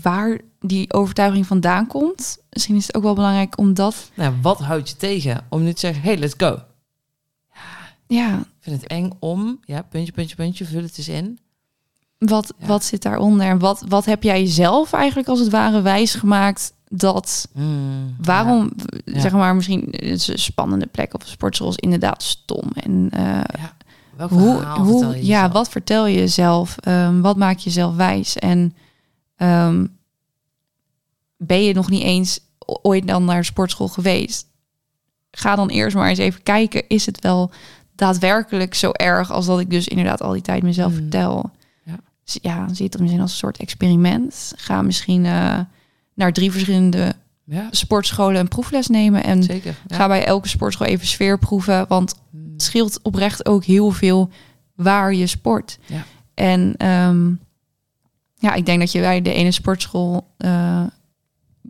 waar 0.03 0.41
die 0.67 0.93
overtuiging 0.93 1.47
vandaan 1.47 1.87
komt. 1.87 2.39
Misschien 2.51 2.77
is 2.77 2.87
het 2.87 2.97
ook 2.97 3.03
wel 3.03 3.15
belangrijk 3.15 3.59
om 3.59 3.75
dat... 3.75 4.11
Nou, 4.15 4.35
wat 4.43 4.59
houdt 4.59 4.89
je 4.89 4.97
tegen 4.97 5.47
om 5.49 5.63
nu 5.63 5.73
te 5.73 5.81
zeggen, 5.81 6.03
hey, 6.03 6.17
let's 6.19 6.35
go. 6.37 6.59
Ja, 8.07 8.39
Ik 8.39 8.45
vind 8.61 8.81
het 8.81 8.91
eng 8.91 9.11
om, 9.19 9.61
ja, 9.65 9.83
puntje, 9.83 10.13
puntje, 10.13 10.37
puntje, 10.37 10.65
vul 10.65 10.83
het 10.83 10.99
eens 10.99 11.09
in. 11.09 11.39
wat, 12.19 12.53
Ja. 12.59 12.67
wat 12.67 12.85
zit 12.85 13.03
daaronder? 13.03 13.47
En 13.47 13.59
wat, 13.59 13.85
wat 13.89 14.05
heb 14.05 14.23
jij 14.23 14.47
zelf 14.47 14.93
eigenlijk 14.93 15.29
als 15.29 15.39
het 15.39 15.51
ware 15.51 15.81
wijsgemaakt 15.83 16.73
dat... 16.89 17.49
Hmm, 17.53 18.17
Waarom, 18.23 18.73
Ja. 19.05 19.21
zeg 19.21 19.33
maar, 19.33 19.55
misschien 19.55 19.91
is 19.91 20.29
een 20.29 20.39
spannende 20.39 20.87
plek 20.87 21.15
of 21.15 21.23
een 21.23 21.29
sportschool 21.29 21.69
is 21.69 21.77
inderdaad 21.77 22.23
stom. 22.23 22.71
En 22.75 23.09
eh, 23.11 23.23
Ja. 23.25 23.77
Welk 24.17 24.31
hoe, 24.31 24.65
hoe 24.65 24.99
je 25.07 25.07
ja, 25.15 25.21
jezelf? 25.21 25.53
wat 25.53 25.69
vertel 25.69 26.07
je 26.07 26.17
jezelf? 26.19 26.77
Ehm, 26.79 27.21
wat 27.21 27.37
maak 27.37 27.57
je 27.59 27.65
jezelf 27.65 27.97
wijs? 27.97 28.37
En 28.39 28.75
ehm, 29.37 29.87
ben 31.47 31.65
je 31.65 31.75
nog 31.75 31.91
niet 31.91 32.03
eens 32.03 32.41
ooit 32.83 33.07
dan 33.07 33.25
naar 33.25 33.45
sportschool 33.45 33.89
geweest? 33.89 34.47
Ga 35.31 35.57
dan 35.57 35.69
eerst 35.69 35.97
maar 35.97 36.09
eens 36.09 36.19
even 36.19 36.43
kijken, 36.43 36.89
is 36.89 37.07
het 37.07 37.21
wel 37.21 37.51
daadwerkelijk 37.95 38.75
zo 38.75 38.91
erg 38.93 39.31
als 39.33 39.47
dat 39.47 39.61
ik 39.61 39.71
dus 39.71 39.89
inderdaad 39.89 40.23
al 40.23 40.33
die 40.33 40.43
tijd 40.43 40.63
mezelf 40.63 40.93
Hmm. 40.93 41.01
vertel? 41.01 41.51
Ja. 41.85 41.97
Ja, 42.25 42.75
zie 42.75 42.85
het 42.87 42.99
misschien 42.99 43.21
als 43.21 43.31
een 43.31 43.37
soort 43.37 43.57
experiment. 43.57 44.53
Ga 44.57 44.83
misschien 44.83 45.25
eh, 45.25 45.59
naar 46.15 46.33
drie 46.33 46.51
verschillende 46.51 47.13
Ja, 47.47 47.69
sportscholen 47.71 48.41
een 48.41 48.49
proefles 48.49 48.87
nemen 48.89 49.25
en 49.25 49.43
zeker. 49.43 49.77
Ja. 49.87 49.97
ga 49.97 50.07
bij 50.07 50.25
elke 50.25 50.49
sportschool 50.49 50.87
even 50.87 51.07
sfeer 51.07 51.39
proeven, 51.39 51.85
want 51.89 52.15
Hmm. 52.31 52.53
het 52.53 52.63
scheelt 52.63 52.99
oprecht 53.03 53.47
ook 53.47 53.65
heel 53.65 53.91
veel 53.91 54.31
waar 54.75 55.15
je 55.15 55.27
sport. 55.27 55.79
Ja. 55.87 56.05
En 56.35 56.75
ehm, 56.77 57.33
ja, 58.35 58.55
ik 58.55 58.67
denk 58.67 58.81
dat 58.81 58.93
je 58.93 59.01
bij 59.01 59.23
de 59.23 59.33
ene 59.33 59.51
sportschool, 59.51 60.27
eh, 60.37 60.83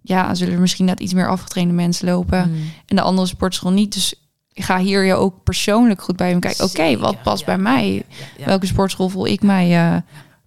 ja, 0.03 0.35
zullen 0.35 0.55
er 0.55 0.61
misschien 0.61 0.85
net 0.85 1.01
iets 1.01 1.15
meer 1.15 1.29
afgetrainde 1.29 1.75
mensen 1.75 2.09
lopen 2.09 2.43
Hmm. 2.43 2.71
en 2.87 2.97
de 2.97 3.03
andere 3.03 3.27
sportschool 3.27 3.73
niet. 3.73 3.93
Dus 3.93 4.15
ga 4.55 4.79
hier 4.79 5.05
je 5.05 5.15
ook 5.15 5.43
persoonlijk 5.43 6.03
goed 6.03 6.17
bij 6.17 6.31
hem 6.31 6.41
kijken. 6.41 6.65
Oké, 6.65 6.99
wat 6.99 7.23
past 7.23 7.41
ja, 7.41 7.47
bij 7.47 7.59
mij? 7.59 8.05
Welke 8.45 8.67
sportschool 8.67 9.09
voel 9.09 9.27
ik 9.27 9.43
mij 9.43 9.77
eh, 9.77 9.97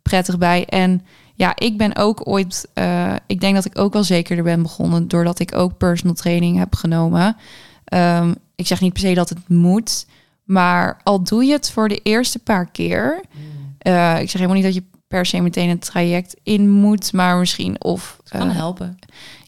prettig 0.02 0.38
bij? 0.38 0.66
En 0.66 1.06
ja, 1.36 1.56
ik 1.56 1.78
ben 1.78 1.95
ook 1.95 2.28
ooit, 2.28 2.68
eh, 2.74 3.14
ik 3.28 3.39
denk 3.39 3.56
dat 3.56 3.66
ik 3.66 3.78
ook 3.78 3.93
wel 3.93 4.04
zekerder 4.04 4.43
ben 4.43 4.62
begonnen 4.62 5.08
doordat 5.08 5.39
ik 5.39 5.56
ook 5.56 5.78
personal 5.78 6.16
training 6.16 6.58
heb 6.58 6.76
genomen. 6.76 7.36
Ehm, 7.84 8.34
ik 8.56 8.68
zeg 8.68 8.82
niet 8.82 8.93
per 8.93 9.02
se 9.02 9.14
dat 9.14 9.30
het 9.30 9.50
moet, 9.50 10.06
maar 10.43 11.00
al 11.04 11.24
doe 11.24 11.45
je 11.45 11.52
het 11.52 11.72
voor 11.72 11.89
de 11.89 12.00
eerste 12.04 12.39
paar 12.39 12.72
keer. 12.72 13.22
Hmm. 13.32 13.41
eh, 13.78 14.20
ik 14.20 14.30
zeg 14.30 14.41
helemaal 14.41 14.56
niet 14.56 14.64
dat 14.64 14.74
je 14.74 14.84
per 15.08 15.26
se 15.26 15.41
meteen 15.41 15.70
een 15.70 15.80
traject 15.80 16.36
in 16.43 16.70
moet, 16.70 17.14
maar 17.14 17.38
misschien 17.38 17.84
of 17.84 18.18
Het 18.20 18.30
kan 18.30 18.49
eh, 18.49 18.55
helpen. 18.55 18.97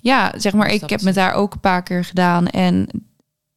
ja, 0.01 0.33
zeg 0.37 0.53
maar, 0.53 0.67
ik 0.67 0.89
heb 0.89 1.01
me 1.01 1.11
daar 1.13 1.33
ook 1.33 1.53
een 1.53 1.59
paar 1.59 1.83
keer 1.83 2.05
gedaan. 2.05 2.47
En 2.47 2.87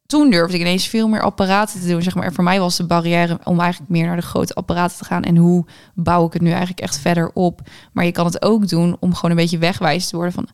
toen 0.05 0.29
durfde 0.29 0.55
ik 0.55 0.61
ineens 0.61 0.87
veel 0.87 1.07
meer 1.07 1.21
apparaten 1.21 1.81
te 1.81 1.87
doen. 1.87 2.01
Zeg 2.01 2.15
maar, 2.15 2.25
En 2.25 2.33
voor 2.33 2.43
mij 2.43 2.59
was 2.59 2.75
de 2.77 2.85
barrière 2.85 3.39
om 3.43 3.59
eigenlijk 3.59 3.91
meer 3.91 4.05
naar 4.05 4.15
de 4.15 4.21
grote 4.21 4.53
apparaten 4.53 4.97
te 4.97 5.05
gaan. 5.05 5.23
En 5.23 5.37
hoe 5.37 5.65
bouw 5.93 6.25
ik 6.25 6.33
het 6.33 6.41
nu 6.41 6.49
eigenlijk 6.49 6.79
echt 6.79 6.99
verder 6.99 7.31
op? 7.33 7.61
Maar 7.91 8.05
je 8.05 8.11
kan 8.11 8.25
het 8.25 8.41
ook 8.41 8.67
doen 8.67 8.97
om 8.99 9.13
gewoon 9.13 9.31
een 9.31 9.37
beetje 9.37 9.57
wegwijs 9.57 10.07
te 10.07 10.15
worden 10.15 10.33
van. 10.33 10.47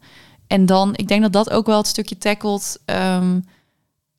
En 0.48 0.66
dan, 0.66 0.96
ik 0.96 1.08
denk 1.08 1.22
dat 1.22 1.34
dat 1.34 1.50
ook 1.50 1.66
wel 1.66 1.78
het 1.78 1.88
stukje 1.88 2.18
tackelt. 2.18 2.78
Ehm, 2.86 3.40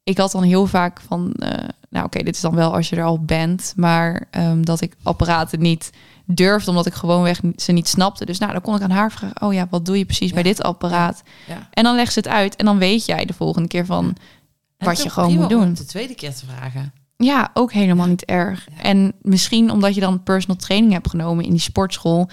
ik 0.05 0.19
had 0.19 0.33
dan 0.33 0.43
heel 0.43 0.67
vaak 0.67 1.01
van, 1.01 1.33
eh, 1.33 1.69
nou 1.91 2.05
oké, 2.07 2.23
dit 2.23 2.35
is 2.35 2.41
dan 2.41 2.55
wel 2.55 2.75
als 2.75 2.89
je 2.89 2.97
er 2.97 3.05
al 3.05 3.25
bent, 3.25 3.73
maar 3.77 4.27
ehm, 4.31 4.63
dat 4.63 4.81
ik 4.81 4.97
apparaten 5.03 5.61
niet 5.61 5.91
durfde, 6.37 6.71
omdat 6.71 6.87
ik 6.87 6.95
gewoonweg 6.95 7.41
ze 7.57 7.73
niet 7.73 7.89
snapte. 7.89 8.25
Dus 8.25 8.39
nou, 8.39 8.53
dan 8.53 8.61
kon 8.61 8.75
ik 8.77 8.83
aan 8.83 8.91
haar 8.91 9.13
vragen, 9.13 9.43
oh 9.43 9.53
ja, 9.53 9.67
wat 9.71 9.85
doe 9.87 9.99
je 9.99 10.05
precies 10.05 10.29
Ja. 10.29 10.35
bij 10.35 10.43
dit 10.43 10.63
apparaat? 10.63 11.23
Ja. 11.47 11.69
En 11.71 11.85
dan 11.85 11.95
legt 11.97 12.13
ze 12.13 12.19
het 12.19 12.29
uit 12.29 12.57
en 12.57 12.65
dan 12.65 12.79
weet 12.79 13.05
jij 13.07 13.25
de 13.25 13.33
volgende 13.33 13.69
keer 13.69 13.87
van, 13.87 14.17
wat 14.79 15.03
je 15.03 15.11
gewoon 15.11 15.35
moet 15.35 15.43
om 15.43 15.49
doen. 15.49 15.67
het 15.69 15.77
de 15.77 15.85
tweede 15.85 16.15
keer 16.15 16.35
te 16.35 16.45
vragen. 16.47 16.93
ja, 17.17 17.51
ook 17.55 17.73
helemaal 17.73 18.07
niet 18.07 18.25
erg. 18.25 18.69
En 18.83 19.13
misschien 19.23 19.71
omdat 19.71 19.95
je 19.95 20.01
dan 20.01 20.23
personal 20.23 20.57
training 20.57 20.93
hebt 20.93 21.11
genomen 21.11 21.45
in 21.45 21.51
die 21.51 21.61
sportschool, 21.61 22.29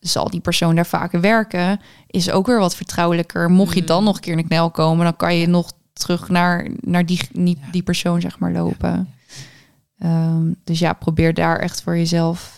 zal 0.00 0.30
die 0.30 0.40
persoon 0.40 0.74
daar 0.74 0.86
vaker 0.86 1.20
werken, 1.20 1.80
is 2.06 2.30
ook 2.30 2.46
weer 2.46 2.58
wat 2.58 2.76
vertrouwelijker. 2.76 3.50
Mocht 3.50 3.74
je 3.74 3.80
Mm. 3.80 3.86
dan 3.86 4.04
nog 4.04 4.14
een 4.14 4.20
keer 4.20 4.32
in 4.32 4.38
de 4.38 4.44
knel 4.46 4.70
komen, 4.70 5.04
dan 5.04 5.16
kan 5.16 5.36
je 5.36 5.46
nog 5.46 5.72
terug 5.92 6.28
naar, 6.28 6.68
naar 6.80 7.06
die, 7.06 7.20
die 7.72 7.82
persoon, 7.82 8.20
zeg 8.20 8.38
maar, 8.38 8.52
lopen. 8.52 9.14
Ehm, 9.98 10.52
dus 10.64 10.78
ja, 10.78 10.92
probeer 10.92 11.34
daar 11.34 11.58
echt 11.58 11.82
voor 11.82 11.96
jezelf. 11.96 12.55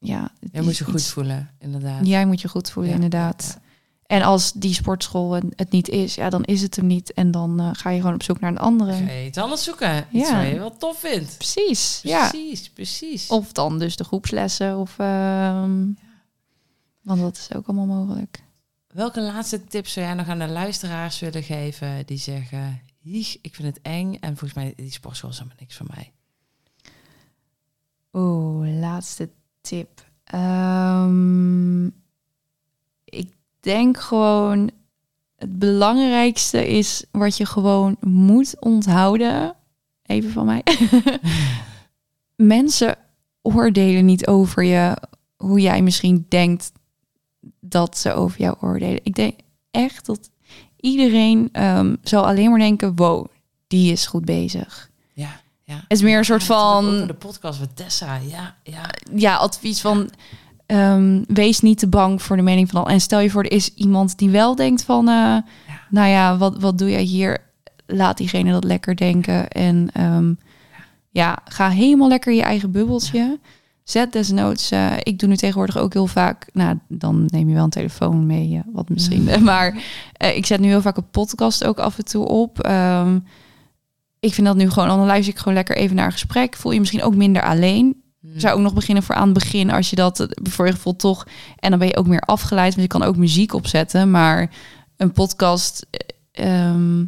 Ja, 0.00 0.30
Je 0.52 0.62
moet 0.62 0.76
je 0.76 0.84
goed 0.84 1.02
voelen, 1.04 1.50
inderdaad. 1.58 2.06
Jij 2.06 2.26
moet 2.26 2.40
je 2.40 2.48
goed 2.48 2.70
voelen, 2.70 2.90
Ja, 2.92 2.96
inderdaad. 2.96 3.58
ja, 3.60 3.66
En 4.06 4.22
als 4.22 4.52
die 4.52 4.74
sportschool 4.74 5.32
het- 5.32 5.70
niet 5.70 5.88
is, 5.88 6.14
ja, 6.14 6.30
dan 6.30 6.44
is 6.44 6.62
het 6.62 6.76
hem 6.76 6.86
niet. 6.86 7.12
En 7.12 7.30
dan 7.30 7.60
eh, 7.60 7.70
ga 7.72 7.90
je 7.90 8.00
gewoon 8.00 8.14
op 8.14 8.22
zoek 8.22 8.40
naar 8.40 8.50
een 8.50 8.58
andere. 8.58 8.92
Ga 8.92 9.10
je 9.12 9.26
iets 9.26 9.38
anders 9.38 9.64
zoeken. 9.64 10.06
Iets 10.12 10.28
Ja. 10.28 10.42
wat 10.42 10.52
je 10.52 10.58
wel 10.58 10.76
tof 10.76 11.00
vindt. 11.00 11.36
Precies, 11.36 12.00
ja. 12.02 12.28
Precies, 12.28 12.70
precies. 12.70 13.26
Of 13.28 13.52
dan 13.52 13.78
dus 13.78 13.96
de 13.96 14.04
groepslessen. 14.04 14.78
Of, 14.78 14.98
ehm, 14.98 15.86
Want 17.02 17.20
dat 17.20 17.36
is 17.36 17.54
ook 17.56 17.66
allemaal 17.66 17.86
mogelijk. 18.04 18.42
Welke 18.88 19.20
laatste 19.20 19.64
tips 19.64 19.92
zou 19.92 20.06
jij 20.06 20.14
nog 20.14 20.28
aan 20.28 20.38
de 20.38 20.48
luisteraars 20.48 21.18
willen 21.18 21.42
geven 21.42 22.06
die 22.06 22.18
zeggen... 22.18 22.80
"Hieg, 22.98 23.38
ik 23.42 23.54
vind 23.54 23.68
het 23.74 23.78
eng 23.82 24.14
en 24.14 24.28
volgens 24.36 24.54
mij 24.54 24.72
die 24.76 24.90
sportschool 24.92 25.30
is 25.30 25.36
helemaal 25.36 25.58
niks 25.60 25.76
voor 25.76 25.86
mij. 25.94 26.12
Oeh, 28.12 28.78
laatste 28.80 29.30
tip. 29.68 29.88
Ehm, 30.24 31.86
ik 33.04 33.32
denk 33.60 33.98
gewoon... 33.98 34.70
Het 35.36 35.58
belangrijkste 35.58 36.68
is 36.68 37.04
wat 37.10 37.36
je 37.36 37.46
gewoon 37.46 37.96
moet 38.00 38.60
onthouden. 38.60 39.54
Even 40.02 40.30
van 40.30 40.46
mij. 40.46 40.62
Mensen 42.36 42.96
oordelen 43.42 44.04
niet 44.04 44.26
over 44.26 44.62
je 44.62 44.96
hoe 45.36 45.60
jij 45.60 45.82
misschien 45.82 46.26
denkt 46.28 46.72
dat 47.60 47.98
ze 47.98 48.12
over 48.12 48.40
jou 48.40 48.56
oordelen. 48.60 49.00
Ik 49.02 49.14
denk 49.14 49.38
echt 49.70 50.06
dat 50.06 50.30
iedereen 50.76 51.48
ehm, 51.52 51.96
zal 52.02 52.26
alleen 52.26 52.50
maar 52.50 52.58
denken: 52.58 52.96
wow, 52.96 53.26
die 53.66 53.92
is 53.92 54.06
goed 54.06 54.24
bezig. 54.24 54.87
Ja, 55.68 55.74
ja. 55.74 55.80
Het 55.88 55.98
is 55.98 56.02
meer 56.02 56.18
een 56.18 56.24
soort 56.24 56.40
Ja, 56.40 56.46
van 56.46 57.06
de 57.06 57.14
podcast 57.14 57.60
met 57.60 57.76
Tessa, 57.76 58.14
ja, 58.14 58.54
ja. 58.62 58.90
ja, 59.14 59.36
advies 59.36 59.80
van 59.80 60.10
ehm, 60.66 61.22
wees 61.26 61.60
niet 61.60 61.78
te 61.78 61.88
bang 61.88 62.22
voor 62.22 62.36
de 62.36 62.42
mening 62.42 62.70
van 62.70 62.80
al. 62.80 62.88
En 62.88 63.00
stel 63.00 63.20
je 63.20 63.30
voor, 63.30 63.42
er 63.42 63.52
is 63.52 63.74
iemand 63.74 64.18
die 64.18 64.30
wel 64.30 64.54
denkt 64.54 64.84
van, 64.84 65.08
eh, 65.08 65.36
nou 65.90 66.08
ja, 66.08 66.36
wat, 66.36 66.60
wat 66.60 66.78
doe 66.78 66.90
jij 66.90 67.02
hier? 67.02 67.38
Laat 67.86 68.16
diegene 68.16 68.52
dat 68.52 68.64
lekker 68.64 68.96
denken. 68.96 69.48
En 69.48 69.90
ehm, 69.92 70.32
ja, 71.10 71.38
ga 71.44 71.68
helemaal 71.68 72.08
lekker 72.08 72.32
je 72.32 72.42
eigen 72.42 72.70
bubbeltje. 72.70 73.38
Zet 73.84 74.12
desnoods, 74.12 74.70
eh, 74.70 74.92
ik 75.02 75.18
doe 75.18 75.28
nu 75.28 75.36
tegenwoordig 75.36 75.78
ook 75.78 75.92
heel 75.92 76.06
vaak, 76.06 76.48
nou, 76.52 76.78
dan 76.88 77.24
neem 77.26 77.48
je 77.48 77.54
wel 77.54 77.64
een 77.64 77.70
telefoon 77.70 78.26
mee, 78.26 78.54
eh, 78.54 78.60
wat 78.72 78.88
misschien. 78.88 79.28
Maar 79.42 79.82
ik 80.34 80.46
zet 80.46 80.60
nu 80.60 80.68
heel 80.68 80.80
vaak 80.82 80.96
een 80.96 81.10
podcast 81.10 81.64
ook 81.64 81.78
af 81.78 81.98
en 81.98 82.04
toe 82.04 82.28
op. 82.28 82.60
Ehm, 82.60 83.18
ik 84.20 84.34
vind 84.34 84.46
dat 84.46 84.56
nu 84.56 84.70
gewoon, 84.70 84.88
dan 84.88 85.06
luister 85.06 85.32
ik 85.32 85.38
gewoon 85.38 85.54
lekker 85.54 85.76
even 85.76 85.96
naar 85.96 86.06
een 86.06 86.12
gesprek. 86.12 86.56
Voel 86.56 86.72
je 86.72 86.78
misschien 86.78 87.02
ook 87.02 87.14
minder 87.14 87.42
alleen. 87.42 88.02
Hm. 88.20 88.38
Zou 88.38 88.56
ook 88.56 88.62
nog 88.62 88.74
beginnen 88.74 89.02
voor 89.02 89.14
aan 89.14 89.24
het 89.28 89.38
begin 89.38 89.70
als 89.70 89.90
je 89.90 89.96
dat 89.96 90.20
eh, 90.20 90.26
voor 90.42 90.66
je 90.66 90.72
gevoel 90.72 90.96
toch. 90.96 91.26
En 91.56 91.70
dan 91.70 91.78
ben 91.78 91.88
je 91.88 91.96
ook 91.96 92.06
meer 92.06 92.20
afgeleid, 92.20 92.74
want 92.74 92.82
je 92.92 92.98
kan 92.98 93.08
ook 93.08 93.16
muziek 93.16 93.54
opzetten. 93.54 94.10
Maar 94.10 94.50
een 94.96 95.12
podcast 95.12 95.86
eh, 96.30 96.70
ehm, 96.70 97.04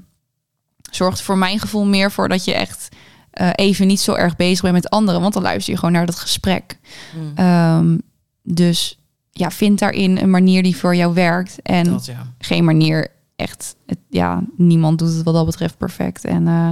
zorgt 0.90 1.22
voor 1.22 1.38
mijn 1.38 1.58
gevoel 1.58 1.86
meer 1.86 2.10
voor 2.10 2.28
dat 2.28 2.44
je 2.44 2.54
echt 2.54 2.88
eh, 3.30 3.50
even 3.54 3.86
niet 3.86 4.00
zo 4.00 4.14
erg 4.14 4.36
bezig 4.36 4.60
bent 4.60 4.74
met 4.74 4.90
anderen. 4.90 5.20
Want 5.20 5.34
dan 5.34 5.42
luister 5.42 5.72
je 5.72 5.78
gewoon 5.78 5.94
naar 5.94 6.06
dat 6.06 6.18
gesprek. 6.18 6.78
Hm. 7.12 7.40
Ehm, 7.40 7.98
dus 8.42 8.98
ja, 9.30 9.50
vind 9.50 9.78
daarin 9.78 10.18
een 10.18 10.30
manier 10.30 10.62
die 10.62 10.76
voor 10.76 10.96
jou 10.96 11.14
werkt. 11.14 11.62
En 11.62 11.84
Dat 11.84 12.06
ja. 12.06 12.32
geen 12.38 12.64
manier 12.64 13.10
echt. 13.40 13.76
Het, 13.86 13.98
ja, 14.08 14.42
niemand 14.56 14.98
doet 14.98 15.14
het 15.14 15.22
wat 15.22 15.34
dat 15.34 15.46
betreft 15.46 15.76
perfect. 15.78 16.24
En 16.24 16.48
eh, 16.48 16.70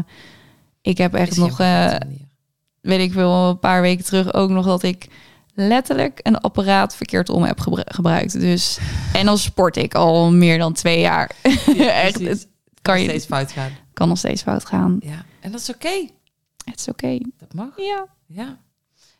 ik 0.82 0.98
heb 0.98 1.14
echt 1.14 1.36
nog. 1.36 1.60
eh, 1.60 1.94
weet 2.80 3.00
ik 3.00 3.12
veel, 3.12 3.48
een 3.48 3.58
paar 3.58 3.80
weken 3.80 4.04
terug 4.04 4.32
ook 4.34 4.50
nog 4.50 4.64
dat 4.66 4.82
ik 4.82 5.08
letterlijk 5.54 6.20
een 6.22 6.38
apparaat 6.40 6.96
verkeerd 6.96 7.28
om 7.28 7.42
heb 7.42 7.60
gebru- 7.60 7.82
gebruikt. 7.84 8.40
Dus, 8.40 8.78
en 9.12 9.26
dan 9.26 9.38
sport 9.38 9.76
ik 9.76 9.94
al 9.94 10.32
meer 10.32 10.58
dan 10.58 10.72
twee 10.72 11.00
jaar. 11.00 11.30
Echt, 11.78 12.20
het 12.20 12.48
kan, 12.82 12.98
je, 13.00 13.08
steeds 13.08 13.26
fout 13.26 13.52
gaan. 13.52 13.70
kan 13.92 14.08
nog 14.08 14.18
steeds 14.18 14.42
fout 14.42 14.64
gaan. 14.66 14.96
Ja, 15.00 15.24
en 15.40 15.52
dat 15.52 15.60
is 15.60 15.70
oké. 15.70 16.06
Het 16.64 16.78
is 16.80 16.88
oké. 16.88 17.18
Dat 17.38 17.54
mag. 17.54 17.68
Ja. 17.76 18.06
Ja. 18.26 18.58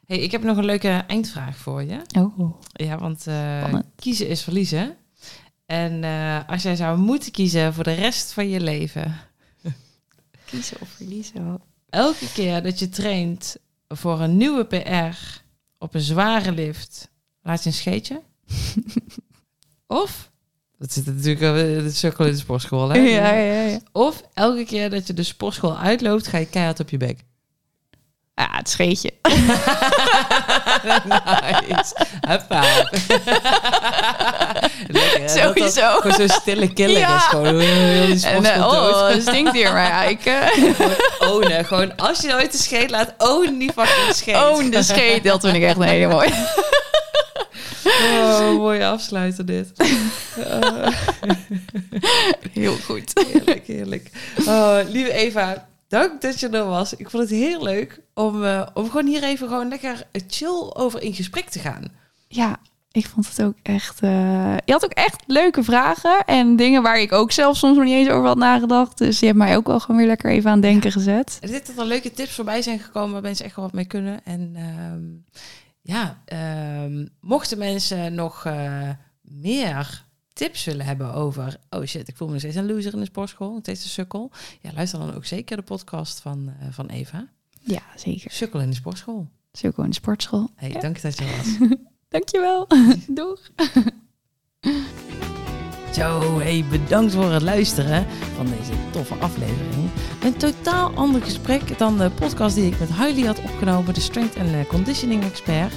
Hey, 0.06 0.18
ik 0.18 0.30
heb 0.32 0.42
nog 0.42 0.56
een 0.56 0.64
leuke 0.64 0.88
eindvraag 1.06 1.56
voor 1.56 1.82
je. 1.82 2.00
Oh. 2.18 2.52
Ja, 2.72 2.98
want 2.98 3.26
eh, 3.26 3.74
kiezen 3.96 4.28
is 4.28 4.42
verliezen. 4.42 4.96
En 5.68 6.04
eh, 6.04 6.38
als 6.46 6.62
jij 6.62 6.76
zou 6.76 6.98
moeten 6.98 7.32
kiezen 7.32 7.74
voor 7.74 7.84
de 7.84 7.92
rest 7.92 8.32
van 8.32 8.48
je 8.48 8.60
leven, 8.60 9.16
Kiezen 10.50 10.76
of 10.80 10.88
verliezen. 10.88 11.60
elke 11.90 12.32
keer 12.32 12.62
dat 12.62 12.78
je 12.78 12.88
traint 12.88 13.56
voor 13.88 14.20
een 14.20 14.36
nieuwe 14.36 14.64
PR 14.64 15.16
op 15.78 15.94
een 15.94 16.00
zware 16.00 16.52
lift, 16.52 17.08
laat 17.42 17.62
je 17.62 17.68
een 17.68 17.74
scheetje. 17.74 18.22
of 19.86 20.30
Dat 20.78 20.92
zit 20.92 21.06
natuurlijk 21.06 21.40
in 21.78 21.84
de 21.84 21.90
cirkel 21.90 22.24
in 22.24 22.30
de 22.32 22.38
sportschool, 22.38 22.88
hè? 22.88 22.98
Ja, 22.98 23.32
ja, 23.32 23.62
ja. 23.62 23.80
Of 23.92 24.22
elke 24.34 24.64
keer 24.64 24.90
dat 24.90 25.06
je 25.06 25.12
de 25.14 25.22
sportschool 25.22 25.78
uitloopt, 25.78 26.26
ga 26.26 26.38
je 26.38 26.46
keihard 26.48 26.80
op 26.80 26.90
je 26.90 26.96
bek. 26.96 27.24
Ja, 28.34 28.48
het 28.50 28.68
scheetje. 28.68 29.12
nice. 31.04 31.94
Hoppa. 32.28 32.90
Lekker? 34.86 35.20
Dat 35.20 35.20
dat 35.20 35.54
Sowieso. 35.56 35.96
Gewoon 36.00 36.16
zo'n 36.28 36.28
stille 36.40 36.72
killer 36.72 36.98
Ja. 36.98 37.16
is. 37.16 37.22
Gewoon 37.22 37.58
heel 37.60 38.06
die 38.06 38.26
En, 38.26 38.44
eh, 38.44 38.54
dood. 38.62 38.72
oh, 38.94 39.08
het 39.08 39.22
stinkt 39.22 39.52
hier. 39.52 39.72
Maar 39.72 40.10
ik 40.10 40.24
eh 40.24 40.46
Gewoon 40.76 40.94
ownen. 41.32 41.64
Gewoon 41.64 41.96
als 41.96 42.20
je 42.20 42.34
ooit 42.34 42.52
de 42.52 42.58
scheet 42.58 42.90
laat, 42.90 43.14
own 43.18 43.58
die 43.58 43.72
fucking 43.72 44.14
scheet. 44.14 44.36
own 44.36 44.70
de 44.70 44.82
scheet. 44.82 45.24
Dat 45.24 45.40
vind 45.40 45.56
ik 45.56 45.62
echt 45.62 45.76
een 45.76 45.82
hele 45.82 46.06
mooie. 46.08 46.32
Oh, 47.84 48.50
mooie 48.56 48.86
afsluiter 48.86 49.46
dit. 49.46 49.72
Oh, 50.38 50.86
Heel 52.52 52.76
goed. 52.84 53.12
heerlijk, 53.32 53.66
heerlijk. 53.66 54.10
Oh, 54.46 54.78
lieve 54.88 55.12
Eva, 55.12 55.66
dank 55.88 56.20
dat 56.20 56.40
je 56.40 56.48
er 56.48 56.64
was. 56.64 56.94
Ik 56.94 57.10
vond 57.10 57.22
het 57.22 57.32
heel 57.38 57.62
leuk 57.62 58.00
om, 58.14 58.44
eh, 58.44 58.66
om 58.74 58.84
gewoon 58.90 59.06
hier 59.06 59.22
even 59.22 59.48
gewoon 59.48 59.68
lekker 59.68 60.02
chill 60.28 60.70
over 60.72 61.02
in 61.02 61.14
gesprek 61.14 61.48
te 61.48 61.58
gaan. 61.58 61.82
Ja, 62.28 62.56
ik 63.04 63.10
vond 63.10 63.28
het 63.28 63.42
ook 63.42 63.54
echt... 63.62 64.00
eh, 64.02 64.56
Je 64.64 64.72
had 64.72 64.84
ook 64.84 64.92
echt 64.92 65.22
leuke 65.26 65.62
vragen. 65.62 66.24
En 66.24 66.56
dingen 66.56 66.82
waar 66.82 67.00
ik 67.00 67.12
ook 67.12 67.32
zelf 67.32 67.56
soms 67.56 67.76
nog 67.76 67.84
niet 67.84 67.94
eens 67.94 68.08
over 68.08 68.26
had 68.26 68.36
nagedacht. 68.36 68.98
Dus 68.98 69.20
je 69.20 69.26
hebt 69.26 69.38
mij 69.38 69.56
ook 69.56 69.66
wel 69.66 69.80
gewoon 69.80 69.96
weer 69.96 70.06
lekker 70.06 70.30
even 70.30 70.50
aan 70.50 70.56
het 70.56 70.62
denken 70.70 70.92
gezet. 70.92 71.38
Er 71.40 71.48
zitten 71.48 71.78
er 71.78 71.84
leuke 71.86 72.12
tips 72.12 72.32
voorbij 72.34 72.62
zijn 72.62 72.78
gekomen 72.78 73.12
waar 73.12 73.22
mensen 73.22 73.44
echt 73.44 73.56
wel 73.56 73.64
wat 73.64 73.74
mee 73.74 73.84
kunnen. 73.86 74.24
En 74.24 74.52
ehm, 74.54 75.36
ja, 75.82 76.22
ehm, 76.24 77.06
mochten 77.20 77.58
mensen 77.58 78.14
nog 78.14 78.44
eh, 78.44 78.88
meer 79.22 80.04
tips 80.32 80.64
willen 80.64 80.86
hebben 80.86 81.12
over... 81.14 81.56
Oh 81.70 81.84
shit, 81.84 82.08
ik 82.08 82.16
voel 82.16 82.26
me 82.26 82.32
nog 82.32 82.42
steeds 82.42 82.56
een 82.56 82.66
loser 82.66 82.92
in 82.92 82.98
de 82.98 83.04
sportschool. 83.04 83.50
Nog 83.50 83.60
steeds 83.60 83.84
een 83.84 83.90
sukkel. 83.90 84.30
Ja, 84.60 84.70
luister 84.74 84.98
dan 84.98 85.14
ook 85.14 85.24
zeker 85.24 85.56
de 85.56 85.62
podcast 85.62 86.20
van, 86.20 86.52
eh, 86.60 86.66
van 86.70 86.86
Eva. 86.86 87.26
Ja, 87.60 87.80
zeker. 87.96 88.30
Sukkel 88.30 88.60
in 88.60 88.70
de 88.70 88.76
sportschool. 88.76 89.28
Gewoon 89.52 89.84
in 89.84 89.90
de 89.90 89.96
sportschool. 89.96 90.50
Hey, 90.54 90.70
dank 90.80 91.00
dat 91.02 91.18
je 91.18 91.24
was. 91.36 91.68
Dankjewel. 92.08 92.66
Doeg. 93.08 93.38
Zo, 95.92 96.38
hey, 96.38 96.64
bedankt 96.70 97.12
voor 97.12 97.30
het 97.32 97.42
luisteren 97.42 98.06
van 98.36 98.46
deze 98.46 98.72
toffe 98.90 99.14
aflevering. 99.14 99.90
Een 100.24 100.36
totaal 100.36 100.92
ander 100.94 101.22
gesprek 101.22 101.78
dan 101.78 101.98
de 101.98 102.10
podcast 102.10 102.54
die 102.54 102.66
ik 102.72 102.78
met 102.78 102.88
Hailey 102.88 103.26
had 103.26 103.38
opgenomen, 103.42 103.94
de 103.94 104.00
Strength 104.00 104.36
and 104.36 104.66
Conditioning 104.66 105.24
Expert. 105.24 105.72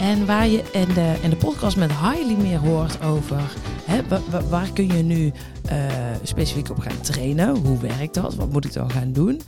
En 0.00 0.26
waar 0.26 0.46
je 0.48 0.62
in 0.72 0.94
de, 0.94 1.14
in 1.22 1.30
de 1.30 1.36
podcast 1.36 1.76
met 1.76 1.90
Hailey 1.90 2.36
meer 2.36 2.58
hoort 2.58 3.02
over 3.02 3.40
hè, 3.84 4.08
wa- 4.08 4.20
wa- 4.30 4.42
waar 4.48 4.72
kun 4.72 4.86
je 4.86 5.02
nu 5.02 5.32
eh, 5.68 5.76
specifiek 6.22 6.70
op 6.70 6.78
gaan 6.78 7.00
trainen, 7.00 7.56
hoe 7.56 7.78
werkt 7.78 8.14
dat, 8.14 8.34
wat 8.34 8.52
moet 8.52 8.64
ik 8.64 8.72
dan 8.72 8.90
gaan 8.90 9.12
doen, 9.12 9.40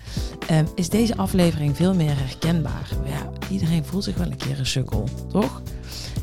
Ehm, 0.47 0.65
is 0.75 0.89
deze 0.89 1.17
aflevering 1.17 1.77
veel 1.77 1.95
meer 1.95 2.17
herkenbaar. 2.19 2.89
Ja, 3.05 3.31
iedereen 3.51 3.85
voelt 3.85 4.05
zich 4.05 4.17
wel 4.17 4.27
een 4.27 4.37
keer 4.37 4.59
een 4.59 4.67
sukkel, 4.67 5.09
toch? 5.31 5.63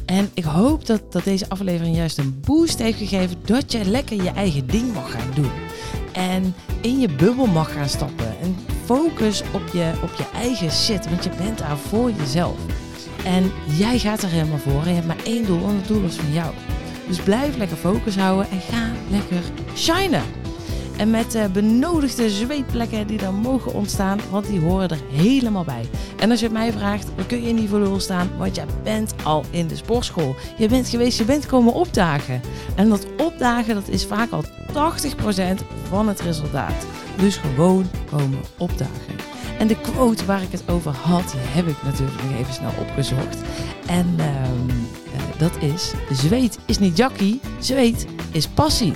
En 0.05 0.29
ik 0.33 0.43
hoop 0.43 0.85
dat, 0.85 1.11
dat 1.11 1.23
deze 1.23 1.49
aflevering 1.49 1.95
juist 1.95 2.17
een 2.17 2.39
boost 2.45 2.79
heeft 2.79 2.97
gegeven 2.97 3.37
dat 3.45 3.71
je 3.71 3.85
lekker 3.85 4.23
je 4.23 4.29
eigen 4.29 4.67
ding 4.67 4.93
mag 4.93 5.11
gaan 5.11 5.31
doen. 5.35 5.51
En 6.11 6.55
in 6.81 6.99
je 6.99 7.09
bubbel 7.09 7.45
mag 7.45 7.73
gaan 7.73 7.89
stappen. 7.89 8.39
En 8.41 8.55
focus 8.83 9.43
op 9.53 9.67
je, 9.73 9.91
op 10.03 10.13
je 10.17 10.25
eigen 10.33 10.71
shit, 10.71 11.09
want 11.09 11.23
je 11.23 11.29
bent 11.37 11.57
daar 11.57 11.77
voor 11.77 12.11
jezelf. 12.11 12.57
En 13.25 13.51
jij 13.77 13.99
gaat 13.99 14.21
er 14.21 14.29
helemaal 14.29 14.57
voor 14.57 14.81
en 14.81 14.87
je 14.87 14.93
hebt 14.93 15.07
maar 15.07 15.23
één 15.23 15.45
doel 15.45 15.67
en 15.67 15.75
dat 15.75 15.87
doel 15.87 16.03
is 16.03 16.15
van 16.15 16.33
jou. 16.33 16.53
Dus 17.07 17.19
blijf 17.19 17.57
lekker 17.57 17.77
focus 17.77 18.15
houden 18.15 18.51
en 18.51 18.61
ga 18.61 18.91
lekker 19.09 19.43
shinen. 19.75 20.23
En 20.97 21.09
met 21.09 21.31
de 21.31 21.49
benodigde 21.53 22.29
zweetplekken 22.29 23.07
die 23.07 23.17
dan 23.17 23.35
mogen 23.35 23.73
ontstaan, 23.73 24.19
want 24.29 24.47
die 24.47 24.59
horen 24.59 24.89
er 24.89 24.99
helemaal 25.11 25.63
bij. 25.63 25.85
En 26.19 26.31
als 26.31 26.39
je 26.39 26.45
het 26.45 26.53
mij 26.53 26.71
vraagt, 26.71 27.07
dan 27.15 27.25
kun 27.25 27.41
je 27.41 27.53
niet 27.53 27.69
voor 27.69 27.79
lul 27.79 27.99
staan, 27.99 28.29
want 28.37 28.55
je 28.55 28.63
bent 28.83 29.13
al 29.23 29.43
in 29.49 29.67
de 29.67 29.75
sportschool. 29.75 30.35
Je 30.57 30.67
bent 30.67 30.87
geweest, 30.87 31.17
je 31.17 31.25
bent 31.25 31.45
komen 31.45 31.73
opdagen. 31.73 32.41
En 32.75 32.89
dat 32.89 33.05
opdagen, 33.17 33.75
dat 33.75 33.87
is 33.87 34.05
vaak 34.05 34.31
al 34.31 34.43
80% 34.43 34.47
van 35.89 36.07
het 36.07 36.21
resultaat. 36.21 36.85
Dus 37.17 37.37
gewoon 37.37 37.85
komen 38.09 38.39
opdagen. 38.57 39.15
En 39.59 39.67
de 39.67 39.81
quote 39.81 40.25
waar 40.25 40.41
ik 40.41 40.51
het 40.51 40.63
over 40.69 40.91
had, 40.91 41.29
die 41.31 41.39
heb 41.41 41.67
ik 41.67 41.83
natuurlijk 41.83 42.23
nog 42.23 42.39
even 42.39 42.53
snel 42.53 42.73
opgezocht. 42.79 43.37
En 43.87 44.15
ehm, 44.17 44.69
eh, 45.13 45.39
dat 45.39 45.51
is, 45.59 45.93
zweet 46.11 46.59
is 46.65 46.79
niet 46.79 46.97
jakkie, 46.97 47.39
zweet 47.59 48.05
is 48.31 48.47
passie. 48.47 48.93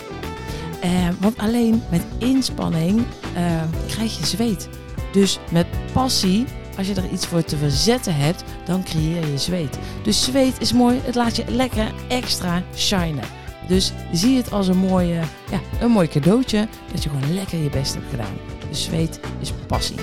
Eh, 0.82 1.07
want 1.19 1.38
alleen 1.38 1.84
met 1.91 2.01
inspanning 2.17 3.05
eh, 3.36 3.61
krijg 3.88 4.17
je 4.17 4.25
zweet. 4.25 4.69
Dus 5.11 5.39
met 5.51 5.67
passie, 5.93 6.45
als 6.77 6.88
je 6.88 6.93
er 6.93 7.11
iets 7.11 7.25
voor 7.25 7.43
te 7.43 7.57
verzetten 7.57 8.15
hebt, 8.15 8.43
dan 8.65 8.84
creëer 8.84 9.27
je 9.32 9.38
zweet. 9.38 9.80
Dus 10.03 10.23
zweet 10.23 10.61
is 10.61 10.73
mooi, 10.73 10.99
het 11.03 11.15
laat 11.15 11.36
je 11.36 11.43
lekker 11.47 11.93
extra 12.07 12.63
shinen. 12.75 13.23
Dus 13.67 13.93
zie 14.11 14.38
het 14.38 14.51
als 14.51 14.67
een, 14.67 14.77
mooie, 14.77 15.21
ja, 15.51 15.59
een 15.82 15.91
mooi 15.91 16.07
cadeautje 16.07 16.67
dat 16.91 17.03
je 17.03 17.09
gewoon 17.09 17.34
lekker 17.34 17.63
je 17.63 17.69
best 17.69 17.93
hebt 17.93 18.09
gedaan. 18.09 18.38
Dus 18.69 18.84
zweet 18.84 19.19
is 19.39 19.51
passie. 19.67 19.95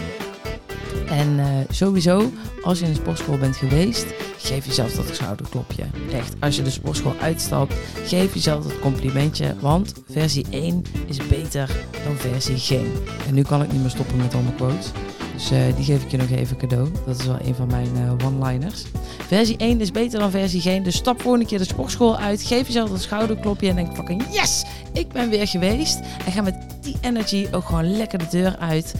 En 1.08 1.38
eh, 1.38 1.46
sowieso, 1.70 2.32
als 2.62 2.78
je 2.78 2.84
in 2.84 2.90
de 2.90 2.96
sportschool 2.96 3.38
bent 3.38 3.56
geweest, 3.56 4.06
geef 4.38 4.66
jezelf 4.66 4.92
dat 4.92 5.14
schouderklopje. 5.14 5.84
Echt, 6.12 6.34
als 6.40 6.56
je 6.56 6.62
de 6.62 6.70
sportschool 6.70 7.14
uitstapt, 7.20 7.74
geef 8.04 8.34
jezelf 8.34 8.62
dat 8.64 8.78
complimentje. 8.78 9.54
Want 9.60 9.92
versie 10.10 10.46
1 10.50 10.82
is 11.06 11.26
beter 11.26 11.70
dan 12.04 12.16
versie 12.16 12.58
geen. 12.58 12.92
En 13.28 13.34
nu 13.34 13.42
kan 13.42 13.62
ik 13.62 13.72
niet 13.72 13.80
meer 13.80 13.90
stoppen 13.90 14.16
met 14.16 14.34
al 14.34 14.40
mijn 14.40 14.54
quotes. 14.54 14.90
Dus 15.36 15.50
eh, 15.50 15.76
die 15.76 15.84
geef 15.84 16.02
ik 16.02 16.10
je 16.10 16.16
nog 16.16 16.30
even 16.30 16.56
cadeau. 16.56 16.88
Dat 17.06 17.18
is 17.18 17.26
wel 17.26 17.38
een 17.44 17.54
van 17.54 17.66
mijn 17.66 17.88
eh, 17.96 18.26
one-liners. 18.26 18.84
Versie 19.26 19.56
1 19.56 19.80
is 19.80 19.90
beter 19.90 20.18
dan 20.18 20.30
versie 20.30 20.60
geen. 20.60 20.82
Dus 20.82 20.96
stap 20.96 21.22
voor 21.22 21.34
een 21.34 21.46
keer 21.46 21.58
de 21.58 21.64
sportschool 21.64 22.18
uit. 22.18 22.42
Geef 22.42 22.66
jezelf 22.66 22.90
dat 22.90 23.00
schouderklopje 23.00 23.68
en 23.68 23.76
denk 23.76 23.94
fucking 23.94 24.24
yes, 24.30 24.64
ik 24.92 25.08
ben 25.08 25.30
weer 25.30 25.46
geweest. 25.46 26.00
En 26.26 26.32
ga 26.32 26.42
met 26.42 26.54
die 26.80 26.96
energy 27.00 27.46
ook 27.52 27.64
gewoon 27.64 27.96
lekker 27.96 28.18
de 28.18 28.26
deur 28.30 28.56
uit. 28.56 28.94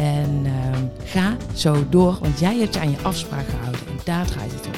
En 0.00 0.42
ehm, 0.44 0.84
ga 1.04 1.36
zo 1.54 1.88
door, 1.88 2.18
want 2.20 2.38
jij 2.38 2.58
hebt 2.58 2.74
je 2.74 2.80
aan 2.80 2.90
je 2.90 3.02
afspraak 3.02 3.48
gehouden. 3.48 3.80
En 3.86 3.98
daar 4.04 4.26
draait 4.26 4.52
het 4.52 4.66
om. 4.66 4.72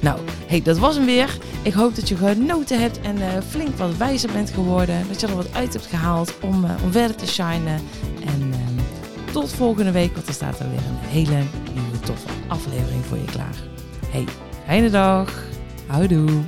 Nou, 0.00 0.20
hey, 0.46 0.62
dat 0.62 0.78
was 0.78 0.96
hem 0.96 1.04
weer. 1.04 1.38
Ik 1.62 1.72
hoop 1.72 1.94
dat 1.94 2.08
je 2.08 2.16
genoten 2.16 2.80
hebt 2.80 3.00
en 3.00 3.16
eh, 3.16 3.42
flink 3.48 3.76
wat 3.76 3.96
wijzer 3.96 4.32
bent 4.32 4.50
geworden. 4.50 5.08
Dat 5.08 5.20
je 5.20 5.26
er 5.26 5.36
wat 5.36 5.54
uit 5.54 5.72
hebt 5.72 5.86
gehaald 5.86 6.34
om, 6.40 6.64
eh, 6.64 6.70
om 6.84 6.92
verder 6.92 7.16
te 7.16 7.26
shinen. 7.26 7.80
En 8.24 8.52
ehm, 8.52 9.32
tot 9.32 9.52
volgende 9.52 9.92
week, 9.92 10.14
want 10.14 10.28
er 10.28 10.34
staat 10.34 10.58
er 10.58 10.70
weer 10.70 10.78
een 10.78 11.08
hele 11.08 11.42
nieuwe 11.74 12.00
toffe 12.00 12.28
aflevering 12.48 13.04
voor 13.04 13.16
je 13.16 13.24
klaar. 13.24 13.56
Hey, 14.06 14.24
fijne 14.66 14.90
dag. 14.90 15.44
Houdoe. 15.86 16.42